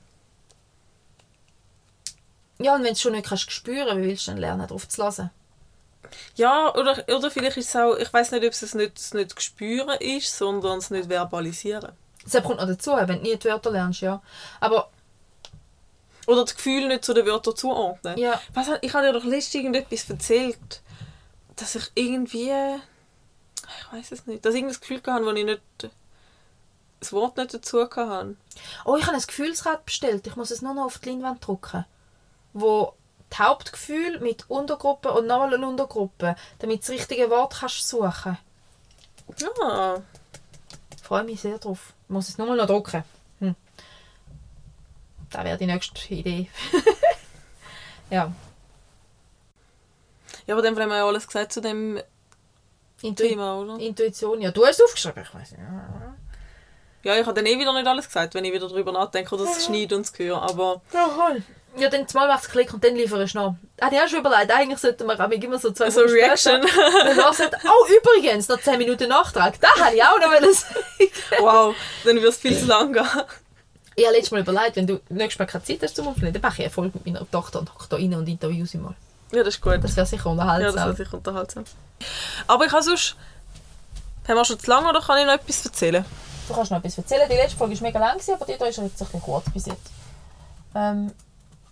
Ja, 2.58 2.74
und 2.74 2.80
wenn 2.80 2.88
du 2.88 2.92
es 2.94 3.00
schon 3.00 3.12
nicht 3.12 3.26
kannst 3.26 3.52
spüren, 3.52 4.02
wie 4.02 4.08
willst 4.08 4.26
du 4.26 4.32
dann 4.32 4.40
lernen, 4.40 4.66
darauf 4.66 4.88
zu 4.88 5.00
hören? 5.04 5.30
Ja, 6.34 6.74
oder, 6.74 7.04
oder 7.14 7.30
vielleicht 7.30 7.58
ist 7.58 7.68
es 7.68 7.76
auch, 7.76 7.94
ich 7.94 8.12
weiß 8.12 8.32
nicht, 8.32 8.44
ob 8.44 8.50
es 8.50 8.74
nicht, 8.74 8.96
das 8.96 9.14
nicht 9.14 9.40
spüren 9.40 10.00
ist, 10.00 10.36
sondern 10.36 10.78
es 10.78 10.90
nicht 10.90 11.08
verbalisieren. 11.08 11.92
Das 12.24 12.42
kommt 12.42 12.58
noch 12.58 12.66
dazu, 12.66 12.90
wenn 12.96 13.06
du 13.06 13.22
nie 13.22 13.36
die 13.36 13.44
Wörter 13.44 13.70
lernst, 13.70 14.00
ja. 14.00 14.20
Aber... 14.58 14.90
Oder 16.26 16.42
das 16.42 16.56
Gefühl 16.56 16.88
nicht 16.88 17.04
zu 17.04 17.14
den 17.14 17.24
Wörtern 17.24 17.54
zuordnen. 17.54 18.18
Ja. 18.18 18.40
Was, 18.52 18.66
ich 18.82 18.92
habe 18.92 19.06
dir 19.06 19.12
doch 19.12 19.24
letztens 19.24 19.54
irgendetwas 19.54 20.10
erzählt 20.10 20.82
dass 21.60 21.74
ich 21.74 21.90
irgendwie, 21.94 22.50
ich 22.50 23.92
weiß 23.92 24.12
es 24.12 24.26
nicht, 24.26 24.44
dass 24.44 24.54
ich 24.54 24.64
das 24.64 24.80
Gefühl 24.80 25.02
hatte, 25.06 25.24
wo 25.24 25.30
ich 25.30 25.44
nicht 25.44 25.62
das 27.00 27.12
Wort 27.12 27.36
nicht 27.36 27.54
dazu 27.54 27.82
hatte. 27.82 28.36
Oh, 28.84 28.96
ich 28.96 29.06
habe 29.06 29.16
ein 29.16 29.22
Gefühlsrad 29.22 29.84
bestellt. 29.84 30.26
Ich 30.26 30.36
muss 30.36 30.50
es 30.50 30.62
nur 30.62 30.74
noch 30.74 30.86
auf 30.86 30.98
die 30.98 31.10
Leinwand 31.10 31.46
drucken. 31.46 31.84
Wo 32.52 32.94
die 33.32 33.36
Hauptgefühl 33.36 34.20
mit 34.20 34.48
Untergruppe 34.48 35.12
und 35.12 35.26
nochmal 35.26 35.54
eine 35.54 35.66
Untergruppe, 35.66 36.34
damit 36.58 36.78
du 36.78 36.86
das 36.86 36.90
richtige 36.90 37.30
Wort 37.30 37.54
kannst 37.60 37.88
suchen 37.88 38.38
Ja. 39.36 40.02
Ich 40.96 41.02
freue 41.02 41.24
mich 41.24 41.40
sehr 41.40 41.58
drauf. 41.58 41.92
Ich 42.04 42.10
muss 42.10 42.28
es 42.28 42.38
nur 42.38 42.54
noch 42.54 42.66
drucken. 42.66 43.04
Hm. 43.40 43.54
Das 45.30 45.44
wäre 45.44 45.58
die 45.58 45.66
nächste 45.66 46.14
Idee. 46.14 46.50
ja. 48.10 48.32
Ja, 50.48 50.54
aber 50.54 50.62
dann 50.62 50.78
haben 50.80 50.88
wir 50.88 50.96
ja 50.96 51.06
alles 51.06 51.26
gesagt 51.26 51.52
zu 51.52 51.60
dem 51.60 52.00
Intu 53.02 53.22
Thema, 53.22 53.60
oder? 53.60 53.78
Intuition, 53.78 54.40
ja. 54.40 54.50
Du 54.50 54.64
hast 54.64 54.80
es 54.80 54.84
aufgeschrieben, 54.84 55.22
ich 55.22 55.34
weiß 55.34 55.52
nicht. 55.52 55.62
Ja, 57.02 57.16
ich 57.16 57.26
habe 57.26 57.34
dann 57.34 57.44
eh 57.44 57.58
wieder 57.58 57.72
nicht 57.74 57.86
alles 57.86 58.06
gesagt, 58.06 58.34
wenn 58.34 58.46
ich 58.46 58.52
wieder 58.54 58.66
darüber 58.66 58.90
nachdenke 58.90 59.34
oder 59.34 59.44
das 59.44 59.66
Schneid 59.66 59.92
und 59.92 60.06
das 60.06 60.12
Gehör, 60.12 60.40
aber... 60.40 60.80
Ja, 60.94 61.06
voll. 61.06 61.42
Ja, 61.76 61.90
dann 61.90 62.08
zweimal 62.08 62.28
macht 62.28 62.44
es 62.44 62.50
Klick 62.50 62.72
und 62.72 62.82
dann 62.82 62.96
lieferst 62.96 63.34
du 63.34 63.38
noch. 63.38 63.56
Ah, 63.78 63.90
die 63.90 63.98
hast 63.98 64.10
schon 64.10 64.20
überlegt, 64.20 64.50
eigentlich 64.50 64.78
sollten 64.78 65.06
wir 65.06 65.20
auch 65.20 65.30
immer 65.30 65.58
so 65.58 65.70
zwei 65.70 65.90
So 65.90 66.00
also 66.00 66.14
Reaction. 66.14 66.62
Dann 66.62 67.34
sagt, 67.34 67.56
oh, 67.64 67.86
übrigens, 67.94 68.48
noch 68.48 68.58
10 68.58 68.78
Minuten 68.78 69.10
Nachtrag. 69.10 69.60
Da 69.60 69.68
hätte 69.84 69.96
ich 69.96 70.02
auch 70.02 70.18
noch 70.18 70.32
sagen. 70.32 71.10
wow, 71.40 71.74
dann 72.04 72.16
wird 72.16 72.32
es 72.32 72.38
viel 72.38 72.58
zu 72.58 72.64
lang 72.64 72.94
gehen. 72.94 73.06
Ich 73.96 74.04
habe 74.06 74.16
letztes 74.16 74.30
Mal 74.30 74.40
überlegt, 74.40 74.76
wenn 74.76 74.86
du 74.86 74.98
nächstes 75.10 75.38
Mal 75.38 75.44
keine 75.44 75.62
Zeit 75.62 75.82
hast 75.82 75.94
zum 75.94 76.08
Aufnehmen, 76.08 76.32
dann 76.32 76.40
mache 76.40 76.54
ich 76.54 76.64
eine 76.64 76.70
Folge 76.70 76.92
mit 76.94 77.06
meiner 77.06 77.30
Tochter 77.30 77.60
und 77.60 77.74
hocke 77.74 77.86
da 77.90 77.96
rein 77.96 78.14
und 78.14 78.26
interview 78.26 78.64
sie 78.64 78.78
mal. 78.78 78.94
Ja, 79.32 79.44
das 79.44 79.54
ist 79.54 79.60
gut. 79.60 79.82
Das 79.82 79.96
wäre 79.96 80.06
sicher 80.06 80.30
unterhaltsam. 80.30 80.66
Ja, 80.66 80.72
das 80.72 80.84
wäre 80.84 80.96
sicher 80.96 81.16
unterhaltsam. 81.16 81.64
Aber 82.46 82.66
ich 82.66 82.72
habe 82.72 82.82
sonst... 82.82 83.16
Haben 84.26 84.36
wir 84.36 84.44
schon 84.44 84.60
zu 84.60 84.70
lange 84.70 84.88
oder 84.90 85.00
kann 85.00 85.18
ich 85.18 85.24
noch 85.24 85.32
etwas 85.32 85.64
erzählen? 85.64 86.04
Du 86.48 86.54
kannst 86.54 86.70
noch 86.70 86.78
etwas 86.78 86.98
erzählen. 86.98 87.26
Die 87.30 87.34
letzte 87.34 87.56
Folge 87.56 87.74
war 87.74 87.82
mega 87.82 87.98
lang, 87.98 88.20
aber 88.34 88.44
die 88.44 88.52
hier 88.54 88.66
ist 88.66 88.76
jetzt 88.76 88.80
ein 88.80 89.06
bisschen 89.06 89.22
kurz 89.22 89.50
bis 89.50 89.66
jetzt. 89.66 89.90
Ähm, 90.74 91.12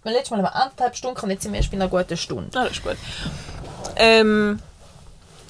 letztes 0.04 0.30
Mal 0.30 0.38
haben 0.38 0.44
wir 0.44 0.54
anderthalb 0.54 0.96
Stunden 0.96 1.20
und 1.20 1.30
jetzt 1.30 1.42
sind 1.42 1.52
wir 1.52 1.58
erst 1.58 1.70
bei 1.70 1.76
einer 1.76 1.88
guten 1.88 2.16
Stunde. 2.16 2.50
Ja, 2.54 2.64
das 2.64 2.72
ist 2.72 2.82
gut. 2.82 2.96
Ähm, 3.96 4.60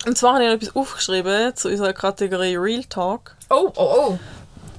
und 0.04 0.18
zwar 0.18 0.34
habe 0.34 0.44
ich 0.44 0.50
noch 0.50 0.56
etwas 0.56 0.74
aufgeschrieben 0.74 1.54
zu 1.54 1.68
unserer 1.68 1.92
Kategorie 1.92 2.56
Real 2.56 2.82
Talk. 2.84 3.36
Oh, 3.50 3.72
oh, 3.76 3.94
oh. 3.98 4.18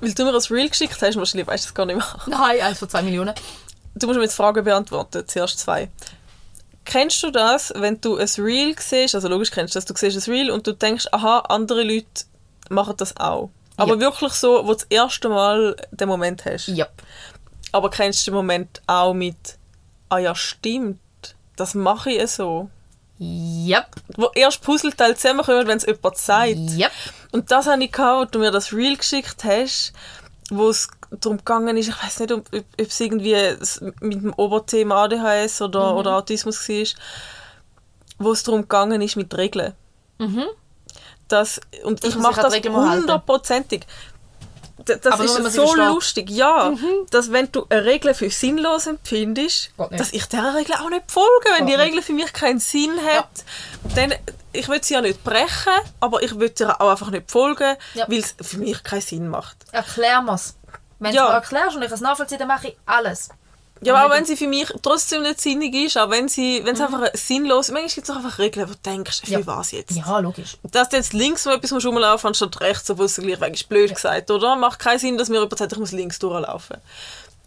Weil 0.01 0.13
du 0.13 0.25
mir 0.25 0.33
ein 0.33 0.41
Reel 0.49 0.69
geschickt 0.69 1.01
hast, 1.01 1.17
wahrscheinlich 1.17 1.47
weißt 1.47 1.63
du 1.63 1.67
das 1.69 1.73
gar 1.73 1.85
nicht 1.85 1.95
mehr. 1.95 2.07
Nein, 2.27 2.61
eins 2.61 2.79
von 2.79 2.89
zwei 2.89 3.03
Millionen. 3.03 3.33
Du 3.95 4.05
musst 4.05 4.17
mir 4.17 4.23
jetzt 4.23 4.35
Fragen 4.35 4.63
beantworten, 4.63 5.25
zuerst 5.27 5.59
zwei. 5.59 5.89
Kennst 6.87 7.21
du 7.21 7.31
das, 7.31 7.73
wenn 7.75 7.99
du 7.99 8.15
ein 8.15 8.29
Reel 8.37 8.73
siehst, 8.79 9.13
also 9.13 9.27
logisch 9.27 9.51
kennst 9.51 9.75
du 9.75 9.77
das, 9.77 9.85
du 9.85 9.93
siehst 9.93 10.25
ein 10.25 10.31
Reel 10.31 10.49
und 10.49 10.65
du 10.65 10.71
denkst, 10.71 11.07
aha, 11.11 11.39
andere 11.49 11.83
Leute 11.83 12.23
machen 12.69 12.95
das 12.95 13.17
auch. 13.17 13.49
Aber 13.75 13.91
yep. 13.91 13.99
wirklich 13.99 14.31
so, 14.31 14.63
wo 14.63 14.69
du 14.69 14.73
das 14.75 14.87
erste 14.89 15.27
Mal 15.27 15.75
den 15.91 16.07
Moment 16.07 16.45
hast. 16.45 16.69
Yep. 16.69 17.03
Aber 17.73 17.89
kennst 17.89 18.25
du 18.25 18.31
den 18.31 18.35
Moment 18.35 18.81
auch 18.87 19.13
mit, 19.13 19.57
ah 20.07 20.17
ja, 20.17 20.33
stimmt, 20.33 20.99
das 21.57 21.75
mache 21.75 22.11
ich 22.11 22.31
so. 22.31 22.69
Yep. 23.19 23.87
Wo 24.15 24.29
erst 24.33 24.61
Puzzleteile 24.61 25.15
zusammenkommen, 25.15 25.67
wenn 25.67 25.77
es 25.77 25.85
jemand 25.85 26.17
sagt. 26.17 26.55
Yep. 26.55 26.91
Und 27.33 27.51
das 27.51 27.67
habe 27.67 27.83
ich 27.83 27.91
gehabt, 27.91 28.19
als 28.21 28.31
du 28.31 28.39
mir 28.39 28.51
das 28.51 28.71
Reel 28.71 28.95
geschickt 28.95 29.43
hast, 29.43 29.91
wo 30.49 30.69
es 30.69 30.89
darum 31.09 31.37
gegangen 31.37 31.77
ist, 31.77 31.89
ich 31.89 32.03
weiß 32.03 32.19
nicht, 32.21 32.31
ob, 32.31 32.47
ob, 32.53 32.63
es 32.77 32.99
irgendwie 32.99 33.35
mit 34.01 34.21
dem 34.21 34.33
Oberthema 34.33 35.03
ADHS 35.03 35.61
oder, 35.61 35.93
mhm. 35.93 35.97
oder 35.97 36.17
Autismus 36.17 36.67
war, 36.69 36.85
wo 38.19 38.31
es 38.31 38.43
darum 38.43 38.61
gegangen 38.61 39.01
ist 39.01 39.15
mit 39.15 39.35
Regeln. 39.35 39.73
Mhm. 40.19 40.45
Das, 41.27 41.59
und 41.83 42.03
ich, 42.03 42.11
ich 42.11 42.17
mache 42.17 42.41
das 42.41 42.55
hundertprozentig. 42.55 43.85
Das, 44.85 45.01
das 45.01 45.19
ist 45.19 45.53
so 45.53 45.75
lustig, 45.75 46.29
ja, 46.29 46.69
mhm. 46.69 47.07
dass 47.09 47.31
wenn 47.31 47.51
du 47.51 47.65
eine 47.69 47.83
Regel 47.85 48.13
für 48.13 48.29
sinnlos 48.29 48.87
empfindest, 48.87 49.71
dass 49.91 50.13
ich 50.13 50.27
dieser 50.27 50.55
Regel 50.55 50.75
auch 50.75 50.89
nicht 50.89 51.11
folge. 51.11 51.49
Wenn 51.55 51.65
Gott 51.65 51.69
die 51.69 51.81
Regel 51.81 52.01
für 52.01 52.13
mich 52.13 52.31
keinen 52.31 52.59
Sinn 52.59 52.91
hat, 53.03 53.29
ja. 53.85 53.95
dann 53.95 54.13
ich 54.53 54.67
will 54.69 54.83
sie 54.83 54.95
ja 54.95 55.01
nicht 55.01 55.23
brechen, 55.23 55.73
aber 55.99 56.23
ich 56.23 56.37
will 56.39 56.51
ihr 56.59 56.81
auch 56.81 56.89
einfach 56.89 57.09
nicht 57.11 57.29
folgen, 57.29 57.75
ja. 57.93 58.05
weil 58.07 58.19
es 58.19 58.35
für 58.41 58.57
mich 58.57 58.83
keinen 58.83 59.01
Sinn 59.01 59.27
macht. 59.27 59.57
Erklär 59.71 60.21
mir's. 60.21 60.55
Wenn 60.99 61.13
ja. 61.13 61.27
du 61.27 61.33
erklärst 61.33 61.75
und 61.75 61.83
ich 61.83 61.91
es 61.91 62.01
nachvollziehe, 62.01 62.39
dann 62.39 62.47
mache 62.47 62.69
ich 62.69 62.77
alles. 62.85 63.29
Ja, 63.81 63.95
aber 63.95 64.05
auch 64.05 64.17
wenn 64.17 64.25
sie 64.25 64.35
für 64.35 64.47
mich 64.47 64.67
trotzdem 64.81 65.23
nicht 65.23 65.41
sinnig 65.41 65.73
ist, 65.73 65.97
auch 65.97 66.09
wenn 66.09 66.27
sie, 66.27 66.61
wenn 66.63 66.73
es 66.73 66.79
mhm. 66.79 66.95
einfach 66.95 67.09
sinnlos 67.13 67.67
ist, 67.67 67.73
manchmal 67.73 67.93
gibt 67.93 68.09
es 68.09 68.09
auch 68.09 68.17
einfach 68.17 68.39
Regeln, 68.39 68.67
wo 68.69 68.73
du 68.73 68.79
denkst, 68.79 69.21
für 69.23 69.31
ja. 69.31 69.47
was 69.47 69.71
jetzt? 69.71 69.95
Ja, 69.95 70.19
logisch. 70.19 70.57
Dass 70.63 70.89
du 70.89 70.97
jetzt 70.97 71.13
links 71.13 71.45
wo 71.45 71.51
etwas 71.51 71.85
rumlaufen 71.85 72.27
anstatt 72.29 72.59
rechts, 72.61 72.89
obwohl 72.89 73.05
es 73.05 73.15
gleich 73.15 73.53
ist 73.53 73.69
blöd 73.69 73.89
ja. 73.89 73.95
gesagt, 73.95 74.31
oder? 74.31 74.55
Macht 74.55 74.79
keinen 74.79 74.99
Sinn, 74.99 75.17
dass 75.17 75.29
mir 75.29 75.35
jemand 75.35 75.57
sagt, 75.57 75.73
ich 75.73 75.79
muss 75.79 75.91
links 75.91 76.19
durchlaufen. 76.19 76.77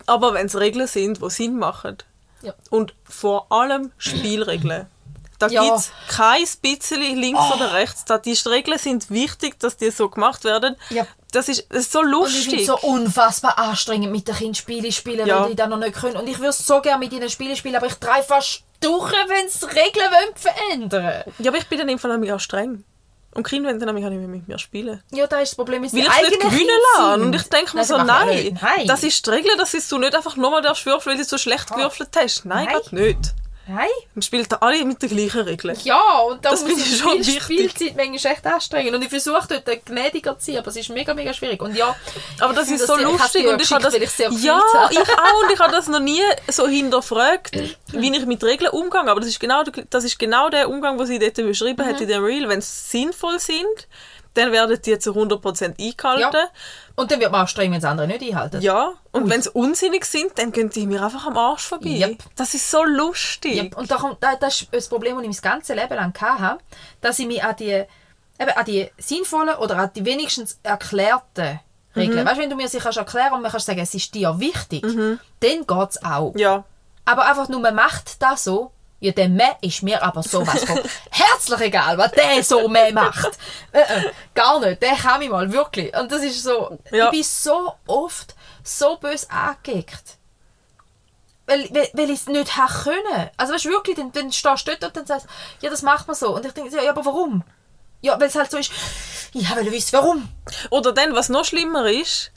Aber 0.07 0.35
wenn 0.35 0.47
es 0.47 0.57
Regeln 0.57 0.87
sind, 0.87 1.23
die 1.23 1.31
Sinn 1.31 1.59
machen, 1.59 1.99
ja. 2.43 2.55
und 2.71 2.95
vor 3.05 3.51
allem 3.53 3.93
Spielregeln, 3.99 4.87
da 5.41 5.49
ja. 5.49 5.63
gibt 5.63 5.77
es 5.77 5.91
kein 6.09 6.45
bisschen 6.61 7.01
links 7.17 7.41
oh. 7.41 7.57
oder 7.57 7.73
rechts. 7.73 8.05
Da 8.05 8.19
die 8.19 8.37
Regeln 8.47 8.79
sind 8.79 9.11
wichtig, 9.11 9.59
dass 9.59 9.77
die 9.77 9.91
so 9.91 10.09
gemacht 10.09 10.45
werden. 10.45 10.77
Ja. 10.91 11.07
Das, 11.33 11.49
ist, 11.49 11.67
das 11.71 11.81
ist 11.81 11.93
so 11.93 12.03
lustig. 12.03 12.53
Und 12.53 12.59
ich 12.61 12.67
so 12.67 12.79
unfassbar 12.79 13.59
anstrengend 13.59 14.13
mit 14.13 14.29
den 14.29 14.35
Kindern 14.35 14.55
Spiele 14.55 14.93
spielen, 14.93 15.27
ja. 15.27 15.43
weil 15.43 15.51
die 15.51 15.57
dann 15.57 15.71
noch 15.71 15.79
nicht 15.79 15.95
können. 15.95 16.17
Und 16.17 16.29
ich 16.29 16.39
würde 16.39 16.53
so 16.53 16.81
gerne 16.81 16.99
mit 16.99 17.13
ihnen 17.13 17.31
Spiele 17.31 17.57
spielen, 17.57 17.77
aber 17.77 17.87
ich 17.87 17.95
drehe 17.95 18.23
fast 18.23 18.65
durch, 18.81 19.13
wenn 19.13 19.49
sie 19.49 19.67
Regeln 19.67 20.35
verändern 20.35 21.25
Ja, 21.39 21.51
aber 21.51 21.59
ich 21.59 21.69
bin 21.69 21.79
dann 21.79 21.89
im 21.89 21.99
Fall 21.99 22.33
auch 22.33 22.41
streng. 22.41 22.85
Und 23.33 23.47
Kinder 23.47 23.69
wollen 23.69 23.79
dann 23.79 23.95
nicht 23.95 24.03
mehr 24.03 24.29
mit 24.29 24.49
mir 24.49 24.59
spielen. 24.59 25.03
Ja, 25.13 25.27
da 25.27 25.41
ist 25.41 25.51
das 25.51 25.57
Problem, 25.57 25.85
dass 25.85 25.93
sie 25.93 26.03
nicht 26.03 26.41
gewinnen 26.41 26.69
lassen. 26.97 27.23
Und 27.23 27.35
ich 27.35 27.45
denke 27.45 27.77
mir 27.77 27.85
so, 27.85 27.97
nein, 27.97 28.59
nein, 28.61 28.87
das 28.89 29.05
ist 29.05 29.25
die 29.25 29.31
Regel, 29.31 29.57
dass 29.57 29.71
du 29.71 29.99
nicht 29.99 30.17
einfach 30.17 30.37
nochmal 30.37 30.65
würfeln 30.65 31.01
weil 31.07 31.17
du 31.17 31.25
so 31.25 31.39
schlecht 31.39 31.71
gewürfelt 31.71 32.11
hast. 32.17 32.45
Nein, 32.45 32.67
nein. 32.67 32.77
geht 32.83 32.93
nicht. 32.93 33.35
Nein. 33.73 33.87
Man 34.15 34.23
spielt 34.23 34.51
da 34.51 34.57
alle 34.57 34.85
mit 34.85 35.01
den 35.01 35.09
gleichen 35.11 35.41
Regeln. 35.43 35.77
Ja, 35.85 36.19
und 36.21 36.45
da 36.45 36.51
Das 36.51 36.63
muss 36.63 36.73
ich 36.79 36.99
schon 36.99 37.23
viel 37.23 37.37
wichtig. 37.37 37.43
Spielzeit 37.43 37.97
manchmal 37.97 38.33
echt 38.33 38.47
anstrengend. 38.47 38.95
Und 38.95 39.03
ich 39.03 39.09
versuche 39.09 39.47
dort 39.65 39.87
gnädiger 39.87 40.39
zu 40.39 40.47
sein, 40.47 40.59
aber 40.59 40.69
es 40.69 40.77
ist 40.77 40.89
mega, 40.91 41.15
mega 41.15 41.33
schwierig. 41.33 41.61
Und 41.63 41.77
ja, 41.77 41.95
Aber 42.41 42.53
das 42.53 42.65
ist 42.69 42.85
finde 42.85 42.87
so 42.87 42.97
lustig 43.11 43.47
und 43.47 43.63
ich 43.63 43.71
habe 43.71 43.83
das, 43.83 43.95
ich 43.95 44.11
sehr 44.11 44.31
ja, 44.31 44.61
ich 44.91 44.99
auch 44.99 45.43
und 45.45 45.53
ich 45.53 45.59
habe 45.61 45.73
das 45.73 45.87
noch 45.89 46.01
nie 46.01 46.21
so 46.49 46.67
hinterfragt, 46.67 47.53
wie 47.93 48.17
ich 48.17 48.27
mit 48.27 48.43
Regeln 48.43 48.71
umgehe. 48.71 49.01
Aber 49.03 49.21
das 49.21 49.29
ist 49.29 49.39
genau, 49.41 49.63
der- 49.63 49.85
das 49.89 50.05
ist 50.05 50.19
genau 50.19 50.49
der 50.51 50.69
Umgang, 50.69 50.99
den 50.99 51.07
sie 51.07 51.19
dort 51.19 51.35
beschrieben 51.35 51.85
Mhm. 51.85 51.89
hat 51.91 52.01
in 52.01 52.09
dem 52.09 52.25
Reel. 52.25 52.49
Wenn 52.49 52.61
sie 52.61 52.73
sinnvoll 52.73 53.39
sind, 53.39 53.87
dann 54.35 54.53
werden 54.53 54.79
die 54.85 54.99
zu 54.99 55.13
100% 55.13 55.79
eingehalten. 55.79 56.33
Ja. 56.33 56.49
Und 56.97 57.11
dann 57.11 57.21
wird 57.21 57.33
man 57.33 57.45
auch 57.45 57.49
streng, 57.49 57.73
wenn 57.73 57.79
es 57.79 57.85
andere 57.85 58.07
nicht 58.07 58.23
einhalten. 58.23 58.61
Ja, 58.61 58.93
und 59.11 59.29
wenn 59.29 59.43
sie 59.43 59.51
unsinnig 59.51 60.05
sind, 60.05 60.39
dann 60.39 60.53
gehen 60.53 60.71
die 60.71 60.87
mir 60.87 61.03
einfach 61.03 61.27
am 61.27 61.37
Arsch 61.37 61.67
vorbei. 61.67 61.89
Yep. 61.89 62.23
Das 62.37 62.55
ist 62.55 62.71
so 62.71 62.85
lustig. 62.85 63.55
Ja, 63.55 63.79
und 63.79 63.91
da 63.91 63.97
kommt, 63.97 64.23
da, 64.23 64.37
das 64.37 64.63
ist 64.63 64.73
das 64.73 64.89
Problem, 64.89 65.17
das 65.17 65.25
ich 65.25 65.43
mein 65.43 65.53
ganzes 65.53 65.75
Leben 65.77 65.95
lang 65.95 66.21
hatte, 66.21 66.63
dass 67.01 67.19
ich 67.19 67.27
mich 67.27 67.43
an 67.43 67.57
die, 67.57 67.85
eben 68.39 68.51
an 68.55 68.65
die 68.65 68.91
sinnvollen 68.99 69.57
oder 69.57 69.77
an 69.77 69.91
die 69.95 70.05
wenigstens 70.05 70.59
erklärten 70.63 71.61
Mhm. 71.95 72.01
Regeln, 72.01 72.27
weißt 72.27 72.37
du, 72.37 72.43
wenn 72.43 72.51
du 72.51 72.57
mir 72.57 72.69
sie 72.69 72.79
kannst 72.79 72.99
erklären 72.99 73.33
und 73.33 73.43
man 73.43 73.51
kannst 73.51 73.67
sagen, 73.67 73.81
es 73.81 73.95
ist 73.95 74.15
dir 74.15 74.39
wichtig, 74.39 74.83
dann 74.83 75.19
geht 75.41 75.91
es 75.91 76.03
auch. 76.05 76.33
Mhm. 76.35 76.39
Ja, 76.39 76.65
Aber 77.05 77.27
einfach 77.27 77.49
nur, 77.49 77.61
man 77.61 77.75
macht 77.75 78.23
das 78.23 78.45
so, 78.45 78.73
ja, 79.01 79.13
der 79.13 79.29
Mann 79.29 79.57
ist 79.63 79.83
mir 79.83 80.03
aber 80.03 80.23
sowas 80.23 80.63
von 80.65 80.79
herzlich 81.11 81.61
egal, 81.61 81.97
was 81.99 82.13
der 82.13 82.43
so 82.45 82.69
mehr 82.69 82.93
macht. 82.93 83.31
Äh, 83.73 83.81
äh, 83.81 84.11
gar 84.35 84.61
nicht, 84.61 84.83
der 84.83 84.95
kann 84.95 85.19
mich 85.21 85.31
mal, 85.31 85.51
wirklich. 85.53 85.97
Und 85.97 86.13
das 86.13 86.23
ist 86.23 86.43
so, 86.43 86.79
Ja. 86.91 87.07
ich 87.07 87.11
bin 87.11 87.23
so 87.23 87.73
oft 87.87 88.35
so 88.63 88.97
böse 88.97 89.31
angeeckt. 89.31 90.19
Weil, 91.47 91.69
weil, 91.75 91.89
weil 91.95 92.11
ich 92.11 92.21
es 92.21 92.27
nicht 92.29 92.57
habe 92.57 92.73
können. 92.85 93.31
Also 93.37 93.55
weißt 93.55 93.65
du, 93.65 93.71
wirklich, 93.71 93.97
dann, 93.97 94.13
dann 94.13 94.31
stehst 94.33 94.69
du 94.69 94.73
dort 94.77 94.85
und 94.85 94.97
dann 94.97 95.07
sagst 95.07 95.27
du, 95.27 95.65
ja, 95.67 95.71
das 95.71 95.83
macht 95.83 96.07
man 96.07 96.15
so. 96.15 96.35
Und 96.37 96.47
ich 96.47 96.53
denke, 96.53 96.77
ja, 96.85 96.91
aber 96.91 97.05
warum? 97.05 97.43
Ja, 98.03 98.19
weil 98.21 98.29
es 98.29 98.35
halt 98.37 98.51
so 98.51 98.57
ist, 98.59 98.71
ich 99.35 99.57
will 99.57 99.73
wissen, 99.73 99.93
warum. 99.93 100.29
Oder 100.71 100.93
dann, 100.93 101.15
was 101.15 101.29
noch 101.29 101.45
schlimmer 101.45 101.91
ist, 101.91 102.31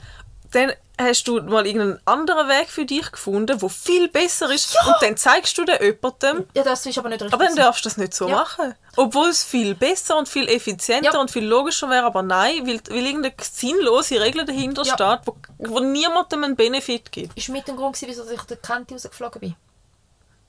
dann 0.54 0.72
hast 0.96 1.26
du 1.26 1.42
mal 1.42 1.66
irgendeinen 1.66 1.98
anderen 2.04 2.48
Weg 2.48 2.68
für 2.70 2.84
dich 2.84 3.10
gefunden, 3.10 3.58
der 3.58 3.68
viel 3.68 4.08
besser 4.08 4.48
ist 4.52 4.76
und 4.86 4.94
dann 5.00 5.16
zeigst 5.16 5.58
du 5.58 5.64
den 5.64 5.76
jemandem, 5.82 6.46
Ja, 6.54 6.62
das 6.62 6.86
ist 6.86 6.96
aber 6.98 7.08
nicht 7.08 7.20
richtig. 7.22 7.34
aber 7.34 7.46
dann 7.46 7.56
darfst 7.56 7.84
du 7.84 7.88
das 7.88 7.96
nicht 7.96 8.14
so 8.14 8.28
Ja. 8.28 8.36
machen. 8.36 8.74
Obwohl 8.96 9.28
es 9.28 9.42
viel 9.42 9.74
besser 9.74 10.16
und 10.16 10.28
viel 10.28 10.48
effizienter 10.48 11.14
Ja. 11.14 11.18
und 11.20 11.32
viel 11.32 11.44
logischer 11.44 11.90
wäre, 11.90 12.04
aber 12.06 12.22
nein, 12.22 12.64
weil, 12.66 12.80
weil 12.88 13.06
irgendeine 13.06 13.34
sinnlose 13.42 14.20
Regel 14.20 14.44
dahinter 14.44 14.84
Ja. 14.84 14.94
steht, 14.94 15.26
wo, 15.26 15.36
wo 15.58 15.80
niemandem 15.80 16.44
einen 16.44 16.54
Benefit 16.56 17.10
gibt. 17.10 17.36
ist 17.36 17.48
mit 17.48 17.66
dem 17.66 17.76
Grund, 17.76 17.96
gewesen, 17.96 18.08
wieso 18.08 18.30
ich 18.30 18.42
der 18.42 18.56
Kante 18.58 18.94
rausgeflogen 18.94 19.40
bin. 19.40 19.56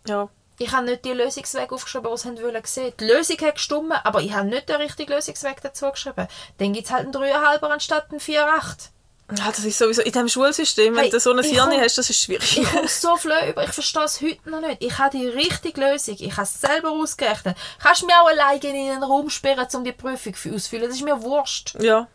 Ja. 0.07 0.29
Ich 0.57 0.71
habe 0.71 0.85
nicht 0.85 1.03
die 1.03 1.11
Lösungsweg 1.11 1.71
aufgeschrieben, 1.73 2.09
die 2.13 2.17
sie 2.17 2.41
wollen 2.43 2.61
sehen. 2.63 2.93
Die 2.99 3.05
Lösung 3.05 3.37
hat 3.39 3.55
gestimmt, 3.55 3.91
aber 4.05 4.21
ich 4.21 4.31
habe 4.33 4.47
nicht 4.47 4.69
den 4.69 4.77
richtigen 4.77 5.11
Lösungsweg 5.11 5.59
dazu 5.61 5.89
geschrieben. 5.91 6.27
Dann 6.59 6.71
gibt 6.71 6.85
es 6.85 6.93
halt 6.93 7.03
einen 7.03 7.11
3,5er 7.13 7.67
anstatt 7.67 8.11
einen 8.11 8.21
4,8. 8.21 8.89
Ja, 9.35 9.47
das 9.47 9.65
ist 9.65 9.79
sowieso 9.79 10.03
in 10.03 10.11
diesem 10.11 10.27
Schulsystem, 10.29 10.93
wenn 10.93 11.01
Hey, 11.03 11.09
du 11.09 11.19
so 11.19 11.31
eine 11.31 11.41
komm- 11.41 11.71
hast, 11.81 11.97
das 11.97 12.09
ist 12.11 12.21
schwierig. 12.21 12.59
Ich 12.59 12.71
komme 12.71 12.87
so 12.87 13.17
flöh 13.17 13.49
über, 13.49 13.63
ich 13.63 13.71
verstehe 13.71 14.03
es 14.03 14.21
heute 14.21 14.47
noch 14.51 14.61
nicht. 14.61 14.83
Ich 14.83 14.99
habe 14.99 15.17
die 15.17 15.25
richtige 15.27 15.81
Lösung, 15.81 16.15
ich 16.19 16.31
habe 16.33 16.43
es 16.43 16.61
selber 16.61 16.91
ausgerechnet. 16.91 17.57
Kannst 17.81 18.03
du 18.03 18.05
mir 18.05 18.21
auch 18.21 18.27
alleine 18.27 18.59
in 18.67 18.91
einen 18.91 19.03
Raum 19.03 19.31
sperren, 19.31 19.67
um 19.73 19.83
die 19.83 19.93
Prüfung 19.93 20.33
auszufüllen? 20.53 20.87
Das 20.87 20.95
ist 20.97 21.03
mir 21.03 21.21
wurscht. 21.23 21.75
ja. 21.81 22.07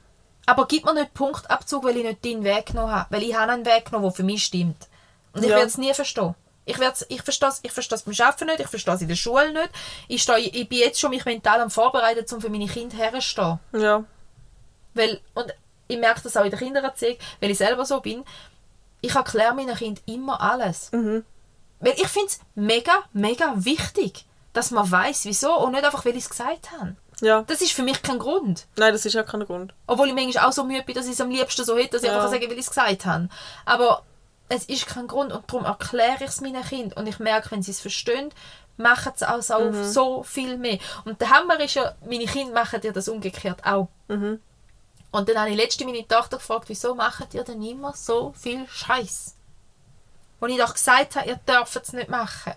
Aber 0.46 0.66
gib 0.66 0.84
mir 0.84 0.94
nicht 0.94 1.12
Punktabzug, 1.14 1.84
weil 1.84 1.96
ich 1.98 2.04
nicht 2.04 2.24
deinen 2.24 2.42
Weg 2.42 2.66
genommen 2.66 2.92
habe. 2.92 3.06
Weil 3.14 3.22
ich 3.22 3.34
habe 3.36 3.52
einen 3.52 3.64
Weg 3.66 3.84
genommen, 3.84 4.04
der 4.04 4.12
für 4.12 4.22
mich 4.24 4.42
stimmt. 4.44 4.88
Und 5.32 5.42
ich 5.44 5.50
Ja. 5.50 5.56
werde 5.56 5.68
es 5.68 5.78
nie 5.78 5.92
verstehen. 5.94 6.34
Ich, 6.64 6.78
werd's- 6.80 7.06
ich 7.08 7.22
verstehe 7.22 7.48
es 7.50 7.60
ich 7.62 7.70
verstehe 7.70 7.96
es 7.96 8.02
beim 8.02 8.14
Arbeiten 8.26 8.46
nicht, 8.46 8.60
ich 8.60 8.66
verstehe 8.66 8.94
es 8.94 9.02
in 9.02 9.08
der 9.08 9.14
Schule 9.16 9.52
nicht. 9.52 9.70
Ich, 10.08 10.22
stehe, 10.22 10.38
ich 10.38 10.68
bin 10.68 10.78
jetzt 10.78 10.98
schon 10.98 11.10
mich 11.10 11.24
mental 11.24 11.60
am 11.60 11.70
Vorbereiten, 11.70 12.24
um 12.34 12.40
für 12.40 12.48
meine 12.50 12.66
Kinder 12.66 12.96
herzustehen. 12.96 13.60
Ja. 13.74 14.02
Weil, 14.94 15.20
und 15.34 15.52
ich 15.90 15.98
merke 15.98 16.20
das 16.22 16.36
auch 16.36 16.44
in 16.44 16.50
der 16.50 16.58
Kindererziehung, 16.58 17.16
weil 17.40 17.50
ich 17.50 17.58
selber 17.58 17.84
so 17.84 18.00
bin. 18.00 18.24
Ich 19.00 19.14
erkläre 19.14 19.54
meinen 19.54 19.74
Kindern 19.74 20.02
immer 20.06 20.40
alles. 20.40 20.90
Mhm. 20.92 21.24
Weil 21.80 21.94
ich 21.94 22.08
finde 22.08 22.28
es 22.28 22.40
mega, 22.54 22.92
mega 23.12 23.52
wichtig, 23.56 24.26
dass 24.52 24.70
man 24.70 24.90
weiß, 24.90 25.24
wieso 25.24 25.54
und 25.58 25.72
nicht 25.72 25.84
einfach, 25.84 26.04
weil 26.04 26.16
ich 26.16 26.24
es 26.24 26.30
gesagt 26.30 26.70
habe. 26.72 26.96
Ja. 27.22 27.42
Das 27.42 27.60
ist 27.60 27.72
für 27.72 27.82
mich 27.82 28.02
kein 28.02 28.18
Grund. 28.18 28.66
Nein, 28.76 28.92
das 28.92 29.04
ist 29.06 29.12
ja 29.14 29.22
kein 29.22 29.44
Grund. 29.44 29.74
Obwohl 29.86 30.08
ich 30.08 30.14
manchmal 30.14 30.46
auch 30.46 30.52
so 30.52 30.64
müde 30.64 30.82
bin, 30.82 30.94
dass 30.94 31.06
ich 31.06 31.12
es 31.12 31.20
am 31.20 31.30
liebsten 31.30 31.64
so 31.64 31.76
hätte, 31.76 31.90
dass 31.92 32.02
ich 32.02 32.08
Ja. 32.08 32.14
einfach 32.16 32.28
sagen 32.30 32.40
kann, 32.42 32.50
weil 32.50 32.58
ich 32.58 32.66
es 32.66 32.70
gesagt 32.74 33.06
habe. 33.06 33.28
Aber 33.66 34.02
es 34.48 34.64
ist 34.64 34.86
kein 34.86 35.06
Grund 35.06 35.32
und 35.32 35.44
darum 35.50 35.64
erkläre 35.64 36.16
ich 36.24 36.30
es 36.30 36.40
meinen 36.40 36.62
Kindern. 36.62 36.98
Und 36.98 37.06
ich 37.06 37.18
merke, 37.18 37.50
wenn 37.52 37.62
sie 37.62 37.70
es 37.70 37.80
verstehen, 37.80 38.30
machen 38.76 39.12
sie 39.16 39.24
es 39.26 39.50
auch 39.50 39.60
Mhm. 39.70 39.84
so 39.84 40.22
viel 40.22 40.56
mehr. 40.56 40.78
Und 41.04 41.20
der 41.20 41.30
Hammer 41.30 41.60
ist 41.60 41.74
ja, 41.74 41.94
meine 42.08 42.24
Kinder 42.26 42.52
machen 42.54 42.80
ja 42.82 42.90
das 42.92 43.08
umgekehrt 43.08 43.64
auch. 43.64 43.88
Mhm. 44.08 44.40
Und 45.12 45.28
dann 45.28 45.38
habe 45.38 45.50
ich 45.50 45.56
letzte 45.56 45.84
meine 45.84 46.06
Tochter 46.06 46.36
gefragt, 46.36 46.68
wieso 46.68 46.94
macht 46.94 47.34
ihr 47.34 47.44
denn 47.44 47.62
immer 47.62 47.94
so 47.94 48.32
viel 48.38 48.66
Scheiß? 48.68 49.34
Wo 50.38 50.46
ich 50.46 50.58
doch 50.58 50.72
gesagt 50.72 51.16
habe, 51.16 51.28
ihr 51.28 51.36
dürft 51.36 51.76
es 51.76 51.92
nicht 51.92 52.08
machen. 52.08 52.54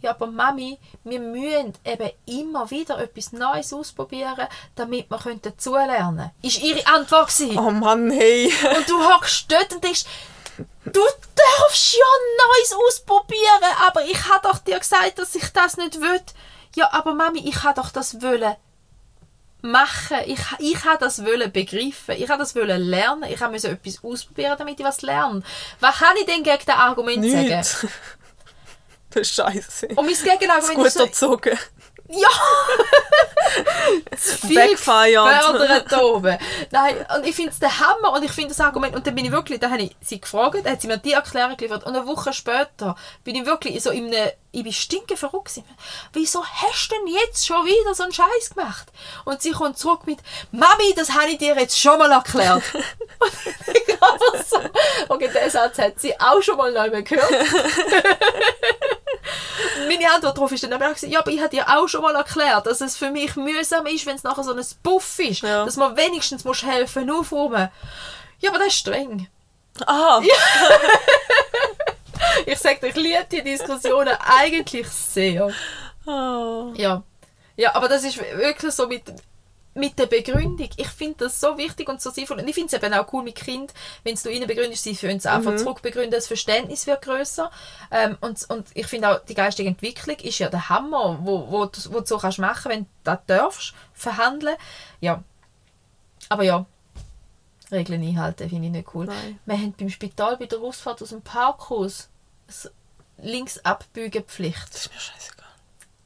Ja, 0.00 0.10
aber 0.10 0.26
Mami, 0.26 0.78
wir 1.04 1.20
müssen 1.20 1.74
eben 1.84 2.10
immer 2.26 2.68
wieder 2.70 2.98
etwas 2.98 3.32
Neues 3.32 3.72
ausprobieren, 3.72 4.48
damit 4.74 5.08
wir 5.08 5.34
dazulernen 5.36 6.16
können. 6.16 6.30
Ist 6.42 6.60
ihre 6.60 6.84
Antwort 6.88 7.28
gewesen. 7.28 7.56
Oh 7.56 7.70
Mann, 7.70 8.10
hey. 8.10 8.52
Und 8.76 8.90
du 8.90 9.00
hockst 9.00 9.50
dort 9.52 9.72
und 9.72 9.84
denkst, 9.84 10.04
du 10.86 11.00
darfst 11.36 11.94
ja 11.94 12.04
Neues 12.48 12.74
ausprobieren, 12.88 13.76
aber 13.86 14.04
ich 14.04 14.28
habe 14.28 14.48
doch 14.48 14.58
dir 14.58 14.80
gesagt, 14.80 15.20
dass 15.20 15.36
ich 15.36 15.48
das 15.50 15.76
nicht 15.76 16.00
will. 16.00 16.20
Ja, 16.74 16.92
aber 16.92 17.14
Mami, 17.14 17.48
ich 17.48 17.62
habe 17.62 17.80
doch 17.80 17.90
das 17.90 18.20
wollen 18.20 18.56
machen. 19.62 20.18
Ich, 20.26 20.40
ich 20.58 20.84
habe 20.84 20.98
das 20.98 21.24
wollen 21.24 21.50
begreifen. 21.50 22.16
Ich 22.16 22.28
habe 22.28 22.40
das 22.40 22.54
wollen 22.54 22.80
lernen. 22.82 23.24
Ich 23.30 23.40
musste 23.40 23.70
etwas 23.70 24.04
ausprobieren, 24.04 24.56
damit 24.58 24.78
ich 24.78 24.86
was 24.86 25.02
lerne. 25.02 25.42
Was 25.80 25.98
kann 25.98 26.16
ich 26.18 26.26
denn 26.26 26.42
gegen 26.42 26.58
das 26.66 26.76
Argument 26.76 27.24
sagen? 27.24 27.48
Nichts. 27.48 27.86
Das 29.14 29.28
ist 29.28 29.34
scheiße. 29.34 29.88
Und 29.88 30.06
mein 30.06 30.08
Gegenargument 30.14 30.74
Gut 30.74 30.86
ist 30.86 30.94
so, 30.94 31.04
erzogen. 31.04 31.58
ja! 32.08 32.28
Backfired. 34.42 35.52
gefördert 35.52 35.92
da 35.92 35.98
oben. 36.02 36.38
Nein, 36.70 36.96
und 37.16 37.26
ich 37.26 37.36
finde 37.36 37.50
es 37.50 37.58
der 37.58 37.78
Hammer 37.78 38.12
und 38.14 38.24
ich 38.24 38.32
finde 38.32 38.48
das 38.50 38.60
Argument, 38.60 38.94
und 38.96 39.06
dann 39.06 39.14
bin 39.14 39.24
ich 39.26 39.32
wirklich, 39.32 39.60
da 39.60 39.70
habe 39.70 39.82
ich 39.82 39.96
sie 40.00 40.20
gefragt, 40.20 40.56
dann 40.64 40.72
hat 40.72 40.80
sie 40.80 40.88
mir 40.88 40.96
die 40.98 41.12
Erklärung 41.12 41.56
geliefert 41.56 41.84
und 41.84 41.94
eine 41.94 42.06
Woche 42.06 42.32
später 42.32 42.96
bin 43.24 43.34
ich 43.34 43.44
wirklich 43.44 43.82
so 43.82 43.90
in 43.90 44.06
einem, 44.06 44.30
ich 44.54 44.62
bin 44.62 44.72
stinke 44.72 45.16
verrückt 45.16 45.46
gewesen. 45.46 45.64
Wieso 46.12 46.44
hast 46.44 46.88
du 46.90 46.94
denn 46.96 47.06
jetzt 47.06 47.46
schon 47.46 47.64
wieder 47.64 47.94
so 47.94 48.02
einen 48.02 48.12
Scheiß 48.12 48.50
gemacht? 48.54 48.86
Und 49.24 49.40
sie 49.40 49.52
kommt 49.52 49.78
zurück 49.78 50.06
mit, 50.06 50.18
Mami, 50.50 50.92
das 50.94 51.10
habe 51.10 51.30
ich 51.30 51.38
dir 51.38 51.56
jetzt 51.58 51.80
schon 51.80 51.98
mal 51.98 52.12
erklärt. 52.12 52.62
und 52.74 53.32
ich 53.66 54.02
einfach 54.02 54.44
so, 54.46 54.58
okay, 55.08 55.28
den 55.28 55.50
Satz 55.50 55.78
hat 55.78 55.98
sie 55.98 56.18
auch 56.20 56.42
schon 56.42 56.58
mal 56.58 56.70
neu 56.70 57.02
gehört. 57.02 57.30
Meine 59.88 60.10
Antwort 60.12 60.36
darauf 60.36 60.52
ist 60.52 60.62
dann 60.64 60.72
aber 60.74 60.90
auch, 60.90 60.96
ja, 61.00 61.20
aber 61.20 61.30
ich 61.30 61.40
habe 61.40 61.48
dir 61.50 61.66
auch 61.68 61.88
schon 61.88 62.02
mal 62.02 62.14
erklärt, 62.14 62.66
dass 62.66 62.80
es 62.80 62.96
für 62.96 63.10
mich 63.10 63.36
mühsam 63.36 63.86
ist, 63.86 64.04
wenn 64.06 64.16
es 64.16 64.22
nachher 64.22 64.44
so 64.44 64.52
ein 64.52 64.64
Buff 64.82 65.18
ist, 65.18 65.42
Ja. 65.42 65.64
dass 65.64 65.76
man 65.76 65.96
wenigstens 65.96 66.44
muss 66.44 66.62
helfen 66.62 67.10
aufräumen. 67.10 67.70
Ja, 68.40 68.50
aber 68.50 68.58
das 68.58 68.68
ist 68.68 68.74
streng. 68.78 69.28
Ah, 69.86 70.20
Ich 72.46 72.58
sage 72.58 72.80
dir, 72.80 72.86
ich 72.88 72.96
liebe 72.96 73.26
die 73.30 73.42
Diskussionen 73.42 74.16
eigentlich 74.20 74.88
sehr. 74.88 75.50
Ah. 76.06 76.72
Ja. 76.74 77.02
Ja, 77.56 77.74
aber 77.74 77.88
das 77.88 78.04
ist 78.04 78.18
wirklich 78.18 78.72
so 78.72 78.86
mit, 78.88 79.02
mit 79.74 79.98
der 79.98 80.06
Begründung. 80.06 80.68
Ich 80.76 80.88
finde 80.88 81.24
das 81.26 81.38
so 81.40 81.56
wichtig 81.58 81.88
und 81.88 82.00
so 82.00 82.10
sinnvoll. 82.10 82.38
Und 82.40 82.48
ich 82.48 82.54
finde 82.54 82.74
es 82.74 82.82
eben 82.82 82.92
auch 82.94 83.12
cool 83.12 83.22
mit 83.22 83.34
Kind, 83.36 83.72
wenn 84.04 84.14
du 84.16 84.30
ihnen 84.30 84.46
begründest, 84.46 84.82
sie 84.84 84.94
können 84.96 85.18
es 85.18 85.26
einfach 85.26 85.52
zurückbegründen, 85.58 86.10
das 86.12 86.26
Verständnis 86.26 86.86
wird 86.86 87.02
grösser. 87.02 87.50
Ähm, 87.90 88.16
und, 88.20 88.48
und 88.50 88.66
ich 88.74 88.86
finde 88.86 89.10
auch, 89.10 89.18
die 89.24 89.34
geistige 89.34 89.68
Entwicklung 89.68 90.16
ist 90.16 90.38
ja 90.38 90.48
der 90.48 90.68
Hammer, 90.68 91.18
wo, 91.22 91.50
wo, 91.50 91.66
du- 91.66 91.92
wo 91.92 92.00
du 92.00 92.06
so 92.06 92.18
kannst 92.18 92.38
machen, 92.38 92.70
wenn 92.70 92.80
du 92.84 92.88
das 93.04 93.18
darfst, 93.26 93.74
verhandeln. 93.92 94.56
Ja. 95.00 95.22
Aber 96.28 96.42
ja, 96.44 96.64
Regeln 97.70 98.02
einhalten 98.02 98.48
finde 98.48 98.66
ich 98.66 98.72
nicht 98.72 98.94
cool. 98.94 99.06
Nein. 99.06 99.38
Wir 99.46 99.56
haben 99.56 99.74
beim 99.78 99.88
Spital 99.90 100.36
bei 100.36 100.46
der 100.46 100.60
Ausfahrt 100.60 101.02
aus 101.02 101.10
dem 101.10 101.22
Parkhaus 101.22 102.08
links 103.18 103.58
Pflicht 104.22 104.68
Das 104.72 104.82
ist 104.86 104.92
mir 104.92 105.00
scheißegal. 105.00 105.46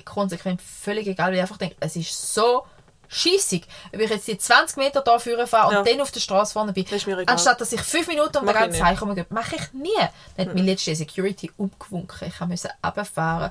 konsequent 0.05 0.61
völlig 0.63 1.07
egal, 1.07 1.29
weil 1.29 1.37
ich 1.37 1.41
einfach 1.41 1.57
denke, 1.59 1.77
es 1.81 1.97
ist 1.97 2.35
so 2.35 2.67
schissig, 3.09 3.67
ob 3.95 4.01
ich 4.01 4.11
jetzt 4.11 4.27
die 4.27 4.37
20 4.37 4.77
Meter 4.79 5.01
da 5.01 5.19
vorne 5.19 5.47
fahre 5.47 5.69
und 5.69 5.75
Ja. 5.75 5.83
dann 5.93 6.01
auf 6.01 6.11
der 6.11 6.21
Straße 6.21 6.53
vorne 6.53 6.73
bin, 6.73 6.85
Das 6.85 6.93
ist 6.95 7.07
mir 7.07 7.17
egal. 7.19 7.33
anstatt 7.35 7.61
dass 7.61 7.73
ich 7.73 7.81
fünf 7.81 8.09
Minuten 8.09 8.39
um 8.39 8.47
den 8.47 8.55
ganzen. 8.55 8.81
Zeichen 8.81 9.05
rumgehe. 9.05 9.27
Mache 9.31 9.57
ich 9.57 9.73
nie. 9.73 9.91
Dann 10.37 10.49
hat 10.49 10.55
mir 10.55 10.63
letzte 10.63 10.95
Security 10.97 11.53
umgewunken. 11.57 12.29
Ich 12.29 12.41
musste 12.41 12.71
runterfahren. 12.85 13.51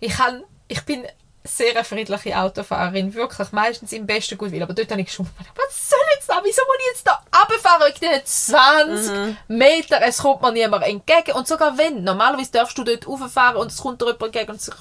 Ich, 0.00 0.14
kann, 0.14 0.42
ich 0.66 0.82
bin 0.84 1.06
sehr 1.44 1.72
eine 1.74 1.84
friedliche 1.84 2.38
Autofahrerin, 2.38 3.14
wirklich 3.14 3.50
meistens 3.52 3.92
im 3.92 4.06
besten 4.06 4.38
Gutwill. 4.38 4.62
Aber 4.62 4.74
dort 4.74 4.90
habe 4.90 5.00
ich 5.00 5.12
schon 5.12 5.26
was 5.56 5.90
soll 5.90 5.98
jetzt 6.14 6.28
da? 6.28 6.40
Wieso 6.42 6.62
muss 6.66 6.76
ich 6.78 6.86
jetzt 6.94 7.06
da 7.06 7.20
runterfahren? 7.36 7.92
Ich 7.92 8.00
bin 8.00 8.10
20 8.24 9.36
Meter, 9.48 10.00
es 10.02 10.18
kommt 10.18 10.42
mir 10.42 10.52
niemand 10.52 10.84
entgegen. 10.84 11.32
Und 11.32 11.48
sogar 11.48 11.76
wenn, 11.78 12.04
normalerweise 12.04 12.52
darfst 12.52 12.78
du 12.78 12.84
dort 12.84 13.06
rauffahren 13.08 13.56
und 13.56 13.72
es 13.72 13.78
kommt 13.78 14.00
dir 14.00 14.06
jemand 14.06 14.22
entgegen 14.22 14.50
und 14.52 14.60
so, 14.62 14.72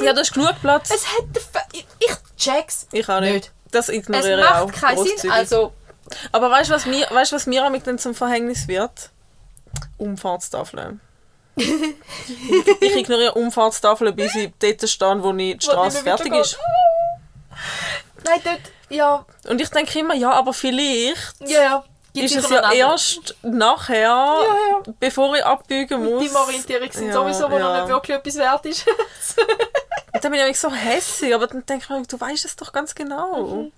Ja, 0.00 0.12
da 0.12 0.20
ist 0.20 0.32
genug 0.32 0.54
Platz. 0.60 0.90
es 0.90 1.04
hätte... 1.16 1.40
Ich, 1.72 1.86
ich 1.98 2.16
check's. 2.36 2.86
Ich 2.92 3.08
auch 3.08 3.20
nicht. 3.20 3.32
Nicht. 3.32 3.52
Das 3.72 3.88
Es 3.88 3.94
ignoriere 3.96 4.40
ich 4.40 4.46
auch. 4.46 4.66
macht 4.66 4.80
keinen 4.80 5.04
Sinn. 5.04 5.30
Also, 5.30 5.72
Aber 6.32 6.50
weißt 6.50 6.70
du, 6.70 6.74
was 6.74 6.86
mir, 6.86 7.06
weißt, 7.10 7.32
was 7.32 7.46
mir 7.46 7.60
damit 7.62 7.86
dann 7.86 7.98
zum 7.98 8.14
Verhängnis 8.14 8.68
wird? 8.68 9.10
Umfahrtstafeln. 9.98 11.00
Ich 11.58 12.96
ignoriere 12.96 13.34
Umfahrtstafeln, 13.34 14.14
bis 14.14 14.34
ich 14.34 14.52
dort 14.58 14.88
stehe, 14.88 15.22
wo 15.22 15.32
ich 15.34 15.58
die 15.58 15.64
Straße 15.66 16.02
fertig 16.02 16.34
ist. 16.34 16.58
nein, 18.24 18.40
dort... 18.44 18.60
Ja, 18.90 19.26
Und 19.46 19.60
ich 19.60 19.68
denke 19.68 19.98
immer, 19.98 20.14
ja, 20.14 20.30
aber 20.30 20.54
vielleicht 20.54 21.34
ja, 21.40 21.62
ja. 21.62 21.84
Ist 22.14 22.36
es 22.36 22.48
ja 22.48 22.72
erst 22.72 23.36
nachher, 23.42 24.00
ja. 24.00 24.82
bevor 24.98 25.36
ich 25.36 25.44
abbiegen 25.44 26.04
muss. 26.04 26.22
Die 26.22 26.34
Orientierung 26.34 26.90
sind 26.90 27.08
Ja, 27.08 27.12
sowieso, 27.12 27.50
wo 27.50 27.58
ja. 27.58 27.64
noch 27.64 27.80
nicht 27.80 27.88
wirklich 27.88 28.16
etwas 28.16 28.36
wert 28.36 28.66
ist. 28.66 28.86
Und 30.14 30.24
dann 30.24 30.32
bin 30.32 30.40
ich 30.46 30.58
so 30.58 30.72
hässlich, 30.72 31.34
aber 31.34 31.46
dann 31.46 31.64
denke 31.66 31.84
ich 31.84 31.90
mir, 31.90 32.02
du 32.02 32.18
weißt 32.20 32.44
es 32.44 32.56
doch 32.56 32.72
ganz 32.72 32.94
genau. 32.94 33.46
Mhm. 33.46 33.72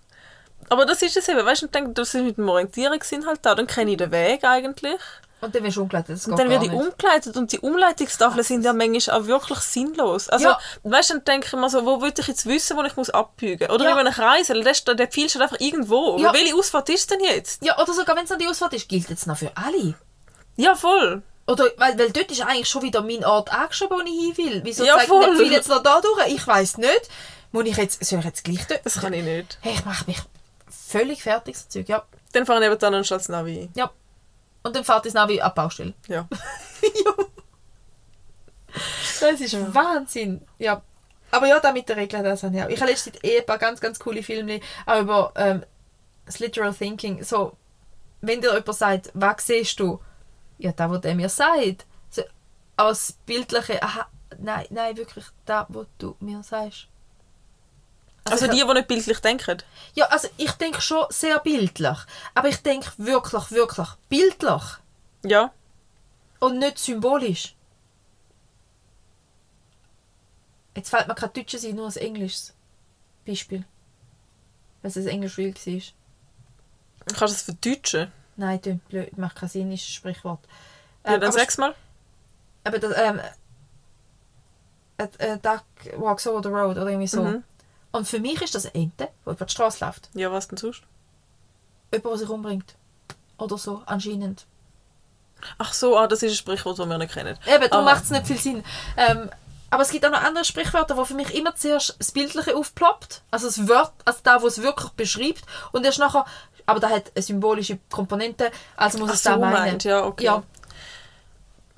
Aber 0.69 0.87
das 0.87 1.03
ist 1.03 1.17
es 1.17 1.29
eben, 1.29 1.45
weißt 1.45 1.63
du, 1.63 1.67
und 1.67 1.75
denke, 1.75 1.91
das 1.91 2.15
ist 2.15 2.23
mit 2.23 2.37
dem 2.37 2.49
Orientierungssinn 2.49 3.27
halt 3.27 3.41
da, 3.43 3.57
dann 3.57 3.67
kenne 3.67 3.91
ich 3.91 3.97
den 3.97 4.13
Weg 4.13 4.45
eigentlich. 4.45 5.01
Und 5.41 5.55
dann 5.55 5.63
wirst 5.65 5.77
du 5.79 5.83
umgeleitet. 5.83 6.17
Das 6.17 6.27
Und 6.27 6.39
dann 6.39 6.51
werde 6.51 6.67
ich 6.67 6.73
umgeleitet 6.73 7.37
und 7.37 7.51
die 7.53 7.59
Umleitungstafeln 7.61 8.45
sind 8.45 8.63
ja 8.65 8.73
manchmal 8.73 9.21
auch 9.21 9.27
wirklich 9.27 9.59
sinnlos. 9.61 10.29
Also, 10.29 10.49
Ja. 10.49 10.59
weißt 10.83 11.11
du, 11.11 11.15
dann 11.15 11.25
denke 11.25 11.47
ich 11.47 11.53
mir 11.55 11.71
so, 11.71 11.85
wo 11.87 12.03
will 12.03 12.13
ich 12.17 12.27
jetzt 12.27 12.45
wissen, 12.47 12.77
wo 12.77 12.83
ich 12.83 12.95
muss 12.97 13.09
abbiegen 13.11 13.71
Oder 13.71 13.85
Ja. 13.85 13.91
über 13.93 14.01
einen 14.01 14.13
Kreisel, 14.13 14.63
der, 14.63 14.75
steht- 14.75 14.99
der 14.99 15.09
Pfeil 15.09 15.29
steht 15.31 15.43
einfach 15.43 15.59
irgendwo. 15.61 16.19
Ja. 16.19 16.33
Welche 16.35 16.55
Ausfahrt 16.55 16.89
ist 16.91 17.11
denn 17.11 17.21
jetzt? 17.21 17.65
Ja, 17.65 17.79
oder 17.81 17.93
sogar 17.95 18.17
wenn 18.17 18.25
es 18.25 18.31
noch 18.31 18.39
die 18.39 18.49
Ausfahrt 18.49 18.75
ist, 18.75 18.89
gilt 18.89 19.11
es 19.11 19.27
noch 19.27 19.39
für 19.39 19.51
alle. 19.57 19.95
Ja, 20.57 20.75
voll. 20.75 21.23
Oder, 21.47 21.65
weil, 21.79 21.99
weil 21.99 22.11
dort 22.11 22.31
ist 22.31 22.43
eigentlich 22.43 22.69
schon 22.69 22.83
wieder 22.83 23.03
mein 23.03 23.25
Ort 23.25 23.53
angeschrieben, 23.53 23.97
wo 23.99 24.03
ich 24.03 24.37
hin 24.37 24.37
will. 24.37 24.61
Wieso 24.63 24.85
Ja, 24.85 24.97
zeigt 24.99 25.09
voll. 25.09 25.25
der 25.25 25.35
Pfeil 25.37 25.53
jetzt 25.53 25.69
noch 25.69 25.83
da 25.83 26.01
durch? 26.01 26.27
Ich 26.29 26.47
weiß 26.47 26.77
nicht. 26.79 27.09
Muss 27.53 27.65
ich 27.65 27.77
jetzt, 27.77 28.05
soll 28.05 28.19
ich 28.21 28.25
jetzt 28.27 28.45
gleich 28.45 28.67
dort? 28.69 28.85
Das 28.85 29.01
kann 29.01 29.13
ich 29.13 29.25
nicht. 29.25 29.59
Hey, 29.63 29.73
ich 29.73 29.85
mache 29.85 30.05
mich 30.07 30.19
völlig 30.69 31.23
fertig, 31.23 31.57
so 31.57 31.65
Zeug. 31.69 31.89
Ja, 31.89 32.05
Dann 32.33 32.47
fahre 32.47 32.61
ich 32.61 32.67
eben 32.71 32.79
dann 32.79 32.95
anstatt 32.95 33.29
Navi 33.29 33.69
ja. 33.75 33.91
Und 34.63 34.77
dann 34.77 34.85
fährt 34.85 35.07
das 35.07 35.15
Navi 35.15 35.41
ab 35.41 35.55
Baustelle. 35.55 35.95
Ja. 36.09 36.29
ja. 36.83 37.15
Das 39.21 39.41
ist 39.41 39.75
Wahnsinn. 39.75 40.43
Ja. 40.59 40.83
Aber 41.31 41.47
ja, 41.47 41.61
da 41.61 41.73
mit 41.73 41.89
der 41.89 41.97
Regel, 41.97 42.23
das 42.23 42.43
habe 42.43 42.57
ich 42.57 42.63
auch. 42.63 42.69
Ich 42.69 42.81
habe 42.81 42.91
letztens 42.91 43.23
eh 43.23 43.39
ein 43.39 43.47
paar 43.47 43.59
ganz, 43.59 43.81
ganz 43.81 43.99
coole 43.99 44.23
Filme 44.23 44.61
auch 44.87 45.01
über 45.01 45.33
ähm, 45.37 45.65
das 46.27 46.39
Literal 46.39 46.75
Thinking. 46.75 47.23
So, 47.23 47.57
wenn 48.21 48.41
dir 48.41 48.53
jemand 48.53 48.75
sagt, 48.75 49.11
was 49.15 49.47
siehst 49.47 49.79
du? 49.81 50.01
Ja, 50.59 50.73
da, 50.73 50.91
was 50.91 51.01
der 51.01 51.15
mir 51.15 51.29
sagt. 51.29 51.87
So, 52.11 52.23
aus 52.77 53.15
bildliche, 53.27 53.83
aha, 53.83 54.07
nein, 54.39 54.67
nein, 54.71 54.97
wirklich, 54.97 55.25
da, 55.45 55.67
was 55.69 55.87
du 55.99 56.17
mir 56.21 56.43
sagst. 56.43 56.90
Also 58.25 58.45
ich- 58.47 58.51
die, 58.53 58.65
die 58.67 58.75
nicht 58.75 58.89
bildlich 58.89 59.19
denken. 59.21 59.59
ja, 59.95 60.07
also 60.07 60.29
ich 60.37 60.53
denke 60.53 60.81
schon 60.81 61.07
sehr 61.11 61.39
bildlich. 61.41 61.97
Aber 62.35 62.49
ich 62.49 62.59
denke 62.59 62.91
wirklich, 62.99 63.51
wirklich 63.51 63.89
bildlich. 64.09 64.63
Ja. 65.25 65.53
Und 66.39 66.59
nicht 66.59 66.79
symbolisch. 66.79 67.55
Jetzt 70.75 70.91
fällt 70.91 71.09
mir 71.09 71.15
kein 71.15 71.33
Deutsches 71.33 71.65
ein, 71.65 71.75
nur 71.77 71.87
ein 71.89 71.97
englisches 71.97 72.55
Beispiel. 73.27 73.65
Weil 74.83 74.91
es 74.91 74.97
ein 74.97 75.09
Englisch 75.09 75.37
real 75.39 75.55
war. 75.55 75.83
Kannst 77.07 77.21
du 77.21 77.25
das 77.27 77.43
verdeutschen? 77.43 78.13
Nein, 78.37 78.61
das 78.63 78.77
blöd, 78.89 79.19
macht 79.19 79.37
keinen 79.37 79.49
Sinn, 79.49 79.73
ist 79.73 79.83
ein 79.89 79.93
Sprichwort. 79.93 80.41
Ja, 81.05 81.15
Ähm, 81.15 81.21
dann 81.21 81.31
aber, 81.31 81.39
sag's 81.39 81.59
mal. 81.59 81.75
aber 82.65 82.79
das, 82.79 82.95
ähm, 82.97 83.21
a, 84.99 85.03
a 85.25 85.37
duck 85.37 85.65
walks 86.01 86.27
over 86.27 86.43
the 86.43 86.49
road 86.49 86.77
oder 86.77 86.89
irgendwie 86.89 87.07
so. 87.09 87.23
Mhm. 87.25 87.45
Und 87.93 88.07
für 88.07 88.21
mich 88.21 88.41
ist 88.41 88.55
das 88.55 88.67
eine 88.67 88.75
Ente, 88.85 89.09
die 89.27 89.31
über 89.31 89.45
die 89.45 89.51
Straße 89.53 89.85
läuft. 89.85 90.11
Ja, 90.15 90.31
was 90.31 90.49
denn 90.49 90.59
sonst? 90.59 90.83
Jemand, 91.93 92.07
der 92.13 92.19
sich 92.19 92.29
umbringt. 92.29 92.75
Oder 93.39 93.59
so, 93.59 93.83
anscheinend. 93.87 94.47
Ach 95.59 95.73
so, 95.73 95.97
ah, 95.97 96.07
das 96.07 96.23
ist 96.23 96.33
ein 96.33 96.37
Sprichwort, 96.37 96.79
das 96.79 96.87
wir 96.89 96.99
nicht 96.99 97.13
kennen. 97.13 97.37
Eben, 97.47 97.69
darum 97.71 97.87
Aber- 97.87 97.95
macht 97.95 98.05
es 98.05 98.11
nicht 98.11 98.27
viel 98.27 98.39
Sinn. 98.39 98.65
Ähm, 98.97 99.31
aber 99.71 99.83
es 99.83 99.91
gibt 99.91 100.05
auch 100.05 100.11
noch 100.11 100.23
andere 100.23 100.45
Sprichwörter, 100.45 100.97
wo 100.97 101.05
für 101.05 101.15
mich 101.15 101.35
immer 101.35 101.55
zuerst 101.55 101.97
das 101.99 102.13
Bildliche 102.13 102.55
aufploppt. 102.57 103.23
Also 103.31 103.47
das 103.47 103.69
Wort, 103.69 103.93
also 104.05 104.21
da, 104.23 104.43
wo 104.43 104.47
es 104.47 104.61
wirklich 104.63 104.91
beschreibt. 104.91 105.43
Und 105.73 105.85
erst 105.85 105.99
nachher, 105.99 106.27
aber 106.67 106.79
da 106.81 106.91
hat 106.91 107.13
eine 107.15 107.23
symbolische 107.23 107.79
Komponente, 107.91 108.51
also 108.77 108.99
muss 108.99 109.11
Ach 109.11 109.15
es 109.15 109.23
so, 109.23 109.31
da 109.31 109.37
meinen. 109.39 109.53
meint, 109.53 109.85
ja, 109.85 110.05
okay. 110.05 110.25
Ja. 110.25 110.43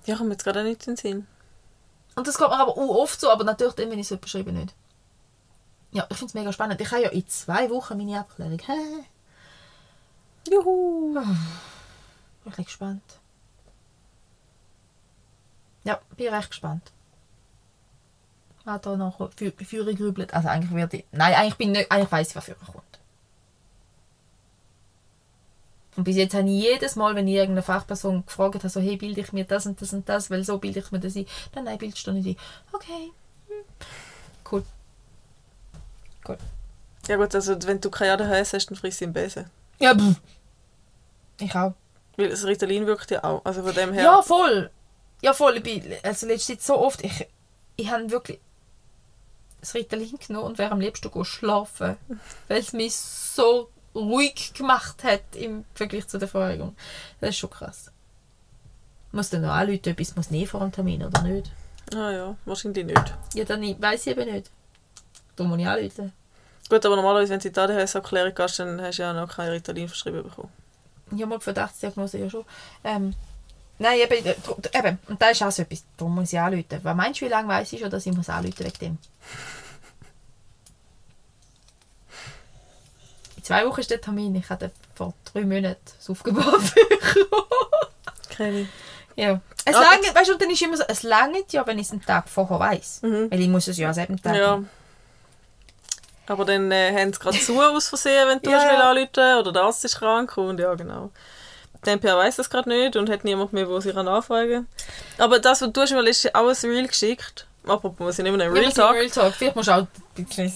Ja, 0.06 0.16
kommt 0.16 0.28
mir 0.30 0.34
jetzt 0.34 0.44
gerade 0.44 0.64
nicht 0.64 0.86
in 0.88 0.94
den 0.94 0.96
Sinn. 0.96 1.26
Und 2.16 2.26
das 2.26 2.36
kommt 2.36 2.50
mir 2.50 2.58
aber 2.58 2.72
auch 2.72 2.76
oft 2.96 3.20
so, 3.20 3.30
aber 3.30 3.44
natürlich 3.44 3.74
dann, 3.74 3.90
wenn 3.90 3.98
ich 4.00 4.10
es 4.10 4.18
beschreibe, 4.18 4.52
nicht. 4.52 4.74
Ja, 5.92 6.06
ich 6.10 6.16
finde 6.16 6.30
es 6.30 6.34
mega 6.34 6.52
spannend. 6.52 6.80
Ich 6.80 6.90
habe 6.90 7.02
ja 7.02 7.10
in 7.10 7.26
zwei 7.28 7.68
Wochen 7.70 7.98
meine 7.98 8.18
Abklärung. 8.18 8.58
Hä? 8.58 9.04
Juhu. 10.50 11.14
Bin 11.14 11.22
ich 11.22 12.44
bisschen 12.44 12.64
gespannt. 12.64 13.02
Ja, 15.84 16.00
bin 16.16 16.32
recht 16.32 16.50
gespannt. 16.50 16.92
Hat 18.64 18.86
da 18.86 18.96
noch 18.96 19.30
für, 19.36 19.52
für 19.52 19.84
gegrübelt. 19.84 20.32
Also 20.32 20.48
eigentlich 20.48 20.74
werde 20.74 20.98
ich. 20.98 21.04
Nein, 21.12 21.34
eigentlich 21.34 21.56
bin 21.56 21.72
ich 21.72 21.78
nicht, 21.78 21.92
eigentlich 21.92 22.12
weiss 22.12 22.30
ich, 22.30 22.36
was 22.36 22.44
für 22.44 22.54
kommt. 22.54 22.82
Und 25.96 26.04
bis 26.04 26.16
jetzt 26.16 26.34
habe 26.34 26.48
ich 26.48 26.62
jedes 26.62 26.96
Mal, 26.96 27.14
wenn 27.14 27.28
ich 27.28 27.34
irgendeine 27.34 27.62
Fachperson 27.62 28.24
gefragt 28.24 28.54
habe, 28.54 28.68
so, 28.70 28.80
hey, 28.80 28.96
bilde 28.96 29.20
ich 29.20 29.32
mir 29.32 29.44
das 29.44 29.66
und 29.66 29.80
das 29.80 29.92
und 29.92 30.08
das, 30.08 30.30
weil 30.30 30.42
so 30.42 30.56
bilde 30.58 30.80
ich 30.80 30.90
mir 30.90 31.00
das 31.00 31.16
ein. 31.16 31.26
Dann 31.52 31.64
nein, 31.64 31.76
bildest 31.76 32.06
du 32.06 32.12
nicht 32.12 32.26
ein. 32.26 32.36
Okay. 32.72 33.12
Hm. 33.48 33.64
Cool. 36.26 36.38
Ja 37.08 37.16
gut, 37.16 37.34
also 37.34 37.56
wenn 37.64 37.80
du 37.80 37.90
keine 37.90 38.12
ADHS 38.12 38.52
hast, 38.52 38.66
dann 38.66 38.76
frisst 38.76 39.00
du 39.00 39.06
im 39.06 39.12
Besen. 39.12 39.50
Ja, 39.78 39.94
pff. 39.94 40.20
Ich 41.40 41.54
auch. 41.54 41.74
Weil 42.16 42.28
das 42.28 42.44
Ritalin 42.44 42.86
wirkt 42.86 43.10
ja 43.10 43.24
auch. 43.24 43.44
Also 43.44 43.62
von 43.62 43.74
dem 43.74 43.92
her... 43.92 44.04
Ja, 44.04 44.22
voll. 44.22 44.70
Ja, 45.22 45.32
voll. 45.32 45.56
Ich 45.56 45.62
bin, 45.62 45.82
also 46.02 46.26
letzte 46.26 46.52
Zeit 46.52 46.62
so 46.62 46.78
oft, 46.78 47.02
ich, 47.02 47.26
ich 47.76 47.90
habe 47.90 48.10
wirklich 48.10 48.38
das 49.60 49.74
Ritalin 49.74 50.18
genommen 50.26 50.46
und 50.46 50.58
wäre 50.58 50.72
am 50.72 50.80
liebsten 50.80 51.24
schlafen, 51.24 51.96
weil 52.48 52.60
es 52.60 52.72
mich 52.72 52.94
so 52.94 53.68
ruhig 53.94 54.52
gemacht 54.54 55.04
hat 55.04 55.22
im 55.34 55.64
Vergleich 55.74 56.08
zu 56.08 56.18
der 56.18 56.28
Vorherigen. 56.28 56.76
Das 57.20 57.30
ist 57.30 57.38
schon 57.38 57.50
krass. 57.50 57.90
Muss 59.12 59.30
dann 59.30 59.42
noch 59.42 59.50
anrufen, 59.50 59.92
ob 59.92 60.00
ich 60.00 60.16
es 60.16 60.30
nehmen 60.30 60.46
vor 60.46 60.60
dem 60.60 60.72
Termin 60.72 61.04
oder 61.04 61.22
nicht? 61.22 61.50
Ah 61.94 62.10
ja, 62.10 62.36
wahrscheinlich 62.44 62.86
nicht. 62.86 63.14
Ja, 63.34 63.44
dann 63.44 63.62
weiß 63.62 64.06
ich 64.06 64.16
eben 64.16 64.32
nicht. 64.32 64.50
Darum 65.36 65.50
muss 65.50 65.60
ich 65.60 65.66
anrufen. 65.66 66.12
Gut, 66.68 66.86
aber 66.86 66.96
normalerweise, 66.96 67.32
wenn 67.32 67.40
du 67.40 67.50
die 67.50 67.58
ADHS-Erklärung 67.60 68.34
gehst, 68.34 68.58
dann 68.58 68.80
hast 68.80 68.98
du 68.98 69.02
ja 69.02 69.12
noch 69.12 69.28
kein 69.34 69.48
Ritalin 69.50 69.88
verschrieben 69.88 70.22
bekommen. 70.22 70.50
Ja, 71.14 71.26
mal 71.26 71.38
die 71.38 71.44
Verdachtsdiagnose 71.44 72.18
ja 72.18 72.30
schon. 72.30 72.44
Ähm, 72.84 73.14
nein, 73.78 73.98
eben, 73.98 74.24
äh, 74.26 74.34
eben, 74.78 74.98
und 75.08 75.20
da 75.20 75.28
ist 75.28 75.42
auch 75.42 75.50
so 75.50 75.62
etwas, 75.62 75.84
darum 75.96 76.14
muss 76.14 76.32
ich 76.32 76.38
anrufen. 76.38 76.80
Was 76.82 76.96
meinst 76.96 77.20
du, 77.20 77.26
wie 77.26 77.30
lange 77.30 77.48
weiss 77.48 77.72
ich 77.72 77.80
schon, 77.80 77.90
dass 77.90 78.06
ich 78.06 78.14
muss 78.14 78.28
anrufen 78.30 78.60
wegen 78.64 78.78
dem? 78.78 78.98
In 83.36 83.42
zwei 83.44 83.66
Wochen 83.66 83.80
ist 83.80 83.90
der 83.90 84.00
Termin. 84.00 84.34
Ich 84.36 84.48
hatte 84.48 84.70
vor 84.94 85.14
drei 85.32 85.42
Monaten 85.44 85.80
das 85.98 86.08
Aufgebot 86.08 86.44
bekommen. 86.44 87.48
Keine. 88.30 88.68
ja. 89.16 89.40
Es 89.64 89.74
Ah, 89.76 89.80
langt, 89.80 90.14
weißt 90.14 90.30
du, 90.30 90.38
dann 90.38 90.50
ist 90.50 90.62
immer 90.62 90.76
so, 90.76 90.84
es 90.88 91.02
langt 91.02 91.52
ja, 91.52 91.66
wenn 91.66 91.78
ich 91.78 91.86
es 91.86 91.92
einen 91.92 92.02
Tag 92.04 92.28
vorher 92.28 92.58
weiss. 92.58 93.02
Mhm. 93.02 93.30
Weil 93.30 93.40
ich 93.40 93.48
muss 93.48 93.68
es 93.68 93.76
ja 93.76 93.88
am 93.88 93.94
selben 93.94 94.20
Tag 94.20 94.34
Ja. 94.36 94.62
Aber 96.32 96.46
dann 96.46 96.72
äh, 96.72 96.92
haben 96.98 97.12
sie 97.12 97.18
gerade 97.20 97.38
zu 97.38 97.60
aus 97.60 97.88
Versehen, 97.88 98.26
wenn 98.26 98.40
du 98.40 98.50
Ja, 98.50 98.64
ja. 98.64 98.70
will 98.72 99.02
anrufen 99.02 99.38
oder 99.40 99.52
der 99.52 99.62
Arzt 99.62 99.84
ist 99.84 99.98
krank 99.98 100.36
und 100.38 100.58
ja, 100.58 100.74
genau. 100.74 101.10
Die 101.84 101.90
NPA 101.90 102.16
weiss 102.16 102.36
das 102.36 102.48
gerade 102.48 102.68
nicht 102.68 102.96
und 102.96 103.10
hat 103.10 103.24
niemand 103.24 103.52
mehr, 103.52 103.68
wo 103.68 103.78
sie 103.80 103.92
kann 103.92 104.08
anfragen 104.08 104.66
Aber 105.18 105.38
das, 105.40 105.60
was 105.60 105.72
du 105.72 105.80
hast 105.82 105.90
letztens 105.90 106.34
auch 106.34 106.48
ein 106.48 106.70
Reel 106.70 106.86
geschickt. 106.86 107.46
Apropos, 107.66 108.06
wir 108.06 108.12
sind 108.12 108.26
immer 108.26 108.42
ein 108.42 108.54
Ja, 108.54 108.60
Real 108.60 108.72
Talk. 108.72 108.94
Real 108.94 109.10
Talk. 109.10 109.34
Vielleicht 109.34 109.56
musst 109.56 109.68
du 109.68 109.72
auch 109.72 109.78
ein 109.78 110.24
bisschen... 110.24 110.52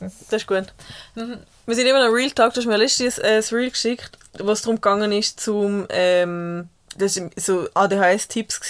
Das 0.00 0.42
ist 0.42 0.46
gut. 0.46 0.66
Mhm. 1.14 1.38
Wir 1.64 1.74
sind 1.74 1.86
immer 1.86 2.04
ein 2.04 2.12
Real 2.12 2.30
Talk. 2.30 2.54
Du 2.54 2.60
hast 2.60 2.66
mir 2.66 2.76
letztens 2.76 3.18
ein 3.18 3.42
Reel 3.50 3.70
geschickt, 3.70 4.18
wo 4.38 4.52
es 4.52 4.62
darum 4.62 4.76
gegangen 4.76 5.10
ist, 5.12 5.40
zum... 5.40 5.86
Ähm, 5.88 6.68
das 6.98 7.16
waren 7.16 7.30
so 7.36 7.68
ADHS-Tipps, 7.74 8.60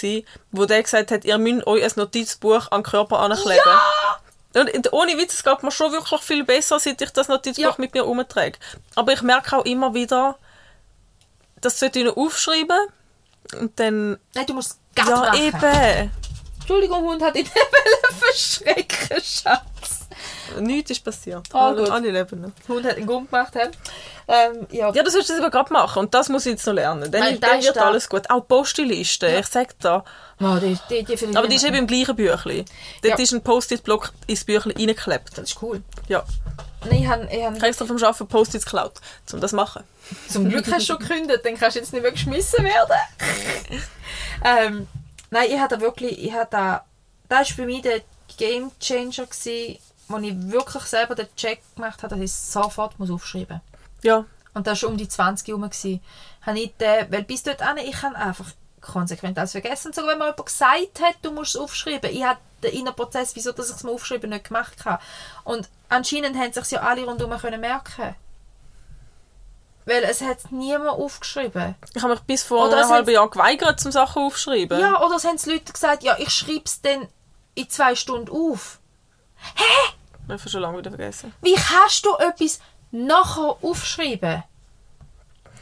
wo 0.51 0.65
der 0.65 0.83
gesagt 0.83 1.11
hat, 1.11 1.23
ihr 1.23 1.37
müsst 1.37 1.65
euch 1.67 1.83
ein 1.83 1.91
Notizbuch 1.95 2.71
an 2.71 2.81
den 2.81 2.89
Körper 2.89 3.19
ankleben. 3.19 3.61
Und 3.63 4.26
und 4.61 4.93
ohne 4.93 5.17
Witz, 5.17 5.33
es 5.35 5.43
geht 5.43 5.63
mir 5.63 5.71
schon 5.71 5.91
wirklich 5.91 6.21
viel 6.21 6.43
besser, 6.43 6.79
seit 6.79 7.01
ich 7.01 7.11
das 7.11 7.27
Notizbuch 7.27 7.63
Ja. 7.63 7.75
mit 7.77 7.93
mir 7.93 8.05
umtrage. 8.05 8.57
Aber 8.95 9.13
ich 9.13 9.21
merke 9.21 9.57
auch 9.57 9.65
immer 9.65 9.93
wieder, 9.93 10.37
das 11.61 11.79
sollte 11.79 11.99
ich 11.99 12.05
noch 12.05 12.17
aufschreiben. 12.17 12.77
Und 13.59 13.79
dann... 13.79 14.17
Nein, 14.35 14.45
du 14.45 14.53
musst 14.53 14.79
es 14.95 15.07
Ja, 15.07 15.15
machen. 15.15 15.39
eben. 15.41 16.11
Entschuldigung, 16.59 17.01
Hund 17.03 17.21
hat 17.23 17.35
ihn 17.35 17.47
verschrecken, 18.19 19.21
Schatz. 19.23 19.96
Nichts 20.59 20.91
ist 20.91 21.03
passiert. 21.03 21.47
Ah, 21.53 21.67
alle, 21.69 21.81
gut. 21.83 21.91
alle 21.91 22.11
leben 22.11 22.41
noch. 22.41 22.51
Der 22.67 22.75
Hund 22.75 22.85
hat 22.85 22.97
einen 22.97 23.05
Gump 23.05 23.29
gemacht. 23.31 23.53
Ähm, 24.27 24.67
ja, 24.71 24.91
Ja, 24.93 25.03
das 25.03 25.13
willst 25.13 25.29
du 25.29 25.33
jetzt 25.33 25.41
aber 25.41 25.51
gerade 25.51 25.71
machen 25.71 25.99
und 25.99 26.13
das 26.13 26.29
muss 26.29 26.45
ich 26.45 26.53
jetzt 26.53 26.65
noch 26.67 26.73
lernen. 26.73 27.11
Dann, 27.11 27.21
Weil 27.21 27.37
da 27.37 27.47
dann 27.49 27.63
wird 27.63 27.75
da- 27.75 27.85
alles 27.87 28.09
gut. 28.09 28.29
Auch 28.29 28.41
die 28.41 28.47
Postliste, 28.47 29.27
ich 29.27 29.47
sag 29.47 29.77
da. 29.79 30.03
Oh, 30.39 30.57
die, 30.61 30.77
die, 30.89 31.03
die 31.03 31.35
Aber 31.37 31.47
die 31.47 31.55
ist 31.55 31.63
eben 31.65 31.75
im 31.77 31.87
gleichen 31.87 32.15
Büchlein. 32.15 32.65
Dort 33.01 33.17
Ja. 33.17 33.23
ist 33.23 33.33
ein 33.33 33.41
Post-it-Block 33.41 34.11
ins 34.27 34.43
Büchlein 34.43 34.75
reingeklebt. 34.77 35.37
Das 35.37 35.49
ist 35.51 35.61
cool. 35.61 35.81
Ja. 36.07 36.23
Nein, 36.85 37.01
Ich 37.01 37.07
habe, 37.07 37.27
ich 37.31 37.43
habe, 37.43 37.55
habe 37.55 37.67
extra 37.67 37.85
vom 37.85 37.97
Arbeiten 37.97 38.27
Post-its 38.27 38.65
geklaut, 38.65 38.93
um 39.33 39.39
das 39.41 39.49
zu 39.51 39.55
machen. 39.55 39.83
zum 40.29 40.47
Glück 40.49 40.65
hast 40.71 40.87
du 40.87 40.93
schon 40.93 40.99
gekündigt, 40.99 41.39
dann 41.43 41.57
kannst 41.57 41.75
du 41.75 41.79
jetzt 41.79 41.91
nicht 41.91 42.01
mehr 42.03 42.11
geschmissen 42.11 42.63
werden. 42.63 42.95
ähm, 44.43 44.87
nein, 45.31 45.47
ich 45.51 45.59
hatte 45.59 45.81
wirklich, 45.81 46.23
ich 46.23 46.31
hatte, 46.33 46.81
das 47.29 47.39
war 47.39 47.45
für 47.45 47.65
mich 47.65 47.81
der 47.81 48.01
Game 48.37 48.71
Changer, 48.79 49.25
gewesen, 49.25 49.79
wo 50.07 50.17
ich 50.17 50.33
wirklich 50.51 50.83
selber 50.83 51.15
den 51.15 51.27
Check 51.35 51.61
gemacht 51.75 52.03
habe, 52.03 52.15
dass 52.15 52.19
ich 52.19 52.31
es 52.31 52.53
sofort 52.53 52.97
muss 52.99 53.11
aufschreiben 53.11 53.61
muss. 53.61 54.03
Ja. 54.03 54.25
Und 54.53 54.65
das 54.67 54.81
war 54.81 54.89
um 54.89 54.97
die 54.97 55.07
20 55.07 55.47
herum. 55.47 55.63
Habe 55.63 56.59
ich 56.59 56.73
den, 56.77 57.11
weil 57.11 57.23
bis 57.23 57.43
dort 57.43 57.61
hin, 57.61 57.85
ich 57.85 58.01
habe 58.01 58.15
einfach 58.15 58.47
konsequent 58.81 59.37
alles 59.37 59.51
vergessen. 59.51 59.93
Sogar 59.93 60.11
wenn 60.11 60.19
mir 60.19 60.25
jemand 60.25 60.45
gesagt 60.45 61.01
hat, 61.01 61.15
du 61.21 61.31
musst 61.31 61.55
es 61.55 61.61
aufschreiben. 61.61 62.09
Ich 62.11 62.23
habe 62.23 62.39
den 62.63 62.73
inneren 62.73 62.95
Prozess, 62.95 63.35
wieso 63.35 63.51
dass 63.51 63.69
ich 63.69 63.75
es 63.75 63.83
mir 63.83 63.91
aufschreiben 63.91 64.29
nicht 64.29 64.45
gemacht 64.45 64.85
habe. 64.85 65.01
Und 65.43 65.69
anscheinend 65.89 66.37
haben 66.37 66.53
sich 66.53 66.71
ja 66.71 66.81
alle 66.81 67.05
rundherum 67.05 67.37
können 67.37 67.61
merken 67.61 68.15
Weil 69.85 70.03
es 70.03 70.21
hat 70.21 70.51
niemand 70.51 70.89
aufgeschrieben. 70.89 71.75
Ich 71.93 72.01
habe 72.01 72.13
mich 72.13 72.21
bis 72.21 72.43
vor 72.43 72.67
Oder 72.67 72.77
einem 72.77 72.89
halben 72.89 73.11
Jahr 73.11 73.29
geweigert, 73.29 73.79
zum 73.79 73.91
Sachen 73.91 74.23
aufzuschreiben. 74.23 74.79
Ja, 74.79 75.01
oder 75.05 75.17
es 75.17 75.25
haben 75.25 75.37
die 75.37 75.51
Leute 75.51 75.71
gesagt, 75.71 76.03
ja, 76.03 76.17
ich 76.17 76.29
schreibe 76.29 76.63
es 76.65 76.81
dann 76.81 77.07
in 77.55 77.69
zwei 77.69 77.95
Stunden 77.95 78.31
auf. 78.31 78.79
Ich 80.25 80.33
habe 80.33 80.49
schon 80.49 80.61
lange 80.61 80.77
wieder 80.79 80.91
vergessen. 80.91 81.33
Wie 81.41 81.55
kannst 81.55 82.05
du 82.05 82.13
etwas 82.15 82.59
nachher 82.91 83.57
aufschreiben? 83.61 84.43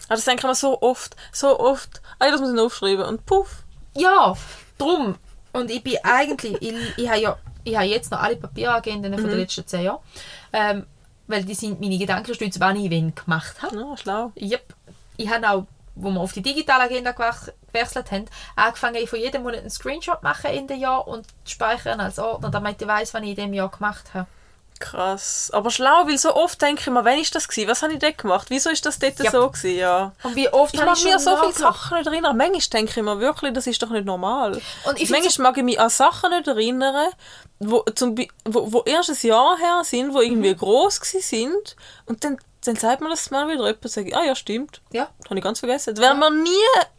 Aber 0.07 0.15
das 0.15 0.25
denke 0.25 0.41
ich 0.41 0.47
mir 0.47 0.55
so 0.55 0.81
oft. 0.81 1.15
So 1.31 1.59
oft. 1.59 2.01
Ah, 2.19 2.31
das 2.31 2.39
muss 2.39 2.49
ich 2.49 2.55
noch 2.55 2.65
aufschreiben. 2.65 3.05
Und 3.05 3.25
puff. 3.25 3.63
Ja, 3.95 4.35
drum. 4.77 5.15
Und 5.53 5.71
ich 5.71 5.83
bin 5.83 5.97
eigentlich, 6.03 6.61
ich, 6.61 6.97
ich 6.97 7.09
habe 7.09 7.21
ja 7.21 7.37
ich 7.65 7.75
habe 7.75 7.87
jetzt 7.87 8.11
noch 8.11 8.21
alle 8.21 8.37
Papieragenden 8.37 9.13
von 9.15 9.27
den 9.27 9.39
letzten 9.39 9.67
zehn 9.67 9.83
Jahren. 9.83 9.99
Ähm, 10.53 10.85
weil 11.27 11.43
die 11.43 11.55
sind 11.55 11.81
meine 11.81 11.97
Gedankenstütze, 11.97 12.59
wann 12.59 12.77
ich 12.77 12.89
wen 12.91 13.13
gemacht 13.13 13.61
habe. 13.61 13.75
Ja, 13.75 13.97
schlau. 13.97 14.31
Yep. 14.39 14.75
Ich 15.17 15.29
habe 15.29 15.49
auch, 15.49 15.65
wo 15.95 16.11
wir 16.11 16.21
auf 16.21 16.33
die 16.33 16.43
digitale 16.43 16.83
Agenda 16.83 17.11
gewechselt 17.75 18.11
haben, 18.11 18.25
angefangen, 18.55 18.95
ich 18.95 19.09
von 19.09 19.19
jedem 19.19 19.43
Monat 19.43 19.59
einen 19.61 19.69
Screenshot 19.69 20.23
machen 20.23 20.51
in 20.51 20.67
dem 20.67 20.79
Jahr 20.79 21.07
und 21.07 21.25
speichern 21.45 21.99
als 21.99 22.17
Ordner, 22.19 22.49
damit 22.49 22.81
ich 22.81 22.87
weiß, 22.87 23.13
was 23.13 23.21
ich 23.21 23.29
in 23.29 23.35
dem 23.35 23.53
Jahr 23.53 23.69
gemacht 23.69 24.05
habe. 24.13 24.27
Krass. 24.79 25.51
Aber 25.53 25.71
schlau, 25.71 26.05
weil 26.05 26.17
so 26.17 26.35
oft 26.35 26.61
denke 26.61 26.81
ich 26.81 26.87
mir, 26.87 27.05
wann 27.05 27.17
ist 27.17 27.33
das 27.33 27.47
gewesen? 27.47 27.69
Was 27.69 27.81
habe 27.81 27.93
ich 27.93 27.99
dort 27.99 28.17
gemacht? 28.17 28.47
Wieso 28.49 28.69
ist 28.69 28.85
das 28.85 28.99
dort 28.99 29.17
Ja. 29.19 29.31
so 29.31 29.49
gewesen? 29.49 29.77
Ja. 29.77 30.11
Und 30.23 30.35
wie 30.35 30.49
oft 30.49 30.73
Ich 30.73 30.79
schon 30.81 30.89
an 30.89 31.19
so 31.19 31.37
viele? 31.37 31.53
Sachen 31.53 31.97
nicht 31.97 32.07
erinnern. 32.07 32.35
Manchmal 32.35 32.59
denke 32.81 32.91
ich 32.99 33.05
mir 33.05 33.19
wirklich, 33.21 33.53
das 33.53 33.67
ist 33.67 33.81
doch 33.81 33.89
nicht 33.89 34.05
normal. 34.05 34.59
Und 34.85 34.99
ich 34.99 35.09
Manchmal 35.09 35.47
mag 35.51 35.57
ich 35.57 35.63
mich 35.63 35.79
an 35.79 35.89
Sachen 35.89 36.29
nicht 36.31 36.47
erinnern, 36.49 37.09
wo, 37.59 37.83
zum, 37.95 38.17
wo, 38.43 38.73
wo 38.73 38.81
erst 38.83 39.11
ein 39.11 39.17
Jahr 39.29 39.57
her 39.57 39.81
sind, 39.85 40.13
wo 40.13 40.19
irgendwie 40.19 40.51
Mhm. 40.53 40.57
gross 40.57 40.99
gewesen 40.99 41.21
sind. 41.21 41.75
Und 42.05 42.25
dann, 42.25 42.37
dann 42.67 42.75
sagt 42.75 43.01
man 43.01 43.09
das 43.09 43.31
mal 43.31 43.47
wieder 43.47 43.65
jemand 43.65 43.89
sagt, 43.89 44.13
ah 44.13 44.23
ja, 44.23 44.35
stimmt. 44.35 44.81
Ja. 44.91 45.07
Das 45.19 45.29
habe 45.29 45.37
ich 45.39 45.43
ganz 45.43 45.59
vergessen. 45.59 45.95
Das 45.95 46.03
wäre 46.03 46.15
mir 46.15 46.29
nie 46.31 46.49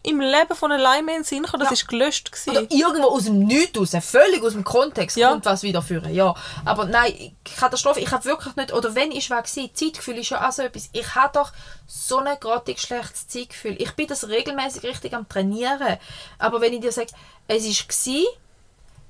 im 0.02 0.20
Leben 0.20 0.54
von 0.54 0.70
allein 0.72 1.04
mehr 1.04 1.16
in 1.16 1.20
den 1.22 1.26
Sinn 1.26 1.42
gekommen. 1.42 1.60
Das 1.60 1.70
Ja. 1.70 1.74
ist 1.74 1.88
gelöscht 1.88 2.30
Oder 2.48 2.62
gewesen. 2.62 2.80
irgendwo 2.80 3.08
aus 3.08 3.24
dem 3.24 3.38
Nichts 3.40 3.78
raus, 3.78 4.04
völlig 4.04 4.42
aus 4.42 4.52
dem 4.52 4.64
Kontext, 4.64 5.16
Ja. 5.16 5.30
kommt 5.30 5.44
was 5.44 5.62
wieder 5.62 5.82
führen. 5.82 6.14
Ja. 6.14 6.34
Aber 6.64 6.84
nein, 6.86 7.36
Katastrophe, 7.56 8.00
ich 8.00 8.10
habe 8.10 8.24
wirklich 8.24 8.54
nicht, 8.56 8.72
oder 8.72 8.94
wenn 8.94 9.10
ich 9.12 9.28
war, 9.30 9.42
gewesen, 9.42 9.70
Zeitgefühl 9.74 10.18
ist 10.18 10.30
ja 10.30 10.46
auch 10.48 10.52
so 10.52 10.62
etwas. 10.62 10.88
Ich 10.92 11.14
habe 11.14 11.32
doch 11.34 11.52
so 11.86 12.18
ein 12.18 12.36
grottig 12.40 12.80
schlechtes 12.80 13.28
Zeitgefühl. 13.28 13.76
Ich 13.80 13.92
bin 13.92 14.06
das 14.06 14.28
regelmäßig 14.28 14.82
richtig 14.84 15.14
am 15.14 15.28
Trainieren. 15.28 15.96
Aber 16.38 16.60
wenn 16.60 16.72
ich 16.72 16.80
dir 16.80 16.92
sage, 16.92 17.08
es 17.48 17.64
war, 17.64 18.14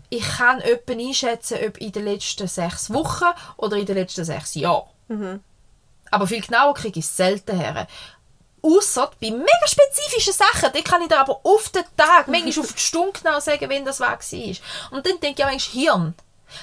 ich 0.08 0.22
kann 0.38 0.60
etwa 0.60 0.92
einschätzen, 0.92 1.58
ob 1.66 1.78
in 1.78 1.90
den 1.92 2.04
letzten 2.04 2.46
sechs 2.46 2.92
Wochen 2.92 3.24
oder 3.56 3.76
in 3.76 3.86
den 3.86 3.96
letzten 3.96 4.24
sechs 4.24 4.54
Jahren. 4.54 4.88
Aber 6.10 6.26
viel 6.26 6.40
genauer 6.40 6.74
kriege 6.74 6.98
ich 6.98 7.04
es 7.04 7.16
selten 7.16 7.58
her. 7.58 7.86
Ausser 8.62 9.10
bei 9.20 9.30
mega 9.30 9.66
spezifischen 9.66 10.32
Sachen, 10.32 10.72
die 10.74 10.82
kann 10.82 11.02
ich 11.02 11.08
dir 11.08 11.20
aber 11.20 11.40
auf 11.44 11.68
den 11.68 11.84
Tag, 11.96 12.26
manchmal 12.28 12.64
auf 12.64 12.72
die 12.72 12.80
Stunde 12.80 13.20
genau 13.20 13.38
sagen, 13.40 13.68
wenn 13.68 13.84
das 13.84 14.00
war. 14.00 14.18
Und 14.90 15.06
dann 15.06 15.20
denke 15.20 15.30
ich 15.30 15.38
ja 15.38 15.46
manchmal, 15.46 15.82
Hirn, 15.82 16.14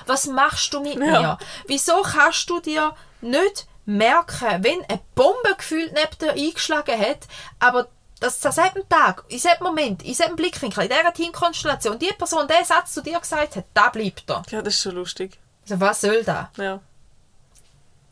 was 0.06 0.28
machst 0.28 0.74
du 0.74 0.82
mit 0.82 0.98
mir? 0.98 1.38
Wieso 1.68 2.02
kannst 2.02 2.50
du 2.50 2.60
dir 2.60 2.96
nicht 3.22 3.68
merken, 3.86 4.64
wenn 4.64 4.84
eine 4.86 5.02
Bombe 5.16 5.56
gefühlt 5.58 5.94
neben 5.94 6.18
dir 6.20 6.32
eingeschlagen 6.32 7.00
hat, 7.00 7.28
aber 7.60 7.88
dass 8.20 8.46
an 8.46 8.70
diesem 8.74 8.88
Tag, 8.88 9.24
in 9.28 9.36
diesem 9.36 9.52
Moment, 9.62 10.02
in 10.02 10.08
diesem 10.10 10.36
Blickwinkel, 10.36 10.84
in 10.84 10.90
dieser 10.90 11.14
Teamkonstellation, 11.14 12.00
die 12.00 12.14
Person 12.18 12.48
den 12.48 12.64
Satz 12.64 12.94
zu 12.94 13.02
dir 13.02 13.20
gesagt 13.20 13.58
hat, 13.58 13.66
da 13.74 13.90
bleibt 13.90 14.30
er. 14.30 14.44
Ja, 14.50 14.62
das 14.62 14.76
ist 14.76 14.82
schon 14.82 14.96
lustig. 14.96 15.38
Also 15.64 15.80
was 15.80 16.02
soll 16.02 16.24
das? 16.24 16.48
Ja. 16.58 16.80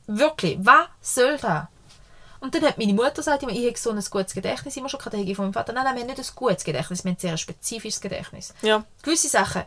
Wirklich, 0.08 0.58
was 0.62 0.88
soll 1.02 1.38
das? 1.38 1.68
Und 2.39 2.56
dann 2.56 2.64
hat 2.64 2.80
meine 2.80 2.93
Mutter 2.93 3.12
gesagt, 3.12 3.43
immer, 3.43 3.52
ich 3.52 3.66
habe 3.68 3.78
so 3.78 3.91
ein 3.91 4.04
gutes 4.10 4.34
Gedächtnis 4.34 4.76
immer 4.76 4.89
schon 4.89 4.99
ich 5.14 5.36
von 5.36 5.45
meinem 5.45 5.54
Vater, 5.54 5.74
nein, 5.74 5.84
nein, 5.84 5.95
wir 5.95 6.02
haben 6.02 6.08
nicht 6.08 6.20
ein 6.20 6.36
gutes 6.36 6.64
Gedächtnis, 6.64 7.04
wir 7.04 7.12
haben 7.12 7.18
ein 7.18 7.20
sehr 7.20 7.38
spezifisches 7.38 8.02
Gedächtnis. 8.02 8.54
Ja. 8.64 8.84
Gewisse 9.04 9.30
Sachen 9.30 9.64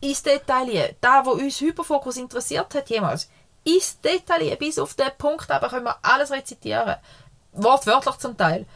ins 0.00 0.22
Detail, 0.22 0.96
da 1.00 1.24
wo 1.26 1.32
uns 1.32 1.60
Hyperfokus 1.60 2.16
interessiert 2.16 2.74
hat 2.74 2.88
jemals, 2.88 3.28
ins 3.64 4.00
Detail, 4.00 4.56
bis 4.56 4.78
auf 4.78 4.94
den 4.94 5.10
Punkt, 5.18 5.50
aber 5.50 5.68
können 5.68 5.84
wir 5.84 5.98
alles 6.02 6.30
rezitieren. 6.30 6.96
Wortwörtlich 7.52 8.16
zum 8.16 8.36
Teil. 8.36 8.66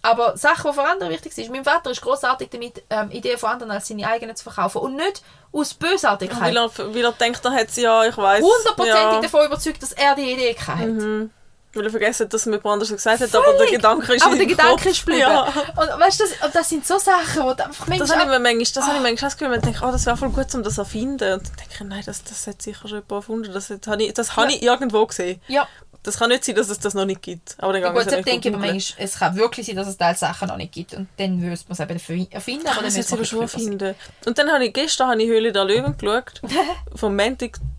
Aber 0.00 0.36
Sachen, 0.36 0.70
die 0.70 0.74
für 0.74 0.84
andere 0.84 1.10
wichtig 1.10 1.32
sind. 1.34 1.50
Mein 1.50 1.64
Vater 1.64 1.90
ist 1.90 2.00
großartig 2.00 2.50
damit, 2.50 2.82
ähm, 2.88 3.10
Ideen 3.10 3.36
von 3.36 3.50
anderen 3.50 3.72
als 3.72 3.88
seine 3.88 4.06
eigenen 4.06 4.36
zu 4.36 4.44
verkaufen. 4.44 4.80
Und 4.80 4.94
nicht 4.96 5.22
aus 5.52 5.74
Bösartigkeit. 5.74 6.40
Weil 6.40 6.56
er, 6.56 6.70
weil 6.94 7.04
er 7.04 7.12
denkt, 7.12 7.44
er 7.44 7.52
hat 7.52 7.76
ja, 7.76 8.04
ich 8.04 8.16
weiß. 8.16 8.42
hundertprozentig 8.44 8.94
ja. 8.94 9.20
davon 9.20 9.46
überzeugt, 9.46 9.82
dass 9.82 9.92
er 9.92 10.14
die 10.14 10.32
Idee 10.32 10.56
hatte. 10.56 10.86
Mhm. 10.86 11.30
Weil 11.74 11.84
er 11.84 11.90
vergessen 11.90 12.24
hat, 12.24 12.32
dass 12.32 12.46
er 12.46 12.50
mir 12.50 12.56
jemand 12.56 12.72
anders 12.74 12.88
gesagt 12.90 13.20
hat, 13.20 13.34
aber 13.34 13.52
der 13.52 13.66
Gedanke 13.66 14.14
ist 14.14 14.24
Aber 14.24 14.36
der 14.36 14.46
Gedanke 14.46 14.72
Kopf. 14.72 14.86
ist 14.86 15.00
geblieben. 15.00 15.20
Ja. 15.20 15.42
Und 15.42 16.00
weißt 16.00 16.20
du, 16.20 16.24
das, 16.24 16.46
und 16.46 16.54
das 16.54 16.68
sind 16.68 16.86
so 16.86 16.98
Sachen, 16.98 17.42
wo 17.42 17.52
du 17.52 17.64
einfach 17.64 17.86
Das 17.86 17.98
manchmal... 17.98 18.18
habe 18.18 18.22
ich 18.22 18.38
mir 18.38 18.40
manchmal, 18.40 18.72
das 18.74 18.84
habe 18.86 18.96
ich 18.96 19.02
manchmal 19.02 19.30
das 19.30 19.36
Gefühl, 19.36 19.54
ich 19.56 19.62
denke, 19.62 19.80
oh, 19.84 19.92
das 19.92 20.06
wäre 20.06 20.16
voll 20.16 20.30
gut, 20.30 20.54
um 20.54 20.62
das 20.62 20.74
zu 20.76 20.80
erfinden. 20.80 21.34
Und 21.34 21.46
dann 21.46 21.56
denke 21.56 21.74
ich, 21.74 21.80
nein, 21.80 22.02
das, 22.06 22.24
das 22.24 22.46
hat 22.46 22.62
sicher 22.62 22.88
schon 22.88 22.98
jemand 22.98 23.12
erfunden. 23.12 23.52
Das, 23.52 23.68
hat- 23.68 23.86
habe 23.86 24.02
ich, 24.02 24.14
das 24.14 24.36
habe 24.36 24.50
ich 24.50 24.62
irgendwo 24.62 25.04
gesehen. 25.06 25.42
ja, 25.48 25.68
Das 26.08 26.18
kann 26.18 26.30
nicht 26.30 26.44
sein, 26.44 26.54
dass 26.54 26.68
es 26.70 26.78
das 26.78 26.94
noch 26.94 27.04
nicht 27.04 27.20
gibt. 27.22 27.54
Aber 27.58 27.72
dann 27.74 27.82
ja, 27.82 27.90
gut, 27.92 28.00
ich 28.06 28.24
denke 28.24 28.50
googeln. 28.50 28.72
manchmal, 28.72 29.04
es 29.04 29.18
kann 29.18 29.36
wirklich 29.36 29.66
sein, 29.66 29.76
dass 29.76 29.86
es 29.88 29.96
Teil 29.98 30.16
Sachen 30.16 30.48
noch 30.48 30.56
nicht 30.56 30.72
gibt. 30.72 30.94
Und 30.94 31.06
dann 31.18 31.38
müsste 31.38 31.68
man 31.68 31.74
es 31.74 31.80
eben 31.80 31.98
erfi- 31.98 32.32
erfinden. 32.32 32.66
Aber 32.66 32.76
dann 32.76 32.84
Das 32.86 32.96
müsste 32.96 33.12
man 33.12 33.18
aber 33.20 33.26
schon 33.26 33.40
erfinden. 33.42 33.94
Und 34.26 34.38
dann 34.38 34.50
habe 34.50 34.64
ich, 34.64 34.72
gestern 34.72 35.08
habe 35.10 35.22
ich 35.22 35.28
Höhle 35.28 35.52
der 35.52 35.64
Löwen 35.64 35.96
geschaut. 35.98 36.40
vom 36.96 37.14
Mhm. 37.14 37.36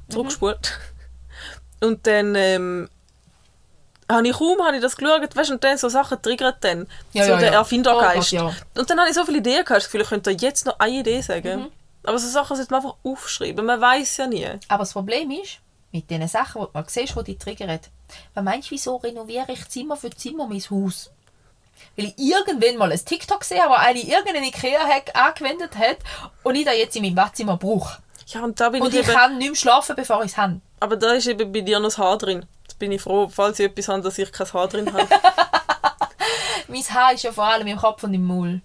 zurückgespult. 0.09 0.77
Und 1.81 2.05
dann, 2.07 2.35
ähm, 2.35 2.89
habe 4.11 4.27
ich 4.27 4.33
kaum 4.37 4.57
habe 4.65 4.75
ich 4.75 4.81
das 4.81 4.97
geschaut, 4.97 5.35
weißt, 5.35 5.51
und 5.51 5.63
dann 5.63 5.77
so 5.77 5.87
Sachen 5.89 6.21
triggert 6.21 6.57
dann. 6.63 6.87
Ja, 7.13 7.25
so 7.25 7.31
ja, 7.31 7.37
der 7.37 7.51
ja. 7.53 7.59
Erfindergeist. 7.59 8.33
Oh 8.33 8.37
Gott, 8.37 8.53
Und 8.77 8.89
dann 8.89 8.99
habe 8.99 9.09
ich 9.09 9.15
so 9.15 9.23
viele 9.25 9.37
Ideen 9.37 9.63
gehabt, 9.63 9.69
das 9.81 9.85
Gefühl, 9.85 10.01
ich 10.01 10.09
könnte 10.09 10.31
jetzt 10.31 10.65
noch 10.65 10.79
eine 10.79 10.97
Idee 10.99 11.21
sagen. 11.21 11.61
Mhm. 11.61 11.67
Aber 12.03 12.17
so 12.17 12.27
Sachen 12.27 12.55
sollte 12.55 12.71
man 12.71 12.81
einfach 12.83 12.95
aufschreiben. 13.03 13.65
Man 13.65 13.79
weiß 13.79 14.17
ja 14.17 14.27
nie. 14.27 14.47
Aber 14.67 14.79
das 14.79 14.93
Problem 14.93 15.29
ist, 15.31 15.59
mit 15.91 16.09
diesen 16.09 16.27
Sachen, 16.27 16.61
die 16.61 16.65
du 16.67 16.71
mal 16.73 16.85
siehst, 16.87 17.15
die 17.15 17.23
dich 17.23 17.37
triggern, 17.37 17.79
weil 18.33 18.43
meinst 18.43 18.69
du, 18.69 18.75
wieso 18.75 18.97
renoviere 18.97 19.51
ich 19.51 19.67
Zimmer 19.69 19.95
für 19.97 20.09
Zimmer 20.09 20.47
mein 20.47 20.61
Haus? 20.69 21.11
Weil 21.95 22.07
ich 22.07 22.17
irgendwann 22.17 22.77
mal 22.77 22.91
ein 22.91 23.05
TikTok 23.05 23.41
gesehen 23.41 23.61
habe, 23.61 23.71
wo 23.71 23.77
eine 23.77 23.99
irgendeinen 23.99 24.43
Ikea-Hack 24.45 25.15
angewendet 25.15 25.77
hat 25.77 25.97
und 26.43 26.55
ich 26.55 26.65
das 26.65 26.75
jetzt 26.77 26.95
in 26.95 27.03
meinem 27.03 27.15
Badzimmer 27.15 27.57
brauche. 27.57 28.01
Ja, 28.27 28.43
und 28.43 28.59
da 28.59 28.69
bin 28.69 28.81
Und 28.81 28.93
ich 28.93 29.01
ich 29.01 29.07
eben, 29.07 29.15
kann 29.15 29.37
nicht 29.37 29.47
mehr 29.47 29.55
schlafen, 29.55 29.95
bevor 29.95 30.23
ich 30.23 30.31
es 30.31 30.37
habe. 30.37 30.61
aber 30.79 30.95
da 30.97 31.13
ist 31.13 31.27
eben 31.27 31.51
bei 31.51 31.61
dir 31.61 31.79
noch 31.79 31.87
das 31.87 31.97
Haar 31.97 32.17
drin. 32.17 32.45
Jetzt 32.63 32.77
bin 32.77 32.91
ich 32.91 33.01
froh, 33.01 33.27
falls 33.27 33.59
ich 33.59 33.65
etwas 33.65 33.87
habe, 33.87 34.01
dass 34.01 34.17
ich 34.17 34.31
kein 34.31 34.53
Haar 34.53 34.67
drin 34.67 34.91
habe. 34.93 35.07
Mein 36.67 36.83
Haar 36.83 37.13
ist 37.13 37.23
ja 37.23 37.31
vor 37.31 37.45
allem 37.45 37.65
im 37.65 37.77
Kopf 37.77 38.03
und 38.03 38.13
im 38.13 38.25
Maul. 38.25 38.61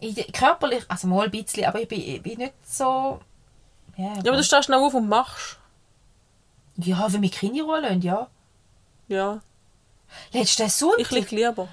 Ich, 0.00 0.32
körperlich, 0.32 0.84
also 0.88 1.06
mal 1.06 1.26
ein 1.26 1.30
bisschen, 1.30 1.64
aber 1.64 1.80
ich 1.80 1.86
bin, 1.86 2.00
ich 2.00 2.20
bin 2.20 2.38
nicht 2.38 2.54
so... 2.68 3.20
Ja, 3.96 4.04
ja, 4.14 4.18
aber 4.18 4.36
du 4.36 4.42
stehst 4.42 4.68
noch 4.68 4.80
auf 4.80 4.94
und 4.94 5.08
machst. 5.08 5.58
Ja 6.76 7.12
wenn 7.12 7.20
mich 7.20 7.32
Kinder 7.32 7.80
lassen, 7.80 8.02
ja. 8.02 8.28
Ja, 9.08 9.40
Letzten 10.32 10.66
ich 10.66 10.72
Sonntag 10.72 11.10
liege 11.10 11.36
lieber. 11.36 11.68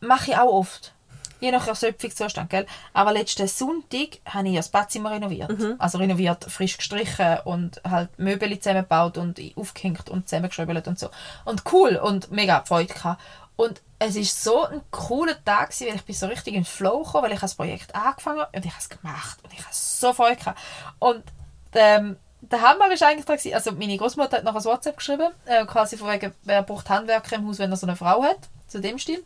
mache 0.00 0.32
ich 0.32 0.36
auch 0.36 0.52
oft. 0.52 0.92
Je 1.40 1.50
nach 1.50 1.66
Erschöpfungszustand, 1.66 2.50
gell? 2.50 2.66
Aber 2.92 3.12
letzten 3.12 3.48
Sonntag 3.48 4.18
habe 4.26 4.48
ich 4.48 4.56
das 4.56 4.68
Badzimmer 4.68 5.10
renoviert. 5.12 5.50
Also 5.78 5.96
renoviert, 5.96 6.44
frisch 6.44 6.76
gestrichen 6.76 7.38
und 7.44 7.80
halt 7.82 8.10
Möbel 8.18 8.58
zusammengebaut 8.58 9.16
und 9.16 9.40
aufgehängt 9.56 10.10
und 10.10 10.28
zusammengeschraubt 10.28 10.86
und 10.86 10.98
so. 10.98 11.08
Und 11.46 11.62
cool 11.72 11.96
und 11.96 12.30
mega 12.30 12.62
Freude 12.66 12.92
gehabt. 12.92 13.22
Und 13.56 13.80
es 13.98 14.16
ist 14.16 14.42
so 14.42 14.64
ein 14.66 14.82
cooler 14.90 15.42
Tag 15.44 15.70
gewesen, 15.70 15.88
weil 15.88 15.96
ich 15.96 16.04
bin 16.04 16.14
so 16.14 16.26
richtig 16.26 16.54
in 16.54 16.60
den 16.60 16.66
Flow 16.66 17.02
gekommen, 17.02 17.24
weil 17.24 17.32
ich 17.32 17.40
das 17.40 17.54
Projekt 17.54 17.94
angefangen 17.94 18.40
habe 18.40 18.56
und 18.56 18.64
ich 18.64 18.72
habe 18.72 18.80
es 18.80 18.88
gemacht 18.88 19.38
und 19.42 19.52
ich 19.52 19.60
habe 19.60 19.68
so 19.72 20.12
Freude 20.12 20.36
gehabt. 20.36 20.58
Und 20.98 21.24
ähm, 21.74 22.16
der 22.50 22.62
Hammer 22.62 22.90
war 22.90 23.08
eigentlich 23.08 23.26
gewesen, 23.26 23.54
also 23.54 23.72
meine 23.72 23.96
Großmutter 23.96 24.38
hat 24.38 24.44
noch 24.44 24.56
ein 24.56 24.64
WhatsApp 24.64 24.96
geschrieben, 24.96 25.32
äh, 25.46 25.64
quasi 25.66 25.96
von 25.96 26.10
wegen, 26.10 26.34
wer 26.42 26.62
braucht 26.62 26.88
Handwerker 26.88 27.36
im 27.36 27.46
Haus, 27.46 27.58
wenn 27.58 27.70
er 27.70 27.76
so 27.76 27.86
eine 27.86 27.96
Frau 27.96 28.22
hat, 28.22 28.38
zu 28.66 28.80
dem 28.80 28.98
Stil. 28.98 29.24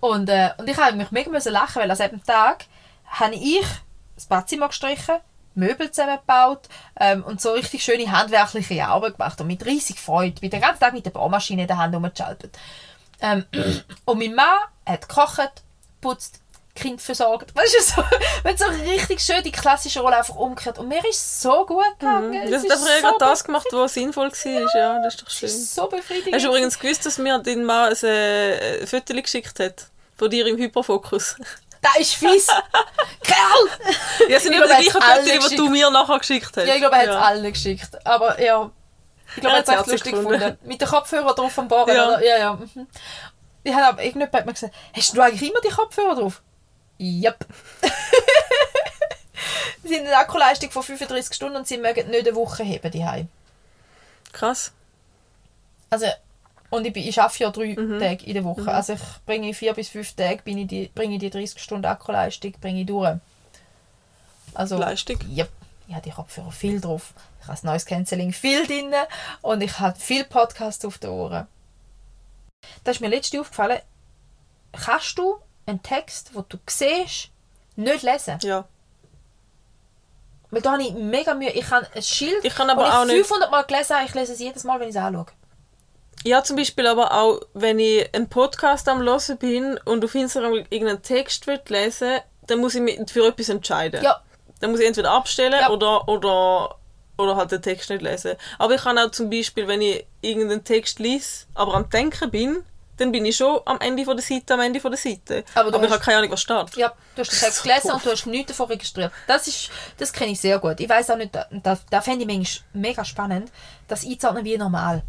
Und, 0.00 0.28
äh, 0.28 0.50
und 0.58 0.68
ich 0.68 0.76
habe 0.76 0.96
mich 0.96 1.10
mega 1.10 1.30
müssen 1.30 1.52
lachen, 1.52 1.80
weil 1.80 1.90
an 1.90 1.96
diesem 1.96 2.22
Tag 2.24 2.66
habe 3.06 3.34
ich 3.34 3.66
das 4.14 4.26
Badzimmer 4.26 4.68
gestrichen, 4.68 5.16
Möbel 5.54 5.90
zusammengebaut 5.90 6.68
ähm, 6.98 7.24
und 7.24 7.40
so 7.40 7.52
richtig 7.52 7.84
schöne 7.84 8.10
handwerkliche 8.10 8.86
Arbeit 8.86 9.16
gemacht 9.16 9.40
und 9.40 9.46
mit 9.46 9.64
riesig 9.64 10.00
Freude. 10.00 10.40
Bin 10.40 10.50
den 10.50 10.60
ganzen 10.60 10.80
Tag 10.80 10.92
mit 10.92 11.06
der 11.06 11.10
Bohrmaschine 11.10 11.62
in 11.62 11.68
der 11.68 11.78
Hand 11.78 11.94
rumgeschaltet. 11.94 12.58
Ähm, 13.20 13.44
und 14.04 14.18
mein 14.18 14.34
Mann 14.34 14.58
hat 14.84 15.08
gekocht, 15.08 15.62
putzt, 16.00 16.40
Kind 16.74 17.00
versorgt. 17.00 17.54
Weißt 17.54 17.74
du, 17.74 17.82
so, 17.82 18.04
wenn 18.42 18.56
so 18.56 18.64
richtig 18.64 19.20
schön 19.20 19.42
die 19.44 19.52
klassische 19.52 20.00
Rolle 20.00 20.16
einfach 20.16 20.34
umgekehrt. 20.34 20.78
Und 20.78 20.88
mir 20.88 21.04
ist 21.08 21.40
so 21.40 21.64
gut 21.64 21.84
gegangen. 21.98 22.30
Mhm. 22.30 22.50
Du 22.50 22.56
hast 22.56 22.64
ist 22.64 22.88
einfach 22.88 23.12
so 23.12 23.18
das 23.18 23.44
gemacht, 23.44 23.66
was 23.70 23.94
sinnvoll 23.94 24.30
war. 24.30 24.76
Ja, 24.76 25.02
das 25.02 25.14
ist 25.14 25.22
doch 25.22 25.30
schön. 25.30 25.48
ist 25.48 25.74
so 25.74 25.86
befriedigend. 25.86 26.34
Hast 26.34 26.44
du 26.44 26.48
übrigens 26.48 26.78
gewusst, 26.78 27.06
dass 27.06 27.18
mir 27.18 27.38
dein 27.38 27.64
Mann 27.64 27.92
ein 27.92 28.04
äh, 28.04 28.86
Foto 28.86 29.14
geschickt 29.14 29.60
hat? 29.60 29.86
Von 30.16 30.30
dir 30.30 30.46
im 30.46 30.56
Hyperfokus. 30.56 31.36
Das 31.80 31.96
ist 31.98 32.14
fies. 32.14 32.46
Kerl! 33.22 34.28
Ja, 34.28 34.40
sind 34.40 34.54
immer 34.54 34.66
die 34.66 34.88
gleichen 34.88 35.02
Fotos, 35.02 35.48
die 35.50 35.56
du 35.56 35.68
mir 35.68 35.90
nachher 35.90 36.18
geschickt 36.18 36.56
hast. 36.56 36.66
Ja, 36.66 36.74
ich 36.74 36.80
glaube, 36.80 36.96
er 36.96 37.02
hat 37.02 37.08
es 37.08 37.16
allen 37.16 37.52
geschickt. 37.52 38.06
Aber 38.06 38.40
ja, 38.40 38.70
ich 39.34 39.40
glaube, 39.40 39.56
Er 39.56 39.58
hat 39.58 39.68
es 39.68 39.74
echt 39.74 39.86
lustig 39.86 40.12
gefunden. 40.12 40.38
gefunden. 40.38 40.58
Mit 40.62 40.80
den 40.80 40.88
Kopfhörern 40.88 41.34
drauf 41.34 41.58
am 41.58 41.68
Bohren. 41.68 41.94
Ja. 41.94 42.08
oder? 42.08 42.24
ja. 42.24 42.38
ja. 42.38 42.52
mhm. 42.54 42.86
Ich 43.64 43.72
habe 43.72 43.86
aber 43.86 44.02
irgendjemand 44.02 44.34
hat 44.34 44.46
mir 44.46 44.52
gesagt, 44.52 44.74
hast 44.94 45.16
du 45.16 45.20
eigentlich 45.20 45.50
immer 45.50 45.60
die 45.60 45.70
Kopfhörer 45.70 46.14
drauf? 46.14 46.42
Yep. 47.04 47.46
sie 49.84 49.96
haben 49.96 50.06
eine 50.06 50.16
Akkuleistung 50.16 50.70
von 50.70 50.82
35 50.82 51.36
Stunden 51.36 51.56
und 51.56 51.66
sie 51.66 51.78
mögen 51.78 52.10
nicht 52.10 52.26
eine 52.26 52.36
Woche 52.36 52.64
heben 52.64 52.90
die 52.90 53.26
Krass. 54.32 54.72
Also, 55.90 56.06
und 56.70 56.86
ich, 56.86 56.92
bin, 56.92 57.06
ich 57.06 57.20
arbeite 57.20 57.44
ja 57.44 57.50
drei 57.50 57.74
Mhm. 57.76 58.00
Tage 58.00 58.24
in 58.24 58.34
der 58.34 58.44
Woche. 58.44 58.72
Also 58.72 58.94
ich 58.94 59.00
bringe 59.26 59.54
vier 59.54 59.74
bis 59.74 59.90
fünf 59.90 60.12
Tage, 60.14 60.42
bin 60.42 60.58
ich 60.58 60.66
die, 60.66 60.90
bringe 60.94 61.18
die 61.18 61.30
30 61.30 61.60
Stunden 61.60 61.86
Akkuleistung 61.86 62.52
bringe 62.60 62.80
ich 62.80 62.86
durch. 62.86 63.18
Also, 64.54 64.78
Leistung. 64.78 65.18
Ja, 65.28 65.46
ich 65.86 65.94
habe 65.94 66.04
die 66.04 66.10
Kopfhörer 66.10 66.52
viel 66.52 66.80
drauf. 66.80 67.12
Ich 67.40 67.46
habe 67.46 67.52
das 67.52 67.64
Noise 67.64 67.86
Cancelling 67.86 68.32
viel 68.32 68.66
drin 68.66 68.92
und 69.42 69.60
ich 69.60 69.78
habe 69.78 69.98
viel 69.98 70.24
Podcasts 70.24 70.84
auf 70.84 70.98
den 70.98 71.10
Ohren. 71.10 71.46
Da 72.82 72.90
ist 72.90 73.00
mir 73.00 73.08
letztens 73.08 73.42
aufgefallen, 73.42 73.80
kannst 74.72 75.18
du 75.18 75.36
einen 75.66 75.82
Text, 75.82 76.32
den 76.34 76.44
du 76.48 76.58
siehst, 76.68 77.28
nicht 77.76 78.02
lesen? 78.02 78.38
Ja. 78.42 78.64
Weil 80.50 80.62
da 80.62 80.72
habe 80.72 80.82
ich 80.82 80.92
mega 80.92 81.34
Mühe. 81.34 81.50
Ich 81.50 81.66
kann 81.68 81.84
ein 81.94 82.02
Schild, 82.02 82.44
Ich 82.44 82.54
kann 82.54 82.70
aber 82.70 82.86
auch 83.00 83.02
ich 83.06 83.12
nicht- 83.12 83.26
500 83.26 83.50
Mal 83.50 83.62
gelesen 83.62 83.96
habe, 83.96 84.06
ich 84.06 84.14
lese 84.14 84.32
es 84.34 84.38
jedes 84.38 84.64
Mal, 84.64 84.78
wenn 84.78 84.88
ich 84.88 84.94
es 84.94 85.00
anschaue. 85.02 85.26
Ja, 86.24 86.42
zum 86.42 86.56
Beispiel 86.56 86.86
aber 86.86 87.12
auch, 87.12 87.40
wenn 87.54 87.78
ich 87.78 88.08
einen 88.14 88.28
Podcast 88.28 88.88
am 88.88 89.02
Hören 89.02 89.36
bin 89.38 89.78
und 89.84 90.04
auf 90.04 90.14
Instagram 90.14 90.54
irgendeinen 90.70 91.02
Text 91.02 91.46
will 91.46 91.60
lesen 91.68 92.20
dann 92.46 92.58
muss 92.60 92.74
ich 92.74 92.82
mich 92.82 93.00
für 93.10 93.26
etwas 93.26 93.48
entscheiden. 93.48 94.02
Ja, 94.04 94.22
Dann 94.60 94.70
muss 94.70 94.80
ich 94.80 94.86
entweder 94.86 95.10
abstellen 95.12 95.58
Ja. 95.60 95.70
oder, 95.70 96.06
oder, 96.08 96.76
oder 97.16 97.36
halt 97.36 97.52
den 97.52 97.62
Text 97.62 97.88
nicht 97.88 98.02
lesen. 98.02 98.36
Aber 98.58 98.74
ich 98.74 98.82
kann 98.82 98.98
auch 98.98 99.10
zum 99.10 99.30
Beispiel, 99.30 99.66
wenn 99.66 99.80
ich 99.80 100.06
irgendeinen 100.20 100.62
Text 100.62 100.98
lese, 100.98 101.46
aber 101.54 101.72
am 101.74 101.88
Denken 101.88 102.30
bin, 102.30 102.62
dann 102.96 103.10
bin 103.12 103.24
ich 103.24 103.36
schon 103.36 103.60
am 103.64 103.78
Ende 103.80 104.04
von 104.04 104.16
der 104.16 104.24
Seite, 104.24 104.54
am 104.54 104.60
Ende 104.60 104.80
von 104.80 104.90
der 104.90 104.98
Seite. 104.98 105.44
Aber 105.54 105.70
du 105.70 105.78
ich 105.78 105.84
hast- 105.84 105.90
habe 105.92 106.02
keine 106.04 106.18
Ahnung, 106.18 106.30
was 106.30 106.42
steht. 106.42 106.76
Ja, 106.76 106.92
du 107.14 107.20
hast 107.20 107.32
den 107.32 107.38
Text 107.40 107.62
gelesen 107.64 107.90
und 107.90 108.04
du 108.04 108.10
hast 108.10 108.26
nichts 108.26 108.48
davon 108.48 108.68
registriert. 108.68 109.12
Das, 109.26 109.48
ist, 109.48 109.70
das 109.98 110.12
kenne 110.12 110.32
ich 110.32 110.40
sehr 110.40 110.58
gut. 110.58 110.78
Ich 110.80 110.88
weiß 110.88 111.10
auch 111.10 111.16
nicht, 111.16 111.34
da, 111.34 111.78
da, 111.90 112.00
fände 112.00 112.20
ich 112.24 112.26
manchmal 112.26 112.64
mega 112.72 113.04
spannend, 113.04 113.50
das 113.88 114.04
einzuordnen 114.06 114.44
wie 114.44 114.56
normal. 114.56 115.02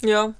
Ja. 0.00 0.32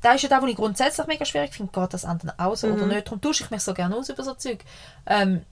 Da 0.00 0.12
ist 0.12 0.22
ja 0.22 0.28
da, 0.28 0.40
wo 0.40 0.46
ich 0.46 0.56
grundsätzlich 0.56 1.06
mega 1.06 1.24
schwierig 1.24 1.54
finde, 1.54 1.72
geht 1.72 1.92
das 1.92 2.04
anderen 2.04 2.38
aus 2.38 2.62
oder 2.62 2.86
nicht. 2.86 3.06
Darum 3.06 3.20
tausche 3.20 3.44
ich 3.44 3.50
mich 3.50 3.62
so 3.62 3.74
gerne 3.74 3.96
aus 3.96 4.08
über 4.08 4.22
so 4.22 4.34
Zeug. 4.34 4.60
Ähm, 5.06 5.44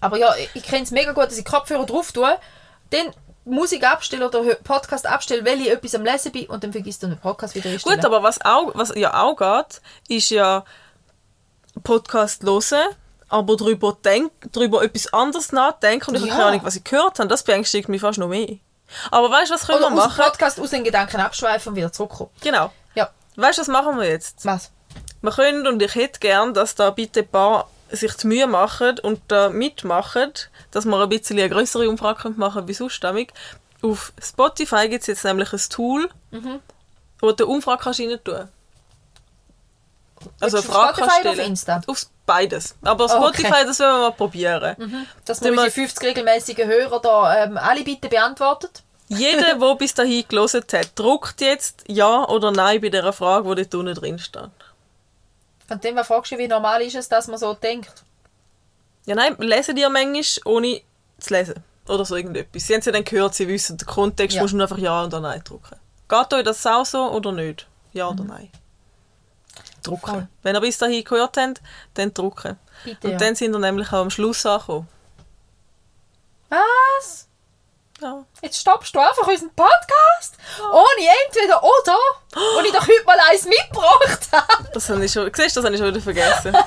aber 0.00 0.18
ja, 0.18 0.34
ich, 0.36 0.50
ich 0.54 0.62
kenne 0.62 0.82
es 0.82 0.90
mega 0.90 1.12
gut, 1.12 1.24
dass 1.26 1.38
ich 1.38 1.44
Kopfhörer 1.44 1.86
drauf 1.86 2.12
tue, 2.12 2.36
dann 2.90 3.06
Musik 3.50 3.84
abstelle 3.86 4.26
oder 4.28 4.42
Podcast 4.56 5.06
abstelle, 5.06 5.44
weil 5.44 5.60
ich 5.60 5.70
etwas 5.70 5.94
am 5.94 6.04
Lesen 6.04 6.32
bin 6.32 6.46
und 6.46 6.62
dann 6.64 6.72
vergisst 6.72 7.02
du 7.02 7.08
den 7.08 7.18
Podcast 7.18 7.54
wieder 7.54 7.70
einstellen. 7.70 7.96
Gut, 7.96 8.04
aber 8.04 8.22
was, 8.22 8.40
auch, 8.44 8.72
was 8.74 8.92
ja 8.96 9.20
auch 9.22 9.36
geht, 9.36 9.80
ist 10.08 10.30
ja 10.30 10.64
Podcast 11.82 12.42
hören, 12.42 12.94
aber 13.28 13.56
darüber, 13.56 13.96
denk, 14.04 14.32
darüber 14.52 14.82
etwas 14.82 15.12
anderes 15.12 15.52
nachdenken 15.52 16.10
und 16.10 16.16
ich 16.16 16.22
Ja. 16.22 16.28
habe 16.32 16.36
keine 16.42 16.52
Ahnung, 16.54 16.64
was 16.64 16.76
ich 16.76 16.84
gehört 16.84 17.18
habe. 17.18 17.28
Das 17.28 17.42
beängstigt 17.42 17.88
mich 17.88 18.00
fast 18.00 18.18
noch 18.18 18.28
mehr. 18.28 18.56
Aber 19.10 19.30
weißt 19.30 19.50
du, 19.50 19.54
was 19.54 19.66
können 19.66 19.84
oder 19.84 19.90
wir 19.94 19.98
aus 20.02 20.08
dem 20.08 20.16
machen? 20.18 20.24
Podcast 20.24 20.60
aus 20.60 20.70
den 20.70 20.84
Gedanken 20.84 21.20
abschweifen 21.20 21.70
und 21.70 21.76
wieder 21.76 21.92
zurückkommen. 21.92 22.30
Genau. 22.40 22.72
Ja, 22.94 23.10
Weißt 23.36 23.58
du, 23.58 23.62
was 23.62 23.68
machen 23.68 23.98
wir 23.98 24.08
jetzt? 24.08 24.44
was? 24.44 24.70
Wir 25.22 25.30
können, 25.32 25.66
und 25.66 25.80
ich 25.82 25.94
hätte 25.94 26.18
gern, 26.18 26.54
dass 26.54 26.74
da 26.74 26.90
bitte 26.90 27.20
ein 27.20 27.28
paar 27.28 27.68
sich 27.92 28.14
die 28.14 28.26
Mühe 28.26 28.46
machen 28.46 28.98
und 29.00 29.20
da 29.28 29.48
mitmachen, 29.48 30.32
dass 30.70 30.84
wir 30.84 30.96
ein 31.02 31.08
bisschen 31.08 31.38
eine 31.38 31.48
größere 31.48 31.88
Umfrage 31.88 32.22
können 32.22 32.38
machen 32.38 32.66
wie 32.68 32.74
sonst. 32.74 33.04
Auf 33.82 34.12
Spotify 34.22 34.88
gibt 34.88 35.02
es 35.02 35.06
jetzt 35.06 35.24
nämlich 35.24 35.52
ein 35.52 35.60
Tool, 35.70 36.08
wo 37.20 37.32
du 37.32 37.44
eine 37.44 37.52
Umfrage 37.54 37.82
kannst 37.82 38.00
rein 38.00 38.18
tun 38.22 38.48
Also 40.40 40.58
eine 40.58 40.66
auf 40.66 40.72
Frage 40.72 40.94
Spotify 40.94 41.08
kannst 41.08 41.20
oder 41.20 41.28
auf 41.30 41.34
stellen. 41.34 41.50
Insta? 41.50 41.80
Auf 41.86 42.06
beides. 42.26 42.74
Aber 42.82 43.04
Okay. 43.04 43.14
Spotify, 43.16 43.64
das 43.66 43.80
wollen 43.80 43.92
wir 43.94 43.98
mal 43.98 44.10
probieren. 44.12 45.06
Dass 45.24 45.40
Wenn 45.42 45.54
man 45.54 45.64
wir- 45.64 45.68
unsere 45.68 45.86
50 45.86 46.08
regelmäßigen 46.08 46.68
Hörer 46.68 47.00
da 47.00 47.44
ähm, 47.44 47.56
alle 47.58 47.82
bitte 47.82 48.08
beantwortet. 48.08 48.82
Jeder, 49.08 49.54
der 49.58 49.74
bis 49.76 49.94
dahin 49.94 50.24
gelesen 50.28 50.62
hat, 50.72 50.90
druckt 50.98 51.40
jetzt 51.40 51.84
Ja 51.88 52.28
oder 52.28 52.52
Nein 52.52 52.80
bei 52.80 52.90
dieser 52.90 53.12
Frage, 53.12 53.54
die 53.56 53.62
dort 53.62 53.74
unten 53.74 53.94
drin 53.94 54.18
steht. 54.18 54.50
Von 55.70 55.80
dem 55.80 55.94
her 55.94 56.04
fragst 56.04 56.32
du, 56.32 56.38
wie 56.38 56.48
normal 56.48 56.82
ist 56.82 56.96
es, 56.96 57.08
dass 57.08 57.28
man 57.28 57.38
so 57.38 57.54
denkt? 57.54 58.02
Ja, 59.06 59.14
nein, 59.14 59.36
lesen 59.38 59.76
die 59.76 59.82
ja 59.82 59.88
manchmal, 59.88 60.24
ohne 60.52 60.80
zu 61.20 61.32
lesen. 61.32 61.62
Oder 61.86 62.04
so 62.04 62.16
irgendetwas. 62.16 62.66
Sie 62.66 62.72
haben 62.72 62.80
es 62.80 62.86
ja 62.86 62.92
dann 62.92 63.04
gehört, 63.04 63.36
sie 63.36 63.46
wissen 63.46 63.78
den 63.78 63.86
Kontext, 63.86 64.34
Ja. 64.34 64.42
musst 64.42 64.52
du 64.54 64.60
einfach 64.60 64.78
Ja 64.78 65.04
oder 65.04 65.20
Nein 65.20 65.42
drucken. 65.44 65.76
Geht 66.08 66.32
euch 66.34 66.42
das 66.42 66.66
auch 66.66 66.84
so 66.84 67.08
oder 67.12 67.30
nicht? 67.30 67.68
Ja 67.92 68.08
oder 68.08 68.24
Nein? 68.24 68.50
Drucken. 69.84 70.10
Voll. 70.10 70.28
Wenn 70.42 70.56
ihr 70.56 70.60
bis 70.60 70.76
dahin 70.78 71.04
gehört 71.04 71.36
habt, 71.36 71.62
dann 71.94 72.12
drucken. 72.12 72.58
Bitte, 72.84 73.06
Und 73.06 73.12
ja. 73.12 73.18
dann 73.18 73.36
sind 73.36 73.52
wir 73.52 73.60
nämlich 73.60 73.88
auch 73.92 74.00
am 74.02 74.10
Schluss 74.10 74.44
angekommen. 74.44 74.88
Was? 76.48 77.28
Ja. 78.00 78.24
Jetzt 78.42 78.58
stoppst 78.58 78.94
du 78.94 78.98
einfach 78.98 79.26
unseren 79.26 79.50
Podcast? 79.54 80.36
Ohne 80.72 81.08
entweder 81.26 81.62
oder? 81.62 81.98
Und 82.58 82.64
ich 82.64 82.72
doch 82.72 82.80
heute 82.80 83.04
mal 83.04 83.18
eins 83.30 83.44
mitgebracht 83.44 84.28
habe. 84.32 84.70
Das 84.72 84.88
habe 84.88 85.04
ich 85.04 85.12
schon, 85.12 85.30
siehst 85.34 85.56
das 85.56 85.64
habe 85.64 85.74
ich 85.74 85.80
schon 85.80 85.88
wieder 85.88 86.00
vergessen. 86.00 86.56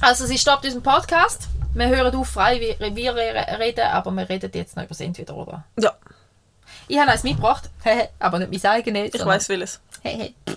Also, 0.00 0.26
sie 0.26 0.38
stoppt 0.38 0.64
unseren 0.64 0.82
Podcast. 0.82 1.48
Wir 1.74 1.88
hören 1.88 2.14
auf 2.14 2.28
frei, 2.28 2.60
wir, 2.78 2.94
wir 2.94 3.14
reden, 3.58 3.84
aber 3.86 4.10
wir 4.12 4.28
reden 4.28 4.50
jetzt 4.54 4.76
noch 4.76 4.84
über 4.84 4.90
das 4.90 5.00
entweder 5.00 5.34
oder. 5.34 5.64
ja, 5.76 5.92
Ich 6.86 6.98
habe 6.98 7.10
eins 7.10 7.24
mitgebracht, 7.24 7.64
aber 8.20 8.38
nicht 8.38 8.62
mein 8.62 8.72
eigenes. 8.72 9.12
ich 9.12 9.24
weiß 9.24 9.48
welches. 9.48 9.80
Hey, 10.02 10.34
hey. 10.46 10.56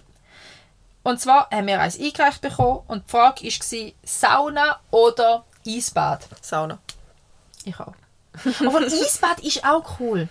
Und 1.04 1.20
zwar 1.20 1.50
haben 1.50 1.66
wir 1.66 1.80
eins 1.80 2.00
eingereicht 2.00 2.42
bekommen 2.42 2.84
und 2.88 3.06
die 3.08 3.12
Frage 3.12 3.46
war 3.46 3.92
Sauna 4.04 4.80
oder 4.92 5.44
Eisbad. 5.68 6.28
Sauna. 6.42 6.78
Ich 7.66 7.80
auch. 7.80 7.94
Aber 8.66 8.80
Eisbad 8.82 9.40
ist 9.42 9.64
auch 9.66 10.00
cool. 10.00 10.28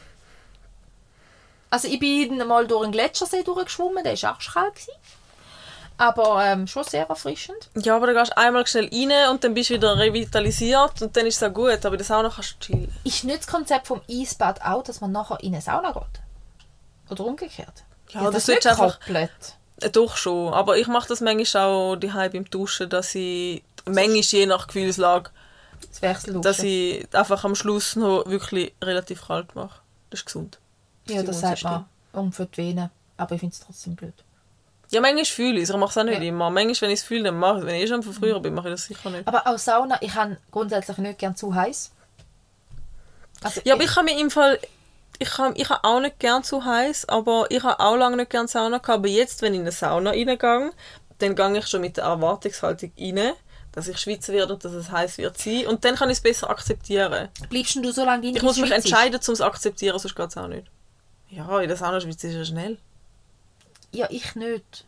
Also 1.71 1.87
ich 1.89 1.99
bin 2.01 2.37
mal 2.47 2.67
durch 2.67 2.83
einen 2.85 2.93
Gletschersee 2.93 3.43
durchgeschwommen, 3.45 4.03
der 4.03 4.21
war 4.23 4.35
auch 4.37 4.53
kalt. 4.53 4.75
Gewesen. 4.75 4.93
Aber 5.99 6.43
ähm, 6.45 6.67
schon 6.67 6.83
sehr 6.85 7.07
erfrischend. 7.09 7.69
Ja, 7.77 7.95
aber 7.97 8.07
da 8.07 8.15
gehst 8.19 8.33
du 8.33 8.39
einmal 8.39 8.67
schnell 8.67 8.89
rein 8.91 9.31
und 9.31 9.45
dann 9.45 9.53
bist 9.53 9.69
du 9.69 9.75
wieder 9.75 9.99
revitalisiert 9.99 11.03
und 11.03 11.15
dann 11.15 11.27
ist 11.27 11.37
es 11.37 11.43
auch 11.43 11.53
gut. 11.53 11.85
Aber 11.85 11.91
in 11.95 11.99
der 11.99 12.07
Sauna 12.07 12.31
kannst 12.35 12.55
du 12.55 12.59
chillen. 12.73 12.95
Ist 13.05 13.23
nicht 13.25 13.41
das 13.41 13.47
Konzept 13.47 13.87
vom 13.87 14.01
Eisbad 14.11 14.63
auch, 14.65 14.83
dass 14.83 15.03
man 15.03 15.13
nachher 15.13 15.39
in 15.41 15.53
eine 15.53 15.61
Sauna 15.61 15.93
geht? 15.93 16.23
Oder 17.11 17.25
umgekehrt? 17.27 17.85
Ja, 18.13 18.23
Ist 18.29 18.35
das 18.35 18.49
willst 18.49 18.65
du 18.65 18.71
einfach- 18.71 18.99
komplett. 18.99 19.31
Äh, 19.83 19.91
Doch 19.91 20.17
schon, 20.17 20.53
aber 20.55 20.79
ich 20.79 20.87
mache 20.87 21.09
das 21.09 21.21
manchmal 21.21 21.65
auch 21.67 21.97
daheim 21.97 22.33
beim 22.33 22.45
Duschen, 22.51 22.89
dass 22.89 23.15
ich 23.15 23.63
manchmal 23.85 24.17
je 24.21 24.47
nach 24.47 24.67
Gefühlslage, 24.69 25.31
Das 25.89 26.03
Wechselduschen. 26.03 26.43
dass 26.43 26.59
ich 26.61 27.07
einfach 27.15 27.45
am 27.45 27.55
Schluss 27.55 27.97
noch 27.97 28.27
wirklich 28.27 28.75
relativ 28.83 29.27
kalt 29.27 29.55
mache. 29.55 29.81
Das 30.11 30.21
ist 30.21 30.27
gesund. 30.27 30.59
ja, 31.07 31.23
das 31.23 31.41
sagt 31.41 31.65
man. 31.65 31.87
Um 32.13 32.33
für 32.33 32.47
die 32.47 32.57
Venen. 32.59 32.91
Aber 33.17 33.35
ich 33.35 33.41
finde 33.41 33.55
es 33.55 33.61
trotzdem 33.61 33.95
blöd. 33.97 34.15
Ja, 34.91 35.01
manchmal 35.01 35.25
fühle 35.25 35.59
ich 35.59 35.65
es, 35.65 35.71
ich 35.71 35.77
mache 35.77 35.91
es 35.91 35.99
auch 35.99 36.03
nicht 36.05 36.21
Ja. 36.21 36.29
immer. 36.29 36.51
Manchmal, 36.51 36.81
wenn 36.81 36.91
ich 36.91 37.01
es 37.01 37.05
fühle, 37.05 37.25
dann 37.25 37.39
mache 37.39 37.59
ich 37.59 37.61
es. 37.61 37.67
Wenn 37.67 37.75
ich 37.77 37.83
eh 37.83 37.87
schon 37.87 38.03
von 38.03 38.13
früher 38.13 38.41
bin, 38.41 38.55
mache 38.55 38.69
ich 38.69 38.75
das 38.75 38.85
sicher 38.87 39.11
nicht. 39.11 39.29
Aber 39.29 39.47
auch 39.47 39.59
Sauna, 39.59 39.99
ich 40.01 40.13
habe 40.15 40.39
grundsätzlich 40.51 40.99
nicht 40.99 41.19
gern 41.19 41.37
zu 41.37 41.55
heiß. 41.55 41.93
Also 43.43 43.61
Ja, 43.65 43.75
aber 43.75 43.85
ich 43.85 43.95
habe 43.97 44.05
mir 44.05 44.19
im 44.19 44.31
Fall, 44.31 44.59
ich 45.19 45.39
habe 45.39 45.55
ich 45.57 45.69
habe 45.71 45.85
auch 45.85 46.01
nicht 46.01 46.19
gern 46.19 46.43
zu 46.43 46.65
heiß, 46.65 47.09
aber 47.09 47.47
ich 47.51 47.63
habe 47.63 47.79
auch 47.81 47.97
lange 47.97 48.17
nicht 48.17 48.31
gern 48.31 48.49
Sauna 48.49 48.79
gehabt. 48.79 48.99
Aber 48.99 49.09
jetzt, 49.09 49.43
wenn 49.43 49.53
ich 49.55 49.61
in 49.61 49.65
eine 49.67 49.73
Sauna 49.73 50.11
reingehe, 50.11 50.73
dann 51.19 51.35
gehe 51.37 51.59
ich 51.59 51.67
schon 51.69 51.83
mit 51.83 51.97
der 51.97 52.05
Erwartungshaltung 52.05 52.93
rein, 52.99 53.33
dass 53.73 53.89
ich 53.89 53.99
schwitzen 53.99 54.35
werde 54.35 54.55
und 54.55 54.65
dass 54.65 54.73
es 54.73 54.91
heiß 54.91 55.19
wird 55.19 55.39
sein. 55.39 55.67
Und 55.67 55.85
dann 55.85 55.95
kann 55.95 56.11
ich 56.11 56.19
es 56.19 56.23
besser 56.23 56.51
akzeptieren. 56.51 57.29
Bleibst 57.49 57.77
du 57.77 57.93
so 57.93 58.05
lange 58.05 58.23
drin? 58.23 58.31
Ich 58.31 58.35
bis 58.35 58.43
muss 58.43 58.57
mich 58.57 58.69
Schweiz 58.69 58.85
ist? 58.85 58.85
entscheiden, 58.87 59.21
um 59.27 59.33
es 59.33 59.39
zu 59.39 59.45
akzeptieren, 59.45 59.99
sonst 59.99 60.15
geht 60.15 60.29
es 60.29 60.37
auch 60.37 60.49
nicht. 60.49 60.67
Ja, 61.29 61.61
in 61.61 61.69
der 61.69 61.77
Sauna 61.77 62.01
schwitze 62.01 62.29
ich 62.29 62.35
ja 62.35 62.45
schnell. 62.45 62.79
Ja, 63.93 64.09
ich 64.11 64.35
nicht. 64.35 64.85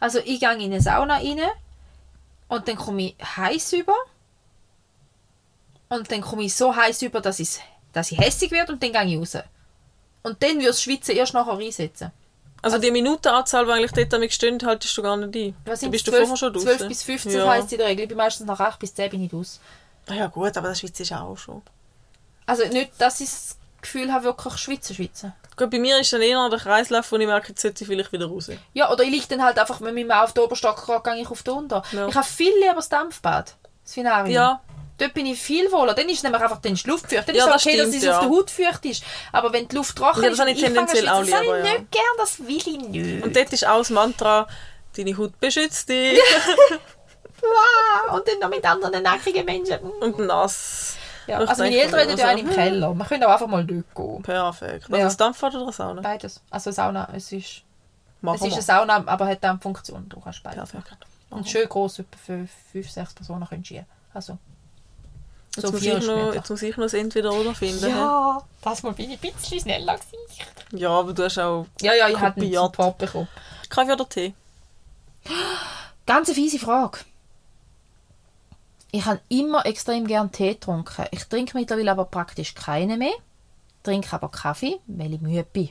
Also 0.00 0.18
ich 0.18 0.40
gehe 0.40 0.52
in 0.52 0.60
eine 0.60 0.80
Sauna 0.80 1.16
rein 1.16 1.40
und 2.48 2.68
dann 2.68 2.76
komme 2.76 3.02
ich 3.02 3.16
heiß 3.36 3.74
über. 3.74 3.94
Und 5.88 6.10
dann 6.10 6.22
komme 6.22 6.44
ich 6.44 6.54
so 6.54 6.74
heiß 6.74 7.02
über, 7.02 7.20
dass, 7.20 7.40
dass 7.92 8.12
ich 8.12 8.18
hässig 8.18 8.50
werde 8.50 8.72
und 8.72 8.82
dann 8.82 8.92
gehe 8.92 9.04
ich 9.04 9.18
raus. 9.18 9.42
Und 10.22 10.42
dann 10.42 10.54
würde 10.54 10.68
das 10.68 10.82
Schwitzen 10.82 11.16
erst 11.16 11.34
nachher 11.34 11.58
einsetzen. 11.58 12.12
Also 12.62 12.78
die 12.78 12.90
Minutenanzahl, 12.92 13.66
die 13.66 13.72
eigentlich 13.72 13.92
dort 13.92 14.12
damit 14.12 14.32
stehen, 14.32 14.58
haltest 14.64 14.96
du 14.96 15.02
gar 15.02 15.16
nicht 15.16 15.34
ein. 15.34 15.56
Was 15.64 15.80
Da 15.80 15.80
sind 15.80 15.90
bist 15.90 16.06
du 16.06 16.12
12, 16.12 16.22
vorher 16.22 16.36
schon 16.36 16.54
12 16.54 16.64
draußen. 16.64 16.88
bis 16.88 17.02
15 17.02 17.32
ja. 17.32 17.48
heisst 17.48 17.72
in 17.72 17.78
der 17.78 17.88
Regel. 17.88 18.02
Ich 18.04 18.08
bin 18.08 18.16
meistens 18.18 18.46
nach 18.46 18.60
8 18.60 18.78
bis 18.78 18.94
10 18.94 19.10
bin 19.10 19.24
ich 19.24 19.32
raus. 19.32 19.60
Ah 20.08 20.14
Ja 20.14 20.26
gut, 20.28 20.56
aber 20.56 20.68
das 20.68 20.78
Schwitzen 20.80 21.02
ist 21.02 21.12
auch 21.12 21.36
schon. 21.36 21.62
Also 22.46 22.64
nicht, 22.68 22.92
dass 22.98 23.20
ich 23.20 23.28
das 23.30 23.56
Gefühl 23.80 24.12
habe, 24.12 24.24
wirklich 24.24 24.56
schwitzen, 24.58 24.94
schwitzen. 24.94 25.32
Gut, 25.56 25.70
bei 25.70 25.78
mir 25.78 25.98
ist 25.98 26.12
dann 26.12 26.22
eher 26.22 26.48
der 26.48 26.58
Kreislauf, 26.58 27.10
wo 27.12 27.16
ich 27.16 27.26
merke, 27.26 27.48
jetzt 27.48 27.62
sollte 27.62 27.84
ich 27.84 27.88
vielleicht 27.88 28.12
wieder 28.12 28.26
raus. 28.26 28.50
Ja, 28.72 28.90
oder 28.90 29.04
ich 29.04 29.10
liege 29.10 29.26
dann 29.28 29.42
halt 29.42 29.58
einfach, 29.58 29.80
wenn 29.80 29.96
ich 29.96 30.06
mal 30.06 30.24
auf 30.24 30.32
den 30.32 30.44
Oberstock 30.44 30.86
gehe, 30.86 31.00
gehe 31.02 31.22
ich 31.22 31.30
auf 31.30 31.42
den 31.42 31.54
Unter. 31.54 31.82
Ja. 31.92 32.08
Ich 32.08 32.14
habe 32.14 32.26
viel 32.26 32.52
lieber 32.60 32.76
das 32.76 32.88
Dampfbad, 32.88 33.56
das 33.84 33.92
Finarium. 33.94 34.32
Ja, 34.34 34.60
Dort 35.02 35.14
bin 35.14 35.26
ich 35.26 35.40
viel 35.40 35.70
wohler. 35.72 35.94
Dann 35.94 36.08
ist 36.08 36.18
es 36.18 36.22
nämlich 36.22 36.40
einfach 36.42 36.60
dann 36.60 36.72
ist 36.74 36.84
die 36.86 36.90
Luft 36.90 37.10
feucht. 37.10 37.28
Dann 37.28 37.34
Ja, 37.34 37.44
ist 37.44 37.48
es 37.48 37.54
das 37.54 37.66
okay, 37.66 37.76
dass 37.76 37.88
stimmt, 37.88 38.02
es 38.04 38.08
auf 38.08 38.22
ja. 38.22 38.28
der 38.28 38.30
Haut 38.38 38.50
feucht 38.50 38.84
ist. 38.86 39.04
Aber 39.32 39.52
wenn 39.52 39.68
die 39.68 39.76
Luft 39.76 39.96
trocken 39.96 40.22
Ja, 40.24 40.30
ist, 40.30 40.38
ich 40.46 40.60
tendenziell 40.60 41.08
auch 41.08 41.22
lieber, 41.22 41.36
Das 41.38 41.48
habe 41.48 41.58
ich 41.58 41.64
nicht 41.78 41.90
gern, 41.90 42.02
das 42.18 42.38
will 42.40 42.56
ich 42.56 42.66
nicht. 42.66 43.24
und 43.24 43.34
dort 43.36 43.52
ist 43.52 43.66
auch 43.66 43.78
das 43.78 43.90
Mantra, 43.90 44.46
deine 44.96 45.16
Haut 45.18 45.38
beschützt 45.40 45.88
dich 45.88 46.18
Ah, 47.44 48.14
und 48.14 48.26
dann 48.28 48.38
noch 48.38 48.48
mit 48.50 48.64
anderen 48.64 49.02
nackigen 49.02 49.44
Menschen. 49.44 49.78
Mm. 49.82 50.02
und 50.02 50.18
nass. 50.20 50.96
Ja, 51.26 51.42
Ich 51.42 51.48
also 51.48 51.62
meine 51.64 51.76
Eltern 51.76 52.08
haben 52.08 52.18
ja 52.18 52.26
einen 52.28 52.46
im 52.48 52.50
Keller. 52.54 52.94
Wir 52.94 53.04
können 53.04 53.24
auch 53.24 53.30
einfach 53.30 53.46
mal 53.48 53.64
dort 53.64 53.94
gehen. 53.94 54.22
Perfekt. 54.22 54.84
Also 54.92 54.96
Ja. 54.96 55.08
Dampfbad 55.14 55.54
oder 55.56 55.66
das 55.66 55.76
Sauna? 55.76 56.00
Beides. 56.02 56.40
Also 56.50 56.70
Sauna, 56.70 57.08
es 57.14 57.32
ist, 57.32 57.46
es 57.46 57.62
Machen 58.20 58.46
ist 58.46 58.52
eine. 58.54 58.62
Sauna, 58.62 59.02
aber 59.06 59.26
hat 59.26 59.42
Dampffunktion. 59.42 60.08
Du 60.08 60.20
kannst 60.20 60.42
beides 60.42 60.70
Perfekt. 60.70 60.90
machen. 60.90 60.98
Und 61.30 61.48
schön 61.48 61.68
gross, 61.68 61.98
etwa 61.98 62.16
für 62.24 62.46
5, 62.72 62.90
6 62.90 63.14
Personen 63.14 63.48
können 63.48 63.64
schieben. 63.64 63.86
Also, 64.14 64.38
Jetzt, 65.54 65.66
so 65.66 65.72
muss 65.72 65.82
ich 65.82 66.06
noch, 66.06 66.34
jetzt 66.34 66.48
muss 66.50 66.62
ich 66.62 66.76
noch 66.76 66.84
das 66.84 66.94
Entweder-Oder 66.94 67.54
finden. 67.54 67.88
Ja, 67.88 68.42
das 68.62 68.82
mal 68.82 68.92
bin 68.92 69.10
ich 69.10 69.22
ein 69.22 69.32
bisschen 69.32 69.60
schneller 69.60 69.94
gewesen. 69.98 70.78
ja, 70.78 70.88
aber 70.88 71.12
du 71.12 71.24
hast 71.24 71.38
auch 71.38 71.66
Ja, 71.82 71.92
ja, 71.94 72.08
ich 72.08 72.18
habe 72.18 72.40
einen. 72.40 72.52
Support 72.52 72.98
bekommen. 72.98 73.28
Kaffee 73.68 73.92
oder 73.92 74.08
Tee? 74.08 74.34
Ganz 76.06 76.28
eine 76.28 76.34
fiese 76.34 76.58
Frage. 76.58 77.00
Ich 78.92 79.04
habe 79.04 79.20
immer 79.28 79.64
extrem 79.66 80.06
gern 80.06 80.32
Tee 80.32 80.54
getrunken. 80.54 81.06
Ich 81.10 81.24
trinke 81.24 81.56
mittlerweile 81.56 81.90
aber 81.90 82.04
praktisch 82.06 82.54
keine 82.54 82.96
mehr. 82.96 83.14
Trinke 83.82 84.12
aber 84.12 84.30
Kaffee, 84.30 84.78
weil 84.86 85.14
ich 85.14 85.20
müde 85.20 85.44
bin. 85.44 85.70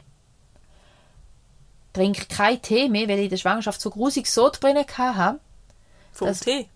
Trinke 1.93 2.25
keinen 2.25 2.61
Tee 2.61 2.89
mehr, 2.89 3.07
weil 3.07 3.19
ich 3.19 3.25
in 3.25 3.29
der 3.31 3.37
Schwangerschaft 3.37 3.81
so 3.81 3.89
grusig 3.89 4.27
Sodbrennen 4.27 4.85
hatte. 4.97 5.39
Vom 6.13 6.33
Tee? 6.33 6.69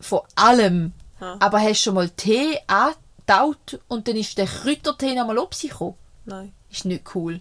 Von 0.00 0.20
allem. 0.36 0.92
Ja. 1.20 1.36
Aber 1.38 1.60
hast 1.60 1.80
du 1.80 1.84
schon 1.84 1.94
mal 1.94 2.08
Tee 2.10 2.58
angetaut 2.66 3.80
und 3.88 4.08
dann 4.08 4.16
ist 4.16 4.38
der 4.38 4.46
Kräutertee 4.46 5.14
nochmal 5.14 5.38
ob 5.38 5.54
sich 5.54 5.70
gekommen? 5.70 5.96
Nein. 6.24 6.52
Ist 6.70 6.84
nicht 6.84 7.14
cool. 7.14 7.40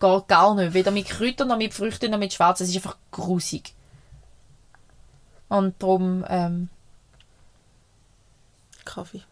Geht 0.00 0.28
gar 0.28 0.54
nicht. 0.54 0.74
Weder 0.74 0.90
mit 0.90 1.08
Kräutern, 1.08 1.48
noch 1.48 1.56
mit 1.56 1.74
Früchten, 1.74 2.10
noch 2.10 2.18
mit 2.18 2.32
Schwarzen. 2.32 2.64
Es 2.64 2.70
ist 2.70 2.76
einfach 2.76 2.96
grusig. 3.10 3.72
Und 5.48 5.80
darum, 5.82 6.24
ähm, 6.28 6.68
Kaffee. 8.84 9.22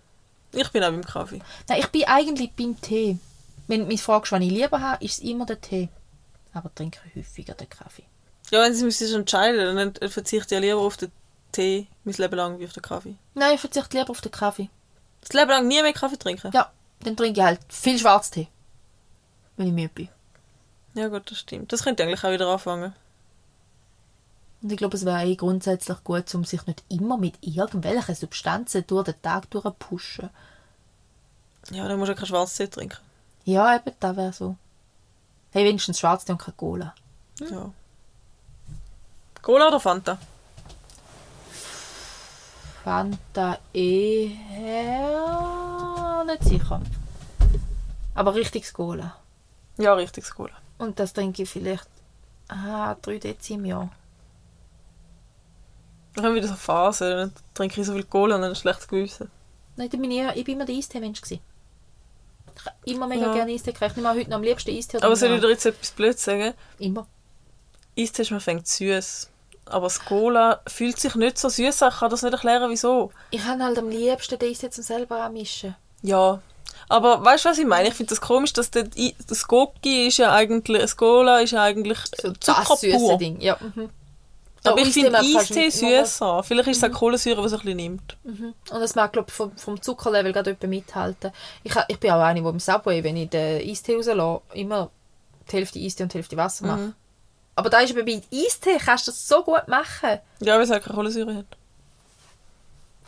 Ich 0.53 0.71
bin 0.71 0.83
auch 0.83 0.91
beim 0.91 1.05
Kaffee. 1.05 1.41
nein, 1.69 1.81
ich 1.81 1.89
bin 1.89 2.05
eigentlich 2.05 2.53
beim 2.53 2.81
Tee. 2.81 3.19
Wenn 3.67 3.81
du 3.81 3.87
mich 3.87 4.03
fragst, 4.03 4.33
was 4.33 4.41
ich 4.41 4.51
lieber 4.51 4.81
habe, 4.81 5.05
ist 5.05 5.19
es 5.19 5.25
immer 5.25 5.47
der 5.47 5.61
Tee. 5.61 5.89
Aber 6.53 6.75
trinke 6.75 7.01
häufiger 7.15 7.55
den 7.55 7.69
Kaffee. 7.69 8.05
Ja, 8.51 8.63
wenn 8.63 8.75
sie 8.75 8.91
sich 8.91 9.15
entscheiden, 9.15 9.77
dann 9.77 10.11
verzichte 10.11 10.57
ich 10.57 10.61
lieber 10.61 10.81
auf 10.81 10.97
den 10.97 11.13
Tee 11.53 11.87
mein 12.05 12.15
Leben 12.15 12.37
lang 12.37 12.59
wie 12.59 12.65
auf 12.65 12.73
den 12.73 12.83
Kaffee. 12.83 13.17
Nein, 13.35 13.55
ich 13.55 13.61
verzichte 13.61 13.99
lieber 13.99 14.11
auf 14.11 14.21
den 14.21 14.33
Kaffee. 14.33 14.69
Das 15.21 15.33
Leben 15.33 15.51
lang 15.51 15.69
nie 15.69 15.83
mehr 15.83 15.93
Kaffee 15.93 16.17
trinken? 16.17 16.51
Ja, 16.53 16.71
dann 17.01 17.17
trinke 17.17 17.41
ich 17.41 17.47
halt 17.47 17.61
viel 17.69 17.99
Schwarztee. 17.99 18.49
Wenn 19.57 19.69
ich 19.69 19.73
müde 19.73 19.89
bin. 19.89 20.09
Ja 20.95 21.09
gut, 21.09 21.31
das 21.31 21.39
stimmt. 21.39 21.73
Das 21.73 21.85
könnte 21.85 22.03
eigentlich 22.03 22.25
auch 22.25 22.33
wieder 22.33 22.49
anfangen. 22.49 22.95
Und 24.63 24.73
ich 24.73 24.79
glaube, 24.79 24.97
es 24.97 25.05
wäre 25.07 25.25
eh 25.25 25.37
grundsätzlich 25.37 26.05
gut, 26.05 26.35
um 26.35 26.45
sich 26.45 26.67
nicht 26.67 26.83
immer 26.89 27.17
mit 27.17 27.39
irgendwelchen 27.41 28.15
Substanzen 28.15 28.87
durch 28.87 29.05
den 29.05 29.23
Tag 29.23 29.49
durchpushen. 29.51 30.31
Ja, 31.71 31.89
dann 31.89 31.99
musst 31.99 32.09
du 32.09 32.13
ja 32.13 32.17
keinen 32.17 32.27
Schwarztee 32.27 32.67
trinken. 32.67 32.99
Ja, 33.45 33.77
eben, 33.77 33.95
das 34.01 34.17
wäre 34.17 34.33
so. 34.33 34.57
Hey, 35.53 35.65
wenigstens 35.65 35.99
Schwarztee 35.99 36.33
und 36.33 36.39
keine 36.39 36.57
Cola. 36.57 36.95
Ja. 37.39 37.73
Cola 39.41 39.69
oder 39.69 39.81
Fanta? 39.81 40.19
Fanta 42.85 43.59
eher 43.73 44.25
nicht 46.27 46.45
sicher. 46.45 46.81
Aber 48.15 48.35
richtiges 48.35 48.73
Cola. 48.73 49.17
Ja, 49.79 49.95
richtig 49.95 50.29
Cola. 50.35 50.55
Und 50.79 50.99
das 50.99 51.13
trinke 51.13 51.43
ich 51.43 51.51
vielleicht 51.51 51.89
ah, 52.49 52.95
3 53.03 53.19
Dezi 53.19 53.55
im 53.55 53.65
Jahr. 53.65 53.91
Ich 56.17 56.23
habe 56.23 56.35
wieder 56.35 56.49
so 56.49 56.55
Phasen, 56.55 57.11
dann 57.11 57.33
trinke 57.55 57.81
ich 57.81 57.87
so 57.87 57.93
viel 57.93 58.05
Cola 58.05 58.37
und 58.37 58.43
dann 58.43 58.51
ein 58.53 58.57
schlechtes 58.57 58.89
Gewissen. 58.89 59.31
Nein, 59.77 59.89
ich 59.93 59.99
bin, 59.99 60.11
eher, 60.11 60.37
ich 60.37 60.45
bin 60.45 60.57
immer 60.57 60.65
der 60.67 60.75
Eistee-Mensch. 60.77 61.23
Ich 61.31 61.41
habe 62.67 62.77
immer 62.85 63.07
mega 63.07 63.27
Ja. 63.27 63.33
gerne 63.33 63.53
Eistee 63.53 63.73
gekriegt. 63.73 63.93
Ich 63.93 63.97
nehme 63.97 64.11
auch 64.11 64.15
heute 64.15 64.29
noch 64.31 64.37
am 64.37 64.43
liebsten 64.43 64.71
Eistee. 64.71 64.99
Aber 65.01 65.17
soll 65.17 65.31
ich 65.33 65.41
dir 65.41 65.49
jetzt 65.49 65.67
etwas 65.67 65.91
Blödes 65.93 66.25
sagen? 66.25 66.55
Immer. 66.79 67.07
Eistee 67.97 68.25
fängt 68.25 68.67
süß. 68.67 69.31
Aber 69.71 69.87
das 69.87 70.05
Cola 70.05 70.61
fühlt 70.67 70.99
sich 70.99 71.15
nicht 71.15 71.39
so 71.39 71.49
süß 71.49 71.83
an. 71.83 71.91
Ich 71.93 71.99
kann 72.01 72.11
das 72.11 72.23
nicht 72.23 72.33
erklären, 72.33 72.71
wieso. 72.71 73.11
Ich 73.31 73.45
habe 73.45 73.63
halt 73.63 73.79
am 73.79 73.89
liebsten 73.89 74.39
Eistee 74.43 74.71
zum 74.71 74.85
selber 74.85 75.23
anmischen. 75.23 75.75
Ja. 76.03 76.41
Aber 76.89 77.25
weißt 77.25 77.45
du, 77.45 77.49
was 77.51 77.59
ich 77.59 77.67
meine? 77.67 77.89
Ich 77.89 77.95
finde 77.95 78.11
das 78.11 78.21
komisch, 78.21 78.53
dass 78.53 78.71
der, 78.71 78.89
das 79.29 79.47
Goki 79.47 80.09
ist 80.09 80.19
ja 80.19 80.33
eigentlich, 80.33 80.81
das 80.83 80.97
Cola 80.97 81.41
ist 81.41 81.53
ja 81.53 81.63
eigentlich 81.63 81.99
So 82.21 82.33
Zucker 82.33 82.65
das 82.69 82.81
süße 82.81 82.97
pur. 82.99 83.19
Ding. 83.19 83.41
Ja, 83.41 83.57
mhm. 83.61 83.91
Aber 84.65 84.79
Ja, 84.81 84.87
ich 84.87 84.93
finde 84.93 85.17
Eistee 85.19 85.33
kannst 85.35 85.51
du 85.51 85.55
Eistee 85.61 85.67
nicht 85.67 85.83
machen. 85.83 86.05
süß 86.05 86.23
an. 86.23 86.45
Vielleicht 86.45 86.69
ist 86.69 86.83
es 86.83 86.85
auch 86.85 86.93
Kohlensäure, 86.99 87.43
was 87.43 87.53
es 87.53 87.61
ein 87.61 87.65
bisschen 87.65 87.77
nimmt. 87.77 88.17
Mhm. 88.25 88.55
Und 88.71 88.81
das 88.81 88.95
mag, 88.95 89.13
glaube 89.13 89.29
ich, 89.29 89.35
vom, 89.35 89.57
vom 89.57 89.81
Zuckerlevel 89.81 90.33
gerade 90.33 90.51
etwa 90.51 90.67
mithalten. 90.67 91.31
Ich, 91.63 91.73
ich 91.89 91.99
bin 92.01 92.11
auch 92.11 92.21
eine, 92.21 92.43
die 92.43 92.49
im 92.49 92.61
Subway, 92.61 93.03
wenn 93.05 93.17
ich 93.17 93.31
den 93.31 93.67
Eistee 93.69 93.95
rauslasse, 93.95 94.41
immer 94.55 94.91
die 95.51 95.57
Hälfte 95.57 95.79
Eistee 95.79 96.03
und 96.03 96.13
die 96.13 96.19
Hälfte 96.19 96.37
Wasser 96.37 96.67
mache. 96.67 96.79
Mhm. 96.81 96.95
Aber 97.61 97.69
da 97.69 97.81
ist 97.81 97.91
eben 97.91 98.07
bei 98.07 98.23
Eistee 98.35 98.79
kannst 98.79 99.07
du 99.07 99.11
das 99.11 99.29
so 99.29 99.43
gut 99.45 99.69
machen. 99.69 100.19
Ja, 100.41 100.55
weil 100.55 100.63
es 100.63 100.71
halt 100.71 100.83
keine 100.83 100.95
Kohlensäure 100.95 101.37
hat. 101.37 101.45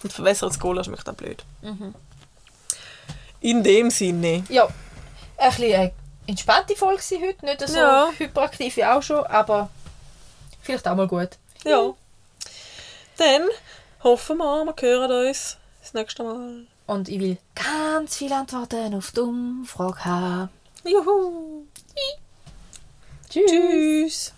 Und 0.02 0.12
verwässertes 0.12 0.60
Cola 0.60 0.84
schmeckt 0.84 1.08
auch 1.08 1.14
blöd. 1.14 1.42
Mhm. 1.62 1.94
In 3.40 3.62
dem 3.62 3.88
Sinne. 3.88 4.44
Ja, 4.50 4.68
ein 5.38 5.50
bisschen 5.50 5.72
eine 5.74 5.92
entspannte 6.26 6.76
Folge 6.76 7.00
war 7.02 7.20
heute. 7.28 7.46
Nicht 7.46 7.66
so 7.66 7.78
Ja. 7.78 8.10
hyperaktiv 8.18 8.76
wie 8.76 8.84
auch 8.84 9.02
schon, 9.02 9.24
aber 9.24 9.70
vielleicht 10.60 10.86
auch 10.86 10.96
mal 10.96 11.08
gut. 11.08 11.30
Ja. 11.64 11.94
Dann 13.16 13.42
hoffen 14.04 14.36
wir, 14.36 14.66
wir 14.66 14.74
hören 14.82 15.28
uns 15.28 15.56
das 15.80 15.94
nächste 15.94 16.24
Mal. 16.24 16.66
Und 16.86 17.08
ich 17.08 17.18
will 17.20 17.38
ganz 17.54 18.16
viele 18.18 18.36
Antworten 18.36 18.94
auf 18.94 19.12
die 19.12 19.20
Umfrage 19.20 20.04
haben. 20.04 20.48
Juhu. 20.84 21.64
Tschüss. 23.30 23.46
Tschüss. 23.50 24.32